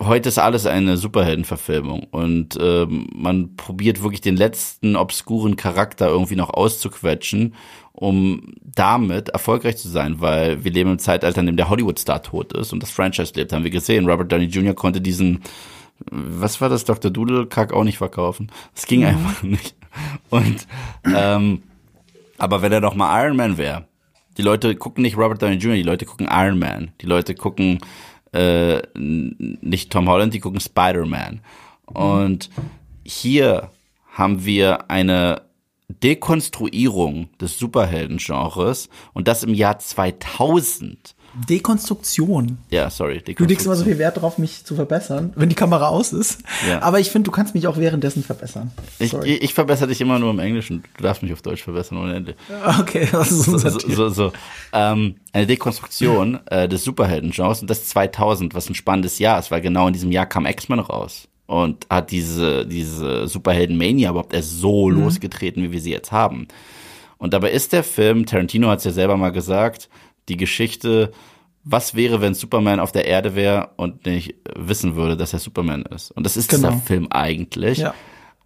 heute 0.00 0.28
ist 0.28 0.38
alles 0.38 0.66
eine 0.66 0.96
Superheldenverfilmung 0.96 2.04
und 2.10 2.58
ähm, 2.60 3.08
man 3.14 3.56
probiert 3.56 4.02
wirklich 4.02 4.20
den 4.20 4.36
letzten 4.36 4.96
obskuren 4.96 5.56
Charakter 5.56 6.08
irgendwie 6.08 6.36
noch 6.36 6.50
auszuquetschen, 6.50 7.54
um 7.92 8.54
damit 8.62 9.30
erfolgreich 9.30 9.76
zu 9.76 9.88
sein, 9.88 10.20
weil 10.20 10.64
wir 10.64 10.72
leben 10.72 10.92
im 10.92 10.98
Zeitalter, 10.98 11.40
in 11.40 11.46
dem 11.46 11.56
der 11.56 11.68
Hollywood-Star 11.68 12.22
tot 12.22 12.52
ist 12.52 12.72
und 12.72 12.82
das 12.82 12.90
Franchise 12.90 13.32
lebt, 13.34 13.52
haben 13.52 13.64
wir 13.64 13.70
gesehen. 13.70 14.08
Robert 14.08 14.32
Downey 14.32 14.46
Jr. 14.46 14.74
konnte 14.74 15.00
diesen, 15.00 15.42
was 16.10 16.60
war 16.60 16.68
das, 16.68 16.84
Dr. 16.84 17.10
Doodle-Kack 17.10 17.72
auch 17.72 17.84
nicht 17.84 17.98
verkaufen. 17.98 18.50
Das 18.74 18.86
ging 18.86 19.04
einfach 19.04 19.42
nicht. 19.42 19.74
Und 20.30 20.66
ähm, 21.14 21.62
aber 22.40 22.62
wenn 22.62 22.72
er 22.72 22.80
doch 22.80 22.94
mal 22.94 23.24
Iron 23.24 23.36
Man 23.36 23.58
wäre, 23.58 23.86
die 24.36 24.42
Leute 24.42 24.74
gucken 24.74 25.02
nicht 25.02 25.16
Robert 25.16 25.42
Downey 25.42 25.56
Jr., 25.56 25.74
die 25.74 25.82
Leute 25.82 26.06
gucken 26.06 26.28
Iron 26.30 26.58
Man, 26.58 26.92
die 27.00 27.06
Leute 27.06 27.34
gucken 27.34 27.80
äh, 28.32 28.80
nicht 28.94 29.90
Tom 29.90 30.08
Holland, 30.08 30.34
die 30.34 30.40
gucken 30.40 30.60
Spider-Man. 30.60 31.40
Und 31.86 32.50
hier 33.04 33.70
haben 34.12 34.44
wir 34.44 34.90
eine 34.90 35.42
Dekonstruierung 35.88 37.28
des 37.40 37.58
Superhelden-Genres 37.58 38.88
und 39.12 39.26
das 39.26 39.42
im 39.42 39.54
Jahr 39.54 39.78
2000. 39.78 41.16
Dekonstruktion. 41.34 42.58
Ja, 42.70 42.90
sorry. 42.90 43.14
Dekonstruktion. 43.14 43.46
Du 43.46 43.52
legst 43.52 43.66
immer 43.66 43.76
so 43.76 43.84
viel 43.84 43.98
Wert 43.98 44.16
darauf, 44.16 44.38
mich 44.38 44.64
zu 44.64 44.74
verbessern, 44.74 45.32
wenn 45.36 45.48
die 45.48 45.54
Kamera 45.54 45.88
aus 45.88 46.12
ist. 46.12 46.42
Ja. 46.68 46.82
Aber 46.82 47.00
ich 47.00 47.10
finde, 47.10 47.26
du 47.26 47.30
kannst 47.30 47.54
mich 47.54 47.66
auch 47.66 47.76
währenddessen 47.76 48.22
verbessern. 48.22 48.72
Ich, 48.98 49.12
ich, 49.12 49.42
ich, 49.42 49.54
verbessere 49.54 49.88
dich 49.88 50.00
immer 50.00 50.18
nur 50.18 50.30
im 50.30 50.38
Englischen. 50.38 50.82
Du 50.96 51.02
darfst 51.02 51.22
mich 51.22 51.32
auf 51.32 51.42
Deutsch 51.42 51.62
verbessern 51.62 51.98
ohne 51.98 52.14
Ende. 52.14 52.34
Okay, 52.80 53.08
das 53.10 53.30
ist 53.30 53.48
unser 53.48 53.70
so, 53.70 53.78
so, 53.80 54.08
so, 54.08 54.32
ähm, 54.72 55.16
Eine 55.32 55.46
Dekonstruktion 55.46 56.40
äh, 56.46 56.68
des 56.68 56.84
Superhelden-Genres 56.84 57.60
und 57.60 57.70
das 57.70 57.86
2000, 57.86 58.54
was 58.54 58.68
ein 58.68 58.74
spannendes 58.74 59.18
Jahr 59.18 59.38
ist, 59.38 59.50
weil 59.50 59.60
genau 59.60 59.86
in 59.86 59.92
diesem 59.92 60.12
Jahr 60.12 60.26
kam 60.26 60.46
X-Men 60.46 60.78
raus 60.80 61.28
und 61.46 61.86
hat 61.90 62.10
diese, 62.10 62.66
diese 62.66 63.26
Superhelden-Mania 63.28 64.10
überhaupt 64.10 64.34
erst 64.34 64.60
so 64.60 64.88
mhm. 64.88 65.02
losgetreten, 65.02 65.62
wie 65.62 65.72
wir 65.72 65.80
sie 65.80 65.90
jetzt 65.90 66.12
haben. 66.12 66.48
Und 67.18 67.34
dabei 67.34 67.50
ist 67.50 67.72
der 67.72 67.84
Film, 67.84 68.24
Tarantino 68.24 68.68
hat 68.68 68.78
es 68.78 68.84
ja 68.84 68.92
selber 68.92 69.16
mal 69.16 69.30
gesagt, 69.30 69.90
die 70.28 70.36
Geschichte, 70.36 71.12
was 71.64 71.94
wäre, 71.94 72.20
wenn 72.20 72.34
Superman 72.34 72.80
auf 72.80 72.92
der 72.92 73.06
Erde 73.06 73.34
wäre 73.34 73.70
und 73.76 74.06
nicht 74.06 74.34
wissen 74.56 74.96
würde, 74.96 75.16
dass 75.16 75.32
er 75.32 75.38
Superman 75.38 75.82
ist. 75.82 76.10
Und 76.12 76.24
das 76.24 76.36
ist 76.36 76.50
genau. 76.50 76.70
dieser 76.70 76.80
Film 76.82 77.08
eigentlich. 77.10 77.78
Ja. 77.78 77.94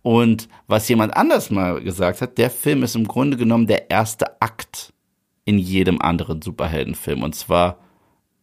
Und 0.02 0.48
was 0.66 0.88
jemand 0.88 1.16
anders 1.16 1.50
mal 1.50 1.80
gesagt 1.80 2.20
hat, 2.20 2.36
der 2.38 2.50
Film 2.50 2.82
ist 2.82 2.96
im 2.96 3.08
Grunde 3.08 3.36
genommen 3.36 3.66
der 3.66 3.90
erste 3.90 4.40
Akt 4.40 4.92
in 5.44 5.58
jedem 5.58 6.00
anderen 6.00 6.42
Superheldenfilm. 6.42 7.22
Und 7.22 7.34
zwar 7.34 7.78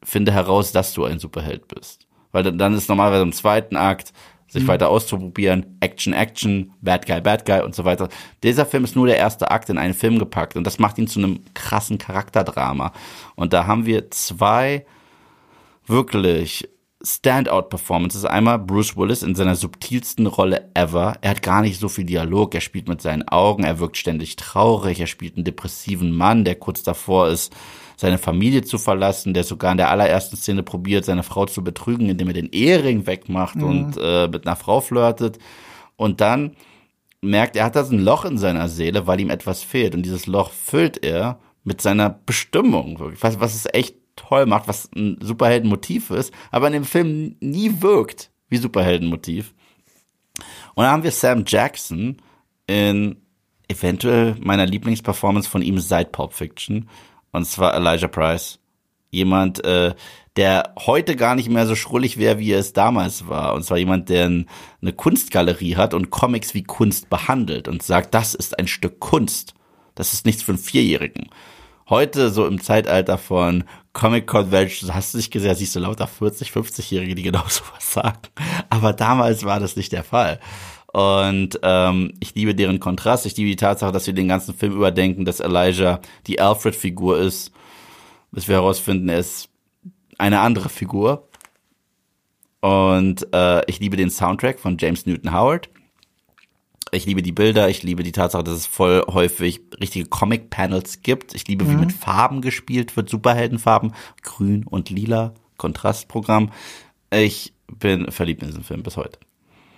finde 0.03 0.32
heraus, 0.32 0.72
dass 0.72 0.94
du 0.94 1.06
ein 1.06 1.20
Superheld 1.20 1.68
bist. 1.68 2.08
Weil 2.32 2.44
dann 2.44 2.74
ist 2.74 2.90
normalerweise 2.90 3.24
im 3.24 3.34
zweiten 3.34 3.76
Akt 3.76 4.14
sich 4.52 4.64
mhm. 4.64 4.68
weiter 4.68 4.90
auszuprobieren, 4.90 5.78
Action, 5.80 6.14
Action, 6.14 6.73
Bad 6.82 7.07
Guy, 7.07 7.22
Bad 7.22 7.45
Guy 7.45 7.61
und 7.61 7.73
so 7.73 7.86
weiter. 7.86 8.10
Dieser 8.44 8.65
Film 8.65 8.84
ist 8.84 8.95
nur 8.95 9.07
der 9.07 9.18
erste 9.18 9.49
Akt 9.49 9.69
in 9.69 9.78
einen 9.78 9.94
Film 9.94 10.19
gepackt 10.19 10.57
und 10.57 10.65
das 10.65 10.78
macht 10.78 10.98
ihn 10.98 11.07
zu 11.07 11.19
einem 11.19 11.40
krassen 11.53 11.98
Charakterdrama. 11.98 12.91
Und 13.36 13.53
da 13.53 13.65
haben 13.65 13.86
wir 13.86 14.11
zwei 14.11 14.86
wirklich 15.88 16.68
Standout-Performances. 17.03 18.26
Einmal 18.26 18.60
Bruce 18.60 18.95
Willis 18.95 19.23
in 19.23 19.36
seiner 19.36 19.56
subtilsten 19.56 20.28
Rolle 20.28 20.69
ever. 20.73 21.15
Er 21.22 21.32
hat 21.32 21.41
gar 21.41 21.61
nicht 21.61 21.80
so 21.80 21.90
viel 21.90 22.06
Dialog. 22.06 22.53
Er 22.53 22.61
spielt 22.61 22.88
mit 22.88 23.02
seinen 23.02 23.28
Augen. 23.28 23.64
Er 23.64 23.80
wirkt 23.80 23.98
ständig 23.98 24.36
traurig. 24.36 24.99
Er 24.99 25.07
spielt 25.07 25.36
einen 25.36 25.45
depressiven 25.45 26.11
Mann, 26.15 26.45
der 26.45 26.56
kurz 26.56 26.84
davor 26.84 27.30
ist, 27.30 27.56
seine 28.02 28.18
Familie 28.18 28.64
zu 28.64 28.80
verlassen, 28.80 29.36
der 29.36 29.44
sogar 29.44 29.73
in 29.73 29.78
der 29.78 29.91
allerersten 29.91 30.36
Szene 30.36 30.64
probiert, 30.64 31.06
seine 31.06 31.22
Frau 31.22 31.45
zu 31.45 31.64
betrügen, 31.64 32.10
indem 32.10 32.30
er 32.30 32.34
den 32.34 32.49
Ehering 32.52 33.06
wegmacht 33.06 33.57
mhm. 33.57 33.64
und 33.64 33.98
äh, 34.02 34.28
mit 34.28 34.48
einer 34.48 34.56
Frau 34.56 34.82
flirtet. 34.82 35.38
Und 35.98 36.19
dann 36.19 36.56
merkt, 37.22 37.56
er 37.56 37.64
hat 37.64 37.76
da 37.76 37.84
so 37.84 37.94
ein 37.94 38.03
Loch 38.03 38.26
in 38.26 38.40
seiner 38.40 38.69
Seele, 38.69 39.06
weil 39.06 39.19
ihm 39.19 39.30
etwas 39.30 39.61
fehlt. 39.61 39.94
Und 39.94 40.02
dieses 40.02 40.26
Loch 40.26 40.49
füllt 40.49 41.06
er 41.06 41.40
mit 41.64 41.80
seiner 41.80 42.10
Bestimmung. 42.10 42.98
Was, 43.19 43.40
was 43.40 43.53
es 43.53 43.68
echt 43.72 43.95
toll 44.15 44.48
macht, 44.48 44.68
was 44.68 44.90
ein 44.95 45.19
Superheldenmotiv 45.22 46.10
ist, 46.10 46.34
aber 46.49 46.65
in 46.68 46.73
dem 46.73 46.86
Film 46.86 47.36
nie 47.40 47.84
wirkt 47.84 48.32
wie 48.49 48.57
Superheldenmotiv. 48.57 49.53
Und 50.73 50.86
dann 50.86 50.91
haben 50.91 51.03
wir 51.03 51.11
Sam 51.11 51.44
Jackson 51.45 52.18
in 52.65 53.18
eventuell 53.68 54.38
meiner 54.41 54.65
Lieblingsperformance 54.65 55.48
von 55.48 55.61
ihm 55.61 55.78
seit 55.78 56.11
Pulp 56.11 56.34
Fiction, 56.34 56.90
und 57.32 57.45
zwar 57.45 57.74
Elijah 57.74 58.08
Price. 58.08 58.60
Jemand, 59.10 59.64
äh, 59.66 59.94
der 60.38 60.74
heute 60.80 61.16
gar 61.18 61.36
nicht 61.36 61.49
mehr 61.49 61.68
so 61.68 61.76
schrullig 61.76 62.18
wäre, 62.18 62.40
wie 62.40 62.52
er 62.52 62.60
es 62.60 62.72
damals 62.72 63.28
war. 63.28 63.53
Und 63.53 63.64
zwar 63.64 63.78
jemand, 63.78 64.08
der 64.08 64.26
eine 64.26 64.94
Kunstgalerie 64.95 65.76
hat 65.76 65.94
und 65.94 66.10
Comics 66.10 66.53
wie 66.53 66.64
Kunst 66.64 67.10
behandelt 67.10 67.68
und 67.68 67.84
sagt, 67.84 68.14
das 68.14 68.34
ist 68.34 68.58
ein 68.58 68.68
Stück 68.68 68.99
Kunst. 68.99 69.53
Das 69.95 70.14
ist 70.14 70.26
nichts 70.26 70.44
für 70.44 70.53
einen 70.53 70.60
Vierjährigen. 70.60 71.30
Heute, 71.90 72.30
so 72.30 72.48
im 72.48 72.62
Zeitalter 72.62 73.18
von 73.18 73.66
Comic 73.91 74.26
Conventions, 74.26 74.94
hast 74.94 75.14
du 75.14 75.18
nicht 75.18 75.32
gesehen, 75.32 75.56
siehst 75.56 75.76
du 75.76 75.82
lauter 75.82 76.08
40, 76.08 76.49
50-Jährige, 76.49 77.16
die 77.16 77.24
genau 77.24 77.44
sowas 77.49 77.91
sagen. 77.91 78.22
Aber 78.70 78.94
damals 78.94 79.44
war 79.44 79.60
das 79.60 79.76
nicht 79.76 79.91
der 79.91 80.06
Fall. 80.06 80.40
Und 80.93 81.59
ähm, 81.63 82.13
ich 82.19 82.35
liebe 82.35 82.53
deren 82.53 82.80
Kontrast. 82.80 83.26
Ich 83.26 83.38
liebe 83.38 83.49
die 83.49 83.55
Tatsache, 83.55 83.91
dass 83.91 84.07
wir 84.07 84.13
den 84.13 84.27
ganzen 84.27 84.53
Film 84.53 84.73
überdenken, 84.73 85.23
dass 85.23 85.39
Elijah 85.39 86.01
die 86.27 86.41
Alfred-Figur 86.41 87.18
ist. 87.19 87.51
Bis 88.31 88.47
wir 88.47 88.55
herausfinden, 88.55 89.09
er 89.09 89.19
ist 89.19 89.49
eine 90.18 90.39
andere 90.39 90.69
Figur. 90.69 91.27
Und 92.61 93.27
äh, 93.34 93.65
ich 93.69 93.80
liebe 93.80 93.97
den 93.97 94.09
Soundtrack 94.09 94.59
von 94.59 94.77
James 94.77 95.05
Newton 95.05 95.34
Howard. 95.34 95.69
Ich 96.93 97.05
liebe 97.05 97.22
die 97.22 97.31
Bilder, 97.31 97.69
ich 97.69 97.84
liebe 97.84 98.03
die 98.03 98.11
Tatsache, 98.11 98.43
dass 98.43 98.55
es 98.55 98.65
voll 98.65 99.03
häufig 99.07 99.61
richtige 99.80 100.05
Comic-Panels 100.05 101.01
gibt. 101.01 101.34
Ich 101.34 101.47
liebe, 101.47 101.63
mhm. 101.63 101.72
wie 101.72 101.76
mit 101.77 101.93
Farben 101.93 102.41
gespielt 102.41 102.97
wird, 102.97 103.09
Superheldenfarben, 103.09 103.93
grün 104.22 104.65
und 104.68 104.89
lila, 104.89 105.34
Kontrastprogramm. 105.55 106.51
Ich 107.13 107.53
bin 107.72 108.11
verliebt 108.11 108.41
in 108.41 108.49
diesen 108.49 108.63
Film 108.63 108.84
bis 108.84 108.97
heute. 108.97 109.19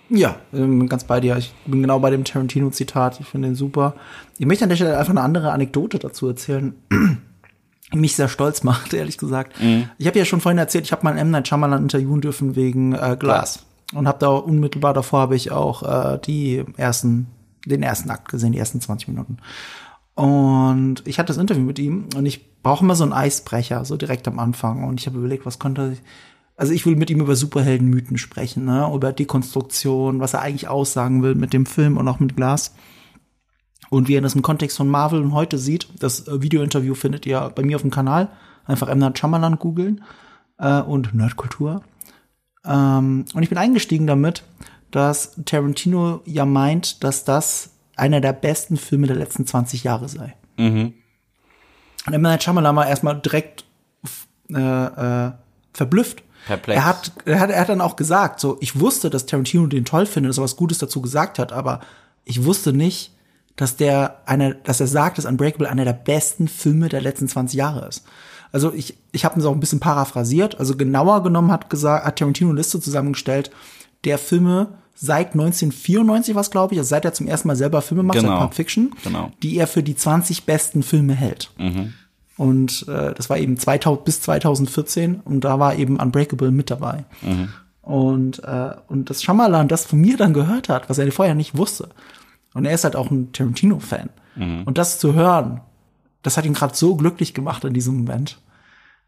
Ja, 0.08 0.36
ähm, 0.52 0.88
ganz 0.88 1.04
bei 1.04 1.20
dir. 1.20 1.36
Ich 1.36 1.52
bin 1.66 1.80
genau 1.80 1.98
bei 1.98 2.10
dem 2.10 2.24
Tarantino-Zitat. 2.24 3.20
Ich 3.20 3.26
finde 3.26 3.48
den 3.48 3.54
super. 3.54 3.94
Ich 4.38 4.46
möchte 4.46 4.64
an 4.64 4.68
der 4.68 4.76
Stelle 4.76 4.98
einfach 4.98 5.10
eine 5.10 5.22
andere 5.22 5.52
Anekdote 5.52 5.98
dazu 5.98 6.28
erzählen, 6.28 6.74
die 7.92 7.98
mich 7.98 8.14
sehr 8.16 8.28
stolz 8.28 8.62
macht, 8.62 8.92
ehrlich 8.94 9.18
gesagt. 9.18 9.60
Mhm. 9.60 9.88
Ich 9.98 10.06
habe 10.06 10.18
ja 10.18 10.24
schon 10.24 10.40
vorhin 10.40 10.58
erzählt, 10.58 10.84
ich 10.84 10.92
habe 10.92 11.04
mal 11.04 11.10
einen 11.10 11.20
M. 11.20 11.30
Night 11.30 11.48
Shyamalan 11.48 11.82
interviewen 11.82 12.20
dürfen 12.20 12.56
wegen 12.56 12.94
äh, 12.94 13.16
Glass. 13.18 13.64
Und 13.94 14.08
habe 14.08 14.18
da 14.18 14.28
unmittelbar 14.28 14.94
davor 14.94 15.20
habe 15.20 15.36
ich 15.36 15.52
auch 15.52 15.82
äh, 15.82 16.18
die 16.18 16.64
ersten, 16.76 17.28
den 17.64 17.82
ersten 17.82 18.10
Akt 18.10 18.28
gesehen, 18.28 18.52
die 18.52 18.58
ersten 18.58 18.80
20 18.80 19.08
Minuten. 19.08 19.38
Und 20.14 21.02
ich 21.06 21.18
hatte 21.18 21.28
das 21.28 21.38
Interview 21.38 21.62
mit 21.62 21.78
ihm 21.78 22.08
und 22.16 22.24
ich 22.26 22.62
brauche 22.62 22.84
immer 22.84 22.94
so 22.94 23.04
einen 23.04 23.12
Eisbrecher, 23.12 23.84
so 23.84 23.96
direkt 23.96 24.26
am 24.28 24.38
Anfang. 24.38 24.84
Und 24.84 25.00
ich 25.00 25.06
habe 25.06 25.18
überlegt, 25.18 25.44
was 25.44 25.58
könnte 25.58 25.96
also 26.56 26.72
ich 26.72 26.86
will 26.86 26.96
mit 26.96 27.10
ihm 27.10 27.20
über 27.20 27.36
Superheldenmythen 27.36 28.18
sprechen, 28.18 28.64
ne? 28.64 28.90
über 28.94 29.12
Dekonstruktion, 29.12 30.20
was 30.20 30.34
er 30.34 30.42
eigentlich 30.42 30.68
aussagen 30.68 31.22
will 31.22 31.34
mit 31.34 31.52
dem 31.52 31.66
Film 31.66 31.96
und 31.96 32.06
auch 32.06 32.20
mit 32.20 32.36
Glas. 32.36 32.74
Und 33.90 34.08
wie 34.08 34.14
er 34.14 34.22
das 34.22 34.34
im 34.34 34.42
Kontext 34.42 34.76
von 34.76 34.88
Marvel 34.88 35.20
und 35.20 35.34
heute 35.34 35.58
sieht, 35.58 35.88
das 35.98 36.26
äh, 36.26 36.42
Video-Interview 36.42 36.94
findet 36.94 37.26
ihr 37.26 37.52
bei 37.54 37.62
mir 37.62 37.76
auf 37.76 37.82
dem 37.82 37.90
Kanal. 37.90 38.30
Einfach 38.64 38.88
M. 38.88 38.98
Night 38.98 39.18
Shyamalan 39.18 39.58
googeln 39.58 40.02
äh, 40.58 40.80
und 40.80 41.14
Nerdkultur. 41.14 41.82
Ähm, 42.64 43.24
und 43.34 43.42
ich 43.42 43.48
bin 43.48 43.58
eingestiegen 43.58 44.06
damit, 44.06 44.42
dass 44.90 45.34
Tarantino 45.44 46.20
ja 46.24 46.46
meint, 46.46 47.04
dass 47.04 47.24
das 47.24 47.70
einer 47.96 48.20
der 48.20 48.32
besten 48.32 48.76
Filme 48.76 49.06
der 49.06 49.16
letzten 49.16 49.46
20 49.46 49.84
Jahre 49.84 50.08
sei. 50.08 50.34
Mhm. 50.56 50.94
Und 52.06 52.12
M. 52.12 52.22
Night 52.22 52.42
Shyamalan 52.42 52.76
war 52.76 52.86
erstmal 52.86 53.20
direkt 53.20 53.64
äh, 54.50 54.60
äh, 54.60 55.32
verblüfft, 55.72 56.22
Perplex. 56.46 56.78
Er 56.78 56.84
hat, 56.84 57.12
er 57.24 57.40
hat, 57.40 57.50
er 57.50 57.60
hat 57.60 57.68
dann 57.68 57.80
auch 57.80 57.96
gesagt, 57.96 58.40
so, 58.40 58.58
ich 58.60 58.78
wusste, 58.78 59.10
dass 59.10 59.26
Tarantino 59.26 59.66
den 59.66 59.84
toll 59.84 60.06
findet, 60.06 60.30
dass 60.30 60.38
er 60.38 60.44
was 60.44 60.56
Gutes 60.56 60.78
dazu 60.78 61.00
gesagt 61.00 61.38
hat, 61.38 61.52
aber 61.52 61.80
ich 62.24 62.44
wusste 62.44 62.72
nicht, 62.72 63.12
dass 63.56 63.76
der 63.76 64.22
eine, 64.26 64.56
dass 64.56 64.80
er 64.80 64.86
sagt, 64.86 65.18
dass 65.18 65.26
Unbreakable 65.26 65.68
einer 65.68 65.84
der 65.84 65.92
besten 65.92 66.48
Filme 66.48 66.88
der 66.88 67.00
letzten 67.00 67.28
20 67.28 67.56
Jahre 67.56 67.86
ist. 67.86 68.04
Also 68.52 68.72
ich, 68.72 68.96
ich 69.12 69.24
habe 69.24 69.36
das 69.36 69.44
auch 69.44 69.52
ein 69.52 69.60
bisschen 69.60 69.80
paraphrasiert. 69.80 70.58
Also 70.60 70.76
genauer 70.76 71.22
genommen 71.22 71.50
hat 71.50 71.70
gesagt, 71.70 72.04
hat 72.04 72.18
Tarantino 72.18 72.50
eine 72.50 72.58
Liste 72.58 72.80
zusammengestellt, 72.80 73.50
der 74.04 74.18
Filme 74.18 74.68
seit 74.94 75.32
1994 75.32 76.34
was 76.34 76.50
glaube 76.50 76.74
ich, 76.74 76.78
also 76.78 76.88
seit 76.88 77.04
er 77.04 77.12
zum 77.12 77.26
ersten 77.26 77.48
Mal 77.48 77.56
selber 77.56 77.82
Filme 77.82 78.04
macht, 78.04 78.18
genau. 78.18 78.30
seit 78.30 78.38
Pulp 78.38 78.54
Fiction, 78.54 78.94
genau. 79.02 79.32
die 79.42 79.56
er 79.56 79.66
für 79.66 79.82
die 79.82 79.96
20 79.96 80.44
besten 80.44 80.82
Filme 80.82 81.14
hält. 81.14 81.50
Mhm. 81.58 81.94
Und 82.36 82.86
äh, 82.88 83.14
das 83.14 83.30
war 83.30 83.38
eben 83.38 83.56
2000, 83.56 84.04
bis 84.04 84.20
2014 84.22 85.20
und 85.24 85.44
da 85.44 85.58
war 85.58 85.76
eben 85.76 86.00
Unbreakable 86.00 86.50
mit 86.50 86.70
dabei. 86.70 87.04
Mhm. 87.22 87.48
Und, 87.82 88.42
äh, 88.44 88.70
und 88.88 89.10
dass 89.10 89.22
Shyamalan 89.22 89.68
das 89.68 89.84
von 89.84 90.00
mir 90.00 90.16
dann 90.16 90.32
gehört 90.32 90.68
hat, 90.68 90.88
was 90.88 90.98
er 90.98 91.10
vorher 91.12 91.34
nicht 91.34 91.56
wusste. 91.56 91.90
Und 92.54 92.64
er 92.64 92.72
ist 92.72 92.84
halt 92.84 92.96
auch 92.96 93.10
ein 93.10 93.32
Tarantino-Fan. 93.32 94.08
Und 94.64 94.78
das 94.78 94.98
zu 94.98 95.14
hören, 95.14 95.60
das 96.22 96.36
hat 96.36 96.44
ihn 96.44 96.54
gerade 96.54 96.74
so 96.74 96.96
glücklich 96.96 97.34
gemacht 97.34 97.64
in 97.64 97.74
diesem 97.74 97.98
Moment. 97.98 98.38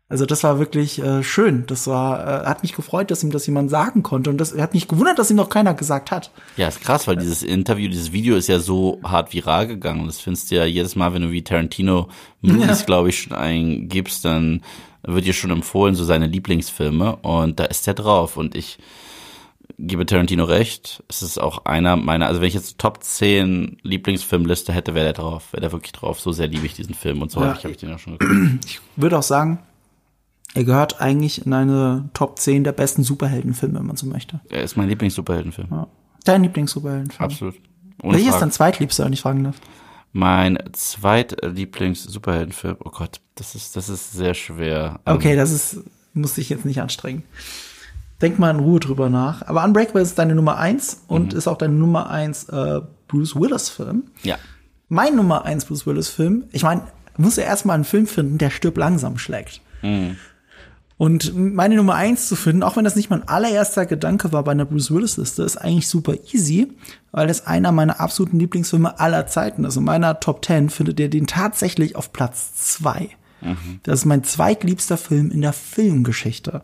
Also 0.09 0.25
das 0.25 0.45
war 0.45 0.61
wirklich 0.61 1.03
äh, 1.03 1.25
schön. 1.25 1.65
Das 1.67 1.89
war, 1.89 2.45
äh, 2.45 2.47
hat 2.47 2.63
mich 2.63 2.75
gefreut, 2.77 3.11
dass 3.11 3.25
ihm 3.25 3.33
das 3.33 3.45
jemand 3.47 3.71
sagen 3.71 4.05
konnte. 4.05 4.31
Und 4.31 4.39
das 4.39 4.57
hat 4.57 4.73
mich 4.73 4.87
gewundert, 4.87 5.19
dass 5.19 5.31
ihm 5.33 5.37
noch 5.37 5.49
keiner 5.49 5.75
gesagt 5.75 6.13
hat. 6.13 6.31
Ja, 6.57 6.69
ist 6.69 6.81
krass, 6.81 7.09
weil 7.09 7.17
dieses 7.17 7.43
Interview, 7.43 7.89
dieses 7.89 8.13
Video 8.13 8.37
ist 8.37 8.47
ja 8.49 8.61
so 8.61 9.01
hart 9.03 9.33
viral 9.35 9.67
gegangen. 9.67 10.07
Das 10.07 10.21
findest 10.21 10.51
du 10.51 10.55
ja 10.57 10.65
jedes 10.65 10.95
Mal, 10.95 11.13
wenn 11.13 11.23
du 11.23 11.33
wie 11.33 11.43
Tarantino 11.43 12.09
Movies, 12.41 12.81
Ja. 12.81 12.87
glaube 12.87 13.09
ich, 13.09 13.19
schon 13.21 13.33
eingibst, 13.37 14.25
dann 14.25 14.63
wird 15.03 15.25
dir 15.27 15.33
schon 15.33 15.51
empfohlen, 15.51 15.97
so 15.97 16.05
seine 16.05 16.29
Lieblingsfilme. 16.29 17.17
Und 17.17 17.59
da 17.59 17.65
ist 17.65 17.89
der 17.89 17.95
drauf. 17.95 18.37
Und 18.37 18.55
ich 18.55 18.79
gebe 19.77 20.07
Tarantino 20.07 20.45
recht. 20.45 21.03
Es 21.09 21.23
ist 21.23 21.39
auch 21.39 21.65
einer 21.65 21.97
meiner, 21.97 22.29
also 22.29 22.41
wenn 22.41 22.47
ich 22.49 22.55
jetzt 22.55 22.79
Top 22.79 23.03
10 23.03 23.79
Lieblingsfilmliste 23.83 24.73
hätte, 24.73 24.95
wäre 24.95 25.07
der 25.07 25.13
drauf. 25.15 25.53
Wäre 25.53 25.63
der 25.63 25.73
wirklich 25.73 25.91
drauf. 25.93 26.21
So 26.21 26.31
sehr 26.31 26.47
liebe 26.47 26.65
ich 26.65 26.75
diesen 26.75 26.95
Film. 26.95 27.23
Und 27.23 27.33
so 27.33 27.41
Ja. 27.41 27.57
habe 27.57 27.71
ich 27.73 27.77
den 27.77 27.93
auch 27.93 27.99
schon 27.99 28.19
geguckt. 28.19 28.65
Ich 28.67 28.81
würde 28.95 29.19
auch 29.19 29.25
sagen, 29.25 29.59
er 30.55 30.65
gehört 30.65 31.01
eigentlich 31.01 31.45
in 31.45 31.53
eine 31.53 32.09
Top 32.15 32.39
10 32.39 32.65
der 32.65 32.73
besten 32.73 33.03
Superheldenfilme, 33.03 33.79
wenn 33.79 33.87
man 33.87 33.97
so 33.97 34.07
möchte. 34.07 34.41
Er 34.49 34.63
ist 34.63 34.77
mein 34.77 34.89
Lieblings-Superheldenfilm. 34.89 35.69
Ja. 35.71 35.87
Dein 36.25 36.43
Lieblings-Superheldenfilm. 36.43 37.25
Absolut. 37.25 37.55
Ohne 38.03 38.17
Welcher 38.17 38.31
ist 38.31 38.41
dein 38.41 38.51
zweitliebster, 38.51 39.05
wenn 39.05 39.13
ich 39.13 39.21
fragen 39.21 39.45
darf? 39.45 39.57
Mein 40.13 40.59
zweitlieblings-Superheldenfilm. 40.73 42.77
Oh 42.85 42.91
Gott, 42.91 43.21
das 43.35 43.55
ist, 43.55 43.77
das 43.77 43.89
ist 43.89 44.13
sehr 44.13 44.35
schwer. 44.35 45.01
Okay, 45.05 45.37
das 45.37 45.51
ist, 45.51 45.81
muss 46.15 46.35
dich 46.35 46.49
jetzt 46.49 46.65
nicht 46.65 46.81
anstrengen. 46.81 47.23
Denk 48.23 48.39
mal 48.39 48.51
in 48.51 48.61
Ruhe 48.61 48.81
drüber 48.81 49.11
nach. 49.11 49.47
Aber 49.47 49.63
Unbreakable 49.63 50.01
ist 50.01 50.19
deine 50.19 50.35
Nummer 50.35 50.57
eins 50.57 51.03
und 51.07 51.35
ist 51.35 51.49
auch 51.49 51.59
deine 51.59 51.75
Nummer 51.75 52.09
eins 52.09 52.49
äh, 52.49 52.81
Bruce 53.09 53.37
Willis-Film. 53.37 54.05
Ja. 54.23 54.39
Mein 54.89 55.17
Nummer 55.17 55.45
eins 55.45 55.67
Bruce 55.67 55.87
Willis-Film, 55.87 56.45
ich 56.53 56.63
meine, 56.63 56.83
muss 57.19 57.37
ja 57.37 57.45
erstmal 57.45 57.75
einen 57.75 57.85
Film 57.85 58.07
finden, 58.07 58.39
der 58.39 58.51
stirb 58.51 58.79
langsam 58.79 59.19
schlägt. 59.19 59.61
Und 60.99 61.35
meine 61.37 61.77
Nummer 61.77 61.95
eins 61.95 62.27
zu 62.27 62.37
finden, 62.37 62.63
auch 62.63 62.77
wenn 62.77 62.85
das 62.85 62.97
nicht 62.97 63.11
mein 63.11 63.29
allererster 63.29 63.85
Gedanke 63.85 64.33
war 64.33 64.43
bei 64.45 64.53
einer 64.53 64.65
Bruce 64.65 64.91
Willis-Liste, 64.91 65.43
ist 65.43 65.59
eigentlich 65.59 65.89
super 65.89 66.15
easy, 66.33 66.73
weil 67.13 67.27
das 67.27 67.47
einer 67.47 67.71
meiner 67.71 68.01
absoluten 68.01 68.39
Lieblingsfilme 68.39 68.99
aller 68.99 69.27
Zeiten 69.27 69.65
ist. 69.65 69.77
In 69.77 69.85
meiner 69.85 70.21
Top 70.21 70.43
10 70.45 70.71
findet 70.71 70.99
ihr 70.99 71.11
den 71.11 71.27
tatsächlich 71.27 71.97
auf 71.97 72.13
Platz 72.13 72.55
zwei. 72.55 73.11
Das 73.83 74.01
ist 74.01 74.05
mein 74.07 74.25
zweitliebster 74.25 74.97
Film 74.97 75.31
in 75.31 75.43
der 75.43 75.53
Filmgeschichte. 75.53 76.63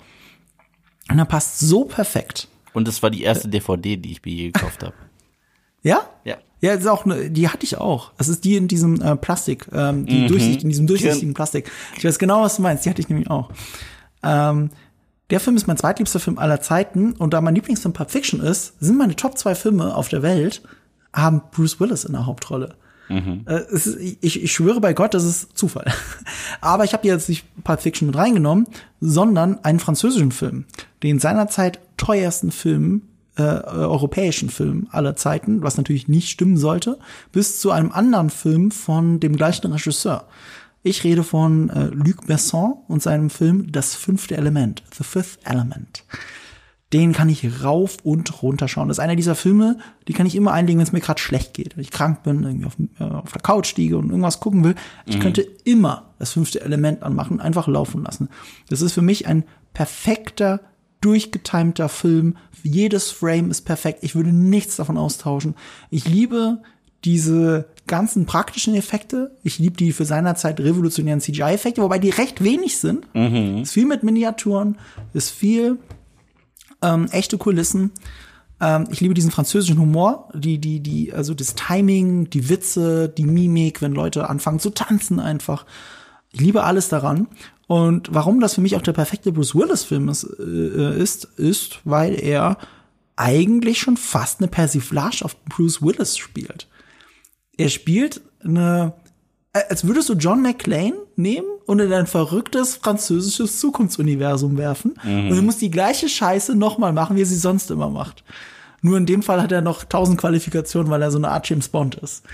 Und 1.10 1.18
er 1.18 1.26
passt 1.26 1.60
so 1.60 1.84
perfekt. 1.84 2.48
Und 2.72 2.88
es 2.88 3.02
war 3.02 3.10
die 3.10 3.22
erste 3.22 3.48
DVD, 3.48 3.96
die 3.96 4.12
ich 4.12 4.24
mir 4.24 4.32
je 4.32 4.50
gekauft 4.50 4.82
habe. 4.82 4.94
Ja? 5.84 6.08
Ja. 6.22 6.36
Ja, 6.60 6.74
ist 6.74 6.86
auch 6.86 7.04
ne, 7.06 7.28
die 7.28 7.48
hatte 7.48 7.64
ich 7.64 7.76
auch. 7.76 8.12
Das 8.18 8.28
ist 8.28 8.44
die 8.44 8.54
in 8.54 8.68
diesem 8.68 9.02
äh, 9.02 9.16
Plastik, 9.16 9.66
ähm, 9.72 10.06
die 10.06 10.28
durchsicht, 10.28 10.62
in 10.62 10.68
diesem 10.68 10.86
durchsichtigen 10.86 11.34
Plastik. 11.34 11.68
Ich 11.96 12.04
weiß 12.04 12.20
genau, 12.20 12.42
was 12.42 12.54
du 12.54 12.62
meinst. 12.62 12.84
Die 12.84 12.90
hatte 12.90 13.02
ich 13.02 13.08
nämlich 13.08 13.28
auch. 13.28 13.50
Ähm, 14.22 14.70
der 15.30 15.40
Film 15.40 15.56
ist 15.56 15.66
mein 15.66 15.76
zweitliebster 15.76 16.20
Film 16.20 16.38
aller 16.38 16.60
Zeiten 16.60 17.12
und 17.12 17.32
da 17.32 17.40
mein 17.40 17.54
Lieblingsfilm 17.54 17.94
Pulp 17.94 18.10
Fiction 18.10 18.40
ist, 18.40 18.74
sind 18.80 18.98
meine 18.98 19.16
Top 19.16 19.38
zwei 19.38 19.54
Filme 19.54 19.94
auf 19.94 20.08
der 20.08 20.22
Welt 20.22 20.62
haben 21.14 21.42
Bruce 21.50 21.78
Willis 21.80 22.04
in 22.04 22.12
der 22.12 22.26
Hauptrolle. 22.26 22.74
Äh, 23.46 23.64
es 23.72 23.86
ist, 23.86 23.98
ich, 24.20 24.42
ich 24.42 24.52
schwöre 24.52 24.80
bei 24.80 24.94
Gott, 24.94 25.14
das 25.14 25.24
ist 25.24 25.56
Zufall. 25.56 25.92
Aber 26.60 26.84
ich 26.84 26.92
habe 26.92 27.06
jetzt 27.06 27.28
nicht 27.28 27.44
Pulp 27.64 27.80
Fiction 27.80 28.06
mit 28.06 28.16
reingenommen, 28.16 28.66
sondern 29.00 29.62
einen 29.64 29.80
französischen 29.80 30.32
Film, 30.32 30.64
den 31.02 31.18
seinerzeit 31.18 31.80
teuersten 31.96 32.52
Film 32.52 33.02
äh, 33.36 33.42
europäischen 33.42 34.50
Film 34.50 34.88
aller 34.90 35.16
Zeiten, 35.16 35.62
was 35.62 35.76
natürlich 35.76 36.08
nicht 36.08 36.28
stimmen 36.28 36.56
sollte, 36.56 36.98
bis 37.32 37.60
zu 37.60 37.70
einem 37.70 37.92
anderen 37.92 38.30
Film 38.30 38.70
von 38.70 39.20
dem 39.20 39.36
gleichen 39.36 39.72
Regisseur. 39.72 40.26
Ich 40.82 41.04
rede 41.04 41.22
von 41.22 41.70
äh, 41.70 41.86
Luc 41.86 42.26
Besson 42.26 42.74
und 42.88 43.02
seinem 43.02 43.30
Film 43.30 43.70
Das 43.70 43.94
fünfte 43.94 44.36
Element, 44.36 44.82
The 44.96 45.04
Fifth 45.04 45.38
Element. 45.44 46.04
Den 46.92 47.12
kann 47.12 47.30
ich 47.30 47.64
rauf 47.64 47.98
und 48.02 48.42
runter 48.42 48.68
schauen. 48.68 48.88
Das 48.88 48.98
ist 48.98 49.02
einer 49.02 49.16
dieser 49.16 49.34
Filme, 49.34 49.78
die 50.08 50.12
kann 50.12 50.26
ich 50.26 50.34
immer 50.34 50.52
einlegen, 50.52 50.78
wenn 50.78 50.86
es 50.86 50.92
mir 50.92 51.00
gerade 51.00 51.20
schlecht 51.20 51.54
geht. 51.54 51.76
Wenn 51.76 51.82
ich 51.82 51.90
krank 51.90 52.22
bin, 52.22 52.42
irgendwie 52.42 52.66
auf, 52.66 52.76
äh, 52.98 53.04
auf 53.04 53.32
der 53.32 53.40
Couch 53.40 53.74
liege 53.76 53.96
und 53.96 54.10
irgendwas 54.10 54.40
gucken 54.40 54.64
will. 54.64 54.74
Ich 55.06 55.18
könnte 55.18 55.42
immer 55.64 56.10
das 56.18 56.32
fünfte 56.32 56.60
Element 56.60 57.02
anmachen, 57.02 57.40
einfach 57.40 57.66
laufen 57.66 58.02
lassen. 58.02 58.28
Das 58.68 58.82
ist 58.82 58.92
für 58.92 59.02
mich 59.02 59.26
ein 59.26 59.44
perfekter, 59.72 60.60
durchgetimter 61.00 61.88
Film. 61.88 62.36
Jedes 62.62 63.10
Frame 63.10 63.50
ist 63.50 63.62
perfekt. 63.62 64.00
Ich 64.02 64.14
würde 64.14 64.32
nichts 64.32 64.76
davon 64.76 64.98
austauschen. 64.98 65.54
Ich 65.90 66.06
liebe 66.06 66.62
diese 67.04 67.66
ganzen 67.86 68.26
praktischen 68.26 68.74
Effekte. 68.74 69.36
Ich 69.42 69.58
liebe 69.58 69.76
die 69.76 69.92
für 69.92 70.04
seiner 70.04 70.34
Zeit 70.36 70.60
revolutionären 70.60 71.20
CGI-Effekte, 71.20 71.82
wobei 71.82 71.98
die 71.98 72.10
recht 72.10 72.42
wenig 72.42 72.78
sind. 72.78 73.06
Ist 73.62 73.72
viel 73.72 73.86
mit 73.86 74.02
Miniaturen, 74.02 74.78
ist 75.12 75.30
viel 75.30 75.78
ähm, 76.80 77.08
echte 77.10 77.38
Kulissen. 77.38 77.90
Ähm, 78.60 78.86
ich 78.90 79.00
liebe 79.00 79.14
diesen 79.14 79.30
französischen 79.30 79.78
Humor, 79.78 80.28
die, 80.34 80.58
die, 80.58 80.80
die, 80.80 81.12
also 81.12 81.34
das 81.34 81.54
Timing, 81.54 82.30
die 82.30 82.48
Witze, 82.48 83.08
die 83.08 83.26
Mimik, 83.26 83.82
wenn 83.82 83.92
Leute 83.92 84.28
anfangen 84.28 84.60
zu 84.60 84.70
tanzen 84.70 85.18
einfach. 85.18 85.66
Ich 86.30 86.40
liebe 86.40 86.62
alles 86.64 86.88
daran. 86.88 87.26
Und 87.66 88.14
warum 88.14 88.40
das 88.40 88.54
für 88.54 88.60
mich 88.60 88.76
auch 88.76 88.82
der 88.82 88.92
perfekte 88.92 89.32
Bruce 89.32 89.54
Willis-Film 89.54 90.08
ist, 90.08 90.24
äh, 90.38 91.00
ist, 91.00 91.24
ist, 91.36 91.80
weil 91.84 92.14
er 92.14 92.58
eigentlich 93.16 93.78
schon 93.78 93.96
fast 93.96 94.40
eine 94.40 94.48
Persiflage 94.48 95.24
auf 95.24 95.36
Bruce 95.44 95.82
Willis 95.82 96.16
spielt. 96.16 96.68
Er 97.62 97.68
spielt 97.68 98.20
eine, 98.44 98.92
äh, 99.52 99.60
als 99.68 99.86
würdest 99.86 100.08
du 100.08 100.14
John 100.14 100.42
McClane 100.42 100.94
nehmen 101.16 101.46
und 101.66 101.78
in 101.78 101.92
ein 101.92 102.06
verrücktes 102.06 102.76
französisches 102.76 103.60
Zukunftsuniversum 103.60 104.56
werfen 104.58 104.94
und 105.04 105.36
er 105.36 105.42
muss 105.42 105.58
die 105.58 105.70
gleiche 105.70 106.08
Scheiße 106.08 106.54
nochmal 106.54 106.92
machen, 106.92 107.16
wie 107.16 107.22
er 107.22 107.26
sie 107.26 107.36
sonst 107.36 107.70
immer 107.70 107.88
macht. 107.88 108.24
Nur 108.82 108.98
in 108.98 109.06
dem 109.06 109.22
Fall 109.22 109.40
hat 109.40 109.52
er 109.52 109.62
noch 109.62 109.84
tausend 109.84 110.18
Qualifikationen, 110.18 110.90
weil 110.90 111.00
er 111.02 111.10
so 111.12 111.18
eine 111.18 111.28
Art 111.28 111.48
James 111.48 111.68
Bond 111.68 111.94
ist. 111.94 112.24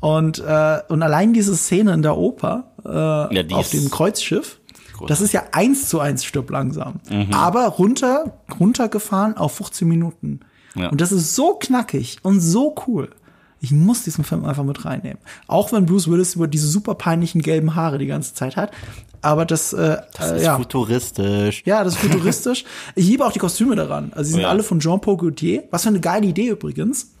Und, 0.00 0.38
äh, 0.40 0.80
und 0.88 1.02
allein 1.02 1.32
diese 1.32 1.56
Szene 1.56 1.94
in 1.94 2.02
der 2.02 2.18
Oper 2.18 2.72
äh, 2.84 3.34
Ja, 3.34 3.56
auf 3.56 3.70
dem 3.70 3.90
Kreuzschiff, 3.90 4.60
das 5.08 5.22
ist 5.22 5.32
ja 5.32 5.44
eins 5.52 5.88
zu 5.88 6.00
eins 6.00 6.24
stirb 6.24 6.50
langsam. 6.50 7.00
Mhm. 7.10 7.32
Aber 7.32 7.66
runter, 7.68 8.38
runtergefahren 8.60 9.38
auf 9.38 9.54
15 9.54 9.88
Minuten. 9.88 10.40
Ja. 10.74 10.90
Und 10.90 11.00
das 11.00 11.12
ist 11.12 11.34
so 11.34 11.54
knackig 11.54 12.18
und 12.22 12.40
so 12.40 12.74
cool. 12.86 13.08
Ich 13.64 13.70
muss 13.72 14.02
diesen 14.04 14.24
Film 14.24 14.44
einfach 14.44 14.62
mit 14.62 14.84
reinnehmen. 14.84 15.16
Auch 15.46 15.72
wenn 15.72 15.86
Bruce 15.86 16.08
Willis 16.10 16.34
über 16.34 16.46
diese 16.46 16.66
super 16.66 16.94
peinlichen 16.94 17.40
gelben 17.40 17.74
Haare 17.74 17.96
die 17.96 18.04
ganze 18.06 18.34
Zeit 18.34 18.56
hat. 18.56 18.72
Aber 19.22 19.46
das, 19.46 19.72
äh, 19.72 19.96
Das 20.18 20.32
äh, 20.32 20.36
ist 20.36 20.42
ja. 20.44 20.56
futuristisch. 20.58 21.62
Ja, 21.64 21.82
das 21.82 21.94
ist 21.94 22.00
futuristisch. 22.00 22.64
ich 22.94 23.06
liebe 23.06 23.24
auch 23.24 23.32
die 23.32 23.38
Kostüme 23.38 23.74
daran. 23.74 24.12
Also 24.14 24.24
sie 24.24 24.32
sind 24.32 24.42
Ja. 24.42 24.50
alle 24.50 24.62
von 24.62 24.80
Jean-Paul 24.80 25.16
Gaultier. 25.16 25.64
Was 25.70 25.84
für 25.84 25.88
eine 25.88 26.00
geile 26.00 26.26
Idee 26.26 26.48
übrigens. 26.50 27.12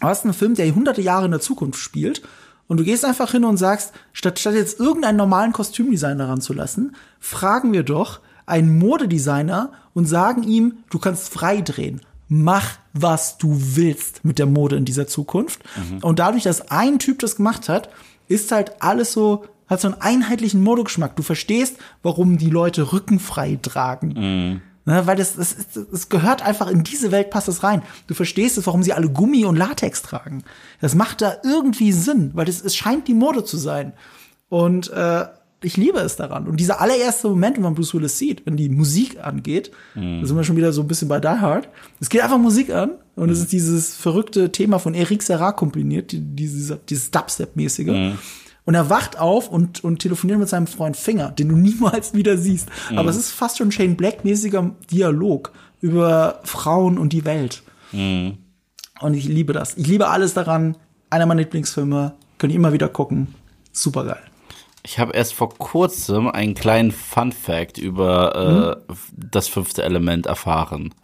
Du 0.00 0.06
hast 0.08 0.24
einen 0.24 0.34
Film, 0.34 0.54
der 0.56 0.74
hunderte 0.74 1.02
Jahre 1.02 1.26
in 1.26 1.30
der 1.30 1.40
Zukunft 1.40 1.78
spielt. 1.78 2.22
Und 2.66 2.78
du 2.78 2.84
gehst 2.84 3.04
einfach 3.04 3.30
hin 3.30 3.44
und 3.44 3.56
sagst, 3.58 3.92
statt, 4.12 4.40
statt 4.40 4.54
jetzt 4.54 4.80
irgendeinen 4.80 5.18
normalen 5.18 5.52
Kostümdesigner 5.52 6.28
ranzulassen, 6.28 6.96
fragen 7.20 7.72
wir 7.72 7.84
doch 7.84 8.18
einen 8.46 8.76
Modedesigner 8.78 9.70
und 9.94 10.06
sagen 10.06 10.42
ihm, 10.42 10.78
du 10.90 10.98
kannst 10.98 11.32
frei 11.32 11.60
drehen. 11.60 12.00
Mach, 12.28 12.64
was 12.92 13.38
du 13.38 13.56
willst 13.76 14.24
mit 14.24 14.38
der 14.38 14.46
Mode 14.46 14.76
in 14.76 14.84
dieser 14.84 15.06
Zukunft. 15.06 15.60
Und 16.02 16.18
dadurch, 16.18 16.42
dass 16.42 16.70
ein 16.70 16.98
Typ 16.98 17.18
das 17.20 17.36
gemacht 17.36 17.68
hat, 17.68 17.88
ist 18.28 18.52
halt 18.52 18.82
alles 18.82 19.12
so, 19.12 19.44
hat 19.68 19.80
so 19.80 19.88
einen 19.88 20.00
einheitlichen 20.00 20.62
Modegeschmack. 20.62 21.16
Du 21.16 21.22
verstehst, 21.22 21.76
warum 22.02 22.38
die 22.38 22.50
Leute 22.50 22.92
rückenfrei 22.92 23.58
tragen. 23.60 24.62
Ne, 24.86 25.06
weil 25.06 25.16
das, 25.16 25.36
das, 25.36 25.56
das 25.74 26.08
gehört 26.08 26.42
einfach 26.42 26.66
in 26.66 26.82
diese 26.82 27.12
Welt, 27.12 27.30
passt 27.30 27.48
das 27.48 27.62
rein. 27.62 27.82
Du 28.06 28.14
verstehst 28.14 28.56
es, 28.56 28.66
warum 28.66 28.82
sie 28.82 28.94
alle 28.94 29.10
Gummi 29.10 29.44
und 29.44 29.56
Latex 29.56 30.00
tragen. 30.00 30.42
Das 30.80 30.94
macht 30.94 31.20
da 31.20 31.36
irgendwie 31.44 31.92
Sinn, 31.92 32.30
weil 32.34 32.46
das, 32.46 32.62
es 32.62 32.74
scheint 32.74 33.06
die 33.06 33.14
Mode 33.14 33.44
zu 33.44 33.58
sein. 33.58 33.92
Und 34.48 34.90
äh, 34.90 35.26
ich 35.62 35.76
liebe 35.76 35.98
es 35.98 36.16
daran. 36.16 36.46
Und 36.46 36.58
dieser 36.58 36.80
allererste 36.80 37.28
Moment, 37.28 37.56
wenn 37.56 37.62
man 37.64 37.74
Bruce 37.74 37.94
Willis 37.94 38.18
sieht, 38.18 38.46
wenn 38.46 38.56
die 38.56 38.68
Musik 38.68 39.18
angeht, 39.22 39.70
da 39.94 40.26
sind 40.26 40.36
wir 40.36 40.44
schon 40.44 40.56
wieder 40.56 40.72
so 40.72 40.80
ein 40.80 40.88
bisschen 40.88 41.08
bei 41.08 41.20
Die 41.20 41.28
Hard. 41.28 41.68
Es 42.00 42.08
geht 42.08 42.22
einfach 42.22 42.38
Musik 42.38 42.70
an 42.70 42.92
und 43.16 43.30
es 43.30 43.40
ist 43.40 43.52
dieses 43.52 43.94
verrückte 43.96 44.52
Thema 44.52 44.78
von 44.78 44.94
Eric 44.94 45.22
Serra 45.22 45.52
kombiniert, 45.52 46.12
die, 46.12 46.20
dieses, 46.20 46.72
dieses 46.88 47.10
Dubstep-mäßige. 47.10 47.88
Und 48.64 48.74
er 48.74 48.88
wacht 48.90 49.18
auf 49.18 49.48
und, 49.48 49.82
und 49.84 49.98
telefoniert 50.00 50.38
mit 50.38 50.48
seinem 50.48 50.66
Freund 50.66 50.96
Finger, 50.96 51.30
den 51.30 51.48
du 51.48 51.56
niemals 51.58 52.14
wieder 52.14 52.38
siehst. 52.38 52.68
Aber 52.96 53.10
es 53.10 53.16
ist 53.16 53.30
fast 53.30 53.58
schon 53.58 53.72
Shane 53.72 53.96
Black-mäßiger 53.96 54.70
Dialog 54.90 55.52
über 55.80 56.40
Frauen 56.44 56.98
und 56.98 57.12
die 57.12 57.24
Welt. 57.24 57.62
Und 59.00 59.14
ich 59.14 59.24
liebe 59.26 59.52
das. 59.52 59.76
Ich 59.76 59.86
liebe 59.86 60.08
alles 60.08 60.34
daran. 60.34 60.76
Einer 61.10 61.26
meiner 61.26 61.40
Lieblingsfilme. 61.40 62.14
Könnt 62.38 62.52
ihr 62.52 62.58
immer 62.58 62.72
wieder 62.72 62.88
gucken. 62.88 63.34
Super 63.72 64.04
geil. 64.04 64.29
Ich 64.82 64.98
habe 64.98 65.12
erst 65.12 65.34
vor 65.34 65.50
kurzem 65.50 66.28
einen 66.28 66.54
kleinen 66.54 66.90
Fun 66.90 67.32
Fact 67.32 67.78
über 67.78 68.78
äh, 68.88 68.94
das 69.14 69.48
fünfte 69.48 69.82
Element 69.82 70.26
erfahren. 70.26 70.94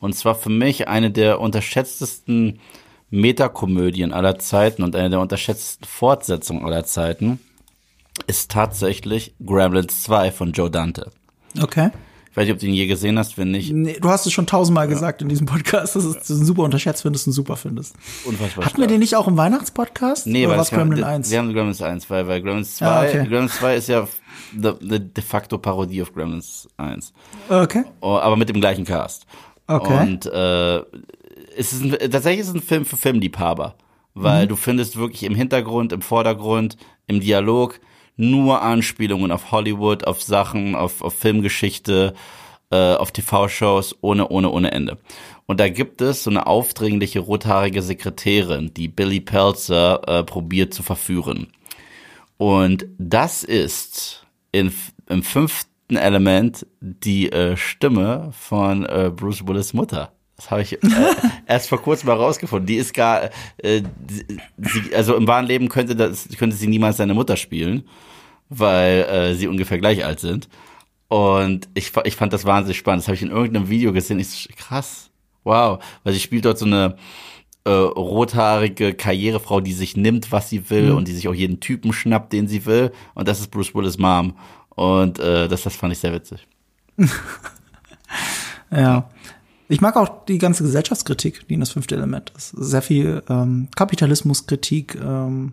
Und 0.00 0.14
zwar 0.14 0.34
für 0.34 0.50
mich 0.50 0.88
eine 0.88 1.10
der 1.10 1.40
unterschätztesten 1.40 2.60
Metakomödien 3.10 4.12
aller 4.12 4.38
Zeiten 4.38 4.82
und 4.82 4.94
eine 4.94 5.10
der 5.10 5.20
unterschätztesten 5.20 5.86
Fortsetzungen 5.86 6.64
aller 6.64 6.84
Zeiten 6.84 7.40
ist 8.26 8.50
tatsächlich 8.50 9.34
Gremlins 9.44 10.02
2 10.02 10.32
von 10.32 10.52
Joe 10.52 10.70
Dante. 10.70 11.10
Okay. 11.60 11.90
Ich 12.38 12.42
weiß 12.42 12.46
nicht, 12.46 12.54
ob 12.54 12.60
du 12.60 12.66
ihn 12.66 12.74
je 12.74 12.86
gesehen 12.86 13.18
hast, 13.18 13.36
wenn 13.36 13.50
nicht. 13.50 13.72
Nee, 13.72 13.98
du 14.00 14.08
hast 14.10 14.24
es 14.24 14.32
schon 14.32 14.46
tausendmal 14.46 14.86
gesagt 14.86 15.22
in 15.22 15.28
diesem 15.28 15.46
Podcast, 15.46 15.96
dass 15.96 16.04
du 16.04 16.10
es 16.10 16.28
super 16.28 16.62
unterschätzt 16.62 17.02
findest 17.02 17.26
und 17.26 17.32
super 17.32 17.56
findest. 17.56 17.96
Unfassbar 18.24 18.64
Hatten 18.64 18.80
wir 18.80 18.86
den 18.86 19.00
nicht 19.00 19.16
auch 19.16 19.26
im 19.26 19.36
Weihnachtspodcast? 19.36 20.28
Nee, 20.28 20.44
Oder 20.46 20.52
weil 20.52 20.58
was 20.60 20.70
Gremlin 20.70 20.98
wir- 20.98 21.06
1? 21.08 21.32
Wir 21.32 21.38
haben 21.38 21.52
Gremlins 21.52 21.82
1, 21.82 22.08
weil, 22.10 22.28
weil 22.28 22.40
Gremlins 22.40 22.76
2, 22.76 22.86
Ah, 22.86 23.02
okay. 23.02 23.26
Gremlins 23.26 23.56
2 23.56 23.74
ist 23.74 23.88
ja 23.88 24.06
eine 24.56 25.00
de 25.00 25.24
facto 25.24 25.58
Parodie 25.58 26.00
auf 26.00 26.14
Gremlins 26.14 26.68
1. 26.76 27.12
Okay. 27.48 27.82
Oh, 28.02 28.18
aber 28.18 28.36
mit 28.36 28.48
dem 28.48 28.60
gleichen 28.60 28.84
Cast. 28.84 29.26
Okay. 29.66 30.00
Und 30.00 30.26
äh, 30.26 30.76
es 31.56 31.72
ist 31.72 31.82
ein, 31.82 31.90
tatsächlich 31.90 32.38
ist 32.42 32.48
es 32.50 32.54
ein 32.54 32.62
Film 32.62 32.84
für 32.84 32.96
Filmliebhaber, 32.96 33.74
weil 34.14 34.44
Mhm. 34.44 34.48
du 34.50 34.54
findest 34.54 34.96
wirklich 34.96 35.24
im 35.24 35.34
Hintergrund, 35.34 35.92
im 35.92 36.02
Vordergrund, 36.02 36.76
im 37.08 37.18
Dialog 37.18 37.80
nur 38.18 38.60
Anspielungen 38.60 39.32
auf 39.32 39.50
Hollywood, 39.50 40.06
auf 40.06 40.22
Sachen, 40.22 40.74
auf, 40.74 41.00
auf 41.00 41.14
Filmgeschichte, 41.14 42.12
äh, 42.70 42.94
auf 42.94 43.12
TV-Shows 43.12 43.96
ohne, 44.02 44.28
ohne, 44.28 44.50
ohne 44.50 44.72
Ende. 44.72 44.98
Und 45.46 45.60
da 45.60 45.70
gibt 45.70 46.02
es 46.02 46.24
so 46.24 46.30
eine 46.30 46.46
aufdringliche 46.46 47.20
rothaarige 47.20 47.80
Sekretärin, 47.80 48.74
die 48.74 48.88
Billy 48.88 49.20
Pelzer 49.20 50.02
äh, 50.06 50.22
probiert 50.24 50.74
zu 50.74 50.82
verführen. 50.82 51.46
Und 52.36 52.86
das 52.98 53.44
ist 53.44 54.26
in, 54.52 54.72
im 55.08 55.22
fünften 55.22 55.96
Element 55.96 56.66
die 56.80 57.32
äh, 57.32 57.56
Stimme 57.56 58.30
von 58.32 58.84
äh, 58.84 59.10
Bruce 59.14 59.46
Willis 59.46 59.72
Mutter. 59.72 60.12
Das 60.36 60.50
habe 60.50 60.62
ich 60.62 60.74
äh, 60.74 60.78
erst 61.46 61.68
vor 61.68 61.82
kurzem 61.82 62.08
mal 62.08 62.16
rausgefunden. 62.16 62.66
Die 62.66 62.76
ist 62.76 62.94
gar, 62.94 63.30
äh, 63.58 63.82
sie, 64.06 64.94
also 64.94 65.16
im 65.16 65.26
wahren 65.26 65.46
Leben 65.46 65.68
könnte 65.68 65.96
das, 65.96 66.28
könnte 66.38 66.56
sie 66.56 66.68
niemals 66.68 66.98
seine 66.98 67.14
Mutter 67.14 67.36
spielen, 67.36 67.88
weil 68.48 69.02
äh, 69.02 69.34
sie 69.34 69.48
ungefähr 69.48 69.78
gleich 69.78 70.04
alt 70.04 70.20
sind. 70.20 70.48
Und 71.08 71.68
ich, 71.74 71.92
ich 72.04 72.16
fand 72.16 72.32
das 72.32 72.44
wahnsinnig 72.44 72.78
spannend. 72.78 73.02
Das 73.02 73.08
habe 73.08 73.16
ich 73.16 73.22
in 73.22 73.30
irgendeinem 73.30 73.68
Video 73.68 73.92
gesehen. 73.92 74.20
Ich 74.20 74.28
so, 74.28 74.50
krass, 74.56 75.10
wow, 75.44 75.82
weil 76.04 76.12
sie 76.12 76.20
spielt 76.20 76.44
dort 76.44 76.58
so 76.58 76.66
eine 76.66 76.96
äh, 77.64 77.70
rothaarige 77.70 78.94
Karrierefrau, 78.94 79.60
die 79.60 79.72
sich 79.72 79.96
nimmt, 79.96 80.32
was 80.32 80.50
sie 80.50 80.70
will 80.70 80.92
und 80.92 81.08
die 81.08 81.14
sich 81.14 81.28
auch 81.28 81.34
jeden 81.34 81.60
Typen 81.60 81.92
schnappt, 81.92 82.32
den 82.32 82.46
sie 82.46 82.66
will. 82.66 82.92
Und 83.14 83.28
das 83.28 83.40
ist 83.40 83.50
Bruce 83.50 83.74
Willis 83.74 83.98
Mom. 83.98 84.36
Und 84.70 85.18
äh, 85.18 85.48
das, 85.48 85.62
das 85.62 85.76
fand 85.76 85.92
ich 85.92 85.98
sehr 85.98 86.12
witzig. 86.12 86.46
Ja. 88.70 89.08
Ich 89.70 89.80
mag 89.80 89.96
auch 89.96 90.24
die 90.24 90.38
ganze 90.38 90.62
Gesellschaftskritik, 90.62 91.46
die 91.46 91.54
in 91.54 91.60
das 91.60 91.72
fünfte 91.72 91.94
Element 91.94 92.32
ist. 92.36 92.50
Sehr 92.50 92.80
viel 92.80 93.22
ähm, 93.28 93.68
Kapitalismuskritik, 93.76 94.94
ähm, 94.94 95.52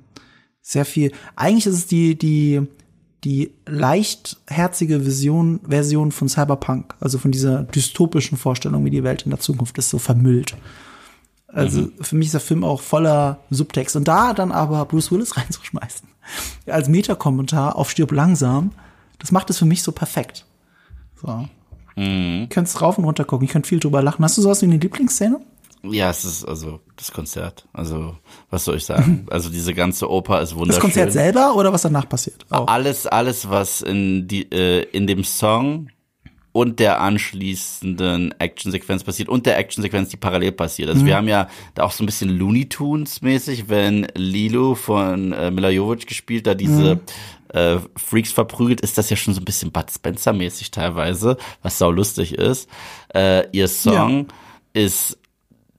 sehr 0.61 0.85
viel. 0.85 1.11
Eigentlich 1.35 1.65
ist 1.65 1.73
es 1.73 1.87
die 1.87 2.17
die 2.17 2.61
die 3.25 3.51
leichtherzige 3.65 5.05
Vision 5.05 5.59
Version 5.67 6.11
von 6.11 6.29
Cyberpunk, 6.29 6.95
also 6.99 7.17
von 7.17 7.31
dieser 7.31 7.63
dystopischen 7.63 8.37
Vorstellung, 8.37 8.85
wie 8.85 8.91
die 8.91 9.03
Welt 9.03 9.23
in 9.23 9.31
der 9.31 9.39
Zukunft 9.39 9.77
ist, 9.77 9.89
so 9.89 9.99
vermüllt. 9.99 10.55
Also 11.47 11.89
für 12.01 12.15
mich 12.15 12.27
ist 12.27 12.33
der 12.33 12.41
Film 12.41 12.63
auch 12.63 12.81
voller 12.81 13.39
Subtext 13.49 13.95
und 13.95 14.07
da 14.07 14.33
dann 14.33 14.51
aber 14.51 14.85
Bruce 14.85 15.11
Willis 15.11 15.35
reinzuschmeißen 15.37 16.07
als 16.67 16.89
Metakommentar 16.89 17.75
auf 17.75 17.91
Stirb 17.91 18.11
langsam, 18.11 18.71
das 19.19 19.31
macht 19.31 19.49
es 19.49 19.57
für 19.57 19.65
mich 19.65 19.83
so 19.83 19.91
perfekt. 19.91 20.45
So. 21.21 21.47
Ihr 22.41 22.47
könnt 22.47 22.81
rauf 22.81 22.97
und 22.97 23.05
runter 23.05 23.23
gucken, 23.23 23.45
ich 23.45 23.51
könnt 23.51 23.67
viel 23.67 23.79
drüber 23.79 24.01
lachen. 24.01 24.23
Hast 24.23 24.37
du 24.37 24.41
sowas 24.41 24.61
wie 24.61 24.65
eine 24.65 24.77
Lieblingsszene? 24.77 25.39
Ja, 25.91 26.09
es 26.09 26.25
ist 26.25 26.45
also 26.45 26.79
das 26.95 27.11
Konzert. 27.11 27.67
Also, 27.73 28.17
was 28.49 28.65
soll 28.65 28.77
ich 28.77 28.85
sagen? 28.85 29.27
Also 29.31 29.49
diese 29.49 29.73
ganze 29.73 30.09
Oper 30.09 30.41
ist 30.41 30.55
wunderschön. 30.55 30.75
Das 30.75 30.79
Konzert 30.79 31.11
selber 31.11 31.55
oder 31.55 31.73
was 31.73 31.81
danach 31.81 32.07
passiert? 32.07 32.45
Auch. 32.49 32.67
Alles, 32.67 33.07
alles, 33.07 33.49
was 33.49 33.81
in 33.81 34.27
die 34.27 34.43
äh, 34.51 34.83
in 34.91 35.07
dem 35.07 35.23
Song 35.23 35.89
und 36.55 36.79
der 36.79 37.01
anschließenden 37.01 38.39
Actionsequenz 38.39 39.03
passiert 39.03 39.27
und 39.27 39.45
der 39.45 39.57
Actionsequenz, 39.57 40.07
die 40.07 40.15
parallel 40.15 40.53
passiert. 40.53 40.87
Also 40.87 41.05
wir 41.05 41.17
haben 41.17 41.27
ja 41.27 41.49
da 41.73 41.83
auch 41.83 41.91
so 41.91 42.01
ein 42.01 42.05
bisschen 42.05 42.29
Looney 42.29 42.69
Tunes 42.69 43.21
mäßig, 43.21 43.67
wenn 43.67 44.07
Lilo 44.15 44.73
von 44.75 45.33
äh, 45.33 45.51
Mila 45.51 45.69
Jovovich 45.69 46.05
gespielt, 46.07 46.47
da 46.47 46.53
diese 46.53 47.01
äh, 47.49 47.79
Freaks 47.97 48.31
verprügelt, 48.31 48.79
ist 48.79 48.97
das 48.97 49.09
ja 49.09 49.17
schon 49.17 49.33
so 49.33 49.41
ein 49.41 49.45
bisschen 49.45 49.73
Bud 49.73 49.91
Spencer 49.91 50.31
mäßig 50.31 50.71
teilweise, 50.71 51.35
was 51.61 51.77
sau 51.77 51.91
lustig 51.91 52.35
ist. 52.35 52.69
Äh, 53.13 53.49
ihr 53.51 53.67
Song 53.67 54.27
ist 54.71 55.17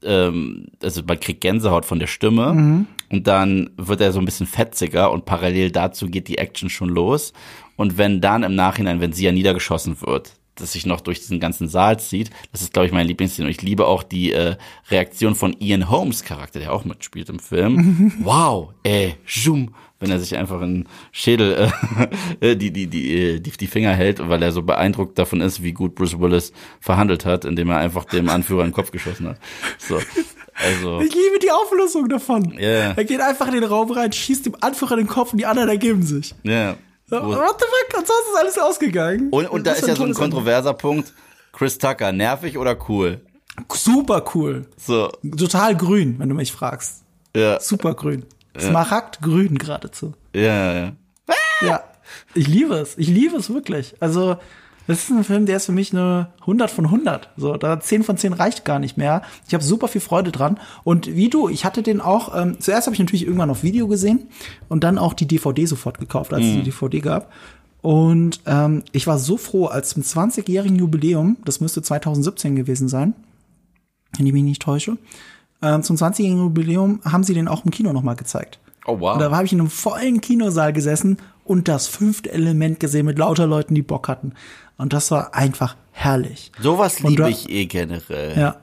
ähm, 0.02 0.66
also 0.82 1.02
man 1.06 1.20
kriegt 1.20 1.40
Gänsehaut 1.40 1.84
von 1.84 1.98
der 1.98 2.06
Stimme 2.06 2.86
und 3.10 3.26
dann 3.26 3.70
wird 3.76 4.00
er 4.00 4.12
so 4.12 4.18
ein 4.18 4.24
bisschen 4.24 4.46
fetziger 4.46 5.10
und 5.10 5.24
parallel 5.24 5.70
dazu 5.70 6.08
geht 6.08 6.28
die 6.28 6.38
Action 6.38 6.68
schon 6.68 6.88
los. 6.88 7.32
Und 7.76 7.98
wenn 7.98 8.20
dann 8.20 8.42
im 8.42 8.54
Nachhinein, 8.54 9.00
wenn 9.00 9.12
sie 9.12 9.24
ja 9.24 9.32
niedergeschossen 9.32 10.00
wird, 10.00 10.32
das 10.56 10.72
sich 10.72 10.86
noch 10.86 11.02
durch 11.02 11.20
diesen 11.20 11.38
ganzen 11.38 11.68
Saal 11.68 12.00
zieht, 12.00 12.30
das 12.50 12.62
ist, 12.62 12.72
glaube 12.72 12.86
ich, 12.86 12.92
mein 12.92 13.06
Lieblingsszene. 13.06 13.46
Und 13.46 13.50
ich 13.50 13.62
liebe 13.62 13.86
auch 13.86 14.02
die 14.02 14.32
äh, 14.32 14.56
Reaktion 14.90 15.34
von 15.34 15.54
Ian 15.60 15.90
Holmes 15.90 16.24
Charakter, 16.24 16.58
der 16.58 16.72
auch 16.72 16.84
mitspielt 16.84 17.28
im 17.28 17.38
Film. 17.38 18.14
wow, 18.22 18.72
ey, 18.82 19.16
zoom, 19.26 19.74
wenn 19.98 20.10
er 20.10 20.18
sich 20.20 20.36
einfach 20.36 20.60
in 20.62 20.84
den 20.84 20.88
Schädel 21.12 21.72
äh, 22.40 22.56
die, 22.56 22.70
die, 22.70 22.86
die, 22.86 23.14
äh, 23.16 23.40
die, 23.40 23.50
die 23.50 23.66
Finger 23.66 23.92
hält, 23.92 24.28
weil 24.28 24.42
er 24.42 24.52
so 24.52 24.62
beeindruckt 24.62 25.18
davon 25.18 25.40
ist, 25.40 25.62
wie 25.62 25.72
gut 25.72 25.94
Bruce 25.94 26.18
Willis 26.18 26.52
verhandelt 26.80 27.24
hat, 27.24 27.44
indem 27.44 27.70
er 27.70 27.78
einfach 27.78 28.04
dem 28.04 28.28
Anführer 28.28 28.60
in 28.62 28.68
den 28.68 28.74
Kopf 28.74 28.90
geschossen 28.90 29.28
hat. 29.28 29.38
So. 29.78 29.98
Also, 30.54 31.00
Ich 31.00 31.14
liebe 31.14 31.38
die 31.42 31.50
Auflösung 31.50 32.08
davon. 32.08 32.54
Ja. 32.58 32.92
Er 32.92 33.04
geht 33.04 33.20
einfach 33.20 33.46
in 33.48 33.54
den 33.54 33.64
Raum 33.64 33.90
rein, 33.90 34.12
schießt 34.12 34.46
dem 34.46 34.56
Anführer 34.60 34.92
in 34.92 35.00
den 35.04 35.06
Kopf 35.08 35.32
und 35.32 35.38
die 35.38 35.46
anderen 35.46 35.68
ergeben 35.68 36.02
sich. 36.02 36.34
ja. 36.44 36.76
So, 37.08 37.16
Wo- 37.22 37.36
What 37.36 37.60
the 37.60 37.66
fuck? 37.66 37.98
Und 38.00 38.06
so 38.08 38.12
ist 38.12 38.36
alles 38.40 38.58
ausgegangen. 38.58 39.28
Und, 39.30 39.48
und 39.48 39.64
da 39.64 39.72
ist 39.72 39.82
ja 39.82 39.88
so 39.88 39.92
ein 39.92 39.96
tolles 40.12 40.16
Ende. 40.18 40.30
kontroverser 40.30 40.74
Punkt. 40.74 41.12
Chris 41.52 41.78
Tucker, 41.78 42.10
nervig 42.10 42.58
oder 42.58 42.76
cool? 42.88 43.20
Super 43.72 44.24
cool. 44.34 44.66
So, 44.76 45.10
Total 45.38 45.76
grün, 45.76 46.16
wenn 46.18 46.28
du 46.28 46.34
mich 46.34 46.50
fragst. 46.50 47.04
ja, 47.36 47.60
Super 47.60 47.94
grün. 47.94 48.24
Smaragdgrün 48.60 49.58
geradezu. 49.58 50.14
ja, 50.34 50.72
ja. 50.74 50.92
Ja, 51.62 51.80
ich 52.34 52.46
liebe 52.46 52.74
es. 52.74 52.96
Ich 52.98 53.08
liebe 53.08 53.36
es 53.36 53.50
wirklich. 53.50 53.94
Also, 54.00 54.36
das 54.86 54.98
ist 54.98 55.10
ein 55.10 55.24
Film, 55.24 55.46
der 55.46 55.56
ist 55.56 55.66
für 55.66 55.72
mich 55.72 55.92
eine 55.92 56.28
100 56.42 56.70
von 56.70 56.84
100. 56.84 57.30
So, 57.36 57.56
da 57.56 57.80
10 57.80 58.04
von 58.04 58.16
10 58.16 58.32
reicht 58.32 58.64
gar 58.64 58.78
nicht 58.78 58.96
mehr. 58.96 59.22
Ich 59.48 59.54
habe 59.54 59.64
super 59.64 59.88
viel 59.88 60.00
Freude 60.00 60.30
dran. 60.30 60.60
Und 60.84 61.14
wie 61.14 61.28
du, 61.28 61.48
ich 61.48 61.64
hatte 61.64 61.82
den 61.82 62.00
auch, 62.00 62.36
ähm, 62.40 62.60
zuerst 62.60 62.86
habe 62.86 62.94
ich 62.94 63.00
natürlich 63.00 63.24
irgendwann 63.24 63.50
auf 63.50 63.62
Video 63.62 63.88
gesehen 63.88 64.28
und 64.68 64.84
dann 64.84 64.98
auch 64.98 65.14
die 65.14 65.26
DVD 65.26 65.66
sofort 65.66 65.98
gekauft, 65.98 66.32
als 66.32 66.44
es 66.44 66.52
die 66.52 66.62
DVD 66.62 67.00
gab. 67.00 67.32
Und 67.82 68.40
ähm, 68.46 68.82
ich 68.92 69.06
war 69.06 69.18
so 69.18 69.36
froh, 69.36 69.66
als 69.66 69.90
zum 69.90 70.02
20-jährigen 70.02 70.78
Jubiläum, 70.78 71.36
das 71.44 71.60
müsste 71.60 71.82
2017 71.82 72.56
gewesen 72.56 72.88
sein, 72.88 73.14
wenn 74.16 74.26
ich 74.26 74.32
mich 74.32 74.42
nicht 74.42 74.62
täusche, 74.62 74.98
ähm, 75.62 75.82
zum 75.82 75.96
20-jährigen 75.96 76.40
Jubiläum 76.40 77.00
haben 77.04 77.24
sie 77.24 77.34
den 77.34 77.48
auch 77.48 77.64
im 77.64 77.70
Kino 77.70 77.92
nochmal 77.92 78.16
gezeigt. 78.16 78.58
Oh, 78.86 79.00
wow. 79.00 79.14
Und 79.14 79.20
da 79.20 79.30
habe 79.30 79.44
ich 79.44 79.52
in 79.52 79.60
einem 79.60 79.70
vollen 79.70 80.20
Kinosaal 80.20 80.72
gesessen 80.72 81.18
und 81.44 81.68
das 81.68 81.88
fünfte 81.88 82.30
Element 82.30 82.80
gesehen 82.80 83.06
mit 83.06 83.18
lauter 83.18 83.46
Leuten, 83.46 83.74
die 83.74 83.82
Bock 83.82 84.08
hatten. 84.08 84.34
Und 84.78 84.92
das 84.92 85.10
war 85.10 85.34
einfach 85.34 85.76
herrlich. 85.92 86.52
Sowas 86.60 87.00
liebe 87.00 87.28
ich 87.30 87.48
eh 87.50 87.66
generell. 87.66 88.38
Ja. 88.38 88.56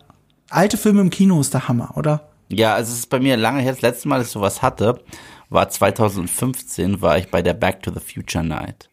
Alte 0.49 0.77
Filme 0.77 1.01
im 1.01 1.09
Kino 1.09 1.39
ist 1.41 1.53
der 1.53 1.67
Hammer, 1.67 1.97
oder? 1.97 2.29
Ja, 2.49 2.75
also 2.75 2.91
es 2.91 2.99
ist 2.99 3.09
bei 3.09 3.19
mir 3.19 3.35
lange 3.37 3.61
her. 3.61 3.71
Das 3.71 3.81
letzte 3.81 4.07
Mal, 4.07 4.19
dass 4.19 4.27
ich 4.27 4.33
sowas 4.33 4.61
hatte, 4.61 5.01
war 5.49 5.69
2015, 5.69 7.01
war 7.01 7.17
ich 7.17 7.29
bei 7.29 7.41
der 7.41 7.53
Back 7.53 7.81
to 7.81 7.91
the 7.91 7.99
Future 7.99 8.43
Night. 8.43 8.89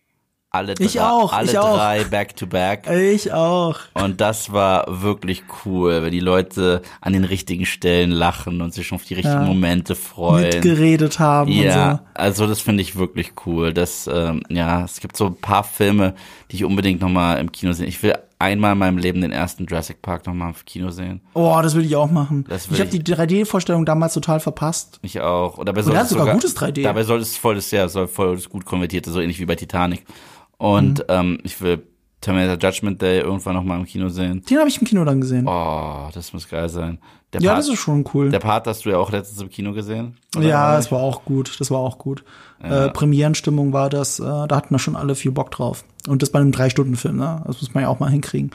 Alle 0.53 0.75
drei, 0.75 0.85
Ich 0.85 1.01
auch, 1.01 1.33
alle 1.33 1.49
ich 1.53 1.57
auch. 1.59 1.77
drei 1.77 2.03
back 2.03 2.35
to 2.35 2.45
back. 2.47 2.89
Ich 2.91 3.33
auch. 3.33 3.77
Und 3.95 4.21
das 4.21 4.53
war 4.53 4.85
wirklich 5.03 5.45
cool, 5.65 6.03
wenn 6.03 6.11
die 6.11 6.19
Leute 6.19 6.83
an 7.01 7.13
den 7.13 7.23
richtigen 7.23 7.67
Stellen 7.67 8.11
lachen 8.11 8.61
und 8.61 8.75
sich 8.75 8.85
schon 8.89 8.97
auf 8.97 9.05
die 9.05 9.15
richtigen 9.15 9.43
Ja. 9.43 9.45
Momente 9.45 9.95
freuen. 9.95 10.43
Mitgeredet 10.49 11.21
haben 11.21 11.53
Ja, 11.53 11.91
und 11.93 11.97
so. 11.99 12.03
also 12.15 12.47
das 12.49 12.61
finde 12.61 12.83
ich 12.83 12.97
wirklich 12.97 13.33
cool. 13.47 13.73
Das, 13.73 14.11
ähm, 14.13 14.43
ja, 14.49 14.83
es 14.85 14.99
gibt 14.99 15.17
so 15.17 15.27
ein 15.27 15.37
paar 15.37 15.63
Filme, 15.63 16.15
die 16.51 16.57
ich 16.57 16.65
unbedingt 16.65 17.01
nochmal 17.01 17.39
im 17.39 17.53
Kino 17.53 17.73
sehen. 17.73 17.87
Ich 17.87 18.03
will 18.03 18.15
einmal 18.41 18.73
in 18.73 18.79
meinem 18.79 18.99
Leben 18.99 19.21
den 19.21 19.31
ersten 19.31 19.67
Jurassic 19.67 20.03
Park 20.03 20.27
nochmal 20.27 20.49
im 20.49 20.55
Kino 20.65 20.91
sehen. 20.91 21.21
Oh, 21.35 21.57
das 21.63 21.75
würde 21.77 21.87
ich 21.87 21.95
auch 21.95 22.11
machen. 22.11 22.45
Will 22.49 22.59
ich 22.73 22.81
habe 22.81 22.91
die 22.91 23.05
3D-Vorstellung 23.05 23.85
damals 23.87 24.15
total 24.15 24.41
verpasst. 24.41 24.99
Ich 25.03 25.21
auch. 25.21 25.59
Und 25.59 25.67
dabei 25.69 25.83
soll 25.83 25.95
es 25.95 26.09
sogar 26.09 26.33
gutes 26.33 26.57
3D. 26.57 26.83
Dabei 26.83 27.05
soll 27.05 27.21
es 27.21 27.37
voll 27.37 27.55
das, 27.55 27.71
ja, 27.71 27.87
soll 27.87 28.09
voll 28.09 28.35
das 28.35 28.49
gut 28.49 28.65
konvertierte, 28.65 29.13
so 29.13 29.21
ähnlich 29.21 29.39
wie 29.39 29.47
bei 29.47 29.55
Titanic. 29.55 30.05
Und 30.61 30.99
Mhm. 30.99 31.05
ähm, 31.09 31.39
ich 31.43 31.61
will 31.63 31.83
Terminator 32.21 32.59
Judgment 32.61 33.01
Day 33.01 33.21
irgendwann 33.21 33.55
noch 33.55 33.65
mal 33.65 33.79
im 33.79 33.87
Kino 33.87 34.11
sehen. 34.11 34.43
Den 34.49 34.59
habe 34.59 34.69
ich 34.69 34.79
im 34.79 34.87
Kino 34.87 35.03
dann 35.07 35.23
gesehen. 35.23 35.47
Oh, 35.49 36.09
das 36.13 36.35
muss 36.35 36.47
geil 36.47 36.69
sein. 36.69 36.99
Der 37.33 37.41
ja, 37.41 37.53
Part, 37.53 37.61
das 37.61 37.69
ist 37.71 37.79
schon 37.79 38.05
cool. 38.13 38.29
der 38.31 38.41
Part 38.41 38.67
hast 38.67 38.85
du 38.85 38.91
ja 38.91 38.99
auch 38.99 39.11
letztens 39.11 39.41
im 39.41 39.49
Kino 39.49 39.73
gesehen. 39.73 40.19
Ja, 40.39 40.77
es 40.79 40.93
war 40.93 40.99
auch 41.01 41.25
gut. 41.25 41.59
Das 41.61 41.71
war 41.71 41.79
auch 41.79 41.97
gut. 41.97 42.23
Äh, 42.63 42.91
Premierenstimmung 42.91 43.73
war 43.73 43.89
das, 43.89 44.21
äh, 44.21 44.25
da 44.25 44.49
hatten 44.51 44.75
wir 44.75 44.79
schon 44.79 44.97
alle 44.97 45.15
viel 45.15 45.31
Bock 45.33 45.51
drauf. 45.51 45.85
Und 46.09 46.21
das 46.21 46.29
bei 46.31 46.41
einem 46.41 46.53
Drei-Stunden-Film, 46.53 47.17
ne? 47.17 47.43
Das 47.47 47.63
muss 47.63 47.73
man 47.73 47.85
ja 47.85 47.89
auch 47.89 48.01
mal 48.01 48.11
hinkriegen. 48.11 48.51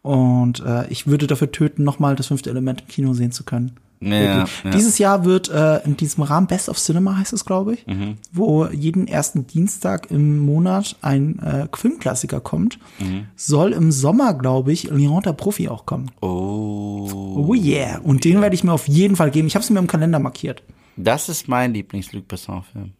Und 0.00 0.60
äh, 0.64 0.86
ich 0.88 1.06
würde 1.06 1.26
dafür 1.26 1.52
töten, 1.52 1.84
nochmal 1.84 2.16
das 2.16 2.28
fünfte 2.28 2.48
Element 2.48 2.80
im 2.80 2.88
Kino 2.88 3.12
sehen 3.12 3.30
zu 3.32 3.44
können. 3.44 3.76
Ja, 4.04 4.44
ja. 4.64 4.70
Dieses 4.72 4.98
Jahr 4.98 5.24
wird 5.24 5.48
äh, 5.48 5.78
in 5.84 5.96
diesem 5.96 6.24
Rahmen 6.24 6.46
Best 6.48 6.68
of 6.68 6.76
Cinema 6.78 7.16
heißt 7.16 7.32
es, 7.32 7.44
glaube 7.44 7.74
ich, 7.74 7.86
Mhm. 7.86 8.16
wo 8.32 8.66
jeden 8.66 9.06
ersten 9.06 9.46
Dienstag 9.46 10.10
im 10.10 10.40
Monat 10.40 10.96
ein 11.02 11.38
äh, 11.38 11.68
Filmklassiker 11.74 12.40
kommt, 12.40 12.78
Mhm. 12.98 13.26
soll 13.36 13.72
im 13.72 13.92
Sommer, 13.92 14.34
glaube 14.34 14.72
ich, 14.72 14.90
Lion 14.90 15.22
der 15.22 15.32
Profi 15.34 15.68
auch 15.68 15.86
kommen. 15.86 16.10
Oh. 16.20 17.08
Oh 17.48 17.54
yeah. 17.54 17.98
Und 18.00 18.24
den 18.24 18.40
werde 18.40 18.54
ich 18.54 18.64
mir 18.64 18.72
auf 18.72 18.88
jeden 18.88 19.16
Fall 19.16 19.30
geben. 19.30 19.46
Ich 19.46 19.54
habe 19.54 19.62
es 19.62 19.70
mir 19.70 19.78
im 19.78 19.86
Kalender 19.86 20.18
markiert. 20.18 20.62
Das 20.96 21.28
ist 21.28 21.48
mein 21.48 21.72
Lieblings-Luc 21.72 22.28
Besson-Film. 22.28 22.92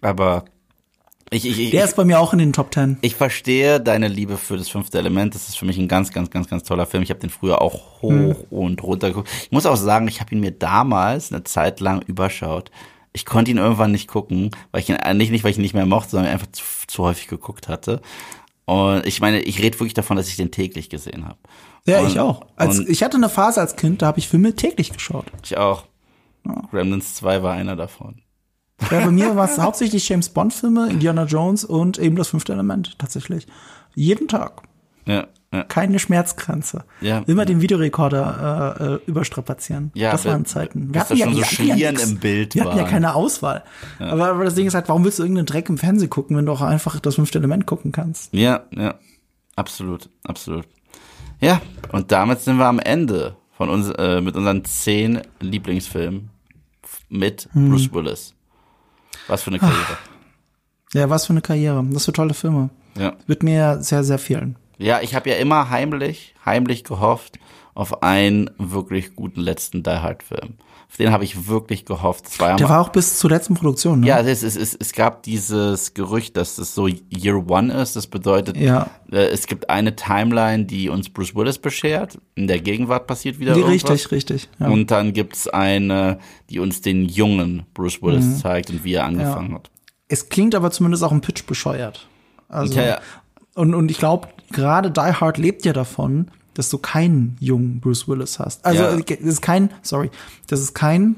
Aber 0.00 0.44
ich, 1.30 1.44
ich, 1.46 1.58
ich, 1.58 1.70
Der 1.70 1.84
ist 1.84 1.96
bei 1.96 2.04
mir 2.04 2.18
auch 2.20 2.32
in 2.32 2.38
den 2.38 2.52
Top 2.52 2.70
Ten. 2.70 2.98
ich 3.02 3.14
verstehe 3.14 3.80
deine 3.80 4.08
Liebe 4.08 4.36
für 4.36 4.56
das 4.56 4.68
fünfte 4.68 4.98
Element. 4.98 5.34
Das 5.34 5.48
ist 5.48 5.58
für 5.58 5.64
mich 5.66 5.78
ein 5.78 5.88
ganz, 5.88 6.10
ganz, 6.12 6.30
ganz, 6.30 6.48
ganz 6.48 6.62
toller 6.64 6.86
Film. 6.86 7.02
Ich 7.02 7.10
habe 7.10 7.20
den 7.20 7.30
früher 7.30 7.60
auch 7.62 8.00
hoch 8.02 8.10
Hm. 8.10 8.34
und 8.50 8.82
runter 8.82 9.08
geguckt. 9.08 9.28
Ich 9.42 9.52
muss 9.52 9.66
auch 9.66 9.76
sagen, 9.76 10.08
ich 10.08 10.20
habe 10.20 10.34
ihn 10.34 10.40
mir 10.40 10.52
damals 10.52 11.32
eine 11.32 11.44
Zeit 11.44 11.80
lang 11.80 12.02
überschaut. 12.02 12.70
Ich 13.12 13.24
konnte 13.26 13.50
ihn 13.50 13.58
irgendwann 13.58 13.90
nicht 13.92 14.06
gucken, 14.08 14.50
weil 14.70 14.80
ich 14.82 14.88
ihn 14.90 14.96
nicht, 15.16 15.30
nicht 15.30 15.42
weil 15.44 15.50
ich 15.50 15.58
ihn 15.58 15.62
nicht 15.62 15.74
mehr 15.74 15.86
mochte, 15.86 16.10
sondern 16.12 16.30
einfach 16.32 16.46
zu, 16.52 16.62
zu 16.86 17.02
häufig 17.04 17.26
geguckt 17.28 17.68
hatte. 17.68 18.00
Und 18.66 19.06
ich 19.06 19.20
meine, 19.20 19.40
ich 19.40 19.58
rede 19.62 19.78
wirklich 19.80 19.94
davon, 19.94 20.16
dass 20.18 20.28
ich 20.28 20.36
den 20.36 20.50
täglich 20.50 20.90
gesehen 20.90 21.24
habe. 21.26 21.38
Ja, 21.86 22.00
und, 22.00 22.08
ich 22.08 22.20
auch. 22.20 22.42
Als, 22.56 22.78
ich 22.80 23.02
hatte 23.02 23.16
eine 23.16 23.30
Phase 23.30 23.60
als 23.62 23.76
Kind, 23.76 24.02
da 24.02 24.06
habe 24.08 24.18
ich 24.18 24.28
Filme 24.28 24.54
täglich 24.54 24.92
geschaut. 24.92 25.24
ich 25.42 25.56
auch. 25.56 25.84
Gremlins 26.70 27.14
2 27.14 27.42
war 27.42 27.54
einer 27.54 27.76
davon. 27.76 28.20
Ja, 28.90 29.00
bei 29.04 29.10
mir 29.10 29.34
war 29.36 29.50
es 29.50 29.58
hauptsächlich 29.58 30.08
James 30.08 30.28
Bond 30.28 30.54
Filme, 30.54 30.88
Indiana 30.88 31.24
Jones 31.24 31.64
und 31.64 31.98
eben 31.98 32.16
das 32.16 32.28
fünfte 32.28 32.52
Element 32.52 32.98
tatsächlich. 32.98 33.46
Jeden 33.94 34.28
Tag. 34.28 34.62
Ja, 35.06 35.26
ja. 35.52 35.64
Keine 35.64 35.98
Schmerzgrenze. 35.98 36.84
Ja. 37.00 37.22
Immer 37.26 37.46
den 37.46 37.60
Videorekorder 37.62 38.76
äh, 38.80 38.84
äh, 38.84 38.98
überstrapazieren. 39.06 39.90
Ja, 39.94 40.12
das 40.12 40.26
waren 40.26 40.44
Zeiten. 40.44 40.92
schon 40.92 40.92
so 40.92 40.94
wir 40.94 41.00
hatten 41.00 41.16
ja 41.38 41.44
Schlieren 41.44 41.94
nix. 41.94 42.10
im 42.10 42.18
Bild 42.18 42.54
Wir 42.54 42.64
hatten 42.64 42.76
ja 42.76 42.84
keine 42.84 43.14
Auswahl. 43.14 43.64
Aber, 43.98 44.28
aber 44.28 44.44
das 44.44 44.54
Ding 44.54 44.66
ist 44.66 44.74
halt, 44.74 44.88
warum 44.88 45.04
willst 45.04 45.18
du 45.18 45.22
irgendeinen 45.22 45.46
Dreck 45.46 45.68
im 45.70 45.78
Fernsehen 45.78 46.10
gucken, 46.10 46.36
wenn 46.36 46.44
du 46.46 46.52
auch 46.52 46.60
einfach 46.60 47.00
das 47.00 47.14
fünfte 47.14 47.38
Element 47.38 47.66
gucken 47.66 47.92
kannst? 47.92 48.32
Ja, 48.34 48.64
ja. 48.76 48.94
Absolut, 49.56 50.10
absolut. 50.24 50.66
Ja, 51.40 51.60
und 51.92 52.12
damit 52.12 52.40
sind 52.40 52.58
wir 52.58 52.66
am 52.66 52.78
Ende 52.78 53.34
von 53.56 53.70
uns, 53.70 53.90
äh, 53.90 54.20
mit 54.20 54.36
unseren 54.36 54.64
zehn 54.64 55.22
Lieblingsfilmen 55.40 56.30
mit 57.08 57.48
Hm. 57.52 57.70
Bruce 57.70 57.92
Willis. 57.92 58.34
Was 59.28 59.42
für 59.42 59.50
eine 59.50 59.58
Karriere. 59.58 59.98
Ja, 60.94 61.10
was 61.10 61.26
für 61.26 61.32
eine 61.32 61.42
Karriere. 61.42 61.84
Das 61.90 62.04
für 62.04 62.12
tolle 62.12 62.34
Filme. 62.34 62.70
Ja. 62.96 63.14
Wird 63.26 63.42
mir 63.42 63.80
sehr, 63.82 64.02
sehr 64.04 64.18
fehlen. 64.18 64.56
Ja, 64.78 65.00
ich 65.00 65.14
habe 65.14 65.30
ja 65.30 65.36
immer 65.36 65.70
heimlich, 65.70 66.34
heimlich 66.44 66.84
gehofft 66.84 67.38
auf 67.74 68.02
einen 68.02 68.50
wirklich 68.58 69.14
guten 69.14 69.40
letzten 69.40 69.82
Die 69.82 69.90
Hard 69.90 70.22
Film. 70.22 70.54
Auf 70.90 70.96
den 70.96 71.12
habe 71.12 71.22
ich 71.22 71.46
wirklich 71.48 71.84
gehofft. 71.84 72.24
Es 72.28 72.38
ja 72.38 72.56
Der 72.56 72.68
war 72.70 72.80
auch 72.80 72.88
bis 72.88 73.18
zur 73.18 73.28
letzten 73.30 73.54
Produktion, 73.54 74.00
ne? 74.00 74.06
Ja, 74.06 74.20
es, 74.20 74.42
es, 74.42 74.56
es, 74.56 74.74
es 74.74 74.92
gab 74.92 75.22
dieses 75.22 75.92
Gerücht, 75.92 76.36
dass 76.38 76.56
das 76.56 76.74
so 76.74 76.86
Year 76.86 77.46
One 77.48 77.72
ist. 77.74 77.94
Das 77.94 78.06
bedeutet, 78.06 78.56
Ja. 78.56 78.88
äh, 79.12 79.26
es 79.26 79.46
gibt 79.46 79.68
eine 79.68 79.94
Timeline, 79.96 80.64
die 80.64 80.88
uns 80.88 81.10
Bruce 81.10 81.34
Willis 81.34 81.58
beschert. 81.58 82.18
In 82.36 82.46
der 82.48 82.58
Gegenwart 82.60 83.06
passiert 83.06 83.38
wieder 83.38 83.52
Die, 83.52 83.60
irgendwas. 83.60 83.90
richtig, 83.90 84.12
richtig. 84.12 84.48
Ja. 84.58 84.68
Und 84.68 84.90
dann 84.90 85.12
gibt's 85.12 85.46
eine, 85.46 86.18
die 86.48 86.58
uns 86.58 86.80
den 86.80 87.04
jungen 87.04 87.66
Bruce 87.74 88.00
Willis 88.02 88.24
Mhm. 88.24 88.36
zeigt 88.38 88.70
und 88.70 88.82
wie 88.82 88.94
er 88.94 89.04
angefangen 89.04 89.54
hat. 89.54 89.70
Es 90.08 90.30
klingt 90.30 90.54
aber 90.54 90.70
zumindest 90.70 91.04
auch 91.04 91.12
im 91.12 91.20
Pitch 91.20 91.44
bescheuert. 91.44 92.08
Also, 92.48 92.72
Ja, 92.74 92.86
ja. 92.86 92.98
Und, 93.54 93.74
und 93.74 93.90
ich 93.90 93.98
glaube, 93.98 94.28
gerade 94.52 94.90
Die 94.90 95.00
Hard 95.00 95.36
lebt 95.36 95.66
ja 95.66 95.74
davon, 95.74 96.30
dass 96.58 96.68
du 96.70 96.78
keinen 96.78 97.36
jungen 97.38 97.78
Bruce 97.80 98.08
Willis 98.08 98.40
hast. 98.40 98.66
Also, 98.66 98.82
Ja. 98.82 98.96
das 98.96 99.18
ist 99.20 99.40
kein, 99.42 99.70
sorry, 99.82 100.10
das 100.48 100.60
ist 100.60 100.74
kein, 100.74 101.14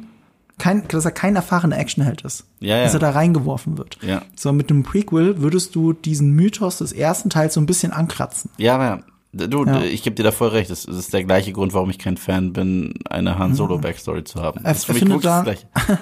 kein, 0.58 0.86
dass 0.88 1.06
er 1.06 1.12
kein 1.12 1.34
erfahrener 1.34 1.78
Actionheld 1.78 2.20
ist. 2.20 2.44
Ja, 2.60 2.76
ja. 2.76 2.84
Dass 2.84 2.92
er 2.92 3.00
da 3.00 3.10
reingeworfen 3.10 3.78
wird. 3.78 3.96
Ja. 4.02 4.20
So, 4.36 4.52
mit 4.52 4.68
einem 4.70 4.82
Prequel 4.82 5.40
würdest 5.40 5.74
du 5.74 5.94
diesen 5.94 6.32
Mythos 6.32 6.76
des 6.76 6.92
ersten 6.92 7.30
Teils 7.30 7.54
so 7.54 7.60
ein 7.62 7.64
bisschen 7.66 7.90
ankratzen. 7.92 8.50
Ja, 8.58 8.74
aber 8.74 9.02
du, 9.32 9.64
Ja. 9.64 9.80
ich 9.82 10.02
gebe 10.02 10.14
dir 10.14 10.24
da 10.24 10.30
voll 10.32 10.48
recht. 10.48 10.68
Das, 10.70 10.84
ist 10.84 11.14
der 11.14 11.24
gleiche 11.24 11.52
Grund, 11.52 11.72
warum 11.72 11.88
ich 11.88 11.98
kein 11.98 12.18
Fan 12.18 12.52
bin, 12.52 12.92
eine 13.08 13.38
Han 13.38 13.54
Solo 13.54 13.78
Backstory 13.78 14.24
zu 14.24 14.42
haben. 14.42 14.62
Er 14.62 14.74
findet 14.74 15.24
da-. 15.24 15.46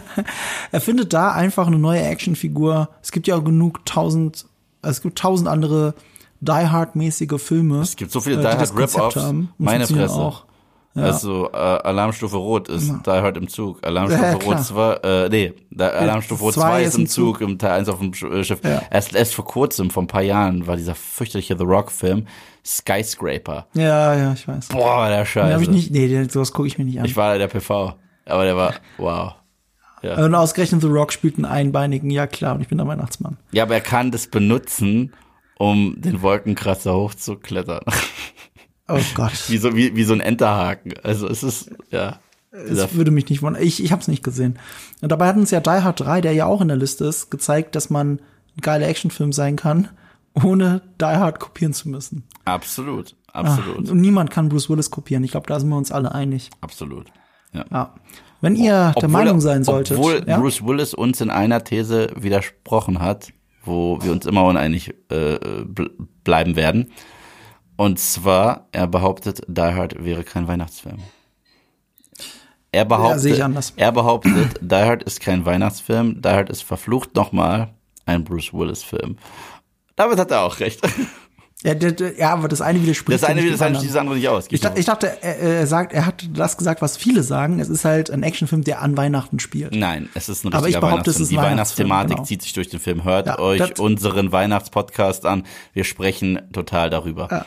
Er 0.72 0.80
findet 0.80 1.12
da 1.12 1.30
einfach 1.30 1.68
eine 1.68 1.78
neue 1.78 2.02
Actionfigur. 2.02 2.88
Es 3.02 3.12
gibt 3.12 3.28
ja 3.28 3.36
auch 3.36 3.44
genug 3.44 3.86
tausend, 3.86 4.46
es 4.82 5.00
gibt 5.02 5.18
tausend 5.18 5.48
andere 5.48 5.94
Die 6.40 6.52
Hard-mäßige 6.52 7.40
Filme. 7.40 7.80
Es 7.80 7.96
gibt 7.96 8.10
so 8.12 8.20
viele 8.20 8.36
äh, 8.36 8.40
Die 8.42 8.46
Hard 8.58 8.76
Rip-Offs. 8.76 9.34
Meine 9.58 9.86
Fresse. 9.86 10.14
Auch. 10.14 10.44
Also 10.94 11.48
äh, 11.52 11.56
Alarmstufe 11.56 12.36
Rot 12.36 12.68
ist 12.68 12.88
Die 13.06 13.10
Hard 13.10 13.36
im 13.36 13.46
Zug. 13.48 13.78
Alarmstufe 13.86 14.20
Ja, 14.24 14.28
ja, 14.30 14.34
Rot 14.34 14.42
klar. 14.42 14.62
2, 14.62 14.92
äh, 15.04 15.28
nee, 15.28 15.54
da, 15.70 15.88
Alarmstufe 15.90 16.42
Rot 16.42 16.54
zwei 16.54 16.62
2 16.62 16.82
ist 16.82 16.94
im 16.98 17.06
Zug. 17.06 17.38
Zug, 17.38 17.48
im 17.48 17.58
Teil 17.58 17.70
1 17.78 17.88
auf 17.88 17.98
dem 18.00 18.12
äh, 18.12 18.42
Schiff. 18.42 18.60
Ja. 18.64 18.82
Erst, 18.90 19.14
erst 19.14 19.34
vor 19.34 19.44
kurzem, 19.44 19.90
vor 19.90 20.02
ein 20.02 20.08
paar 20.08 20.22
Jahren, 20.22 20.66
war 20.66 20.76
dieser 20.76 20.96
fürchterliche 20.96 21.56
The 21.56 21.62
Rock-Film 21.64 22.26
Skyscraper. 22.66 23.66
Ja, 23.74 24.14
ja, 24.14 24.32
ich 24.32 24.46
weiß. 24.48 24.68
Boah, 24.68 25.08
der 25.08 25.18
Den 25.18 25.26
Scheiße. 25.26 25.54
hab 25.54 25.60
ich 25.62 25.70
nicht, 25.70 25.90
nee, 25.92 26.08
den- 26.08 26.28
sowas 26.28 26.52
gucke 26.52 26.66
ich 26.68 26.78
mir 26.78 26.84
nicht 26.84 26.98
an. 26.98 27.04
Ich 27.04 27.16
war 27.16 27.36
der 27.38 27.48
PV, 27.48 27.94
aber 28.26 28.44
der 28.44 28.56
war, 28.56 28.74
wow. 28.98 29.34
Und 30.02 30.34
ausgerechnet 30.34 30.80
The 30.82 30.86
Rock 30.88 31.12
spielt 31.12 31.36
einen 31.36 31.44
einbeinigen, 31.44 32.10
ja 32.10 32.26
klar, 32.26 32.54
und 32.54 32.60
ich 32.60 32.68
bin 32.68 32.78
der 32.78 32.86
Weihnachtsmann. 32.86 33.36
Ja, 33.52 33.64
aber 33.64 33.74
er 33.74 33.80
kann 33.80 34.10
das 34.10 34.26
benutzen, 34.28 35.12
um 35.58 36.00
den 36.00 36.22
Wolkenkratzer 36.22 36.94
hochzuklettern. 36.94 37.80
Oh 38.88 38.98
Gott. 39.14 39.32
wie, 39.48 39.58
so, 39.58 39.76
wie, 39.76 39.94
wie 39.96 40.04
so 40.04 40.14
ein 40.14 40.20
Enterhaken. 40.20 40.94
Also 41.02 41.28
es 41.28 41.42
ist, 41.42 41.70
ja. 41.90 42.20
Das 42.50 42.94
würde 42.94 43.10
mich 43.10 43.28
nicht 43.28 43.42
wundern. 43.42 43.62
Ich, 43.62 43.82
ich 43.82 43.92
habe 43.92 44.00
es 44.00 44.08
nicht 44.08 44.24
gesehen. 44.24 44.58
Und 45.02 45.12
dabei 45.12 45.28
hat 45.28 45.36
uns 45.36 45.50
ja 45.50 45.60
Die 45.60 45.68
Hard 45.70 46.00
3, 46.00 46.22
der 46.22 46.32
ja 46.32 46.46
auch 46.46 46.60
in 46.60 46.68
der 46.68 46.76
Liste 46.76 47.04
ist, 47.04 47.30
gezeigt, 47.30 47.76
dass 47.76 47.90
man 47.90 48.20
ein 48.56 48.60
geiler 48.62 48.88
Actionfilm 48.88 49.32
sein 49.32 49.56
kann, 49.56 49.88
ohne 50.34 50.80
Die 51.00 51.04
Hard 51.04 51.38
kopieren 51.40 51.74
zu 51.74 51.88
müssen. 51.90 52.24
absolut, 52.44 53.14
Ah, 53.32 53.40
absolut, 53.42 53.90
Und 53.90 54.00
niemand 54.00 54.30
kann 54.30 54.48
Bruce 54.48 54.70
Willis 54.70 54.90
kopieren. 54.90 55.22
Ich 55.22 55.32
glaube, 55.32 55.46
da 55.46 55.60
sind 55.60 55.68
wir 55.68 55.76
uns 55.76 55.92
alle 55.92 56.12
einig. 56.14 56.48
absolut. 56.62 57.08
Ja. 57.52 57.64
Ja. 57.70 57.94
Wenn 58.40 58.56
ihr 58.56 58.94
der 59.00 59.08
Meinung 59.08 59.40
sein 59.40 59.64
solltet. 59.64 59.98
Obwohl 59.98 60.22
ja? 60.26 60.38
Bruce 60.38 60.64
Willis 60.64 60.94
uns 60.94 61.20
in 61.20 61.28
einer 61.30 61.62
These 61.64 62.10
widersprochen 62.16 63.00
hat, 63.00 63.32
wo 63.64 64.00
wir 64.02 64.12
uns 64.12 64.26
immer 64.26 64.44
uneinig 64.44 64.94
äh, 65.10 65.38
bl 65.64 65.90
bleiben 66.24 66.56
werden. 66.56 66.92
Und 67.76 67.98
zwar, 67.98 68.68
er 68.72 68.86
behauptet, 68.86 69.42
Die 69.46 69.60
Hard 69.60 70.04
wäre 70.04 70.24
kein 70.24 70.48
Weihnachtsfilm. 70.48 70.98
Er 72.70 72.84
behauptet, 72.84 73.40
anders. 73.40 73.72
er 73.76 73.92
behauptet, 73.92 74.58
Die 74.60 74.74
Hard 74.74 75.02
ist 75.04 75.20
kein 75.20 75.46
Weihnachtsfilm, 75.46 76.20
Die 76.20 76.28
Hard 76.28 76.50
ist 76.50 76.62
verflucht 76.62 77.14
nochmal 77.14 77.72
ein 78.04 78.24
Bruce 78.24 78.52
Willis-Film. 78.52 79.16
Damit 79.96 80.18
hat 80.18 80.30
er 80.30 80.42
auch 80.42 80.60
recht. 80.60 80.80
Ja, 81.64 81.74
ja, 82.16 82.32
aber 82.32 82.46
das 82.48 82.60
eine 82.60 82.80
widerspricht. 82.80 83.20
Das 83.22 83.28
eine 83.28 83.40
ja 83.40 83.46
schließt 83.56 83.84
das 83.90 83.96
andere 83.96 84.14
nicht 84.16 84.28
aus. 84.28 84.46
Ich, 84.50 84.60
dachte- 84.60 84.78
ich 84.78 84.86
dachte, 84.86 85.22
er, 85.22 85.38
er 85.38 85.66
sagt, 85.66 85.92
er 85.92 86.06
hat 86.06 86.28
das 86.32 86.56
gesagt, 86.56 86.80
was 86.82 86.96
viele 86.96 87.22
sagen. 87.24 87.58
Es 87.58 87.68
ist 87.68 87.84
halt 87.84 88.10
ein 88.10 88.22
Actionfilm, 88.22 88.62
der 88.62 88.80
an 88.80 88.96
Weihnachten 88.96 89.40
spielt. 89.40 89.74
Nein, 89.74 90.08
es 90.14 90.28
ist 90.28 90.44
ein 90.44 90.48
Aber 90.52 90.60
ich 90.68 90.76
richtiger 90.76 90.80
behaupte, 90.86 91.10
es 91.10 91.16
Weihnachtsfilm. 91.16 91.22
ist 91.22 91.28
ein 91.28 91.30
Die 91.30 91.50
Weihnachtsthematik 91.50 92.10
genau. 92.16 92.22
zieht 92.24 92.42
sich 92.42 92.52
durch 92.52 92.68
den 92.68 92.78
Film. 92.80 93.02
Hört 93.04 93.26
Ja, 93.26 93.38
euch 93.40 93.78
unseren 93.80 94.30
Weihnachtspodcast 94.30 95.26
an. 95.26 95.44
Wir 95.72 95.84
sprechen 95.84 96.40
total 96.52 96.90
darüber. 96.90 97.44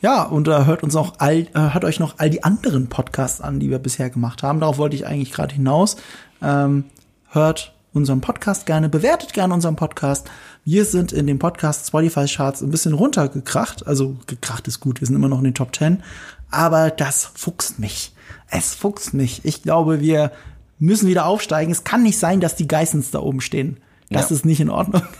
Ja, 0.00 0.24
und 0.24 0.48
äh, 0.48 0.64
hört 0.64 0.82
uns 0.82 0.96
auch 0.96 1.12
all, 1.18 1.42
äh, 1.42 1.48
hört 1.54 1.84
euch 1.84 2.00
noch 2.00 2.14
all 2.18 2.30
die 2.30 2.42
anderen 2.42 2.88
Podcasts 2.88 3.40
an, 3.40 3.60
die 3.60 3.70
wir 3.70 3.78
bisher 3.78 4.10
gemacht 4.10 4.42
haben. 4.42 4.58
Darauf 4.58 4.78
wollte 4.78 4.96
ich 4.96 5.06
eigentlich 5.06 5.30
gerade 5.32 5.54
hinaus. 5.54 5.96
Ähm, 6.42 6.84
hört 7.30 7.72
unseren 7.92 8.20
Podcast 8.20 8.66
gerne, 8.66 8.88
bewertet 8.88 9.32
gerne 9.32 9.52
unseren 9.54 9.76
Podcast. 9.76 10.30
Wir 10.64 10.84
sind 10.84 11.12
in 11.12 11.26
den 11.26 11.38
Podcast 11.38 11.86
Spotify 11.88 12.26
Charts 12.26 12.62
ein 12.62 12.70
bisschen 12.70 12.94
runtergekracht. 12.94 13.86
Also 13.86 14.16
gekracht 14.26 14.66
ist 14.68 14.80
gut, 14.80 15.00
wir 15.00 15.06
sind 15.06 15.16
immer 15.16 15.28
noch 15.28 15.38
in 15.38 15.44
den 15.44 15.54
Top 15.54 15.74
10. 15.76 16.02
Aber 16.50 16.90
das 16.90 17.30
fuchst 17.34 17.78
mich. 17.78 18.12
Es 18.50 18.74
fuchst 18.74 19.14
mich. 19.14 19.44
Ich 19.44 19.62
glaube, 19.62 20.00
wir 20.00 20.32
müssen 20.78 21.08
wieder 21.08 21.26
aufsteigen. 21.26 21.72
Es 21.72 21.84
kann 21.84 22.02
nicht 22.02 22.18
sein, 22.18 22.40
dass 22.40 22.56
die 22.56 22.68
Geissens 22.68 23.10
da 23.10 23.20
oben 23.20 23.40
stehen. 23.40 23.78
Das 24.10 24.30
Ja. 24.30 24.36
ist 24.36 24.44
nicht 24.44 24.60
in 24.60 24.70
Ordnung. 24.70 25.02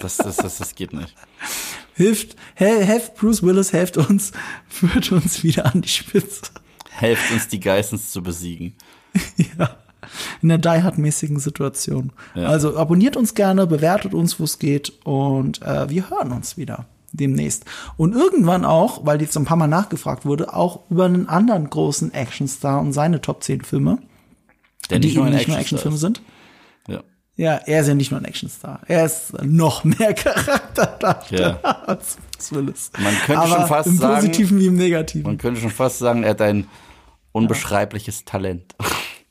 Das, 0.00 0.16
das, 0.16 0.36
das, 0.36 0.58
das 0.58 0.74
geht 0.76 0.92
nicht. 0.92 1.12
Hilft, 1.94 2.36
hel- 2.54 2.84
helft 2.84 3.16
Bruce 3.16 3.42
Willis, 3.42 3.72
helft 3.72 3.96
uns, 3.96 4.30
führt 4.68 5.10
uns 5.10 5.42
wieder 5.42 5.66
an 5.66 5.80
die 5.82 5.88
Spitze. 5.88 6.42
Helft 6.90 7.32
uns, 7.32 7.48
die 7.48 7.58
Geissens 7.58 8.12
zu 8.12 8.22
besiegen. 8.22 8.74
ja. 9.58 9.76
In 10.42 10.48
der 10.48 10.58
Die 10.58 10.68
Hard-mäßigen 10.82 11.38
Situation. 11.38 12.12
Ja. 12.34 12.46
Also 12.48 12.76
abonniert 12.76 13.16
uns 13.16 13.34
gerne, 13.34 13.66
bewertet 13.66 14.14
uns, 14.14 14.38
wo 14.40 14.44
es 14.44 14.58
geht 14.58 14.92
und 15.04 15.62
äh, 15.62 15.88
wir 15.90 16.10
hören 16.10 16.32
uns 16.32 16.56
wieder. 16.56 16.86
demnächst. 17.12 17.64
Und 17.96 18.14
irgendwann 18.14 18.64
auch, 18.66 19.06
weil 19.06 19.20
jetzt 19.22 19.36
ein 19.36 19.44
paar 19.46 19.56
Mal 19.56 19.66
nachgefragt 19.66 20.26
wurde, 20.26 20.52
auch 20.54 20.80
über 20.90 21.06
einen 21.06 21.28
anderen 21.28 21.68
großen 21.70 22.12
Actionstar 22.12 22.80
und 22.80 22.92
seine 22.92 23.20
Top 23.22 23.42
10 23.42 23.62
Filme, 23.62 23.98
Der 24.90 24.98
die 24.98 25.08
nicht 25.08 25.16
nur 25.16 25.26
eben 25.26 25.34
nicht 25.36 25.48
nur 25.48 25.56
Actionfilm 25.58 25.94
Actionfilme 25.94 25.96
sind. 25.98 26.22
Ja. 26.86 27.02
Ja, 27.36 27.54
er 27.66 27.80
ist 27.80 27.86
ja 27.88 27.94
nicht 27.94 28.10
nur 28.10 28.20
ein 28.20 28.26
Actionstar. 28.26 28.80
Er 28.88 29.06
ist 29.06 29.32
noch 29.42 29.84
mehr 29.98 30.12
Charakterdarsteller 30.12 31.60
Ja. 31.62 31.70
als 31.86 32.18
Bruce 32.36 32.52
Willis. 32.52 32.90
Man 32.98 33.14
könnte 33.24 33.40
Aber 33.42 33.56
schon 33.56 33.66
fast 33.68 33.86
im 33.88 33.96
sagen- 33.96 34.14
Positiven 34.16 34.58
wie 34.60 34.66
im 34.66 34.74
Negativen. 34.76 35.22
Man 35.22 35.38
könnte 35.38 35.60
schon 35.60 35.70
fast 35.70 35.98
sagen, 36.00 36.24
er 36.24 36.30
hat 36.30 36.42
ein 36.42 36.66
unbeschreibliches 37.32 38.24
Talent. 38.24 38.74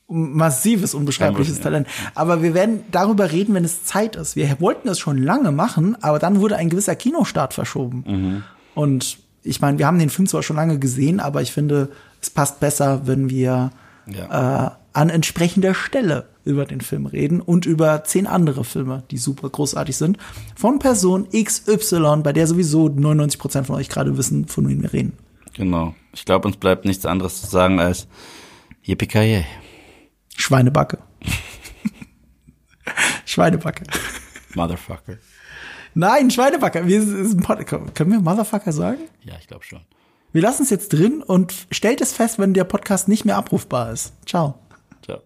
Massives, 0.07 0.93
unbeschreibliches 0.93 1.57
Ja. 1.57 1.63
Talent. 1.63 1.87
Aber 2.15 2.41
wir 2.41 2.53
werden 2.53 2.81
darüber 2.91 3.31
reden, 3.31 3.53
wenn 3.53 3.65
es 3.65 3.83
Zeit 3.83 4.15
ist. 4.15 4.35
Wir 4.35 4.59
wollten 4.61 4.87
es 4.87 4.99
schon 4.99 5.17
lange 5.21 5.51
machen, 5.51 5.97
aber 6.01 6.19
dann 6.19 6.39
wurde 6.39 6.55
ein 6.55 6.69
gewisser 6.69 6.95
Kinostart 6.95 7.53
verschoben. 7.53 8.03
Mhm. 8.07 8.43
Und 8.75 9.17
ich 9.43 9.61
meine, 9.61 9.77
wir 9.77 9.87
haben 9.87 9.99
den 9.99 10.09
Film 10.09 10.27
zwar 10.27 10.43
schon 10.43 10.55
lange 10.55 10.79
gesehen, 10.79 11.19
aber 11.19 11.41
ich 11.41 11.51
finde, 11.51 11.89
es 12.21 12.29
passt 12.29 12.59
besser, 12.59 13.01
wenn 13.05 13.29
wir 13.29 13.71
Ja. 14.07 14.67
äh, 14.67 14.71
an 14.93 15.09
entsprechender 15.09 15.73
Stelle 15.73 16.25
über 16.43 16.65
den 16.65 16.79
Film 16.81 17.05
reden 17.05 17.41
und 17.41 17.65
über 17.65 18.03
zehn 18.05 18.25
andere 18.25 18.63
Filme, 18.63 19.03
die 19.11 19.17
super 19.17 19.49
großartig 19.49 19.95
sind, 19.97 20.17
von 20.55 20.79
Person 20.79 21.27
XY, 21.31 22.21
bei 22.23 22.31
der 22.33 22.47
sowieso 22.47 22.87
99 22.87 23.37
Prozent 23.39 23.67
von 23.67 23.75
euch 23.75 23.89
gerade 23.89 24.17
wissen, 24.17 24.47
von 24.47 24.67
wem 24.69 24.81
wir 24.81 24.93
reden. 24.93 25.13
Genau. 25.53 25.93
Ich 26.13 26.23
glaube, 26.25 26.47
uns 26.47 26.55
bleibt 26.57 26.85
nichts 26.85 27.05
anderes 27.05 27.41
zu 27.41 27.47
sagen 27.47 27.79
als 27.79 28.07
Yippie 28.83 29.07
Schweinebacke. 30.37 30.99
Schweinebacke. 33.25 33.83
Motherfucker. 34.55 35.17
Nein, 35.93 36.31
Schweinebacke. 36.31 36.87
Wir, 36.87 37.01
Können 37.93 38.11
wir 38.11 38.21
Motherfucker 38.21 38.71
sagen? 38.71 39.01
Ja, 39.23 39.33
ich 39.39 39.47
glaube 39.47 39.65
schon. 39.65 39.81
Wir 40.31 40.43
lassen 40.43 40.63
es 40.63 40.69
jetzt 40.69 40.93
drin 40.93 41.23
und 41.23 41.67
stellt 41.71 42.01
es 42.01 42.13
fest, 42.13 42.37
wenn 42.37 42.53
der 42.53 42.65
Podcast 42.65 43.07
nicht 43.07 43.25
mehr 43.25 43.35
abrufbar 43.35 43.91
ist. 43.91 44.13
Ciao. 44.27 44.59
Ciao. 45.03 45.21